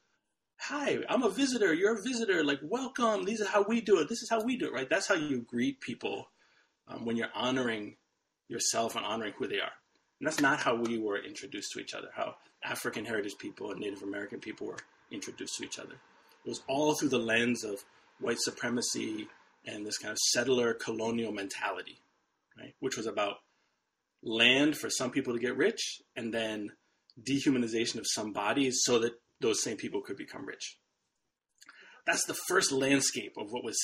hi, 0.59 0.99
I'm 1.09 1.23
a 1.23 1.29
visitor. 1.29 1.73
You're 1.73 1.99
a 1.99 2.01
visitor. 2.01 2.43
Like, 2.43 2.59
welcome. 2.63 3.25
These 3.25 3.41
are 3.41 3.47
how 3.47 3.63
we 3.67 3.81
do 3.81 3.99
it. 3.99 4.09
This 4.09 4.21
is 4.21 4.29
how 4.29 4.43
we 4.43 4.57
do 4.57 4.67
it. 4.67 4.73
Right? 4.73 4.89
That's 4.89 5.07
how 5.07 5.15
you 5.15 5.41
greet 5.41 5.81
people 5.81 6.31
um, 6.87 7.05
when 7.05 7.15
you're 7.15 7.27
honoring 7.35 7.97
yourself 8.47 8.95
and 8.95 9.05
honoring 9.05 9.33
who 9.37 9.47
they 9.47 9.59
are. 9.59 9.71
And 10.19 10.27
that's 10.27 10.41
not 10.41 10.59
how 10.59 10.75
we 10.75 10.97
were 10.97 11.17
introduced 11.23 11.71
to 11.73 11.79
each 11.79 11.93
other. 11.93 12.09
How 12.15 12.35
African 12.63 13.05
heritage 13.05 13.37
people 13.37 13.71
and 13.71 13.79
Native 13.79 14.03
American 14.03 14.39
people 14.39 14.67
were 14.67 14.79
introduced 15.11 15.57
to 15.57 15.65
each 15.65 15.79
other. 15.79 15.93
It 16.45 16.49
was 16.49 16.61
all 16.67 16.95
through 16.95 17.09
the 17.09 17.19
lens 17.19 17.63
of 17.63 17.83
white 18.19 18.39
supremacy 18.39 19.27
and 19.65 19.85
this 19.85 19.97
kind 19.97 20.11
of 20.11 20.17
settler 20.17 20.73
colonial 20.73 21.31
mentality, 21.31 21.99
right? 22.57 22.73
Which 22.79 22.97
was 22.97 23.05
about 23.05 23.37
land 24.23 24.77
for 24.77 24.89
some 24.89 25.11
people 25.11 25.33
to 25.33 25.39
get 25.39 25.55
rich 25.55 26.01
and 26.15 26.33
then 26.33 26.71
dehumanization 27.21 27.97
of 27.97 28.05
some 28.07 28.33
bodies 28.33 28.81
so 28.83 28.99
that 28.99 29.13
those 29.39 29.61
same 29.61 29.77
people 29.77 30.01
could 30.01 30.17
become 30.17 30.45
rich. 30.45 30.77
That's 32.05 32.25
the 32.25 32.37
first 32.47 32.71
landscape 32.71 33.33
of 33.37 33.51
what 33.51 33.63
was 33.63 33.77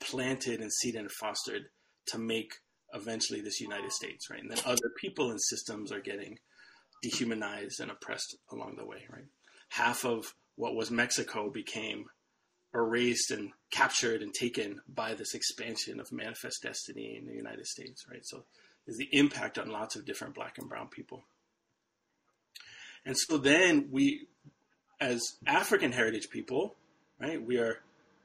planted 0.00 0.60
and 0.60 0.72
seeded 0.72 1.00
and 1.00 1.10
fostered 1.10 1.64
to 2.06 2.18
make 2.18 2.54
eventually 2.94 3.40
this 3.40 3.60
United 3.60 3.92
States, 3.92 4.30
right? 4.30 4.40
And 4.40 4.50
then 4.50 4.60
other 4.64 4.90
people 4.96 5.30
and 5.30 5.40
systems 5.40 5.92
are 5.92 6.00
getting 6.00 6.38
dehumanized 7.02 7.80
and 7.80 7.90
oppressed 7.90 8.36
along 8.50 8.76
the 8.76 8.86
way, 8.86 9.04
right? 9.10 9.26
Half 9.68 10.04
of 10.04 10.34
what 10.56 10.74
was 10.74 10.90
Mexico 10.90 11.50
became 11.50 12.06
erased 12.74 13.30
and 13.30 13.50
captured 13.70 14.22
and 14.22 14.32
taken 14.32 14.80
by 14.88 15.14
this 15.14 15.34
expansion 15.34 16.00
of 16.00 16.12
manifest 16.12 16.62
destiny 16.62 17.16
in 17.18 17.26
the 17.26 17.34
United 17.34 17.66
States, 17.66 18.04
right? 18.10 18.24
So 18.24 18.44
is 18.86 18.96
the 18.96 19.08
impact 19.12 19.58
on 19.58 19.70
lots 19.70 19.96
of 19.96 20.04
different 20.04 20.34
black 20.34 20.58
and 20.58 20.68
brown 20.68 20.88
people. 20.88 21.24
And 23.06 23.16
so 23.16 23.38
then 23.38 23.88
we, 23.90 24.26
as 25.00 25.20
African 25.46 25.92
heritage 25.92 26.30
people, 26.30 26.74
right, 27.20 27.44
we 27.44 27.58
are, 27.58 27.78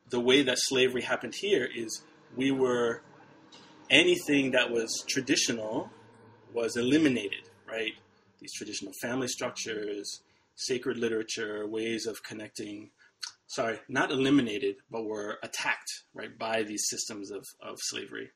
the 0.09 0.19
way 0.19 0.41
that 0.41 0.57
slavery 0.59 1.01
happened 1.01 1.35
here 1.35 1.67
is 1.75 2.01
we 2.35 2.51
were, 2.51 3.01
anything 3.89 4.51
that 4.51 4.71
was 4.71 5.03
traditional 5.07 5.89
was 6.53 6.75
eliminated, 6.75 7.49
right? 7.67 7.93
These 8.39 8.53
traditional 8.53 8.93
family 9.01 9.27
structures, 9.27 10.21
sacred 10.55 10.97
literature, 10.97 11.67
ways 11.67 12.05
of 12.05 12.23
connecting, 12.23 12.91
sorry, 13.47 13.79
not 13.87 14.11
eliminated, 14.11 14.77
but 14.89 15.05
were 15.05 15.39
attacked, 15.43 16.03
right, 16.13 16.37
by 16.37 16.63
these 16.63 16.85
systems 16.89 17.31
of, 17.31 17.45
of 17.61 17.77
slavery. 17.79 18.31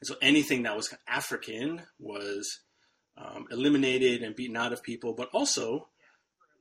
And 0.00 0.08
so 0.08 0.16
anything 0.20 0.64
that 0.64 0.76
was 0.76 0.92
African 1.06 1.82
was 1.98 2.60
um, 3.16 3.46
eliminated 3.50 4.22
and 4.22 4.34
beaten 4.34 4.56
out 4.56 4.72
of 4.72 4.82
people, 4.82 5.12
but 5.12 5.28
also 5.32 5.88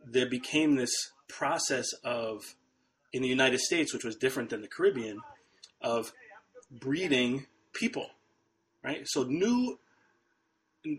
there 0.06 0.30
became 0.30 0.76
this 0.76 1.12
process 1.28 1.88
of, 2.04 2.56
in 3.14 3.22
the 3.22 3.28
United 3.28 3.60
States, 3.60 3.94
which 3.94 4.04
was 4.04 4.16
different 4.16 4.50
than 4.50 4.62
the 4.62 4.68
Caribbean, 4.68 5.20
of 5.82 6.12
breeding 6.70 7.48
people, 7.74 8.08
right? 8.84 9.08
So 9.08 9.24
new 9.24 9.80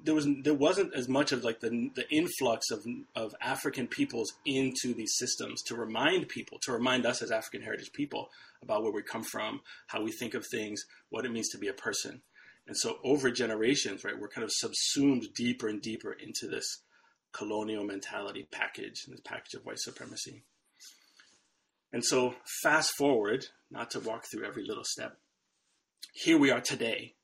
there 0.05 0.15
was 0.15 0.29
there 0.45 0.55
wasn't 0.55 0.95
as 0.95 1.09
much 1.09 1.33
of 1.33 1.43
like 1.43 1.61
the 1.61 1.91
the 1.95 2.09
influx 2.11 2.71
of 2.71 2.85
of 3.17 3.35
African 3.41 3.89
peoples 3.89 4.33
into 4.47 4.95
these 4.95 5.17
systems 5.17 5.63
to 5.65 5.75
remind 5.75 6.29
people 6.29 6.59
to 6.63 6.73
remind 6.73 7.05
us 7.05 7.21
as 7.21 7.33
African 7.33 7.63
heritage 7.63 7.93
people 7.93 8.31
about 8.63 8.83
where 8.83 8.93
we 8.93 9.03
come 9.03 9.25
from, 9.25 9.61
how 9.89 10.03
we 10.03 10.13
think 10.13 10.35
of 10.35 10.47
things, 10.47 10.85
what 11.11 11.25
it 11.25 11.33
means 11.33 11.49
to 11.51 11.59
be 11.59 11.69
a 11.69 11.73
person. 11.73 12.23
And 12.67 12.77
so 12.77 12.99
over 13.03 13.33
generations, 13.33 14.05
right, 14.05 14.19
we're 14.19 14.29
kind 14.29 14.45
of 14.45 14.53
subsumed 14.53 15.35
deeper 15.35 15.67
and 15.67 15.83
deeper 15.83 16.13
into 16.13 16.47
this 16.47 16.83
colonial 17.33 17.85
mentality 17.85 18.47
package, 18.53 19.05
this 19.09 19.21
package 19.25 19.55
of 19.55 19.65
white 19.65 19.81
supremacy. 19.81 20.45
And 21.93 22.05
so 22.05 22.35
fast 22.63 22.93
forward, 22.97 23.47
not 23.71 23.91
to 23.91 24.01
walk 24.01 24.27
through 24.31 24.47
every 24.47 24.65
little 24.65 24.85
step. 24.85 25.17
Here 26.15 26.39
we 26.39 26.51
are 26.51 26.61
today, 26.61 27.15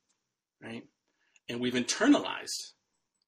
right? 0.61 0.83
and 1.49 1.59
we've 1.59 1.73
internalized 1.73 2.73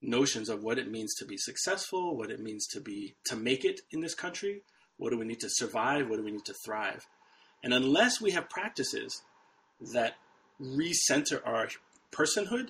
notions 0.02 0.48
of 0.50 0.64
what 0.64 0.78
it 0.78 0.90
means 0.90 1.14
to 1.16 1.26
be 1.26 1.38
successful, 1.38 2.16
what 2.16 2.32
it 2.32 2.40
means 2.40 2.68
to 2.68 2.80
be 2.80 3.16
to 3.26 3.36
make 3.36 3.66
it 3.66 3.82
in 3.92 4.00
this 4.00 4.16
country, 4.16 4.62
what 4.98 5.10
do 5.10 5.18
we 5.18 5.26
need 5.26 5.40
to 5.40 5.50
survive, 5.50 6.08
what 6.08 6.18
do 6.18 6.24
we 6.24 6.32
need 6.32 6.46
to 6.46 6.56
thrive. 6.66 7.06
And 7.64 7.74
unless 7.74 8.22
we 8.22 8.32
have 8.32 8.50
practices 8.50 9.22
that 9.94 10.14
recenter 10.62 11.42
our 11.46 11.68
personhood, 12.12 12.70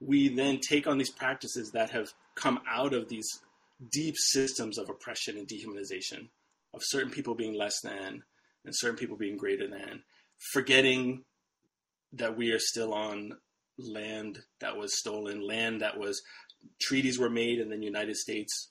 we 0.00 0.28
then 0.28 0.60
take 0.60 0.86
on 0.86 0.98
these 0.98 1.10
practices 1.10 1.70
that 1.72 1.90
have 1.90 2.12
come 2.34 2.60
out 2.70 2.92
of 2.92 3.08
these 3.08 3.40
deep 3.92 4.14
systems 4.16 4.78
of 4.78 4.88
oppression 4.88 5.36
and 5.36 5.48
dehumanization, 5.48 6.28
of 6.74 6.82
certain 6.82 7.10
people 7.10 7.34
being 7.34 7.54
less 7.54 7.80
than 7.82 8.22
and 8.64 8.74
certain 8.74 8.96
people 8.96 9.16
being 9.16 9.36
greater 9.36 9.68
than, 9.68 10.02
forgetting 10.52 11.24
that 12.12 12.36
we 12.36 12.50
are 12.50 12.58
still 12.58 12.92
on 12.92 13.32
land 13.78 14.38
that 14.60 14.76
was 14.76 14.98
stolen, 14.98 15.46
land 15.46 15.80
that 15.80 15.98
was 15.98 16.22
treaties 16.80 17.18
were 17.18 17.30
made, 17.30 17.60
and 17.60 17.70
then 17.70 17.82
United 17.82 18.16
States 18.16 18.70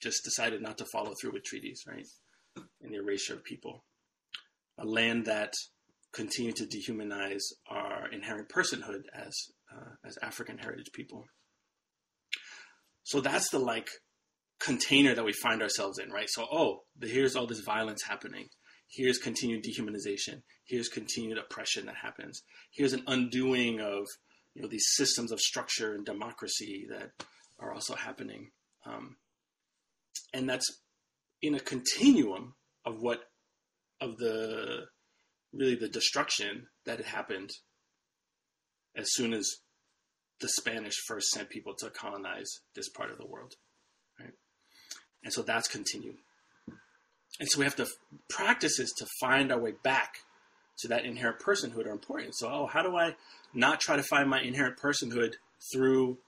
just 0.00 0.24
decided 0.24 0.62
not 0.62 0.78
to 0.78 0.86
follow 0.86 1.12
through 1.20 1.32
with 1.32 1.44
treaties, 1.44 1.84
right? 1.86 2.06
And 2.82 2.92
the 2.92 2.98
erasure 2.98 3.34
of 3.34 3.44
people. 3.44 3.84
A 4.78 4.86
land 4.86 5.26
that 5.26 5.52
continued 6.12 6.56
to 6.56 6.64
dehumanize 6.64 7.42
our 7.68 8.08
inherent 8.10 8.48
personhood 8.48 9.02
as 9.14 9.34
uh, 9.72 9.94
as 10.04 10.18
African 10.22 10.58
heritage 10.58 10.90
people. 10.92 11.26
So 13.04 13.20
that's 13.20 13.50
the 13.50 13.58
like 13.58 13.88
container 14.58 15.14
that 15.14 15.24
we 15.24 15.32
find 15.32 15.62
ourselves 15.62 15.98
in, 15.98 16.10
right? 16.10 16.28
So 16.28 16.46
oh, 16.50 16.80
the, 16.98 17.08
here's 17.08 17.36
all 17.36 17.46
this 17.46 17.60
violence 17.60 18.02
happening. 18.02 18.48
Here's 18.88 19.18
continued 19.18 19.64
dehumanization. 19.64 20.42
Here's 20.66 20.88
continued 20.88 21.38
oppression 21.38 21.86
that 21.86 21.96
happens. 22.02 22.42
Here's 22.72 22.92
an 22.92 23.04
undoing 23.06 23.80
of 23.80 24.06
you 24.54 24.62
know 24.62 24.68
these 24.68 24.86
systems 24.94 25.32
of 25.32 25.40
structure 25.40 25.94
and 25.94 26.04
democracy 26.04 26.86
that 26.90 27.10
are 27.58 27.72
also 27.72 27.94
happening, 27.94 28.50
um, 28.86 29.16
and 30.32 30.48
that's 30.48 30.80
in 31.42 31.54
a 31.54 31.60
continuum 31.60 32.54
of 32.84 33.00
what 33.00 33.24
of 34.00 34.16
the 34.18 34.86
really 35.52 35.74
the 35.74 35.88
destruction 35.88 36.66
that 36.86 36.98
had 36.98 37.06
happened 37.06 37.50
as 38.96 39.12
soon 39.12 39.32
as 39.32 39.48
the 40.40 40.48
Spanish 40.48 40.94
first 41.06 41.30
sent 41.30 41.50
people 41.50 41.74
to 41.74 41.90
colonize 41.90 42.60
this 42.74 42.88
part 42.88 43.10
of 43.10 43.18
the 43.18 43.26
world, 43.26 43.54
right? 44.18 44.32
And 45.22 45.32
so 45.32 45.42
that's 45.42 45.68
continued. 45.68 46.16
And 47.38 47.48
so 47.48 47.58
we 47.58 47.64
have 47.64 47.76
to 47.76 47.86
practices 48.28 48.92
to 48.98 49.06
find 49.20 49.52
our 49.52 49.58
way 49.58 49.74
back 49.82 50.14
to 50.80 50.88
that 50.88 51.04
inherent 51.04 51.38
personhood 51.40 51.86
are 51.86 51.92
important. 51.92 52.34
So, 52.34 52.48
oh, 52.48 52.66
how 52.66 52.82
do 52.82 52.96
I 52.96 53.16
not 53.54 53.80
try 53.80 53.96
to 53.96 54.02
find 54.02 54.28
my 54.28 54.40
inherent 54.40 54.78
personhood 54.78 55.34
through 55.72 56.18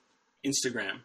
Instagram, 0.45 1.01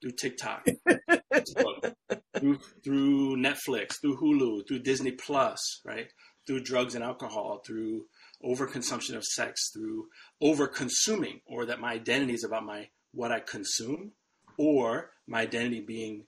through 0.00 0.12
TikTok, 0.12 0.66
through, 2.38 2.58
through 2.82 3.36
Netflix, 3.36 4.00
through 4.00 4.16
Hulu, 4.16 4.66
through 4.66 4.80
Disney 4.80 5.12
Plus, 5.12 5.80
right? 5.84 6.08
Through 6.46 6.64
drugs 6.64 6.94
and 6.94 7.04
alcohol, 7.04 7.62
through 7.66 8.06
overconsumption 8.44 9.16
of 9.16 9.24
sex, 9.24 9.70
through 9.72 10.08
over-consuming, 10.40 11.40
or 11.46 11.64
that 11.66 11.80
my 11.80 11.92
identity 11.92 12.34
is 12.34 12.44
about 12.44 12.64
my 12.64 12.88
what 13.12 13.32
I 13.32 13.40
consume, 13.40 14.12
or 14.58 15.10
my 15.26 15.42
identity 15.42 15.80
being 15.80 16.26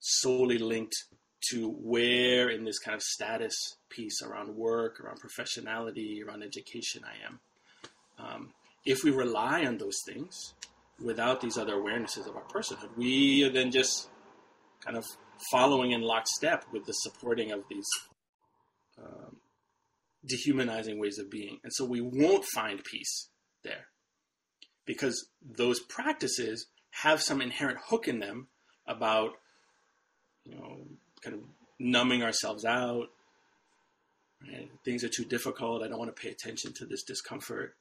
solely 0.00 0.58
linked 0.58 0.94
to 1.50 1.70
where 1.70 2.48
in 2.48 2.64
this 2.64 2.78
kind 2.78 2.94
of 2.94 3.02
status 3.02 3.76
piece 3.88 4.22
around 4.22 4.54
work, 4.54 5.00
around 5.00 5.18
professionality, 5.20 6.24
around 6.24 6.42
education 6.42 7.02
I 7.04 7.26
am. 7.26 7.40
Um, 8.18 8.54
if 8.84 9.02
we 9.02 9.10
rely 9.10 9.64
on 9.64 9.78
those 9.78 9.98
things 10.06 10.54
without 11.02 11.40
these 11.40 11.58
other 11.58 11.74
awarenesses 11.74 12.28
of 12.28 12.36
our 12.36 12.44
personhood, 12.44 12.96
we 12.96 13.44
are 13.44 13.50
then 13.50 13.70
just 13.70 14.08
kind 14.84 14.96
of 14.96 15.04
following 15.50 15.92
in 15.92 16.02
lockstep 16.02 16.64
with 16.72 16.84
the 16.86 16.92
supporting 16.92 17.50
of 17.50 17.64
these 17.68 17.88
um, 18.98 19.36
dehumanizing 20.26 20.98
ways 20.98 21.18
of 21.18 21.30
being. 21.30 21.58
And 21.64 21.72
so 21.72 21.84
we 21.84 22.00
won't 22.00 22.44
find 22.44 22.82
peace 22.84 23.28
there 23.62 23.86
because 24.86 25.28
those 25.42 25.80
practices 25.80 26.66
have 27.02 27.20
some 27.22 27.40
inherent 27.40 27.78
hook 27.88 28.06
in 28.06 28.20
them 28.20 28.48
about, 28.86 29.32
you 30.44 30.54
know, 30.54 30.86
kind 31.24 31.36
of 31.36 31.42
numbing 31.78 32.22
ourselves 32.22 32.64
out. 32.64 33.08
Right? 34.42 34.70
Things 34.84 35.04
are 35.04 35.08
too 35.08 35.24
difficult. 35.24 35.82
I 35.82 35.88
don't 35.88 35.98
want 35.98 36.14
to 36.14 36.22
pay 36.22 36.28
attention 36.28 36.72
to 36.74 36.86
this 36.86 37.02
discomfort. 37.02 37.74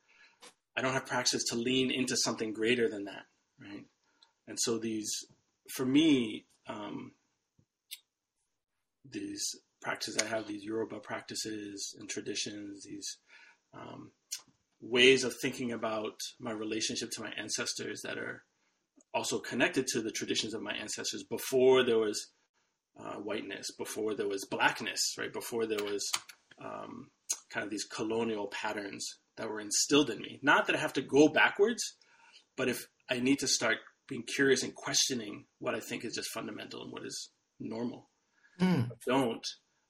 I 0.77 0.81
don't 0.81 0.93
have 0.93 1.05
practice 1.05 1.43
to 1.49 1.55
lean 1.55 1.91
into 1.91 2.15
something 2.15 2.53
greater 2.53 2.89
than 2.89 3.05
that, 3.05 3.25
right? 3.61 3.85
And 4.47 4.57
so 4.59 4.79
these, 4.79 5.25
for 5.69 5.85
me, 5.85 6.45
um, 6.67 7.11
these 9.09 9.55
practices 9.81 10.17
I 10.21 10.25
have, 10.25 10.47
these 10.47 10.63
Yoruba 10.63 10.99
practices 10.99 11.95
and 11.99 12.09
traditions, 12.09 12.85
these 12.85 13.17
um, 13.73 14.11
ways 14.81 15.23
of 15.23 15.35
thinking 15.35 15.71
about 15.71 16.19
my 16.39 16.51
relationship 16.51 17.11
to 17.11 17.21
my 17.21 17.31
ancestors 17.37 18.01
that 18.03 18.17
are 18.17 18.43
also 19.13 19.39
connected 19.39 19.85
to 19.87 20.01
the 20.01 20.11
traditions 20.11 20.53
of 20.53 20.61
my 20.61 20.73
ancestors 20.73 21.23
before 21.23 21.83
there 21.83 21.99
was 21.99 22.31
uh, 22.99 23.15
whiteness, 23.15 23.71
before 23.71 24.13
there 24.15 24.27
was 24.27 24.45
blackness, 24.45 25.15
right? 25.17 25.33
Before 25.33 25.65
there 25.65 25.83
was 25.83 26.09
um, 26.63 27.09
kind 27.49 27.63
of 27.63 27.69
these 27.69 27.85
colonial 27.85 28.47
patterns 28.47 29.17
that 29.37 29.49
were 29.49 29.59
instilled 29.59 30.09
in 30.09 30.19
me. 30.19 30.39
Not 30.41 30.67
that 30.67 30.75
I 30.75 30.79
have 30.79 30.93
to 30.93 31.01
go 31.01 31.27
backwards, 31.27 31.83
but 32.55 32.69
if 32.69 32.85
I 33.09 33.19
need 33.19 33.39
to 33.39 33.47
start 33.47 33.77
being 34.07 34.23
curious 34.23 34.63
and 34.63 34.75
questioning 34.75 35.45
what 35.59 35.75
I 35.75 35.79
think 35.79 36.05
is 36.05 36.15
just 36.15 36.29
fundamental 36.29 36.83
and 36.83 36.91
what 36.91 37.05
is 37.05 37.29
normal. 37.59 38.09
Mm. 38.59 38.91
I 38.91 38.95
don't, 39.05 39.47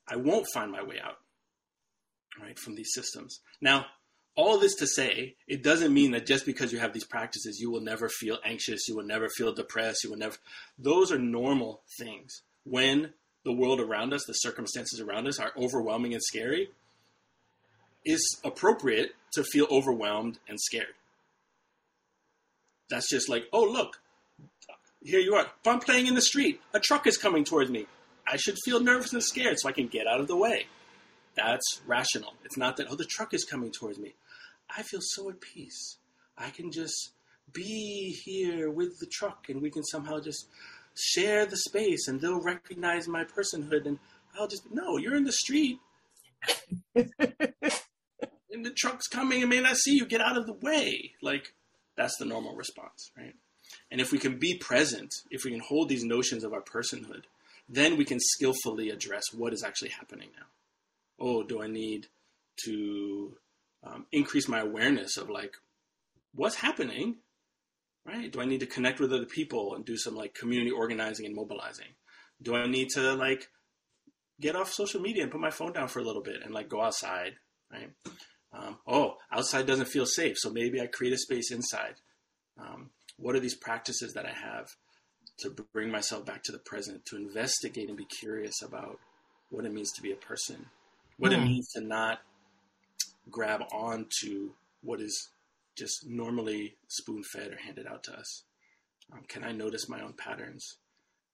I 0.08 0.16
won't 0.16 0.48
find 0.54 0.72
my 0.72 0.84
way 0.84 0.98
out, 1.04 1.18
right, 2.42 2.58
from 2.58 2.76
these 2.76 2.94
systems. 2.94 3.40
Now, 3.62 3.86
all 4.36 4.60
this 4.60 4.76
to 4.76 4.88
say, 4.88 5.36
it 5.48 5.64
doesn't 5.64 5.94
mean 5.94 6.12
that 6.12 6.26
just 6.26 6.46
because 6.46 6.72
you 6.72 6.80
have 6.80 6.94
these 6.94 7.06
practices, 7.06 7.60
you 7.60 7.70
will 7.72 7.82
never 7.82 8.10
feel 8.10 8.40
anxious, 8.44 8.88
you 8.88 8.96
will 8.96 9.06
never 9.06 9.30
feel 9.30 9.54
depressed, 9.54 10.04
you 10.04 10.10
will 10.10 10.18
never. 10.18 10.38
Those 10.78 11.12
are 11.12 11.20
normal 11.20 11.84
things. 12.00 12.42
When 12.64 13.14
the 13.44 13.53
world 13.53 13.80
around 13.80 14.14
us, 14.14 14.23
the 14.26 14.34
circumstances 14.34 14.99
around 14.99 15.27
us 15.27 15.40
are 15.40 15.52
overwhelming 15.57 16.14
and 16.14 16.23
scary, 16.23 16.69
is 18.06 18.40
appropriate 18.44 19.11
to 19.34 19.44
feel 19.44 19.68
overwhelmed 19.69 20.40
and 20.48 20.60
scared. 20.60 20.94
That's 22.90 23.10
just 23.10 23.30
like, 23.30 23.45
oh, 23.52 23.64
look, 23.64 24.02
here 25.02 25.19
you 25.19 25.35
are. 25.35 25.44
If 25.44 25.68
I'm 25.68 25.80
playing 25.80 26.07
in 26.07 26.15
the 26.15 26.22
street, 26.22 26.61
a 26.73 26.80
truck 26.80 27.07
is 27.07 27.18
coming 27.18 27.44
towards 27.44 27.69
me. 27.69 27.88
I 28.27 28.38
should 28.38 28.57
feel 28.64 28.80
nervous 28.80 29.14
and 29.14 29.23
scared 29.23 29.60
so 29.60 29.68
I 29.68 29.73
can 29.73 29.88
get 29.88 30.07
out 30.07 30.19
of 30.19 30.27
the 30.27 30.35
way. 30.35 30.68
That's 31.35 31.81
rational. 31.85 32.34
It's 32.45 32.57
not 32.57 32.77
that, 32.77 32.88
oh, 32.90 32.95
the 32.95 33.06
truck 33.06 33.34
is 33.34 33.44
coming 33.44 33.72
towards 33.72 33.98
me. 33.98 34.14
I 34.76 34.84
feel 34.84 35.02
so 35.02 35.30
at 35.30 35.41
peace. 35.41 35.98
I 36.38 36.49
can 36.49 36.72
just 36.72 37.11
be 37.52 38.18
here 38.23 38.69
with 38.69 38.99
the 38.99 39.07
truck 39.07 39.49
and 39.49 39.61
we 39.61 39.69
can 39.69 39.84
somehow 39.84 40.19
just 40.19 40.48
share 40.95 41.45
the 41.45 41.57
space 41.57 42.07
and 42.07 42.22
they'll 42.22 42.41
recognize 42.41 43.07
my 43.07 43.24
personhood 43.24 43.86
and 43.86 43.99
I'll 44.40 44.48
just, 44.48 44.72
no, 44.72 44.98
you're 44.98 45.15
in 45.15 45.26
the 45.26 45.32
street 45.32 45.80
and 46.95 48.65
the 48.65 48.74
truck's 48.76 49.07
coming 49.07 49.41
and 49.41 49.49
may 49.49 49.61
not 49.61 49.78
see 49.78 49.95
you. 49.95 50.06
Get 50.06 50.22
out 50.22 50.38
of 50.38 50.45
the 50.45 50.53
way. 50.53 51.14
Like, 51.22 51.53
that's 51.95 52.18
the 52.18 52.26
normal 52.26 52.56
response, 52.56 53.11
right? 53.18 53.36
And 53.91 54.02
if 54.02 54.11
we 54.11 54.18
can 54.18 54.38
be 54.38 54.56
present, 54.56 55.14
if 55.30 55.44
we 55.44 55.52
can 55.52 55.60
hold 55.60 55.90
these 55.90 56.03
notions 56.03 56.44
of 56.44 56.53
our 56.53 56.61
personhood, 56.61 57.24
then 57.70 57.98
we 57.98 58.06
can 58.06 58.20
skillfully 58.20 58.90
address 58.90 59.24
what 59.34 59.53
is 59.53 59.64
actually 59.64 59.90
happening 59.90 60.30
now. 60.36 60.45
Oh, 61.20 61.44
do 61.44 61.61
I 61.61 61.68
need 61.68 62.07
to 62.65 63.38
um, 63.84 64.06
increase 64.11 64.48
my 64.48 64.60
awareness 64.60 65.18
of 65.18 65.30
like 65.30 65.56
what's 66.36 66.56
happening? 66.56 67.18
Right? 68.06 68.32
Do 68.32 68.42
I 68.42 68.46
need 68.46 68.60
to 68.60 68.66
connect 68.66 69.00
with 69.00 69.14
other 69.14 69.26
people 69.26 69.76
and 69.76 69.86
do 69.86 69.98
some 69.98 70.16
like 70.16 70.34
community 70.34 70.72
organizing 70.72 71.26
and 71.26 71.36
mobilizing? 71.36 71.88
Do 72.42 72.56
I 72.56 72.68
need 72.68 72.90
to 72.96 73.14
like 73.14 73.48
get 74.42 74.56
off 74.56 74.74
social 74.74 75.02
media 75.02 75.24
and 75.24 75.32
put 75.32 75.40
my 75.40 75.52
phone 75.52 75.72
down 75.72 75.88
for 75.88 76.00
a 76.00 76.04
little 76.04 76.22
bit 76.22 76.42
and 76.44 76.54
like 76.54 76.68
go 76.68 76.82
outside? 76.82 77.36
Right? 77.72 77.92
Um, 78.52 78.78
oh, 78.86 79.16
outside 79.32 79.66
doesn't 79.66 79.88
feel 79.88 80.06
safe, 80.06 80.38
so 80.38 80.52
maybe 80.52 80.80
I 80.80 80.88
create 80.88 81.14
a 81.14 81.18
space 81.18 81.52
inside. 81.52 81.96
Um, 82.60 82.92
what 83.18 83.36
are 83.36 83.40
these 83.40 83.56
practices 83.56 84.14
that 84.14 84.26
I 84.26 84.32
have 84.32 84.68
to 85.40 85.50
bring 85.74 85.90
myself 85.90 86.26
back 86.26 86.44
to 86.44 86.52
the 86.52 86.60
present, 86.60 87.06
to 87.06 87.16
investigate 87.16 87.90
and 87.90 87.98
be 87.98 88.06
curious 88.06 88.62
about 88.62 89.00
what 89.50 89.66
it 89.66 89.74
means 89.74 89.92
to 89.94 90.02
be 90.02 90.12
a 90.12 90.16
person, 90.16 90.68
what 91.18 91.32
mm. 91.32 91.36
it 91.36 91.40
hmm. 91.40 91.46
means 91.46 91.70
to 91.76 91.82
not 91.82 92.20
grab 93.30 93.62
on 93.72 94.08
to 94.22 94.52
what 94.82 95.02
is 95.02 95.30
just 95.76 96.08
normally 96.08 96.78
spoon 96.88 97.24
fed 97.24 97.52
or 97.52 97.58
handed 97.58 97.88
out 97.88 98.04
to 98.04 98.14
us? 98.14 98.44
Um, 99.12 99.24
can 99.28 99.44
I 99.44 99.52
notice 99.52 99.90
my 99.90 100.02
own 100.02 100.14
patterns? 100.14 100.78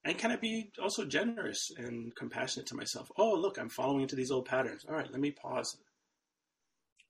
And 0.03 0.18
can 0.18 0.32
I 0.32 0.38
be 0.38 0.72
also 0.82 1.06
generous 1.06 1.72
and 1.78 2.16
compassionate 2.16 2.68
to 2.68 2.76
myself? 2.76 3.11
Oh, 3.18 3.36
look, 3.36 3.57
I'm 3.57 3.70
following 3.70 4.02
into 4.02 4.16
these 4.16 4.32
old 4.32 4.45
patterns. 4.45 4.86
All 4.88 4.95
right, 4.95 5.11
let 5.11 5.20
me 5.20 5.32
pause 5.32 5.78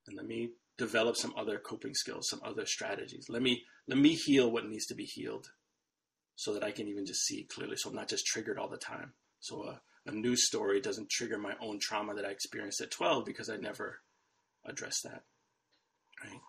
and 0.08 0.18
let 0.18 0.26
me 0.26 0.50
develop 0.78 1.16
some 1.16 1.34
other 1.38 1.60
coping 1.60 1.94
skills, 1.94 2.30
some 2.30 2.42
other 2.44 2.66
strategies. 2.66 3.28
Let 3.30 3.42
me 3.42 3.64
let 3.88 3.98
me 3.98 4.14
heal 4.14 4.50
what 4.52 4.68
needs 4.68 4.88
to 4.88 4.96
be 4.96 5.06
healed 5.06 5.52
so 6.36 6.54
that 6.54 6.64
I 6.64 6.72
can 6.72 6.88
even 6.88 7.06
just 7.06 7.26
see 7.26 7.44
clearly. 7.44 7.76
So 7.78 7.90
I'm 7.90 7.96
not 7.96 8.08
just 8.08 8.26
triggered 8.26 8.58
all 8.58 8.70
the 8.70 8.78
time. 8.78 9.14
So 9.40 9.64
a, 9.64 9.82
a 10.08 10.12
news 10.12 10.48
story 10.48 10.80
doesn't 10.82 11.10
trigger 11.10 11.38
my 11.38 11.54
own 11.62 11.80
trauma 11.80 12.16
that 12.16 12.26
I 12.26 12.30
experienced 12.30 12.82
at 12.82 12.92
12 12.92 13.26
because 13.26 13.50
I 13.50 13.58
never 13.58 14.00
addressed 14.66 15.04
that. 15.04 15.24
Right? 16.24 16.40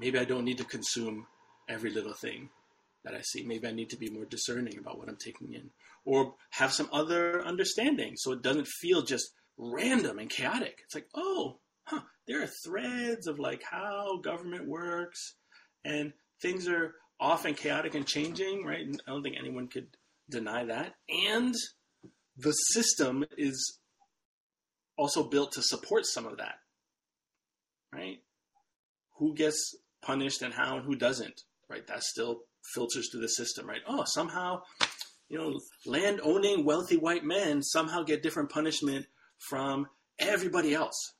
Maybe 0.00 0.18
I 0.18 0.24
don't 0.24 0.46
need 0.46 0.56
to 0.58 0.64
consume 0.64 1.26
every 1.68 1.90
little 1.90 2.14
thing 2.14 2.48
that 3.04 3.14
I 3.14 3.20
see. 3.20 3.42
Maybe 3.42 3.68
I 3.68 3.72
need 3.72 3.90
to 3.90 3.98
be 3.98 4.08
more 4.08 4.24
discerning 4.24 4.78
about 4.78 4.98
what 4.98 5.10
I'm 5.10 5.16
taking 5.16 5.52
in 5.52 5.68
or 6.06 6.34
have 6.52 6.72
some 6.72 6.88
other 6.90 7.44
understanding 7.44 8.14
so 8.16 8.32
it 8.32 8.42
doesn't 8.42 8.66
feel 8.66 9.02
just 9.02 9.30
random 9.58 10.18
and 10.18 10.30
chaotic. 10.30 10.78
It's 10.84 10.94
like, 10.94 11.08
oh, 11.14 11.58
huh, 11.84 12.00
there 12.26 12.42
are 12.42 12.50
threads 12.64 13.26
of 13.26 13.38
like 13.38 13.62
how 13.62 14.16
government 14.22 14.66
works 14.66 15.34
and 15.84 16.14
things 16.40 16.66
are 16.66 16.94
often 17.20 17.52
chaotic 17.52 17.94
and 17.94 18.06
changing, 18.06 18.64
right? 18.64 18.80
And 18.80 19.02
I 19.06 19.10
don't 19.10 19.22
think 19.22 19.36
anyone 19.38 19.68
could 19.68 19.88
deny 20.30 20.64
that. 20.64 20.94
And 21.26 21.54
the 22.38 22.52
system 22.52 23.26
is 23.36 23.78
also 24.96 25.24
built 25.24 25.52
to 25.52 25.62
support 25.62 26.06
some 26.06 26.24
of 26.24 26.38
that, 26.38 26.54
right? 27.92 28.22
Who 29.18 29.34
gets 29.34 29.76
punished 30.02 30.42
and 30.42 30.54
how 30.54 30.76
and 30.76 30.84
who 30.84 30.94
doesn't, 30.96 31.42
right? 31.68 31.86
That 31.86 32.02
still 32.02 32.42
filters 32.74 33.08
through 33.10 33.22
the 33.22 33.28
system, 33.28 33.68
right? 33.68 33.82
Oh, 33.86 34.04
somehow, 34.04 34.62
you 35.28 35.38
know, 35.38 35.60
land 35.86 36.20
owning 36.22 36.64
wealthy 36.64 36.96
white 36.96 37.24
men 37.24 37.62
somehow 37.62 38.02
get 38.02 38.22
different 38.22 38.50
punishment 38.50 39.06
from 39.48 39.86
everybody 40.18 40.74
else. 40.74 41.14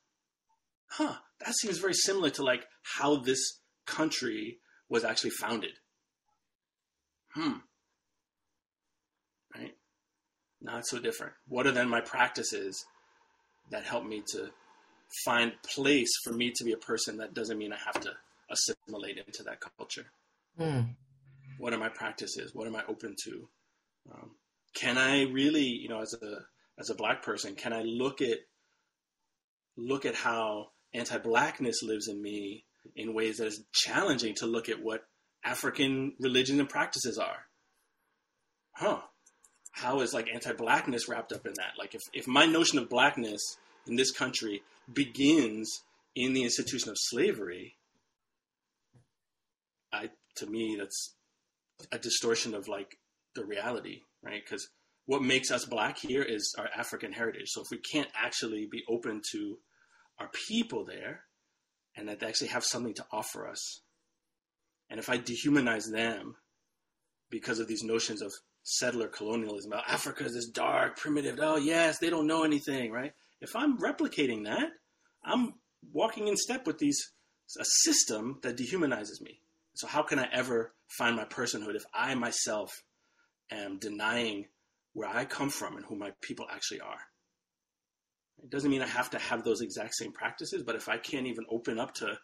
Huh, 0.88 1.14
that 1.44 1.54
seems 1.54 1.78
very 1.78 1.94
similar 1.94 2.30
to 2.30 2.42
like 2.42 2.66
how 2.82 3.16
this 3.16 3.60
country 3.86 4.58
was 4.88 5.04
actually 5.04 5.30
founded. 5.30 5.72
Hmm. 7.34 7.58
Right? 9.54 9.74
Not 10.60 10.86
so 10.86 10.98
different. 10.98 11.34
What 11.46 11.66
are 11.66 11.72
then 11.72 11.88
my 11.88 12.00
practices 12.00 12.84
that 13.70 13.84
help 13.84 14.04
me 14.04 14.22
to 14.32 14.50
find 15.24 15.52
place 15.62 16.10
for 16.24 16.32
me 16.32 16.52
to 16.56 16.64
be 16.64 16.72
a 16.72 16.76
person 16.76 17.18
that 17.18 17.34
doesn't 17.34 17.58
mean 17.58 17.72
I 17.72 17.78
have 17.84 18.00
to 18.00 18.12
assimilate 18.50 19.18
into 19.18 19.42
that 19.44 19.58
culture? 19.60 20.06
Hmm. 20.58 20.80
What 21.58 21.72
are 21.72 21.78
my 21.78 21.88
practices? 21.88 22.54
What 22.54 22.66
am 22.66 22.76
I 22.76 22.82
open 22.88 23.14
to? 23.24 23.48
Um, 24.12 24.30
can 24.74 24.98
I 24.98 25.24
really, 25.24 25.64
you 25.64 25.88
know, 25.88 26.00
as 26.00 26.14
a 26.14 26.38
as 26.78 26.90
a 26.90 26.94
black 26.94 27.22
person, 27.22 27.54
can 27.54 27.72
I 27.72 27.82
look 27.82 28.22
at 28.22 28.38
look 29.76 30.04
at 30.04 30.14
how 30.14 30.68
anti-blackness 30.94 31.82
lives 31.82 32.08
in 32.08 32.20
me 32.20 32.64
in 32.96 33.14
ways 33.14 33.38
that 33.38 33.46
is 33.46 33.62
challenging 33.72 34.34
to 34.36 34.46
look 34.46 34.68
at 34.68 34.82
what 34.82 35.04
African 35.44 36.14
religions 36.18 36.58
and 36.58 36.68
practices 36.68 37.18
are. 37.18 37.46
Huh. 38.72 39.00
How 39.72 40.00
is 40.00 40.12
like 40.12 40.28
anti-blackness 40.32 41.08
wrapped 41.08 41.32
up 41.32 41.46
in 41.46 41.54
that? 41.56 41.72
Like 41.78 41.94
if, 41.94 42.02
if 42.12 42.26
my 42.26 42.46
notion 42.46 42.78
of 42.78 42.88
blackness 42.88 43.40
in 43.86 43.96
this 43.96 44.10
country 44.10 44.62
begins 44.92 45.82
in 46.14 46.32
the 46.32 46.42
institution 46.42 46.90
of 46.90 46.96
slavery, 46.98 47.76
to 50.36 50.46
me 50.46 50.76
that's 50.78 51.14
a 51.92 51.98
distortion 51.98 52.54
of 52.54 52.68
like 52.68 52.98
the 53.34 53.44
reality, 53.44 54.02
right? 54.22 54.42
Because 54.44 54.68
what 55.06 55.22
makes 55.22 55.50
us 55.50 55.64
black 55.64 55.98
here 55.98 56.22
is 56.22 56.54
our 56.58 56.68
African 56.76 57.12
heritage. 57.12 57.48
So 57.48 57.62
if 57.62 57.70
we 57.70 57.78
can't 57.78 58.08
actually 58.14 58.68
be 58.70 58.82
open 58.88 59.22
to 59.32 59.58
our 60.18 60.28
people 60.48 60.84
there 60.84 61.24
and 61.96 62.08
that 62.08 62.20
they 62.20 62.26
actually 62.26 62.48
have 62.48 62.64
something 62.64 62.94
to 62.94 63.06
offer 63.10 63.48
us, 63.48 63.80
and 64.88 64.98
if 64.98 65.08
I 65.08 65.18
dehumanize 65.18 65.90
them 65.90 66.36
because 67.30 67.60
of 67.60 67.68
these 67.68 67.82
notions 67.82 68.22
of 68.22 68.32
settler 68.62 69.08
colonialism, 69.08 69.72
oh, 69.74 69.80
Africa 69.88 70.24
is 70.24 70.34
this 70.34 70.48
dark, 70.48 70.96
primitive, 70.96 71.38
oh, 71.40 71.56
yes, 71.56 71.98
they 71.98 72.10
don't 72.10 72.26
know 72.26 72.44
anything, 72.44 72.92
right? 72.92 73.12
If 73.40 73.56
I'm 73.56 73.78
replicating 73.78 74.44
that, 74.44 74.68
I'm 75.24 75.54
walking 75.92 76.28
in 76.28 76.36
step 76.36 76.66
with 76.66 76.78
these 76.78 77.12
a 77.58 77.64
system 77.64 78.38
that 78.42 78.56
dehumanizes 78.56 79.20
me. 79.20 79.40
So 79.74 79.86
how 79.86 80.02
can 80.02 80.18
I 80.18 80.28
ever 80.32 80.74
find 80.88 81.16
my 81.16 81.24
personhood 81.24 81.76
if 81.76 81.84
I 81.94 82.14
myself 82.14 82.82
am 83.50 83.78
denying 83.78 84.46
where 84.92 85.08
I 85.08 85.24
come 85.24 85.50
from 85.50 85.76
and 85.76 85.84
who 85.86 85.96
my 85.96 86.12
people 86.20 86.46
actually 86.50 86.80
are? 86.80 87.00
It 88.42 88.50
doesn't 88.50 88.70
mean 88.70 88.82
I 88.82 88.86
have 88.86 89.10
to 89.10 89.18
have 89.18 89.44
those 89.44 89.60
exact 89.60 89.94
same 89.94 90.12
practices, 90.12 90.62
but 90.62 90.74
if 90.74 90.88
I 90.88 90.96
can't 90.96 91.26
even 91.26 91.44
open 91.50 91.78
up 91.78 91.94
to 91.96 92.18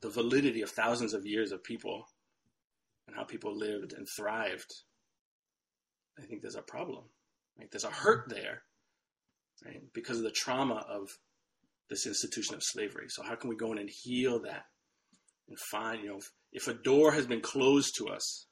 the 0.00 0.10
validity 0.10 0.62
of 0.62 0.70
thousands 0.70 1.12
of 1.12 1.26
years 1.26 1.52
of 1.52 1.62
people 1.62 2.06
and 3.06 3.16
how 3.16 3.24
people 3.24 3.56
lived 3.56 3.92
and 3.92 4.06
thrived, 4.08 4.72
I 6.18 6.22
think 6.22 6.40
there's 6.40 6.56
a 6.56 6.62
problem. 6.62 7.04
Right? 7.58 7.70
There's 7.70 7.84
a 7.84 7.90
hurt 7.90 8.28
there, 8.28 8.62
right? 9.64 9.82
Because 9.92 10.18
of 10.18 10.24
the 10.24 10.30
trauma 10.30 10.84
of 10.88 11.18
this 11.90 12.06
institution 12.06 12.54
of 12.54 12.62
slavery. 12.62 13.08
So 13.08 13.22
how 13.22 13.34
can 13.34 13.50
we 13.50 13.56
go 13.56 13.72
in 13.72 13.78
and 13.78 13.90
heal 13.90 14.40
that 14.42 14.64
and 15.52 15.58
find, 15.58 16.02
you 16.02 16.08
know, 16.08 16.20
if, 16.50 16.66
a 16.66 16.72
door 16.72 17.12
has 17.12 17.26
been 17.26 17.42
closed 17.42 17.94
to 17.98 18.08
us 18.08 18.46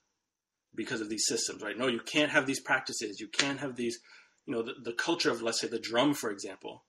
because 0.75 1.01
of 1.01 1.09
these 1.09 1.27
systems, 1.27 1.63
right? 1.63 1.79
No, 1.79 1.87
you 1.87 2.01
can't 2.01 2.31
have 2.31 2.47
these 2.47 2.61
practices. 2.61 3.19
You 3.19 3.29
can't 3.29 3.59
have 3.61 3.77
these, 3.77 3.99
you 4.45 4.55
know, 4.55 4.63
the, 4.63 4.75
the 4.85 4.93
culture 4.93 5.31
of, 5.31 5.41
let's 5.41 5.61
say, 5.61 5.69
the 5.69 5.79
drum, 5.79 6.13
for 6.13 6.31
example, 6.31 6.85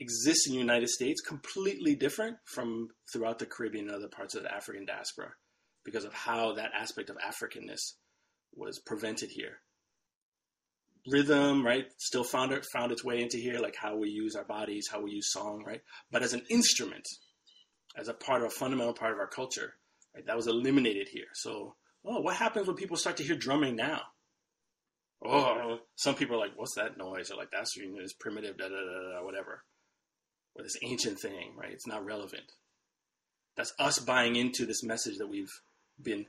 exists 0.00 0.48
in 0.48 0.54
the 0.54 0.58
United 0.58 0.88
States 0.88 1.20
completely 1.20 1.94
different 1.94 2.38
from 2.44 2.88
throughout 3.12 3.38
the 3.38 3.46
Caribbean 3.46 3.86
and 3.86 3.94
other 3.94 4.08
parts 4.08 4.34
of 4.34 4.42
the 4.42 4.52
African 4.52 4.84
diaspora 4.84 5.34
because 5.84 6.04
of 6.04 6.12
how 6.12 6.54
that 6.54 6.72
aspect 6.76 7.10
of 7.10 7.16
Africanness 7.18 7.92
was 8.56 8.80
prevented 8.80 9.30
here. 9.30 9.58
Rhythm, 11.06 11.64
right, 11.64 11.84
still 11.98 12.24
found 12.24 12.52
found 12.72 12.90
its 12.90 13.04
way 13.04 13.22
into 13.22 13.36
here, 13.36 13.60
like 13.60 13.76
how 13.76 13.94
we 13.96 14.08
use 14.08 14.34
our 14.34 14.44
bodies, 14.44 14.88
how 14.90 15.00
we 15.00 15.12
use 15.12 15.30
song, 15.30 15.62
right? 15.64 15.82
But 16.10 16.22
as 16.22 16.32
an 16.32 16.42
instrument, 16.50 17.06
as 17.96 18.08
a 18.08 18.14
part 18.14 18.42
of 18.42 18.48
a 18.48 18.50
fundamental 18.50 18.94
part 18.94 19.12
of 19.12 19.18
our 19.18 19.26
culture, 19.26 19.74
right, 20.14 20.26
that 20.26 20.36
was 20.36 20.46
eliminated 20.46 21.08
here. 21.08 21.26
So, 21.34 21.74
oh, 22.04 22.20
what 22.20 22.36
happens 22.36 22.66
when 22.66 22.76
people 22.76 22.96
start 22.96 23.16
to 23.18 23.24
hear 23.24 23.36
drumming 23.36 23.76
now? 23.76 24.02
Oh, 25.24 25.78
some 25.96 26.14
people 26.14 26.36
are 26.36 26.40
like, 26.40 26.56
"What's 26.56 26.74
that 26.74 26.98
noise?" 26.98 27.30
Or 27.30 27.36
like, 27.36 27.50
"That's 27.50 27.76
you 27.76 27.90
know, 27.90 28.00
it's 28.00 28.12
primitive, 28.12 28.58
da 28.58 28.68
da 28.68 28.74
da 28.74 29.18
da, 29.18 29.24
whatever." 29.24 29.64
or 30.54 30.62
this 30.62 30.76
ancient 30.82 31.18
thing, 31.18 31.52
right? 31.56 31.72
It's 31.72 31.86
not 31.86 32.04
relevant. 32.04 32.52
That's 33.56 33.72
us 33.78 33.98
buying 33.98 34.36
into 34.36 34.66
this 34.66 34.82
message 34.82 35.18
that 35.18 35.28
we've 35.28 35.52
been 36.02 36.26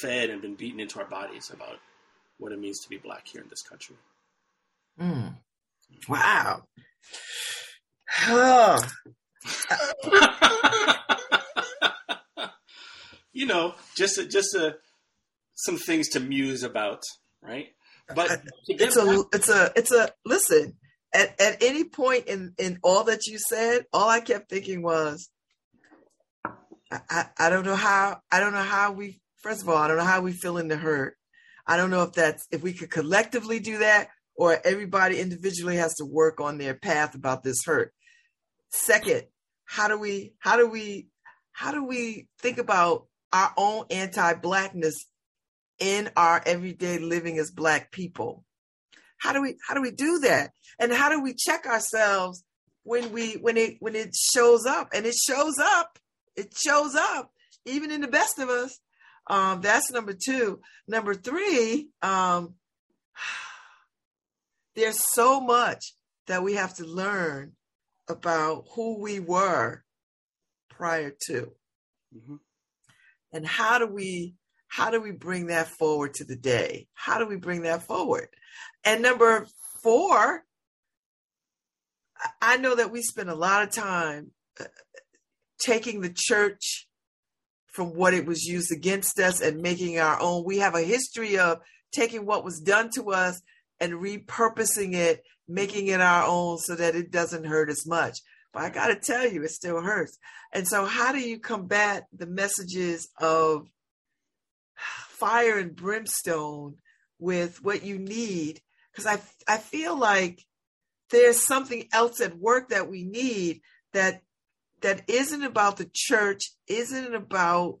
fed 0.00 0.30
and 0.30 0.40
been 0.40 0.54
beaten 0.54 0.80
into 0.80 1.00
our 1.00 1.08
bodies 1.08 1.50
about 1.50 1.78
what 2.38 2.52
it 2.52 2.60
means 2.60 2.80
to 2.80 2.88
be 2.88 2.98
black 2.98 3.26
here 3.26 3.42
in 3.42 3.48
this 3.48 3.62
country. 3.62 3.96
Mm. 5.00 5.34
Wow. 6.08 6.62
you 13.32 13.46
know, 13.46 13.74
just 13.96 14.18
a, 14.18 14.26
just 14.26 14.54
a, 14.54 14.76
some 15.54 15.76
things 15.76 16.08
to 16.10 16.20
muse 16.20 16.62
about, 16.62 17.02
right? 17.42 17.68
But 18.14 18.42
it's 18.68 18.96
a 18.96 19.04
back- 19.04 19.26
it's 19.32 19.48
a 19.48 19.72
it's 19.76 19.92
a 19.92 20.10
listen 20.24 20.76
at, 21.14 21.40
at 21.40 21.62
any 21.62 21.84
point 21.84 22.26
in 22.26 22.54
in 22.58 22.78
all 22.82 23.04
that 23.04 23.26
you 23.26 23.38
said 23.38 23.86
all 23.92 24.08
i 24.08 24.20
kept 24.20 24.48
thinking 24.48 24.82
was 24.82 25.28
I, 26.90 27.00
I 27.10 27.24
i 27.38 27.50
don't 27.50 27.64
know 27.64 27.76
how 27.76 28.20
i 28.30 28.40
don't 28.40 28.52
know 28.52 28.62
how 28.62 28.92
we 28.92 29.20
first 29.42 29.62
of 29.62 29.68
all 29.68 29.76
i 29.76 29.88
don't 29.88 29.96
know 29.96 30.04
how 30.04 30.20
we 30.20 30.32
feel 30.32 30.58
in 30.58 30.68
the 30.68 30.76
hurt 30.76 31.16
i 31.66 31.76
don't 31.76 31.90
know 31.90 32.02
if 32.02 32.12
that's 32.12 32.46
if 32.50 32.62
we 32.62 32.72
could 32.72 32.90
collectively 32.90 33.60
do 33.60 33.78
that 33.78 34.08
or 34.34 34.58
everybody 34.64 35.20
individually 35.20 35.76
has 35.76 35.94
to 35.94 36.04
work 36.04 36.40
on 36.40 36.58
their 36.58 36.74
path 36.74 37.14
about 37.14 37.42
this 37.42 37.64
hurt 37.64 37.92
second 38.70 39.24
how 39.72 39.88
do 39.88 39.96
we 39.96 40.34
how 40.38 40.58
do 40.58 40.68
we 40.68 41.06
how 41.52 41.72
do 41.72 41.82
we 41.82 42.28
think 42.38 42.58
about 42.58 43.06
our 43.32 43.54
own 43.56 43.86
anti-blackness 43.90 45.06
in 45.78 46.10
our 46.14 46.42
everyday 46.44 46.98
living 46.98 47.38
as 47.38 47.50
black 47.50 47.90
people? 47.90 48.44
How 49.16 49.32
do 49.32 49.40
we 49.40 49.56
how 49.66 49.74
do 49.74 49.80
we 49.80 49.90
do 49.90 50.18
that? 50.24 50.50
And 50.78 50.92
how 50.92 51.08
do 51.08 51.22
we 51.22 51.32
check 51.32 51.64
ourselves 51.64 52.44
when 52.82 53.12
we 53.12 53.32
when 53.36 53.56
it 53.56 53.76
when 53.80 53.96
it 53.96 54.14
shows 54.14 54.66
up? 54.66 54.90
And 54.92 55.06
it 55.06 55.14
shows 55.14 55.58
up 55.58 55.98
it 56.36 56.54
shows 56.54 56.94
up 56.94 57.32
even 57.64 57.90
in 57.90 58.02
the 58.02 58.08
best 58.08 58.38
of 58.38 58.50
us. 58.50 58.78
Um 59.26 59.62
that's 59.62 59.90
number 59.90 60.12
two. 60.12 60.60
Number 60.86 61.14
three 61.14 61.88
um 62.02 62.56
there's 64.76 65.02
so 65.14 65.40
much 65.40 65.94
that 66.26 66.42
we 66.42 66.56
have 66.56 66.74
to 66.74 66.84
learn 66.84 67.54
about 68.08 68.66
who 68.74 68.98
we 69.00 69.20
were 69.20 69.84
prior 70.70 71.10
to. 71.26 71.54
Mhm. 72.14 72.40
and 73.32 73.46
how 73.46 73.78
do 73.78 73.86
we 73.86 74.34
how 74.68 74.90
do 74.90 75.00
we 75.00 75.10
bring 75.12 75.46
that 75.46 75.68
forward 75.68 76.14
to 76.14 76.24
the 76.24 76.36
day? 76.36 76.88
How 76.94 77.18
do 77.18 77.26
we 77.26 77.36
bring 77.36 77.62
that 77.62 77.82
forward? 77.86 78.28
And 78.84 79.02
number 79.02 79.46
four 79.82 80.44
I- 82.16 82.30
i 82.42 82.56
know 82.56 82.74
that 82.74 82.90
we 82.90 83.02
spend 83.02 83.28
a 83.30 83.34
lot 83.34 83.62
of 83.62 83.70
time 83.70 84.32
uh, 84.60 84.64
taking 85.58 86.00
the 86.00 86.12
church 86.14 86.88
from 87.66 87.94
what 87.94 88.14
it 88.14 88.26
was 88.26 88.44
used 88.44 88.70
against 88.72 89.18
us 89.18 89.40
and 89.40 89.60
making 89.62 89.98
our 89.98 90.20
own. 90.20 90.44
We 90.44 90.58
have 90.58 90.74
a 90.74 90.82
history 90.82 91.38
of 91.38 91.60
taking 91.92 92.26
what 92.26 92.44
was 92.44 92.60
done 92.60 92.90
to 92.96 93.10
us 93.12 93.40
and 93.82 93.94
repurposing 93.94 94.94
it 94.94 95.22
making 95.48 95.88
it 95.88 96.00
our 96.00 96.24
own 96.24 96.56
so 96.58 96.74
that 96.74 96.94
it 96.94 97.10
doesn't 97.10 97.44
hurt 97.44 97.68
as 97.68 97.86
much 97.86 98.18
but 98.52 98.62
i 98.62 98.70
got 98.70 98.86
to 98.86 98.96
tell 98.96 99.28
you 99.28 99.42
it 99.42 99.50
still 99.50 99.82
hurts 99.82 100.18
and 100.52 100.66
so 100.66 100.86
how 100.86 101.12
do 101.12 101.20
you 101.20 101.38
combat 101.38 102.04
the 102.16 102.26
messages 102.26 103.08
of 103.18 103.66
fire 104.76 105.58
and 105.58 105.76
brimstone 105.76 106.76
with 107.18 107.62
what 107.62 107.84
you 107.84 107.98
need 107.98 108.60
because 108.90 109.06
I 109.06 109.20
I 109.52 109.58
feel 109.58 109.98
like 109.98 110.44
there's 111.10 111.46
something 111.46 111.88
else 111.92 112.20
at 112.20 112.38
work 112.38 112.70
that 112.70 112.90
we 112.90 113.04
need 113.04 113.60
that 113.92 114.22
that 114.80 115.08
isn't 115.08 115.44
about 115.44 115.76
the 115.76 115.88
church, 115.92 116.50
isn't 116.66 117.14
about 117.14 117.78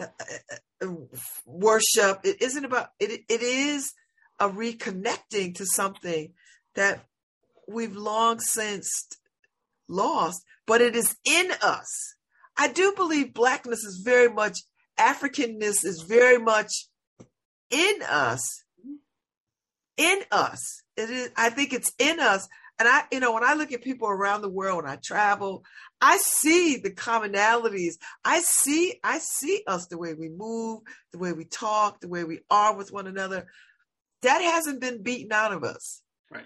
uh, 0.00 0.06
uh, 0.82 0.86
worship. 1.44 2.20
It 2.24 2.40
isn't 2.40 2.64
about 2.64 2.88
it. 2.98 3.22
It 3.28 3.42
is 3.42 3.92
a 4.38 4.48
reconnecting 4.48 5.54
to 5.56 5.66
something 5.66 6.32
that 6.74 7.04
we've 7.68 7.96
long 7.96 8.40
since 8.40 9.08
lost, 9.88 10.42
but 10.66 10.80
it 10.80 10.96
is 10.96 11.16
in 11.24 11.50
us. 11.62 12.14
I 12.56 12.68
do 12.68 12.92
believe 12.96 13.34
blackness 13.34 13.84
is 13.84 14.02
very 14.04 14.28
much 14.32 14.58
Africanness 14.98 15.84
is 15.84 16.04
very 16.06 16.38
much 16.38 16.88
in 17.70 17.94
us. 18.08 18.64
In 19.96 20.20
us. 20.30 20.82
It 20.96 21.10
is 21.10 21.30
I 21.36 21.50
think 21.50 21.72
it's 21.72 21.92
in 21.98 22.20
us. 22.20 22.48
And 22.78 22.88
I, 22.88 23.02
you 23.12 23.20
know, 23.20 23.32
when 23.32 23.44
I 23.44 23.54
look 23.54 23.70
at 23.72 23.82
people 23.82 24.08
around 24.08 24.42
the 24.42 24.48
world, 24.48 24.82
when 24.82 24.92
I 24.92 24.98
travel, 25.02 25.64
I 26.00 26.16
see 26.18 26.76
the 26.76 26.90
commonalities. 26.90 27.94
I 28.24 28.40
see, 28.40 28.98
I 29.04 29.18
see 29.20 29.62
us 29.66 29.86
the 29.86 29.98
way 29.98 30.12
we 30.14 30.28
move, 30.28 30.80
the 31.12 31.18
way 31.18 31.32
we 31.32 31.44
talk, 31.44 32.00
the 32.00 32.08
way 32.08 32.24
we 32.24 32.40
are 32.50 32.76
with 32.76 32.92
one 32.92 33.06
another. 33.06 33.46
That 34.24 34.42
hasn't 34.42 34.80
been 34.80 35.02
beaten 35.02 35.32
out 35.32 35.52
of 35.52 35.62
us. 35.64 36.02
Right. 36.30 36.44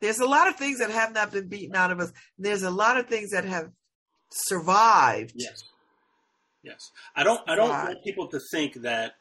There's 0.00 0.20
a 0.20 0.26
lot 0.26 0.48
of 0.48 0.56
things 0.56 0.78
that 0.78 0.90
have 0.90 1.12
not 1.12 1.32
been 1.32 1.48
beaten 1.48 1.74
out 1.76 1.90
of 1.90 2.00
us. 2.00 2.12
There's 2.38 2.62
a 2.62 2.70
lot 2.70 2.96
of 2.96 3.06
things 3.08 3.30
that 3.30 3.44
have 3.44 3.70
survived. 4.30 5.32
Yes. 5.34 5.62
Yes. 6.62 6.90
I 7.16 7.24
don't 7.24 7.40
I 7.48 7.56
don't 7.56 7.68
want 7.68 8.04
people 8.04 8.28
to 8.28 8.40
think 8.52 8.74
that 8.82 9.14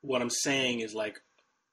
what 0.00 0.20
I'm 0.20 0.30
saying 0.30 0.80
is 0.80 0.94
like 0.94 1.20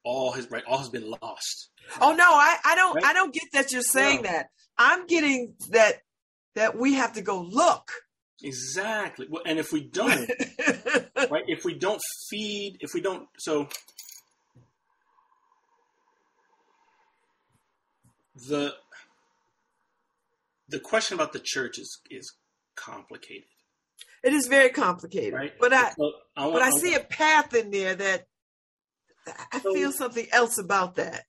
all 0.03 0.31
has 0.31 0.49
right 0.51 0.63
all 0.67 0.77
has 0.77 0.89
been 0.89 1.09
lost. 1.09 1.69
Oh 1.99 2.13
no, 2.13 2.23
I, 2.25 2.57
I 2.63 2.75
don't 2.75 2.95
Right? 2.95 3.05
I 3.05 3.13
don't 3.13 3.33
get 3.33 3.43
that 3.53 3.71
you're 3.71 3.81
saying 3.81 4.21
No. 4.23 4.29
that. 4.31 4.49
I'm 4.77 5.05
getting 5.07 5.55
that 5.71 6.01
that 6.55 6.77
we 6.77 6.93
have 6.93 7.13
to 7.13 7.21
go 7.21 7.41
look. 7.41 7.91
Exactly. 8.43 9.27
Well, 9.29 9.43
And 9.45 9.59
if 9.59 9.71
we 9.71 9.81
don't, 9.83 10.29
right? 11.29 11.43
If 11.47 11.63
we 11.63 11.75
don't 11.75 12.01
feed, 12.29 12.77
if 12.79 12.89
we 12.93 12.99
don't, 13.01 13.27
so 13.37 13.67
the 18.35 18.73
the 20.69 20.79
question 20.79 21.15
about 21.15 21.33
the 21.33 21.41
church 21.43 21.77
is 21.77 21.99
is 22.09 22.33
complicated, 22.75 23.47
it 24.23 24.33
is 24.33 24.47
very 24.47 24.69
complicated. 24.69 25.33
right? 25.33 25.53
But 25.59 25.73
I 25.73 25.91
So 25.91 26.11
I 26.35 26.41
want, 26.47 26.53
but 26.53 26.61
I 26.63 26.69
see 26.71 26.93
a 26.95 26.99
path 27.01 27.53
in 27.53 27.71
there 27.71 27.95
that 27.95 28.27
I 29.51 29.59
So- 29.59 29.73
feel 29.73 29.91
something 29.91 30.27
else 30.31 30.57
about 30.57 30.95
that. 30.95 31.25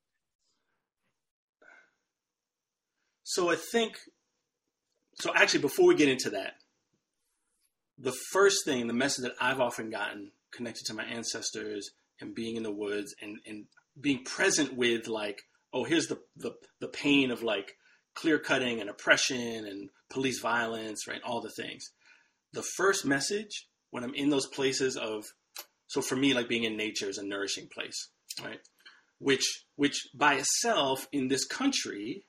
So 3.24 3.51
I 3.51 3.57
think, 3.57 3.99
so 5.15 5.33
actually, 5.35 5.61
before 5.61 5.87
we 5.87 5.95
get 5.95 6.09
into 6.09 6.31
that, 6.31 6.55
the 7.99 8.12
first 8.33 8.65
thing, 8.65 8.87
the 8.89 8.93
message 8.93 9.23
that 9.23 9.35
I've 9.41 9.61
often 9.61 9.91
gotten 9.91 10.33
connected 10.51 10.85
to 10.87 10.95
my 10.95 11.05
ancestors 11.05 11.91
and 12.20 12.35
being 12.35 12.57
in 12.57 12.62
the 12.62 12.73
woods 12.73 13.15
and, 13.23 13.39
and 13.47 13.66
being 13.99 14.24
present 14.24 14.74
with 14.74 15.07
like, 15.09 15.41
oh, 15.73 15.85
here's 15.85 16.07
the, 16.07 16.19
the, 16.36 16.53
the 16.81 16.89
pain 16.89 17.31
of 17.31 17.43
like 17.43 17.73
clear 18.15 18.39
cutting 18.39 18.81
and 18.81 18.90
oppression 18.90 19.66
and 19.66 19.90
police 20.11 20.40
violence, 20.40 21.07
right? 21.09 21.20
All 21.24 21.40
the 21.40 21.51
things. 21.51 21.85
The 22.53 22.62
first 22.62 23.05
message 23.07 23.69
when 23.90 24.05
I'm 24.05 24.15
in 24.15 24.31
those 24.31 24.47
places 24.47 24.97
of, 24.97 25.24
so 25.86 26.01
for 26.01 26.16
me, 26.16 26.35
like 26.35 26.49
being 26.49 26.65
in 26.65 26.77
nature 26.77 27.09
is 27.09 27.19
a 27.19 27.24
nourishing 27.24 27.69
place, 27.73 28.11
right? 28.43 28.61
Which, 29.19 29.65
which 29.77 30.09
by 30.15 30.35
itself 30.35 31.07
in 31.12 31.28
this 31.28 31.44
country, 31.47 32.24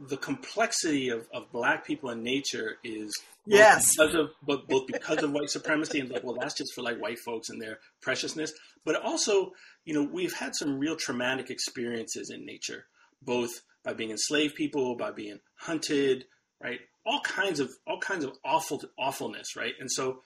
the 0.00 0.16
complexity 0.16 1.08
of, 1.08 1.28
of 1.32 1.50
black 1.52 1.86
people 1.86 2.10
in 2.10 2.22
nature 2.22 2.76
is 2.82 3.14
both 3.46 3.54
Yes. 3.58 3.96
because 3.96 4.14
of 4.14 4.30
but 4.42 4.66
both 4.68 4.86
because 4.86 5.22
of 5.22 5.30
white 5.32 5.50
supremacy 5.50 6.00
and 6.00 6.10
like 6.10 6.24
well 6.24 6.36
that's 6.38 6.54
just 6.54 6.74
for 6.74 6.82
like 6.82 7.00
white 7.00 7.18
folks 7.18 7.48
and 7.48 7.60
their 7.62 7.78
preciousness. 8.02 8.52
But 8.84 8.96
also 9.02 9.52
you 9.84 9.94
know 9.94 10.02
we've 10.02 10.34
had 10.34 10.54
some 10.54 10.78
real 10.78 10.96
traumatic 10.96 11.48
experiences 11.50 12.30
in 12.30 12.44
nature 12.44 12.86
both 13.22 13.62
by 13.84 13.94
being 13.94 14.10
enslaved 14.10 14.54
people 14.56 14.96
by 14.96 15.10
being 15.12 15.38
hunted 15.56 16.24
right? 16.62 16.80
All 17.06 17.20
kinds 17.20 17.60
of 17.60 17.70
all 17.86 18.00
kinds 18.00 18.24
of 18.24 18.32
awful 18.44 18.82
awfulness 18.98 19.54
right? 19.56 19.74
And 19.78 19.90
so 19.90 20.22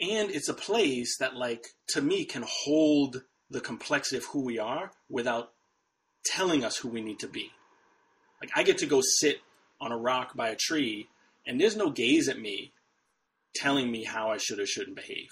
and 0.00 0.30
it's 0.30 0.48
a 0.48 0.54
place 0.54 1.16
that 1.18 1.36
like 1.36 1.64
to 1.88 2.02
me 2.02 2.24
can 2.24 2.44
hold 2.46 3.22
the 3.48 3.60
complexity 3.60 4.16
of 4.16 4.24
who 4.26 4.44
we 4.44 4.58
are 4.58 4.90
without 5.08 5.50
telling 6.32 6.64
us 6.64 6.76
who 6.76 6.88
we 6.88 7.00
need 7.00 7.18
to 7.20 7.28
be. 7.28 7.50
Like 8.40 8.50
I 8.54 8.62
get 8.62 8.78
to 8.78 8.86
go 8.86 9.00
sit 9.02 9.40
on 9.80 9.92
a 9.92 9.98
rock 9.98 10.36
by 10.36 10.48
a 10.48 10.56
tree, 10.56 11.08
and 11.46 11.60
there's 11.60 11.76
no 11.76 11.90
gaze 11.90 12.28
at 12.28 12.38
me 12.38 12.72
telling 13.54 13.90
me 13.90 14.04
how 14.04 14.30
I 14.30 14.36
should 14.36 14.58
or 14.58 14.66
shouldn't 14.66 14.96
behave. 14.96 15.28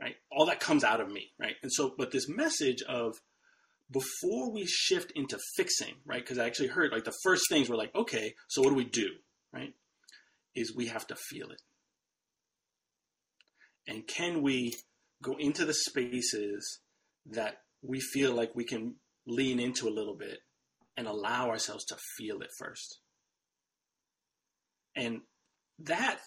Right? 0.00 0.16
All 0.30 0.46
that 0.46 0.60
comes 0.60 0.84
out 0.84 1.00
of 1.00 1.10
me, 1.10 1.32
right? 1.38 1.56
And 1.62 1.72
so, 1.72 1.92
but 1.96 2.12
this 2.12 2.28
message 2.28 2.82
of 2.82 3.20
before 3.90 4.52
we 4.52 4.66
shift 4.66 5.12
into 5.14 5.38
fixing, 5.56 5.94
right? 6.04 6.20
Because 6.20 6.38
I 6.38 6.46
actually 6.46 6.68
heard 6.68 6.92
like 6.92 7.04
the 7.04 7.16
first 7.22 7.48
things 7.48 7.68
were 7.68 7.76
like, 7.76 7.94
okay, 7.94 8.34
so 8.46 8.62
what 8.62 8.70
do 8.70 8.76
we 8.76 8.84
do, 8.84 9.08
right? 9.52 9.72
Is 10.54 10.74
we 10.74 10.86
have 10.86 11.06
to 11.08 11.16
feel 11.16 11.50
it. 11.50 11.62
And 13.86 14.06
can 14.06 14.42
we 14.42 14.76
go 15.22 15.34
into 15.38 15.64
the 15.64 15.74
spaces 15.74 16.80
that 17.26 17.62
we 17.82 18.00
feel 18.00 18.34
like 18.34 18.54
we 18.54 18.64
can 18.64 18.96
lean 19.28 19.60
into 19.60 19.88
a 19.88 19.90
little 19.90 20.16
bit 20.16 20.38
and 20.96 21.06
allow 21.06 21.48
ourselves 21.48 21.84
to 21.86 21.96
feel 22.16 22.40
it 22.40 22.50
first. 22.58 22.98
And 24.96 25.20
that 25.78 26.18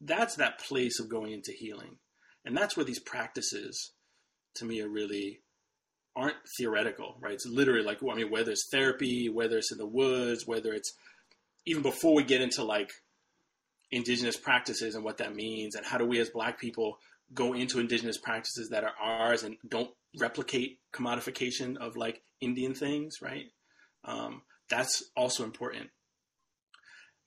that's 0.00 0.36
that 0.36 0.60
place 0.60 1.00
of 1.00 1.08
going 1.08 1.32
into 1.32 1.52
healing. 1.52 1.98
And 2.44 2.56
that's 2.56 2.76
where 2.76 2.86
these 2.86 3.00
practices 3.00 3.92
to 4.54 4.64
me 4.64 4.80
are 4.80 4.88
really 4.88 5.40
aren't 6.16 6.36
theoretical, 6.56 7.16
right? 7.20 7.34
It's 7.34 7.46
literally 7.46 7.82
like, 7.82 7.98
I 8.02 8.14
mean, 8.14 8.30
whether 8.30 8.50
it's 8.50 8.68
therapy, 8.70 9.28
whether 9.28 9.58
it's 9.58 9.72
in 9.72 9.78
the 9.78 9.86
woods, 9.86 10.46
whether 10.46 10.72
it's 10.72 10.94
even 11.66 11.82
before 11.82 12.14
we 12.14 12.24
get 12.24 12.40
into 12.40 12.64
like 12.64 12.90
indigenous 13.90 14.36
practices 14.36 14.94
and 14.94 15.04
what 15.04 15.18
that 15.18 15.34
means, 15.34 15.74
and 15.74 15.84
how 15.84 15.98
do 15.98 16.06
we 16.06 16.18
as 16.18 16.30
Black 16.30 16.58
people 16.58 16.98
go 17.34 17.54
into 17.54 17.78
indigenous 17.78 18.18
practices 18.18 18.70
that 18.70 18.84
are 18.84 18.94
ours 19.00 19.42
and 19.42 19.56
don't 19.68 19.90
replicate 20.18 20.78
commodification 20.92 21.76
of 21.76 21.96
like 21.96 22.22
Indian 22.40 22.74
things, 22.74 23.16
right? 23.20 23.46
Um, 24.04 24.42
that's 24.70 25.02
also 25.16 25.44
important. 25.44 25.90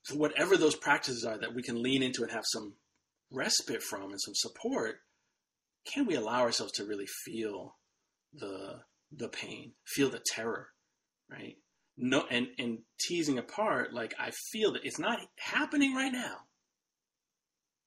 So 0.03 0.15
whatever 0.15 0.57
those 0.57 0.76
practices 0.76 1.26
are 1.26 1.38
that 1.38 1.53
we 1.53 1.61
can 1.61 1.82
lean 1.82 2.02
into 2.02 2.23
and 2.23 2.32
have 2.32 2.45
some 2.45 2.73
respite 3.32 3.84
from 3.84 4.11
and 4.11 4.22
some 4.22 4.34
support, 4.36 4.95
can 5.86 6.06
we 6.06 6.15
allow 6.15 6.41
ourselves 6.41 6.73
to 6.73 6.86
really 6.86 7.07
feel 7.07 7.76
the 8.34 8.82
the 9.11 9.28
pain, 9.28 9.73
feel 9.86 10.10
the 10.10 10.22
terror, 10.26 10.69
right? 11.30 11.57
No, 11.98 12.26
and 12.32 12.48
and 12.57 12.80
teasing 12.99 13.38
apart, 13.38 13.94
like 13.94 14.15
I 14.19 14.32
feel 14.32 14.72
that 14.73 14.86
it's 14.86 14.99
not 14.99 15.19
happening 15.38 15.94
right 15.94 16.11
now 16.11 16.38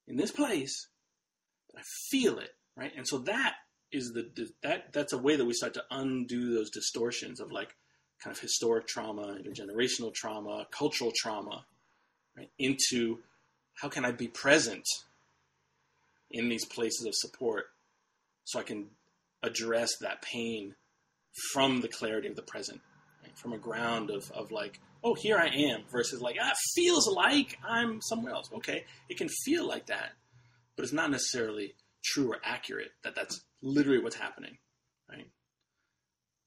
in 0.06 0.16
this 0.16 0.30
place, 0.30 0.88
I 1.76 1.82
feel 2.10 2.38
it, 2.38 2.50
right? 2.76 2.92
And 2.96 3.06
so 3.06 3.18
that 3.18 3.54
is 3.92 4.12
the, 4.12 4.48
that 4.62 4.92
that's 4.92 5.12
a 5.12 5.18
way 5.18 5.36
that 5.36 5.44
we 5.44 5.52
start 5.52 5.74
to 5.74 5.84
undo 5.90 6.54
those 6.54 6.70
distortions 6.70 7.40
of 7.40 7.52
like 7.52 7.74
kind 8.22 8.34
of 8.34 8.40
historic 8.40 8.86
trauma, 8.86 9.38
intergenerational 9.40 10.12
trauma, 10.12 10.66
cultural 10.70 11.12
trauma, 11.14 11.64
right? 12.36 12.50
Into 12.58 13.18
how 13.74 13.88
can 13.88 14.04
I 14.04 14.12
be 14.12 14.28
present 14.28 14.86
in 16.30 16.48
these 16.48 16.64
places 16.64 17.06
of 17.06 17.14
support 17.14 17.66
so 18.44 18.58
I 18.58 18.62
can 18.62 18.86
address 19.42 19.90
that 20.00 20.22
pain 20.22 20.74
from 21.52 21.80
the 21.80 21.88
clarity 21.88 22.28
of 22.28 22.36
the 22.36 22.42
present, 22.42 22.80
right? 23.22 23.36
from 23.36 23.52
a 23.52 23.58
ground 23.58 24.10
of, 24.10 24.30
of 24.32 24.50
like, 24.50 24.80
oh, 25.02 25.14
here 25.14 25.36
I 25.36 25.48
am, 25.48 25.82
versus 25.90 26.20
like, 26.20 26.36
ah, 26.40 26.52
feels 26.74 27.08
like 27.08 27.58
I'm 27.66 28.00
somewhere 28.00 28.32
else. 28.32 28.48
Okay, 28.54 28.84
it 29.08 29.18
can 29.18 29.28
feel 29.28 29.66
like 29.66 29.86
that, 29.86 30.12
but 30.76 30.84
it's 30.84 30.92
not 30.92 31.10
necessarily 31.10 31.74
true 32.04 32.32
or 32.32 32.38
accurate 32.44 32.90
that 33.02 33.14
that's 33.14 33.44
literally 33.62 34.02
what's 34.02 34.16
happening, 34.16 34.58
right? 35.08 35.26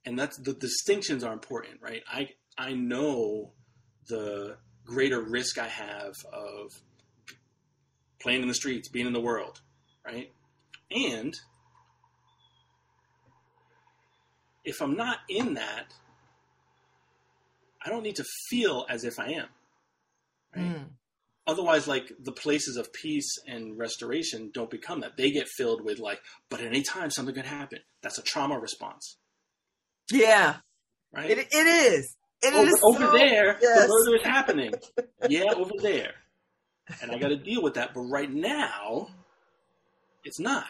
And 0.06 0.18
that's 0.18 0.38
the 0.38 0.54
distinctions 0.54 1.24
are 1.24 1.34
important, 1.34 1.82
right? 1.82 2.04
I 2.12 2.30
I 2.58 2.74
know 2.74 3.54
the 4.08 4.58
greater 4.86 5.22
risk 5.22 5.58
I 5.58 5.68
have 5.68 6.14
of 6.32 6.72
playing 8.22 8.42
in 8.42 8.48
the 8.48 8.54
streets, 8.54 8.90
being 8.90 9.06
in 9.06 9.14
the 9.14 9.22
world, 9.22 9.62
right? 10.06 10.32
And 10.92 11.34
if 14.64 14.82
I'm 14.82 14.96
not 14.96 15.20
in 15.30 15.56
that, 15.56 15.94
I 17.86 17.90
don't 17.90 18.04
need 18.04 18.18
to 18.18 18.26
feel 18.50 18.86
as 18.90 19.04
if 19.04 19.20
I 19.20 19.28
am. 19.28 19.48
Right? 20.56 20.66
Mm. 20.66 20.86
Otherwise, 21.48 21.88
like 21.88 22.12
the 22.20 22.34
places 22.34 22.76
of 22.76 22.92
peace 22.92 23.30
and 23.48 23.78
restoration 23.78 24.52
don't 24.54 24.70
become 24.70 25.00
that. 25.00 25.16
They 25.18 25.32
get 25.32 25.48
filled 25.48 25.84
with 25.84 25.98
like, 25.98 26.20
but 26.50 26.60
at 26.60 26.68
any 26.68 26.84
time 26.84 27.10
something 27.10 27.34
could 27.34 27.46
happen. 27.46 27.80
That's 28.04 28.18
a 28.18 28.22
trauma 28.22 28.60
response. 28.60 29.18
Yeah. 30.12 30.58
Right? 31.16 31.30
It, 31.30 31.38
it 31.52 31.56
is. 31.56 32.16
It 32.42 32.54
over, 32.54 32.68
is 32.68 32.82
over 32.84 33.00
so, 33.00 33.18
there, 33.18 33.58
yes. 33.62 33.82
the 33.82 33.88
murder 33.88 34.16
is 34.18 34.24
happening. 34.24 34.74
yeah, 35.30 35.54
over 35.56 35.72
there. 35.82 36.14
And 37.02 37.12
I 37.12 37.18
got 37.18 37.30
to 37.30 37.38
deal 37.38 37.64
with 37.64 37.76
that. 37.76 37.94
But 37.94 38.02
right 38.02 38.32
now, 38.32 39.08
it's 40.24 40.40
not. 40.40 40.68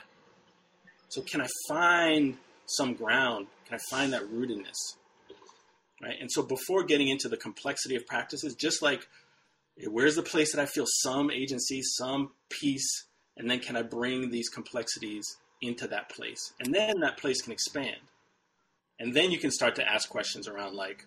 So 1.10 1.22
can 1.22 1.41
I 1.41 1.48
find 1.68 2.38
some 2.68 2.94
ground? 2.94 3.48
Can 3.68 3.80
I 3.80 3.95
find 3.95 4.14
that 4.14 4.24
rootedness? 4.24 4.98
Right. 6.02 6.16
And 6.22 6.32
so 6.32 6.44
before 6.44 6.84
getting 6.84 7.08
into 7.08 7.28
the 7.28 7.38
complexity 7.38 7.95
of 7.95 8.06
practices, 8.06 8.54
just 8.54 8.84
like 8.84 9.08
where's 9.86 10.16
the 10.16 10.24
place 10.24 10.54
that 10.54 10.62
I 10.62 10.66
feel 10.66 10.86
some 10.88 11.30
agency, 11.32 11.82
some 11.82 12.32
peace, 12.49 13.06
and 13.38 13.49
then 13.49 13.60
can 13.60 13.76
I 13.76 13.84
bring 13.84 14.30
these 14.30 14.49
complexities 14.49 15.38
into 15.62 15.88
that 15.88 16.10
place? 16.10 16.54
And 16.60 16.74
then 16.74 16.99
that 17.02 17.18
place 17.18 17.41
can 17.41 17.52
expand. 17.52 17.98
And 18.99 19.14
then 19.14 19.32
you 19.32 19.38
can 19.38 19.52
start 19.52 19.76
to 19.76 19.88
ask 19.88 20.10
questions 20.10 20.48
around 20.48 20.76
like, 20.76 21.06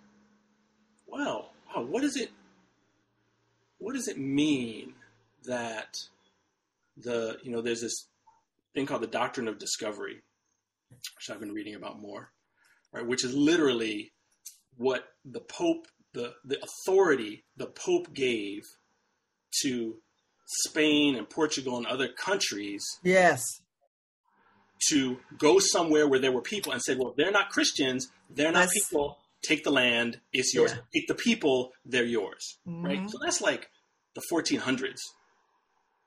well, 1.07 1.53
wow, 1.75 1.83
what 1.83 2.05
is 2.05 2.17
it 2.17 2.31
what 3.79 3.95
does 3.95 4.09
it 4.09 4.19
mean 4.19 4.93
that 5.45 5.97
the 6.97 7.39
you 7.43 7.51
know 7.51 7.63
there's 7.63 7.81
this 7.81 8.07
thing 8.75 8.87
called 8.87 9.03
the 9.03 9.09
doctrine 9.09 9.49
of 9.49 9.59
discovery, 9.59 10.23
which 10.91 11.31
I've 11.31 11.41
been 11.41 11.53
reading 11.53 11.75
about 11.75 12.01
more, 12.01 12.31
right? 12.93 13.05
Which 13.07 13.25
is 13.25 13.35
literally 13.35 14.13
what 14.77 15.05
the 15.25 15.41
Pope, 15.41 15.87
the 16.13 16.35
the 16.45 16.59
authority 16.63 17.45
the 17.57 17.67
Pope 17.67 18.13
gave 18.15 18.63
to 19.63 19.97
Spain 20.65 21.17
and 21.17 21.29
Portugal 21.29 21.77
and 21.77 21.87
other 21.87 22.09
countries. 22.09 22.85
Yes. 23.03 23.43
To 24.89 25.19
go 25.39 25.59
somewhere 25.59 26.09
where 26.09 26.19
there 26.19 26.33
were 26.33 26.41
people 26.41 26.73
and 26.73 26.81
said, 26.83 26.99
well, 26.99 27.13
they're 27.17 27.31
not 27.31 27.51
Christians, 27.51 28.09
they're 28.31 28.51
not 28.53 28.69
That's- 28.69 28.85
people. 28.89 29.19
Take 29.43 29.65
the 29.65 29.71
land, 29.71 30.21
it's 30.35 30.53
yours. 30.53 30.73
Yeah. 30.75 30.81
Take 30.93 31.09
the 31.09 31.15
people, 31.15 31.73
they're 31.87 32.05
yours. 32.05 32.59
Mhm. 32.69 32.85
Right? 32.85 33.09
So 33.11 33.17
that's 33.23 33.41
like 33.41 33.71
the 34.15 34.21
1400s, 34.31 35.01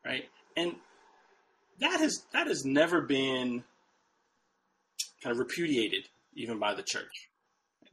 right? 0.06 0.30
And 0.56 0.76
that 1.80 2.00
has 2.00 2.26
that 2.32 2.46
has 2.46 2.64
never 2.64 3.02
been 3.02 3.64
kind 5.24 5.32
of 5.32 5.40
repudiated 5.40 6.10
even 6.36 6.60
by 6.60 6.76
the 6.76 6.84
church. 6.84 7.30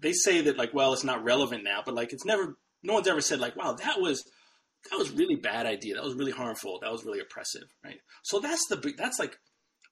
They 0.00 0.12
say 0.12 0.40
that 0.42 0.56
like, 0.56 0.72
well, 0.72 0.92
it's 0.92 1.04
not 1.04 1.24
relevant 1.24 1.64
now, 1.64 1.82
but 1.84 1.94
like 1.94 2.12
it's 2.12 2.24
never 2.24 2.56
no 2.82 2.94
one's 2.94 3.08
ever 3.08 3.20
said 3.20 3.40
like, 3.40 3.56
wow, 3.56 3.72
that 3.74 4.00
was 4.00 4.24
that 4.90 4.98
was 4.98 5.10
really 5.10 5.36
bad 5.36 5.66
idea. 5.66 5.94
That 5.94 6.04
was 6.04 6.14
really 6.14 6.32
harmful. 6.32 6.78
That 6.80 6.92
was 6.92 7.04
really 7.04 7.20
oppressive, 7.20 7.64
right? 7.84 8.00
So 8.22 8.40
that's 8.40 8.66
the 8.68 8.94
that's 8.96 9.18
like 9.18 9.36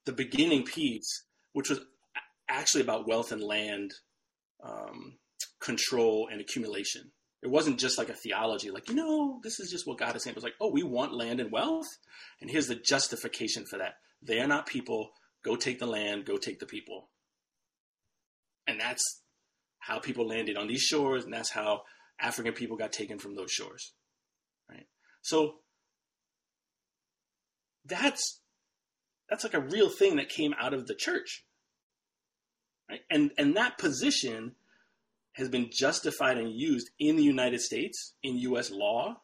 the 0.07 0.13
beginning 0.13 0.65
piece, 0.65 1.25
which 1.53 1.69
was 1.69 1.81
actually 2.49 2.83
about 2.83 3.07
wealth 3.07 3.33
and 3.33 3.43
land 3.43 3.93
um, 4.65 5.19
control 5.61 6.29
and 6.31 6.41
accumulation. 6.41 7.13
It 7.43 7.51
wasn't 7.51 7.79
just 7.79 7.99
like 7.99 8.09
a 8.09 8.15
theology, 8.15 8.71
like, 8.71 8.89
you 8.89 8.97
know, 8.97 9.39
this 9.45 9.61
is 9.61 9.71
just 9.71 9.87
what 9.87 9.99
God 9.99 10.17
is 10.17 10.25
saying. 10.25 10.33
It 10.33 10.37
was 10.37 10.45
like, 10.45 10.57
oh, 10.61 10.73
we 10.73 10.83
want 10.83 11.15
land 11.15 11.39
and 11.39 11.53
wealth. 11.53 11.87
And 12.41 12.51
here's 12.51 12.67
the 12.67 12.75
justification 12.75 13.65
for 13.65 13.79
that. 13.79 13.95
They 14.21 14.41
are 14.41 14.49
not 14.49 14.67
people. 14.67 15.11
Go 15.45 15.55
take 15.55 15.79
the 15.79 15.87
land, 15.87 16.25
go 16.25 16.37
take 16.37 16.59
the 16.59 16.67
people. 16.67 17.11
And 18.67 18.81
that's 18.81 19.23
how 19.89 19.99
people 19.99 20.29
landed 20.29 20.59
on 20.59 20.69
these 20.69 20.83
shores, 20.83 21.25
and 21.25 21.33
that's 21.33 21.51
how 21.51 21.81
African 22.21 22.53
people 22.53 22.77
got 22.77 22.93
taken 22.93 23.19
from 23.19 23.35
those 23.35 23.51
shores. 23.51 23.95
Right? 24.69 24.87
So 25.23 25.61
that's 27.87 28.41
that's 29.31 29.45
like 29.45 29.55
a 29.55 29.61
real 29.61 29.89
thing 29.89 30.17
that 30.17 30.29
came 30.29 30.55
out 30.61 30.75
of 30.75 30.87
the 30.87 30.95
church. 30.95 31.47
Right? 32.91 33.01
And 33.11 33.31
and 33.39 33.57
that 33.57 33.79
position 33.79 34.57
has 35.33 35.49
been 35.49 35.71
justified 35.73 36.37
and 36.37 36.53
used 36.53 36.91
in 37.01 37.17
the 37.17 37.23
United 37.23 37.63
States 37.63 38.13
in 38.23 38.37
U.S. 38.41 38.71
law 38.71 39.17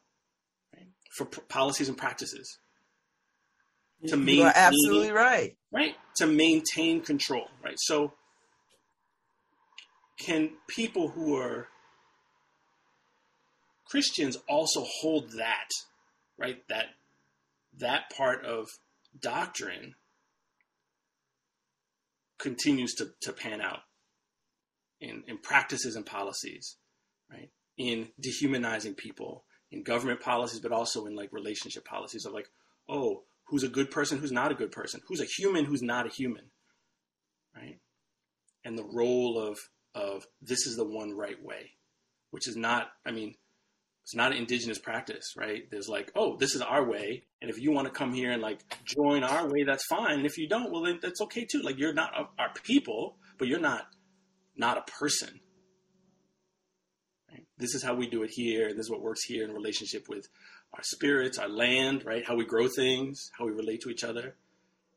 right, 0.73 0.87
for 1.11 1.25
p- 1.25 1.41
policies 1.47 1.89
and 1.89 1.97
practices 1.97 2.57
to 4.07 4.17
You 4.17 4.23
maintain 4.23 4.45
are 4.47 4.53
absolutely 4.55 5.11
right. 5.11 5.57
right 5.71 5.95
to 6.15 6.25
maintain 6.25 7.01
control. 7.01 7.49
Right. 7.63 7.77
So 7.77 8.13
can 10.17 10.51
people 10.67 11.09
who 11.09 11.35
are 11.35 11.67
Christians 13.85 14.37
also 14.47 14.85
hold 15.01 15.31
that 15.37 15.69
right 16.37 16.57
that 16.69 16.87
that 17.77 18.09
part 18.15 18.45
of 18.45 18.67
doctrine 19.19 19.95
continues 22.37 22.93
to, 22.95 23.09
to 23.21 23.33
pan 23.33 23.61
out 23.61 23.79
in, 24.99 25.23
in 25.27 25.37
practices 25.37 25.95
and 25.95 26.05
policies, 26.05 26.75
right? 27.31 27.49
In 27.77 28.09
dehumanizing 28.19 28.95
people, 28.95 29.43
in 29.71 29.83
government 29.83 30.21
policies, 30.21 30.59
but 30.59 30.71
also 30.71 31.05
in 31.05 31.15
like 31.15 31.31
relationship 31.31 31.85
policies 31.85 32.25
of 32.25 32.33
like, 32.33 32.49
oh, 32.87 33.23
who's 33.45 33.63
a 33.63 33.69
good 33.69 33.91
person, 33.91 34.17
who's 34.17 34.31
not 34.31 34.51
a 34.51 34.55
good 34.55 34.71
person, 34.71 35.01
who's 35.07 35.21
a 35.21 35.25
human, 35.25 35.65
who's 35.65 35.81
not 35.81 36.05
a 36.05 36.09
human, 36.09 36.45
right? 37.55 37.79
And 38.63 38.77
the 38.77 38.89
role 38.93 39.39
of 39.39 39.57
of 39.95 40.25
this 40.41 40.67
is 40.67 40.75
the 40.75 40.85
one 40.85 41.17
right 41.17 41.41
way, 41.41 41.71
which 42.31 42.47
is 42.47 42.55
not, 42.55 42.89
I 43.05 43.11
mean, 43.11 43.33
it's 44.03 44.13
not 44.13 44.33
an 44.33 44.37
indigenous 44.37 44.77
practice, 44.77 45.33
right? 45.35 45.63
There's 45.71 45.87
like, 45.87 46.11
oh, 46.15 46.37
this 46.37 46.53
is 46.53 46.61
our 46.61 46.87
way, 46.87 47.23
and 47.41 47.49
if 47.49 47.59
you 47.59 47.71
want 47.71 47.87
to 47.87 47.93
come 47.93 48.13
here 48.13 48.31
and 48.31 48.41
like 48.41 48.59
join 48.83 49.23
our 49.23 49.49
way, 49.49 49.63
that's 49.63 49.85
fine. 49.87 50.17
And 50.17 50.25
if 50.27 50.37
you 50.37 50.47
don't, 50.47 50.71
well, 50.71 50.83
then 50.83 50.99
that's 51.01 51.21
okay 51.21 51.45
too. 51.45 51.61
Like 51.63 51.79
you're 51.79 51.93
not 51.93 52.11
our 52.37 52.51
people, 52.63 53.17
but 53.39 53.47
you're 53.47 53.59
not 53.59 53.87
not 54.55 54.77
a 54.77 54.91
person. 54.99 55.39
Right? 57.31 57.45
This 57.57 57.73
is 57.73 57.83
how 57.83 57.95
we 57.95 58.07
do 58.07 58.21
it 58.21 58.29
here, 58.31 58.69
this 58.69 58.85
is 58.85 58.91
what 58.91 59.01
works 59.01 59.23
here 59.23 59.43
in 59.43 59.53
relationship 59.53 60.07
with 60.07 60.27
our 60.73 60.83
spirits, 60.83 61.39
our 61.39 61.49
land, 61.49 62.05
right? 62.05 62.23
How 62.25 62.35
we 62.35 62.45
grow 62.45 62.67
things, 62.67 63.31
how 63.37 63.45
we 63.45 63.53
relate 63.53 63.81
to 63.81 63.89
each 63.89 64.03
other. 64.03 64.35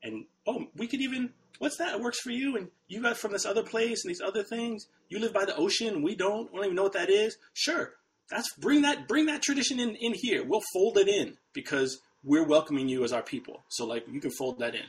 And 0.02 0.24
oh, 0.46 0.66
we 0.76 0.86
could 0.86 1.00
even 1.00 1.30
what's 1.58 1.76
that? 1.78 1.94
It 1.94 2.00
works 2.00 2.20
for 2.20 2.30
you, 2.30 2.56
and 2.56 2.68
you 2.86 3.02
got 3.02 3.16
from 3.16 3.32
this 3.32 3.46
other 3.46 3.62
place 3.62 4.04
and 4.04 4.10
these 4.10 4.20
other 4.20 4.42
things. 4.42 4.86
You 5.08 5.18
live 5.18 5.32
by 5.32 5.44
the 5.44 5.56
ocean, 5.56 6.02
we 6.02 6.14
don't. 6.14 6.52
We 6.52 6.58
don't 6.58 6.66
even 6.66 6.76
know 6.76 6.84
what 6.84 6.92
that 6.92 7.10
is. 7.10 7.36
Sure, 7.52 7.92
that's 8.30 8.52
bring 8.54 8.82
that 8.82 9.08
bring 9.08 9.26
that 9.26 9.42
tradition 9.42 9.80
in 9.80 9.96
in 9.96 10.14
here. 10.14 10.44
We'll 10.44 10.62
fold 10.72 10.98
it 10.98 11.08
in 11.08 11.36
because 11.52 12.00
we're 12.24 12.46
welcoming 12.46 12.88
you 12.88 13.04
as 13.04 13.12
our 13.12 13.22
people. 13.22 13.62
So 13.68 13.86
like 13.86 14.04
you 14.10 14.20
can 14.20 14.30
fold 14.30 14.58
that 14.60 14.74
in. 14.74 14.86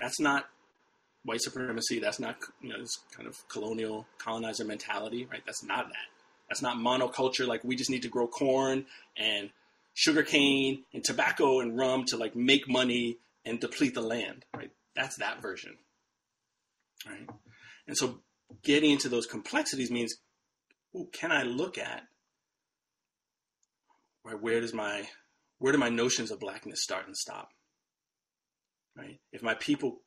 That's 0.00 0.20
not 0.20 0.46
white 1.24 1.40
supremacy. 1.40 1.98
That's 1.98 2.20
not 2.20 2.36
you 2.60 2.70
know 2.70 2.80
this 2.80 2.98
kind 3.16 3.28
of 3.28 3.36
colonial 3.48 4.06
colonizer 4.18 4.64
mentality, 4.64 5.26
right? 5.30 5.42
That's 5.44 5.64
not 5.64 5.86
that. 5.88 6.06
That's 6.48 6.62
not 6.62 6.76
monoculture. 6.76 7.46
Like 7.46 7.64
we 7.64 7.76
just 7.76 7.90
need 7.90 8.02
to 8.02 8.08
grow 8.08 8.26
corn 8.26 8.86
and 9.16 9.50
sugarcane 9.94 10.84
and 10.94 11.02
tobacco 11.04 11.60
and 11.60 11.76
rum 11.76 12.04
to 12.06 12.16
like 12.16 12.36
make 12.36 12.68
money 12.68 13.18
and 13.48 13.60
deplete 13.60 13.94
the 13.94 14.02
land, 14.02 14.44
right? 14.54 14.70
That's 14.94 15.16
that 15.16 15.42
version, 15.42 15.76
right? 17.06 17.28
And 17.86 17.96
so 17.96 18.20
getting 18.62 18.90
into 18.90 19.08
those 19.08 19.26
complexities 19.26 19.90
means, 19.90 20.14
ooh, 20.94 21.08
can 21.12 21.32
I 21.32 21.42
look 21.42 21.78
at 21.78 22.02
right 24.24 24.40
where 24.40 24.60
does 24.60 24.74
my 24.74 25.08
where 25.58 25.72
do 25.72 25.78
my 25.78 25.88
notions 25.88 26.30
of 26.30 26.40
blackness 26.40 26.82
start 26.82 27.06
and 27.06 27.16
stop? 27.16 27.50
Right? 28.96 29.20
If 29.32 29.42
my 29.42 29.54
people 29.54 30.00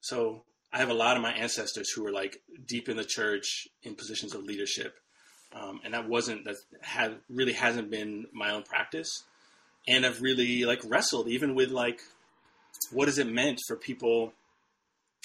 so 0.00 0.44
I 0.72 0.78
have 0.78 0.90
a 0.90 0.94
lot 0.94 1.16
of 1.16 1.22
my 1.22 1.32
ancestors 1.32 1.90
who 1.90 2.02
were 2.02 2.12
like 2.12 2.42
deep 2.66 2.88
in 2.88 2.96
the 2.96 3.04
church 3.04 3.68
in 3.82 3.94
positions 3.94 4.34
of 4.34 4.42
leadership. 4.42 4.94
Um, 5.52 5.80
and 5.84 5.94
that 5.94 6.08
wasn't 6.08 6.44
that 6.46 6.56
had 6.82 7.18
really 7.28 7.52
hasn't 7.52 7.90
been 7.90 8.26
my 8.32 8.50
own 8.50 8.64
practice. 8.64 9.22
And 9.86 10.04
I've 10.04 10.20
really 10.20 10.64
like 10.64 10.80
wrestled 10.84 11.28
even 11.28 11.54
with 11.54 11.70
like 11.70 12.00
what 12.92 13.08
has 13.08 13.18
it 13.18 13.26
meant 13.26 13.60
for 13.66 13.76
people 13.76 14.32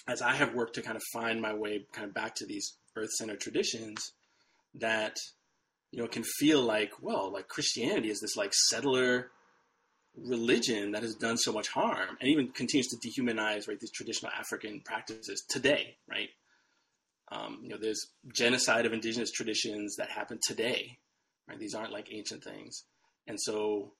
as 0.07 0.21
I 0.21 0.33
have 0.33 0.53
worked 0.53 0.75
to 0.75 0.81
kind 0.81 0.97
of 0.97 1.03
find 1.13 1.41
my 1.41 1.53
way 1.53 1.85
kind 1.91 2.07
of 2.07 2.13
back 2.13 2.35
to 2.35 2.45
these 2.45 2.73
earth 2.95 3.11
centered 3.11 3.39
traditions 3.39 4.13
that 4.75 5.15
you 5.91 6.01
know 6.01 6.07
can 6.07 6.23
feel 6.23 6.61
like 6.61 6.91
well 7.01 7.31
like 7.31 7.47
Christianity 7.47 8.09
is 8.09 8.19
this 8.19 8.35
like 8.35 8.53
settler 8.53 9.31
religion 10.17 10.91
that 10.91 11.03
has 11.03 11.15
done 11.15 11.37
so 11.37 11.53
much 11.53 11.69
harm 11.69 12.17
and 12.19 12.29
even 12.29 12.49
continues 12.49 12.87
to 12.87 12.97
dehumanize 12.97 13.67
right 13.67 13.79
these 13.79 13.91
traditional 13.91 14.31
African 14.37 14.81
practices 14.81 15.43
today 15.49 15.95
right? 16.09 16.29
Um, 17.31 17.59
you 17.61 17.69
know 17.69 17.77
there's 17.77 18.07
genocide 18.33 18.85
of 18.85 18.93
indigenous 18.93 19.31
traditions 19.31 19.95
that 19.97 20.09
happen 20.09 20.39
today 20.45 20.97
right? 21.47 21.59
These 21.59 21.75
aren't 21.75 21.91
like 21.91 22.09
ancient 22.11 22.43
things. 22.43 22.83
And 23.27 23.39
so 23.39 23.91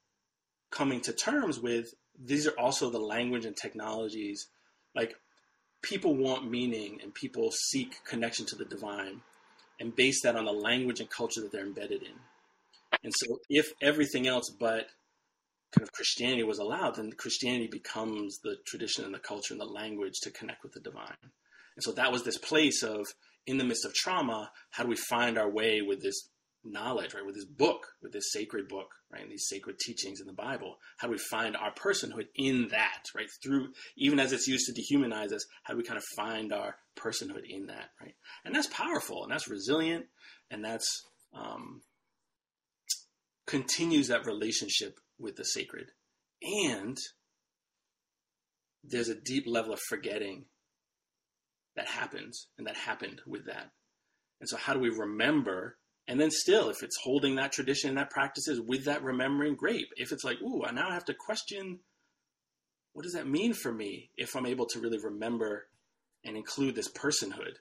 coming 0.72 1.02
to 1.02 1.14
terms 1.14 1.60
with 1.60 1.94
these 2.24 2.48
are 2.48 2.60
also 2.60 2.90
the 2.90 3.00
language 3.00 3.46
and 3.46 3.56
technologies 3.56 4.48
like 4.96 5.16
people 5.82 6.16
want 6.16 6.50
meaning 6.50 7.00
and 7.02 7.14
people 7.14 7.52
seek 7.52 8.04
connection 8.04 8.46
to 8.46 8.56
the 8.56 8.66
divine 8.66 9.22
and 9.80 9.96
base 9.96 10.22
that 10.24 10.36
on 10.36 10.46
the 10.46 10.52
language 10.52 11.00
and 11.00 11.10
culture 11.10 11.42
that 11.42 11.52
they're 11.52 11.66
embedded 11.66 12.04
in. 12.04 12.14
And 13.04 13.14
so 13.16 13.40
if 13.50 13.72
everything 13.82 14.28
else 14.28 14.50
but 14.50 14.88
kind 15.72 15.84
of 15.84 15.92
christianity 15.92 16.42
was 16.44 16.58
allowed 16.58 16.96
then 16.96 17.12
christianity 17.12 17.68
becomes 17.68 18.40
the 18.40 18.56
tradition 18.66 19.06
and 19.06 19.14
the 19.14 19.20
culture 19.20 19.54
and 19.54 19.62
the 19.62 19.66
language 19.66 20.16
to 20.24 20.32
connect 20.32 20.64
with 20.64 20.74
the 20.74 20.80
divine. 20.80 21.16
And 21.22 21.84
so 21.84 21.92
that 21.94 22.12
was 22.12 22.24
this 22.24 22.38
place 22.38 22.84
of 22.84 23.08
in 23.46 23.58
the 23.58 23.64
midst 23.64 23.86
of 23.86 23.94
trauma 23.94 24.52
how 24.72 24.84
do 24.84 24.90
we 24.90 24.96
find 24.96 25.38
our 25.38 25.50
way 25.50 25.82
with 25.82 26.02
this 26.02 26.30
knowledge, 26.70 27.14
right? 27.14 27.26
With 27.26 27.36
this 27.36 27.46
book, 27.46 27.88
with 28.02 28.12
this 28.12 28.32
sacred 28.32 28.68
book, 28.68 28.94
right? 29.12 29.22
And 29.22 29.32
these 29.32 29.48
sacred 29.48 29.80
teachings 29.80 30.20
in 30.22 30.28
the 30.28 30.34
Bible. 30.34 30.78
How 30.98 31.08
do 31.08 31.12
we 31.12 31.18
find 31.18 31.56
our 31.56 31.74
personhood 31.74 32.28
in 32.36 32.68
that, 32.70 33.04
right? 33.16 33.30
Through, 33.44 33.70
even 33.98 34.20
as 34.20 34.32
it's 34.32 34.48
used 34.48 34.68
to 34.68 34.74
dehumanize 34.74 35.32
us, 35.34 35.46
how 35.64 35.74
do 35.74 35.78
we 35.78 35.84
kind 35.84 35.98
of 35.98 36.04
find 36.16 36.54
our 36.54 36.76
personhood 36.98 37.44
in 37.48 37.68
that, 37.68 37.90
right? 38.02 38.16
And 38.46 38.54
that's 38.54 38.68
powerful 38.68 39.24
and 39.24 39.32
that's 39.32 39.50
resilient 39.50 40.06
and 40.52 40.64
that's, 40.64 41.04
um, 41.34 41.82
continues 43.48 44.10
that 44.10 44.26
relationship 44.26 45.00
with 45.18 45.36
the 45.36 45.44
sacred. 45.46 45.88
And 46.42 46.98
there's 48.84 49.10
a 49.10 49.16
deep 49.16 49.46
level 49.48 49.74
of 49.74 49.80
forgetting 49.80 50.46
that 51.76 51.88
happens 51.88 52.48
and 52.58 52.68
that 52.68 52.78
happened 52.78 53.22
with 53.26 53.46
that. 53.48 53.72
And 54.40 54.48
so, 54.48 54.58
how 54.58 54.74
do 54.74 54.80
we 54.80 54.90
remember 54.90 55.79
and 56.10 56.20
then 56.20 56.32
still, 56.32 56.70
if 56.70 56.82
it's 56.82 56.98
holding 57.04 57.36
that 57.36 57.52
tradition 57.52 57.90
and 57.90 58.00
that 58.00 58.10
practices 58.10 58.60
with 58.60 58.86
that 58.86 59.04
remembering, 59.04 59.54
great. 59.54 59.86
If 59.96 60.12
it's 60.12 60.24
like, 60.24 60.42
ooh, 60.42 60.64
I 60.66 60.72
now 60.72 60.90
have 60.90 61.06
to 61.06 61.14
question 61.14 61.82
what 62.94 63.04
does 63.04 63.14
that 63.14 63.28
mean 63.28 63.54
for 63.54 63.72
me 63.72 64.10
if 64.18 64.36
I'm 64.36 64.48
able 64.48 64.66
to 64.66 64.80
really 64.80 64.98
remember 64.98 65.68
and 66.26 66.36
include 66.36 66.74
this 66.74 66.92
personhood, 66.92 67.58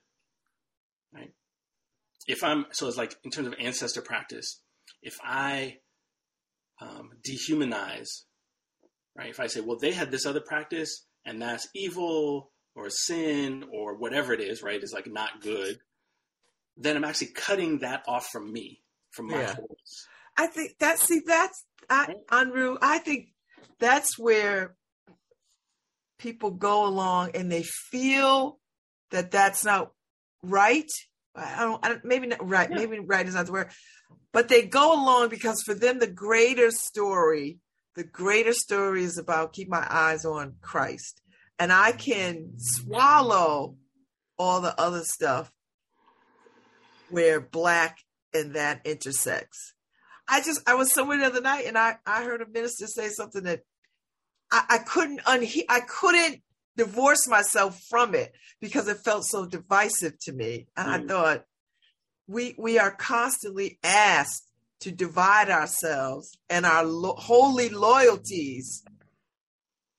right? 1.12 1.30
If 2.26 2.42
I'm, 2.42 2.64
so 2.72 2.88
it's 2.88 2.96
like 2.96 3.16
in 3.22 3.30
terms 3.30 3.48
of 3.48 3.54
ancestor 3.60 4.00
practice, 4.00 4.62
if 5.02 5.18
I 5.22 5.76
um, 6.80 7.10
dehumanize, 7.28 8.08
right? 9.14 9.28
If 9.28 9.40
I 9.40 9.48
say, 9.48 9.60
well, 9.60 9.78
they 9.78 9.92
had 9.92 10.10
this 10.10 10.24
other 10.24 10.40
practice 10.40 11.04
and 11.26 11.42
that's 11.42 11.68
evil 11.74 12.50
or 12.74 12.88
sin 12.88 13.66
or 13.70 13.98
whatever 13.98 14.32
it 14.32 14.40
is, 14.40 14.62
right? 14.62 14.82
Is 14.82 14.94
like 14.94 15.06
not 15.06 15.42
good 15.42 15.78
then 16.78 16.96
I'm 16.96 17.04
actually 17.04 17.32
cutting 17.34 17.80
that 17.80 18.04
off 18.06 18.28
from 18.28 18.52
me, 18.52 18.80
from 19.10 19.26
my 19.26 19.40
yeah. 19.40 19.56
I 20.36 20.46
think 20.46 20.78
that 20.78 21.00
see 21.00 21.20
that's 21.26 21.64
I 21.90 22.14
Anru, 22.30 22.78
I 22.80 22.98
think 22.98 23.28
that's 23.80 24.18
where 24.18 24.76
people 26.18 26.52
go 26.52 26.86
along 26.86 27.32
and 27.34 27.50
they 27.50 27.62
feel 27.62 28.58
that 29.10 29.30
that's 29.30 29.64
not 29.64 29.92
right. 30.42 30.90
I 31.34 31.60
don't, 31.60 31.84
I 31.84 31.88
don't 31.88 32.04
maybe 32.04 32.28
not 32.28 32.46
right, 32.48 32.68
yeah. 32.70 32.76
maybe 32.76 32.98
right 33.00 33.26
is 33.26 33.34
not 33.34 33.46
the 33.46 33.52
word, 33.52 33.70
but 34.32 34.48
they 34.48 34.66
go 34.66 34.92
along 34.92 35.28
because 35.28 35.62
for 35.62 35.74
them 35.74 35.98
the 35.98 36.10
greater 36.10 36.70
story, 36.70 37.58
the 37.96 38.04
greater 38.04 38.52
story 38.52 39.02
is 39.02 39.18
about 39.18 39.52
keep 39.52 39.68
my 39.68 39.86
eyes 39.88 40.24
on 40.24 40.54
Christ, 40.60 41.20
and 41.58 41.72
I 41.72 41.92
can 41.92 42.52
swallow 42.56 43.76
all 44.38 44.60
the 44.60 44.80
other 44.80 45.02
stuff 45.02 45.52
where 47.10 47.40
black 47.40 47.98
and 48.34 48.54
that 48.54 48.84
intersects. 48.84 49.74
I 50.28 50.42
just 50.42 50.68
I 50.68 50.74
was 50.74 50.92
somewhere 50.92 51.18
the 51.18 51.26
other 51.26 51.40
night 51.40 51.66
and 51.66 51.78
I 51.78 51.96
I 52.06 52.22
heard 52.22 52.42
a 52.42 52.48
minister 52.48 52.86
say 52.86 53.08
something 53.08 53.44
that 53.44 53.62
I, 54.52 54.64
I 54.68 54.78
couldn't 54.78 55.20
unhe- 55.22 55.64
I 55.68 55.80
couldn't 55.80 56.42
divorce 56.76 57.26
myself 57.26 57.80
from 57.88 58.14
it 58.14 58.32
because 58.60 58.88
it 58.88 58.98
felt 58.98 59.24
so 59.24 59.46
divisive 59.46 60.18
to 60.20 60.32
me. 60.32 60.68
And 60.76 60.88
mm. 60.88 60.92
I 60.92 61.06
thought 61.06 61.44
we 62.26 62.54
we 62.58 62.78
are 62.78 62.90
constantly 62.90 63.78
asked 63.82 64.44
to 64.80 64.92
divide 64.92 65.50
ourselves 65.50 66.38
and 66.48 66.64
our 66.64 66.84
lo- 66.84 67.16
holy 67.16 67.68
loyalties 67.68 68.84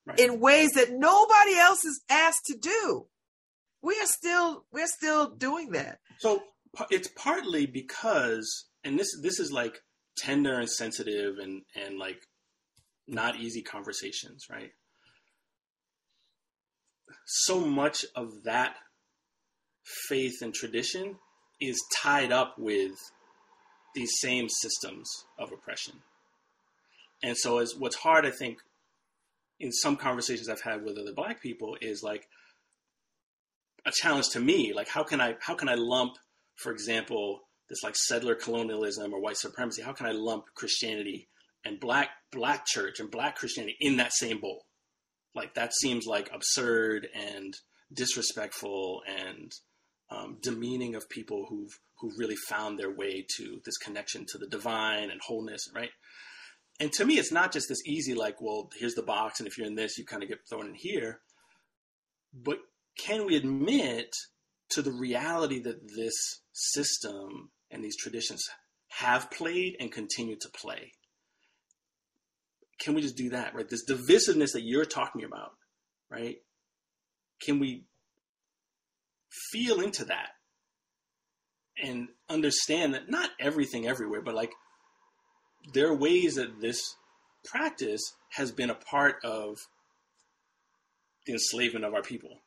right. 0.06 0.19
in 0.19 0.40
ways 0.40 0.72
that 0.72 0.91
nobody 0.91 1.57
else 1.57 1.84
is 1.84 2.02
asked 2.10 2.45
to 2.45 2.57
do. 2.57 3.06
We 3.81 3.95
are 3.99 4.06
still 4.06 4.65
we're 4.72 4.88
still 4.88 5.31
doing 5.31 5.72
that. 5.72 5.99
So 6.19 6.41
it's 6.90 7.10
partly 7.16 7.66
because, 7.66 8.66
and 8.84 9.00
this 9.00 9.10
this 9.22 9.40
is 9.40 9.52
like 9.52 9.82
tender 10.18 10.60
and 10.60 10.70
sensitive 10.70 11.38
and 11.38 11.64
and 11.76 11.98
like 11.98 12.22
not 13.08 13.38
easy 13.38 13.62
conversations, 13.62 14.46
right? 14.50 14.72
So 17.26 17.60
much 17.60 18.06
of 18.16 18.44
that 18.44 18.76
faith 20.08 20.42
and 20.42 20.54
tradition 20.54 21.16
is 21.60 21.82
tied 22.02 22.32
up 22.32 22.56
with 22.58 22.94
these 23.96 24.12
same 24.20 24.48
systems 24.50 25.10
of 25.38 25.52
oppression. 25.52 25.96
And 27.24 27.36
so 27.38 27.58
as 27.58 27.76
what's 27.76 27.98
hard 27.98 28.26
I 28.26 28.32
think 28.32 28.60
in 29.60 29.72
some 29.72 29.98
conversations 29.98 30.48
I've 30.48 30.62
had 30.62 30.84
with 30.84 30.98
other 30.98 31.14
black 31.14 31.42
people 31.42 31.78
is 31.82 32.02
like 32.02 32.28
a 33.86 33.92
challenge 33.92 34.30
to 34.30 34.40
me 34.40 34.74
like 34.74 34.88
how 34.88 35.04
can 35.04 35.20
I 35.20 35.36
how 35.42 35.56
can 35.56 35.68
I 35.68 35.76
lump 35.76 36.18
for 36.60 36.72
example, 36.72 37.41
this 37.69 37.84
like 37.84 37.95
settler 37.95 38.36
colonialism 38.36 39.14
or 39.14 39.22
white 39.22 39.38
supremacy, 39.38 39.81
how 39.81 39.94
can 39.94 40.07
I 40.07 40.11
lump 40.11 40.45
Christianity 40.56 41.30
and 41.64 41.80
black 41.80 42.10
black 42.31 42.65
church 42.65 42.99
and 42.99 43.10
black 43.10 43.36
Christianity 43.36 43.77
in 43.80 43.98
that 43.98 44.14
same 44.14 44.40
bowl? 44.40 44.65
Like 45.36 45.53
that 45.53 45.73
seems 45.73 46.06
like 46.06 46.30
absurd 46.34 47.07
and 47.14 47.53
disrespectful 47.94 49.02
and 49.07 49.52
um, 50.11 50.38
demeaning 50.41 50.95
of 50.95 51.10
people 51.10 51.45
who've 51.49 51.80
who 51.99 52.11
really 52.18 52.36
found 52.36 52.80
their 52.80 52.91
way 52.91 53.26
to 53.38 53.61
this 53.65 53.77
connection 53.77 54.26
to 54.30 54.38
the 54.38 54.48
divine 54.48 55.11
and 55.11 55.19
wholeness, 55.26 55.69
right? 55.76 55.90
And 56.80 56.91
to 56.94 57.06
me, 57.06 57.15
it's 57.15 57.31
not 57.31 57.52
just 57.52 57.68
this 57.68 57.86
easy 57.86 58.14
like, 58.14 58.41
well, 58.41 58.69
here's 58.80 58.95
the 58.95 59.03
box, 59.03 59.40
and 59.40 59.48
if 59.48 59.57
you're 59.57 59.68
in 59.68 59.76
this, 59.76 59.98
you 59.98 60.06
kind 60.06 60.23
of 60.23 60.30
get 60.30 60.40
thrown 60.49 60.68
in 60.68 60.76
here. 60.76 61.19
But 62.34 62.60
can 62.98 63.26
we 63.26 63.36
admit 63.36 64.15
to 64.72 64.82
the 64.82 64.91
reality 64.91 65.60
that 65.60 65.88
this 65.96 66.41
system 66.54 67.52
and 67.72 67.84
these 67.84 67.98
traditions 67.98 68.44
have 68.90 69.32
played 69.32 69.76
and 69.80 69.91
continue 69.91 70.36
to 70.36 70.50
play. 70.50 70.91
Can 72.80 72.94
we 72.94 73.02
just 73.02 73.18
do 73.18 73.30
that, 73.30 73.54
right? 73.54 73.68
This 73.68 73.86
divisiveness 73.86 74.54
that 74.54 74.64
you're 74.64 74.86
talking 74.86 75.24
about, 75.24 75.52
right? 76.10 76.38
Can 77.41 77.60
we 77.60 77.86
feel 79.52 79.82
into 79.82 80.06
that 80.06 80.30
and 81.82 82.10
understand 82.30 82.94
that 82.94 83.10
not 83.10 83.30
everything 83.40 83.88
everywhere, 83.88 84.22
but 84.22 84.36
like 84.36 84.52
there 85.74 85.88
are 85.88 85.96
ways 85.96 86.36
that 86.36 86.62
this 86.62 86.82
practice 87.46 88.02
has 88.32 88.52
been 88.52 88.70
a 88.70 88.76
part 88.76 89.16
of 89.24 89.58
the 91.26 91.34
enslavement 91.34 91.86
of 91.86 91.94
our 91.94 92.02
people 92.02 92.41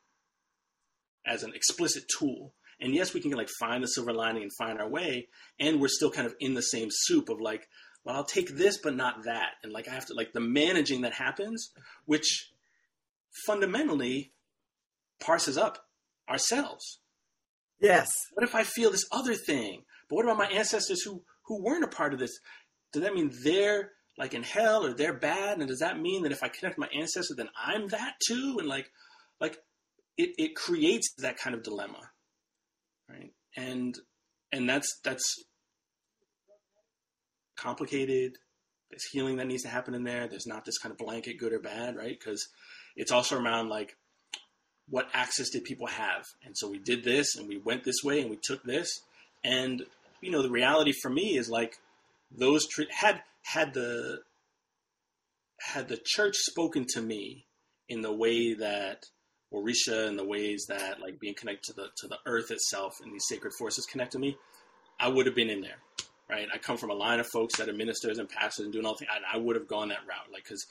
as 1.25 1.43
an 1.43 1.53
explicit 1.53 2.03
tool. 2.19 2.53
And 2.79 2.93
yes, 2.93 3.13
we 3.13 3.21
can 3.21 3.31
like 3.31 3.49
find 3.59 3.83
the 3.83 3.87
silver 3.87 4.13
lining 4.13 4.43
and 4.43 4.51
find 4.57 4.79
our 4.79 4.89
way, 4.89 5.27
and 5.59 5.79
we're 5.79 5.87
still 5.87 6.11
kind 6.11 6.27
of 6.27 6.35
in 6.39 6.53
the 6.53 6.61
same 6.61 6.89
soup 6.91 7.29
of 7.29 7.39
like, 7.39 7.67
well, 8.03 8.15
I'll 8.15 8.25
take 8.25 8.55
this, 8.55 8.77
but 8.77 8.95
not 8.95 9.23
that. 9.23 9.51
And 9.63 9.71
like, 9.71 9.87
I 9.87 9.93
have 9.93 10.05
to, 10.07 10.13
like, 10.13 10.33
the 10.33 10.41
managing 10.41 11.01
that 11.01 11.13
happens, 11.13 11.71
which 12.05 12.51
fundamentally 13.45 14.33
parses 15.21 15.57
up 15.57 15.85
ourselves. 16.29 16.99
Yes. 17.79 18.09
What 18.33 18.43
if 18.43 18.55
I 18.55 18.63
feel 18.63 18.91
this 18.91 19.07
other 19.11 19.35
thing? 19.35 19.83
But 20.09 20.17
what 20.17 20.25
about 20.25 20.37
my 20.37 20.47
ancestors 20.47 21.01
who, 21.01 21.23
who 21.43 21.63
weren't 21.63 21.83
a 21.83 21.87
part 21.87 22.13
of 22.13 22.19
this? 22.19 22.37
Does 22.91 23.03
that 23.03 23.13
mean 23.13 23.31
they're 23.43 23.91
like 24.17 24.33
in 24.33 24.43
hell 24.43 24.85
or 24.85 24.93
they're 24.93 25.17
bad? 25.17 25.59
And 25.59 25.67
does 25.67 25.79
that 25.79 25.99
mean 25.99 26.23
that 26.23 26.31
if 26.31 26.43
I 26.43 26.49
connect 26.49 26.77
my 26.77 26.89
ancestor, 26.93 27.35
then 27.35 27.49
I'm 27.57 27.87
that 27.87 28.15
too? 28.25 28.57
And 28.59 28.67
like, 28.67 28.91
like 29.39 29.57
it, 30.17 30.31
it 30.37 30.55
creates 30.55 31.13
that 31.19 31.37
kind 31.37 31.55
of 31.55 31.63
dilemma. 31.63 31.99
Right. 33.09 33.31
And, 33.55 33.95
and 34.51 34.69
that's, 34.69 34.99
that's 35.03 35.43
complicated. 37.57 38.33
There's 38.89 39.05
healing 39.11 39.37
that 39.37 39.47
needs 39.47 39.63
to 39.63 39.69
happen 39.69 39.95
in 39.95 40.03
there. 40.03 40.27
There's 40.27 40.47
not 40.47 40.65
this 40.65 40.77
kind 40.77 40.91
of 40.91 40.97
blanket 40.97 41.39
good 41.39 41.53
or 41.53 41.59
bad, 41.59 41.95
right? 41.95 42.17
Because 42.17 42.47
it's 42.95 43.11
also 43.11 43.39
around 43.39 43.69
like 43.69 43.97
what 44.89 45.07
access 45.13 45.49
did 45.49 45.63
people 45.63 45.87
have? 45.87 46.25
And 46.43 46.57
so 46.57 46.69
we 46.69 46.79
did 46.79 47.03
this 47.03 47.35
and 47.35 47.47
we 47.47 47.57
went 47.57 47.83
this 47.83 48.03
way 48.03 48.21
and 48.21 48.29
we 48.29 48.37
took 48.41 48.63
this. 48.63 49.01
And, 49.43 49.83
you 50.21 50.31
know, 50.31 50.41
the 50.41 50.49
reality 50.49 50.93
for 51.01 51.09
me 51.09 51.37
is 51.37 51.49
like 51.49 51.77
those 52.31 52.67
tre- 52.67 52.87
had 52.91 53.21
had 53.43 53.73
the 53.73 54.19
had 55.59 55.87
the 55.87 55.99
church 56.03 56.35
spoken 56.35 56.85
to 56.89 57.01
me 57.01 57.45
in 57.87 58.01
the 58.01 58.13
way 58.13 58.53
that 58.53 59.05
Orisha 59.53 60.07
and 60.07 60.17
the 60.17 60.25
ways 60.25 60.65
that 60.67 60.99
like 60.99 61.19
being 61.19 61.35
connected 61.35 61.63
to 61.67 61.73
the 61.73 61.87
to 61.97 62.07
the 62.07 62.17
earth 62.25 62.51
itself 62.51 62.95
and 63.01 63.13
these 63.13 63.25
sacred 63.27 63.53
forces 63.57 63.85
connect 63.85 64.13
to 64.13 64.19
me, 64.19 64.37
I 64.99 65.07
would 65.07 65.25
have 65.25 65.35
been 65.35 65.49
in 65.49 65.61
there 65.61 65.77
right? 66.29 66.47
I 66.53 66.57
come 66.57 66.77
from 66.77 66.89
a 66.89 66.95
line 66.95 67.19
of 67.19 67.27
folks 67.27 67.57
that 67.57 67.69
are 67.69 67.73
ministers 67.73 68.17
and 68.17 68.29
pastors 68.29 68.63
and 68.65 68.73
doing 68.73 68.85
all 68.85 68.95
things. 68.95 69.11
I, 69.11 69.35
I 69.35 69.39
would 69.39 69.55
have 69.55 69.67
gone 69.67 69.89
that 69.89 69.99
route, 70.07 70.31
like 70.31 70.43
because 70.43 70.65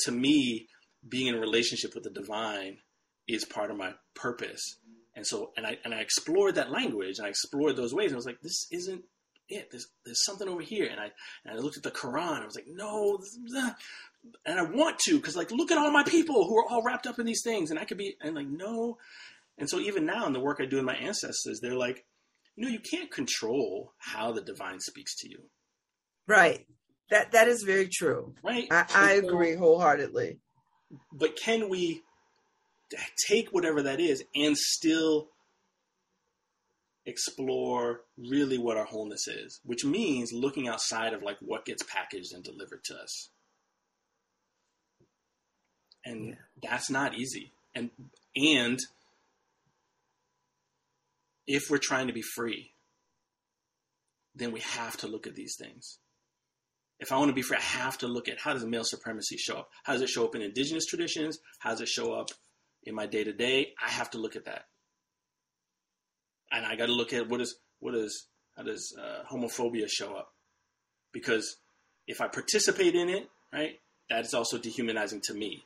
to 0.00 0.12
me, 0.12 0.68
being 1.08 1.28
in 1.28 1.40
relationship 1.40 1.94
with 1.94 2.04
the 2.04 2.10
divine 2.10 2.78
is 3.26 3.44
part 3.44 3.70
of 3.70 3.76
my 3.76 3.92
purpose. 4.14 4.76
And 5.16 5.26
so, 5.26 5.52
and 5.56 5.66
I 5.66 5.78
and 5.84 5.94
I 5.94 6.00
explored 6.00 6.54
that 6.56 6.70
language 6.70 7.18
and 7.18 7.26
I 7.26 7.30
explored 7.30 7.76
those 7.76 7.94
ways. 7.94 8.06
And 8.06 8.14
I 8.14 8.16
was 8.16 8.26
like, 8.26 8.40
this 8.40 8.66
isn't 8.70 9.02
it. 9.48 9.70
There's 9.70 9.88
there's 10.04 10.24
something 10.24 10.48
over 10.48 10.62
here. 10.62 10.86
And 10.86 11.00
I 11.00 11.10
and 11.44 11.58
I 11.58 11.60
looked 11.60 11.76
at 11.76 11.82
the 11.82 11.90
Quran. 11.90 12.42
I 12.42 12.44
was 12.44 12.54
like, 12.54 12.68
no. 12.68 13.18
And 14.46 14.58
I 14.58 14.62
want 14.62 14.98
to 15.00 15.16
because 15.16 15.36
like 15.36 15.50
look 15.50 15.70
at 15.70 15.78
all 15.78 15.90
my 15.90 16.04
people 16.04 16.46
who 16.46 16.58
are 16.58 16.68
all 16.68 16.82
wrapped 16.82 17.06
up 17.06 17.18
in 17.18 17.26
these 17.26 17.42
things, 17.42 17.70
and 17.70 17.78
I 17.78 17.84
could 17.84 17.98
be 17.98 18.16
and 18.20 18.34
like 18.34 18.48
no. 18.48 18.98
And 19.58 19.68
so 19.68 19.78
even 19.80 20.06
now 20.06 20.26
in 20.26 20.32
the 20.32 20.40
work 20.40 20.58
I 20.60 20.66
do 20.66 20.76
with 20.76 20.84
my 20.84 20.94
ancestors, 20.94 21.58
they're 21.60 21.74
like, 21.74 22.04
you 22.54 22.64
know, 22.64 22.70
you 22.70 22.80
can't 22.80 23.10
control 23.10 23.92
how 23.98 24.32
the 24.32 24.40
divine 24.40 24.80
speaks 24.80 25.16
to 25.16 25.28
you. 25.28 25.38
Right. 26.26 26.66
That 27.10 27.32
that 27.32 27.48
is 27.48 27.62
very 27.62 27.88
true. 27.88 28.34
Right. 28.42 28.68
I, 28.70 28.84
I 28.94 29.12
agree 29.12 29.56
wholeheartedly. 29.56 30.38
But 31.12 31.36
can 31.36 31.68
we 31.68 32.02
take 33.26 33.50
whatever 33.50 33.82
that 33.82 34.00
is 34.00 34.24
and 34.34 34.56
still 34.56 35.28
explore 37.08 38.02
really 38.18 38.58
what 38.58 38.76
our 38.76 38.84
wholeness 38.84 39.26
is, 39.26 39.60
which 39.64 39.84
means 39.84 40.30
looking 40.32 40.68
outside 40.68 41.14
of 41.14 41.22
like 41.22 41.38
what 41.40 41.64
gets 41.64 41.82
packaged 41.82 42.34
and 42.34 42.44
delivered 42.44 42.84
to 42.84 42.94
us. 42.94 43.30
And 46.08 46.28
yeah. 46.28 46.34
that's 46.62 46.90
not 46.90 47.14
easy. 47.14 47.52
And 47.74 47.90
and 48.34 48.78
if 51.46 51.70
we're 51.70 51.78
trying 51.78 52.06
to 52.06 52.12
be 52.12 52.22
free, 52.22 52.72
then 54.34 54.52
we 54.52 54.60
have 54.60 54.96
to 54.98 55.08
look 55.08 55.26
at 55.26 55.34
these 55.34 55.56
things. 55.56 55.98
If 57.00 57.12
I 57.12 57.16
want 57.16 57.28
to 57.28 57.34
be 57.34 57.42
free, 57.42 57.56
I 57.56 57.62
have 57.62 57.98
to 57.98 58.08
look 58.08 58.28
at 58.28 58.40
how 58.40 58.52
does 58.52 58.64
male 58.64 58.84
supremacy 58.84 59.36
show 59.36 59.58
up? 59.58 59.70
How 59.84 59.92
does 59.92 60.02
it 60.02 60.08
show 60.08 60.24
up 60.24 60.34
in 60.34 60.42
indigenous 60.42 60.86
traditions? 60.86 61.38
How 61.60 61.70
does 61.70 61.80
it 61.80 61.88
show 61.88 62.12
up 62.12 62.30
in 62.84 62.94
my 62.94 63.06
day 63.06 63.24
to 63.24 63.32
day? 63.32 63.72
I 63.84 63.90
have 63.90 64.10
to 64.10 64.18
look 64.18 64.36
at 64.36 64.46
that, 64.46 64.64
and 66.50 66.66
I 66.66 66.76
got 66.76 66.86
to 66.86 66.92
look 66.92 67.12
at 67.12 67.28
what 67.28 67.40
is 67.40 67.56
what 67.80 67.94
is 67.94 68.26
how 68.56 68.64
does 68.64 68.94
uh, 69.00 69.22
homophobia 69.32 69.88
show 69.88 70.14
up? 70.14 70.32
Because 71.12 71.56
if 72.06 72.20
I 72.20 72.28
participate 72.28 72.94
in 72.94 73.08
it, 73.08 73.28
right, 73.52 73.78
that 74.10 74.24
is 74.24 74.34
also 74.34 74.58
dehumanizing 74.58 75.20
to 75.24 75.34
me. 75.34 75.64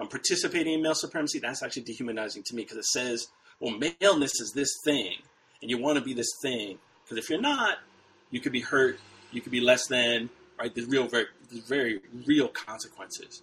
I'm 0.00 0.08
participating 0.08 0.74
in 0.74 0.82
male 0.82 0.94
supremacy, 0.94 1.38
that's 1.38 1.62
actually 1.62 1.82
dehumanizing 1.82 2.42
to 2.44 2.54
me 2.54 2.62
because 2.62 2.78
it 2.78 2.86
says 2.86 3.28
well, 3.60 3.78
maleness 3.78 4.40
is 4.40 4.52
this 4.54 4.74
thing, 4.84 5.16
and 5.60 5.70
you 5.70 5.78
want 5.78 5.98
to 5.98 6.04
be 6.04 6.14
this 6.14 6.32
thing. 6.40 6.78
Because 7.04 7.22
if 7.22 7.28
you're 7.30 7.40
not, 7.40 7.78
you 8.30 8.40
could 8.40 8.52
be 8.52 8.60
hurt, 8.60 8.98
you 9.32 9.40
could 9.40 9.52
be 9.52 9.60
less 9.60 9.86
than, 9.86 10.30
right? 10.58 10.74
There's 10.74 10.88
real, 10.88 11.06
very, 11.06 11.26
there's 11.50 11.64
very 11.64 12.00
real 12.26 12.48
consequences. 12.48 13.42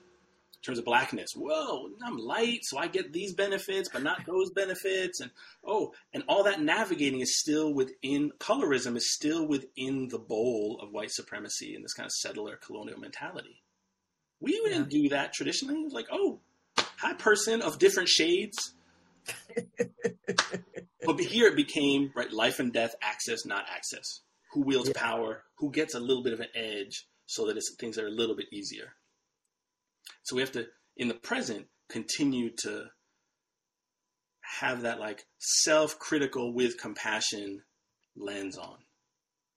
In 0.55 0.61
terms 0.63 0.79
of 0.79 0.85
blackness, 0.85 1.29
whoa, 1.35 1.89
I'm 2.03 2.17
light, 2.17 2.61
so 2.63 2.79
I 2.79 2.87
get 2.87 3.13
these 3.13 3.33
benefits, 3.33 3.89
but 3.93 4.01
not 4.01 4.25
those 4.25 4.49
benefits. 4.49 5.21
And 5.21 5.29
oh, 5.63 5.93
and 6.13 6.23
all 6.27 6.43
that 6.43 6.61
navigating 6.61 7.19
is 7.21 7.39
still 7.39 7.73
within, 7.73 8.31
colorism 8.39 8.97
is 8.97 9.13
still 9.13 9.47
within 9.47 10.07
the 10.09 10.17
bowl 10.17 10.79
of 10.81 10.91
white 10.91 11.11
supremacy 11.11 11.75
and 11.75 11.85
this 11.85 11.93
kind 11.93 12.07
of 12.07 12.11
settler 12.11 12.57
colonial 12.57 12.99
mentality. 12.99 13.61
We 14.39 14.51
didn't 14.51 14.89
do 14.89 15.09
that 15.09 15.31
traditionally. 15.31 15.79
It 15.79 15.85
was 15.85 15.93
like, 15.93 16.07
oh, 16.11 16.39
hi, 16.97 17.13
person 17.13 17.61
of 17.61 17.79
different 17.79 18.09
shades 18.09 18.73
but 21.05 21.19
here 21.19 21.47
it 21.47 21.55
became 21.55 22.11
right 22.15 22.31
life 22.31 22.59
and 22.59 22.73
death, 22.73 22.95
access, 23.01 23.45
not 23.45 23.65
access. 23.73 24.21
Who 24.53 24.61
wields 24.61 24.89
yeah. 24.89 25.01
power? 25.01 25.43
Who 25.59 25.71
gets 25.71 25.95
a 25.95 25.99
little 25.99 26.23
bit 26.23 26.33
of 26.33 26.39
an 26.39 26.47
edge 26.55 27.07
so 27.25 27.45
that 27.47 27.57
it's 27.57 27.75
things 27.79 27.95
that 27.95 28.05
are 28.05 28.09
a 28.09 28.11
little 28.11 28.35
bit 28.35 28.47
easier. 28.51 28.93
So 30.23 30.35
we 30.35 30.41
have 30.41 30.51
to, 30.53 30.65
in 30.95 31.07
the 31.07 31.13
present, 31.13 31.67
continue 31.89 32.51
to 32.63 32.85
have 34.59 34.81
that 34.81 34.99
like 34.99 35.25
self-critical 35.39 36.53
with 36.53 36.79
compassion 36.79 37.61
lens 38.15 38.57
on. 38.57 38.77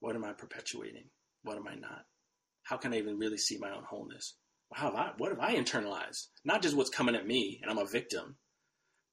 What 0.01 0.17
am 0.17 0.25
I 0.25 0.33
perpetuating? 0.33 1.11
What 1.43 1.57
am 1.57 1.69
I 1.69 1.75
not? 1.75 2.03
How 2.65 2.77
can 2.77 2.93
I 2.93 2.99
even 2.99 3.19
really 3.19 3.39
see 3.39 3.59
my 3.59 3.71
own 3.71 3.85
wholeness? 3.89 4.35
I, 4.73 5.13
what 5.19 5.31
have 5.31 5.41
I 5.41 5.57
internalized? 5.57 6.29
Not 6.45 6.63
just 6.63 6.77
what's 6.77 6.91
coming 6.91 7.17
at 7.17 7.27
me 7.27 7.61
and 7.63 7.71
I'm 7.71 7.79
a 7.79 7.87
victim, 7.87 8.37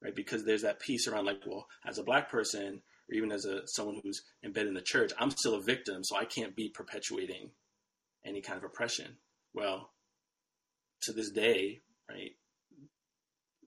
right? 0.03 0.15
Because 0.15 0.45
there's 0.45 0.61
that 0.61 0.79
piece 0.79 1.07
around 1.07 1.25
like, 1.25 1.41
well, 1.45 1.67
as 1.85 1.97
a 1.97 2.03
black 2.03 2.29
person, 2.29 2.81
or 3.09 3.15
even 3.15 3.31
as 3.31 3.45
a 3.45 3.67
someone 3.67 3.99
who's 4.03 4.23
embedded 4.43 4.69
in 4.69 4.73
the 4.73 4.81
church, 4.81 5.11
I'm 5.17 5.31
still 5.31 5.55
a 5.55 5.61
victim, 5.61 6.03
so 6.03 6.17
I 6.17 6.25
can't 6.25 6.55
be 6.55 6.69
perpetuating 6.69 7.51
any 8.25 8.41
kind 8.41 8.57
of 8.57 8.63
oppression. 8.63 9.17
Well, 9.53 9.91
to 11.01 11.13
this 11.13 11.31
day, 11.31 11.81
right? 12.09 12.31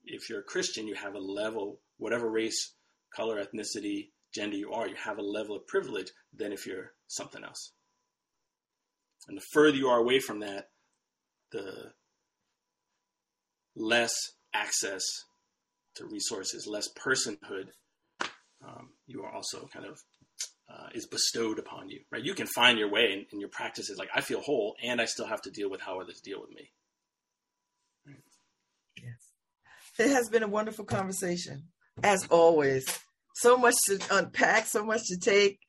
If 0.04 0.28
you're 0.28 0.40
a 0.40 0.44
Christian, 0.44 0.86
you 0.86 0.94
have 0.94 1.14
a 1.14 1.20
level, 1.20 1.80
whatever 1.98 2.28
race, 2.28 2.72
color, 3.14 3.42
ethnicity, 3.42 4.10
gender 4.32 4.56
you 4.56 4.72
are, 4.72 4.88
you 4.88 4.96
have 4.96 5.18
a 5.18 5.22
level 5.22 5.56
of 5.56 5.66
privilege 5.66 6.10
than 6.36 6.52
if 6.52 6.66
you're 6.66 6.92
something 7.06 7.42
else. 7.42 7.72
And 9.28 9.36
the 9.36 9.42
further 9.42 9.76
you 9.76 9.88
are 9.88 9.98
away 9.98 10.20
from 10.20 10.40
that, 10.40 10.69
the 11.52 11.92
less 13.76 14.12
access 14.54 15.02
to 15.96 16.06
resources, 16.06 16.66
less 16.66 16.88
personhood, 16.92 17.68
um, 18.66 18.90
you 19.06 19.22
are 19.22 19.32
also 19.32 19.68
kind 19.72 19.86
of 19.86 19.98
uh, 20.70 20.88
is 20.94 21.06
bestowed 21.06 21.58
upon 21.58 21.88
you, 21.88 22.00
right? 22.10 22.22
You 22.22 22.34
can 22.34 22.46
find 22.46 22.78
your 22.78 22.90
way 22.90 23.12
in, 23.12 23.26
in, 23.32 23.40
your 23.40 23.48
practices. 23.48 23.98
Like 23.98 24.10
I 24.14 24.20
feel 24.20 24.40
whole, 24.40 24.76
and 24.82 25.00
I 25.00 25.06
still 25.06 25.26
have 25.26 25.42
to 25.42 25.50
deal 25.50 25.70
with 25.70 25.80
how 25.80 26.00
others 26.00 26.20
deal 26.20 26.40
with 26.40 26.50
me. 26.50 26.70
Right. 28.06 28.16
Yes, 29.02 29.30
it 29.98 30.12
has 30.12 30.28
been 30.28 30.42
a 30.42 30.48
wonderful 30.48 30.84
conversation, 30.84 31.64
as 32.02 32.26
always. 32.28 32.86
So 33.34 33.56
much 33.56 33.74
to 33.86 33.98
unpack, 34.10 34.66
so 34.66 34.84
much 34.84 35.02
to 35.06 35.18
take. 35.18 35.60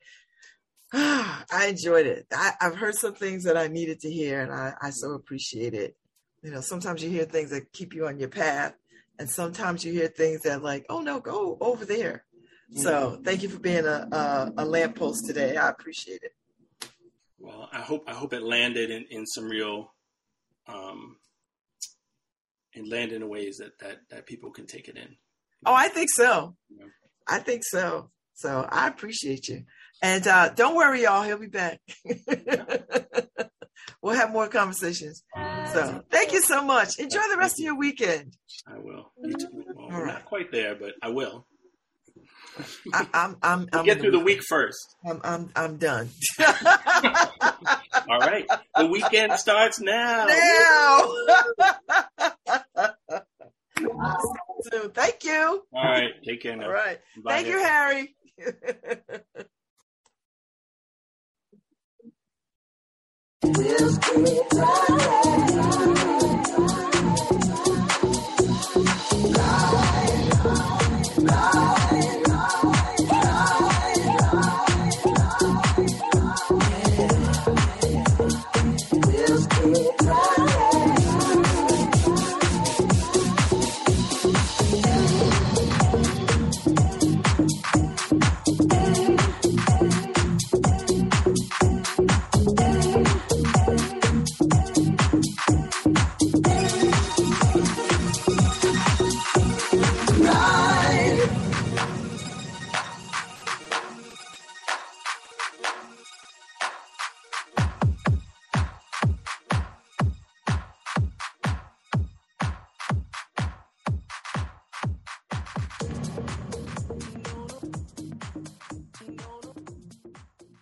I 0.94 1.66
enjoyed 1.68 2.06
it. 2.06 2.26
I, 2.32 2.52
have 2.60 2.76
heard 2.76 2.94
some 2.94 3.14
things 3.14 3.44
that 3.44 3.56
I 3.56 3.68
needed 3.68 4.00
to 4.00 4.10
hear, 4.10 4.42
and 4.42 4.52
I, 4.52 4.74
I 4.80 4.90
so 4.90 5.12
appreciate 5.12 5.74
it. 5.74 5.96
You 6.42 6.50
know, 6.50 6.60
sometimes 6.60 7.02
you 7.02 7.10
hear 7.10 7.24
things 7.24 7.50
that 7.50 7.72
keep 7.72 7.94
you 7.94 8.06
on 8.06 8.18
your 8.18 8.28
path, 8.28 8.74
and 9.18 9.28
sometimes 9.28 9.84
you 9.84 9.92
hear 9.92 10.08
things 10.08 10.42
that 10.42 10.62
like, 10.62 10.84
oh 10.90 11.00
no, 11.00 11.20
go 11.20 11.56
over 11.60 11.84
there. 11.84 12.24
So 12.74 13.20
thank 13.22 13.42
you 13.42 13.50
for 13.50 13.58
being 13.58 13.84
a, 13.84 14.08
a, 14.10 14.52
a 14.58 14.64
lamppost 14.64 15.26
today. 15.26 15.56
I 15.56 15.68
appreciate 15.68 16.22
it. 16.22 16.32
Well, 17.38 17.68
I 17.72 17.80
hope 17.80 18.04
I 18.06 18.14
hope 18.14 18.32
it 18.32 18.42
landed 18.42 18.90
in, 18.90 19.04
in 19.10 19.26
some 19.26 19.48
real 19.48 19.92
um, 20.66 21.16
and 22.74 22.88
land 22.88 23.12
in 23.12 23.28
ways 23.28 23.58
that 23.58 23.78
that 23.80 23.98
that 24.10 24.26
people 24.26 24.50
can 24.50 24.66
take 24.66 24.88
it 24.88 24.96
in. 24.96 25.16
Oh, 25.66 25.74
I 25.74 25.88
think 25.88 26.08
so. 26.10 26.56
Yeah. 26.70 26.86
I 27.28 27.38
think 27.38 27.62
so. 27.64 28.10
So 28.34 28.66
I 28.70 28.88
appreciate 28.88 29.48
you. 29.48 29.64
And 30.02 30.26
uh, 30.26 30.48
don't 30.50 30.74
worry, 30.74 31.02
y'all. 31.02 31.22
He'll 31.22 31.38
be 31.38 31.46
back. 31.46 31.80
we'll 34.02 34.16
have 34.16 34.32
more 34.32 34.48
conversations. 34.48 35.22
So 35.72 36.02
thank 36.10 36.32
you 36.32 36.42
so 36.42 36.64
much. 36.64 36.98
Enjoy 36.98 37.22
the 37.30 37.36
rest 37.38 37.60
of 37.60 37.64
your 37.64 37.78
weekend. 37.78 38.36
I 38.66 38.78
will. 38.78 39.12
You 39.22 39.34
too. 39.34 39.46
Well, 39.76 39.88
we're 39.90 40.04
right. 40.04 40.14
not 40.14 40.24
quite 40.24 40.50
there, 40.50 40.74
but 40.74 40.94
I 41.00 41.10
will. 41.10 41.46
I, 42.92 43.06
I'm, 43.14 43.36
I'm, 43.42 43.68
I'm 43.72 43.84
get 43.86 44.00
through 44.00 44.10
the 44.10 44.18
week 44.18 44.42
first. 44.42 44.96
I'm, 45.08 45.20
I'm, 45.22 45.50
I'm 45.54 45.76
done. 45.78 46.10
All 46.40 48.18
right. 48.18 48.46
The 48.76 48.86
weekend 48.86 49.34
starts 49.34 49.80
now. 49.80 50.26
now. 50.26 51.14
so 54.62 54.88
thank 54.88 55.24
you. 55.24 55.62
All 55.72 55.84
right. 55.84 56.10
Take 56.26 56.42
care 56.42 56.56
now. 56.56 56.64
All 56.66 56.72
right. 56.72 56.98
Bye 57.24 57.34
Thank 57.34 57.46
you. 57.46 57.58
Harry. 57.62 58.16
We'll 63.44 63.72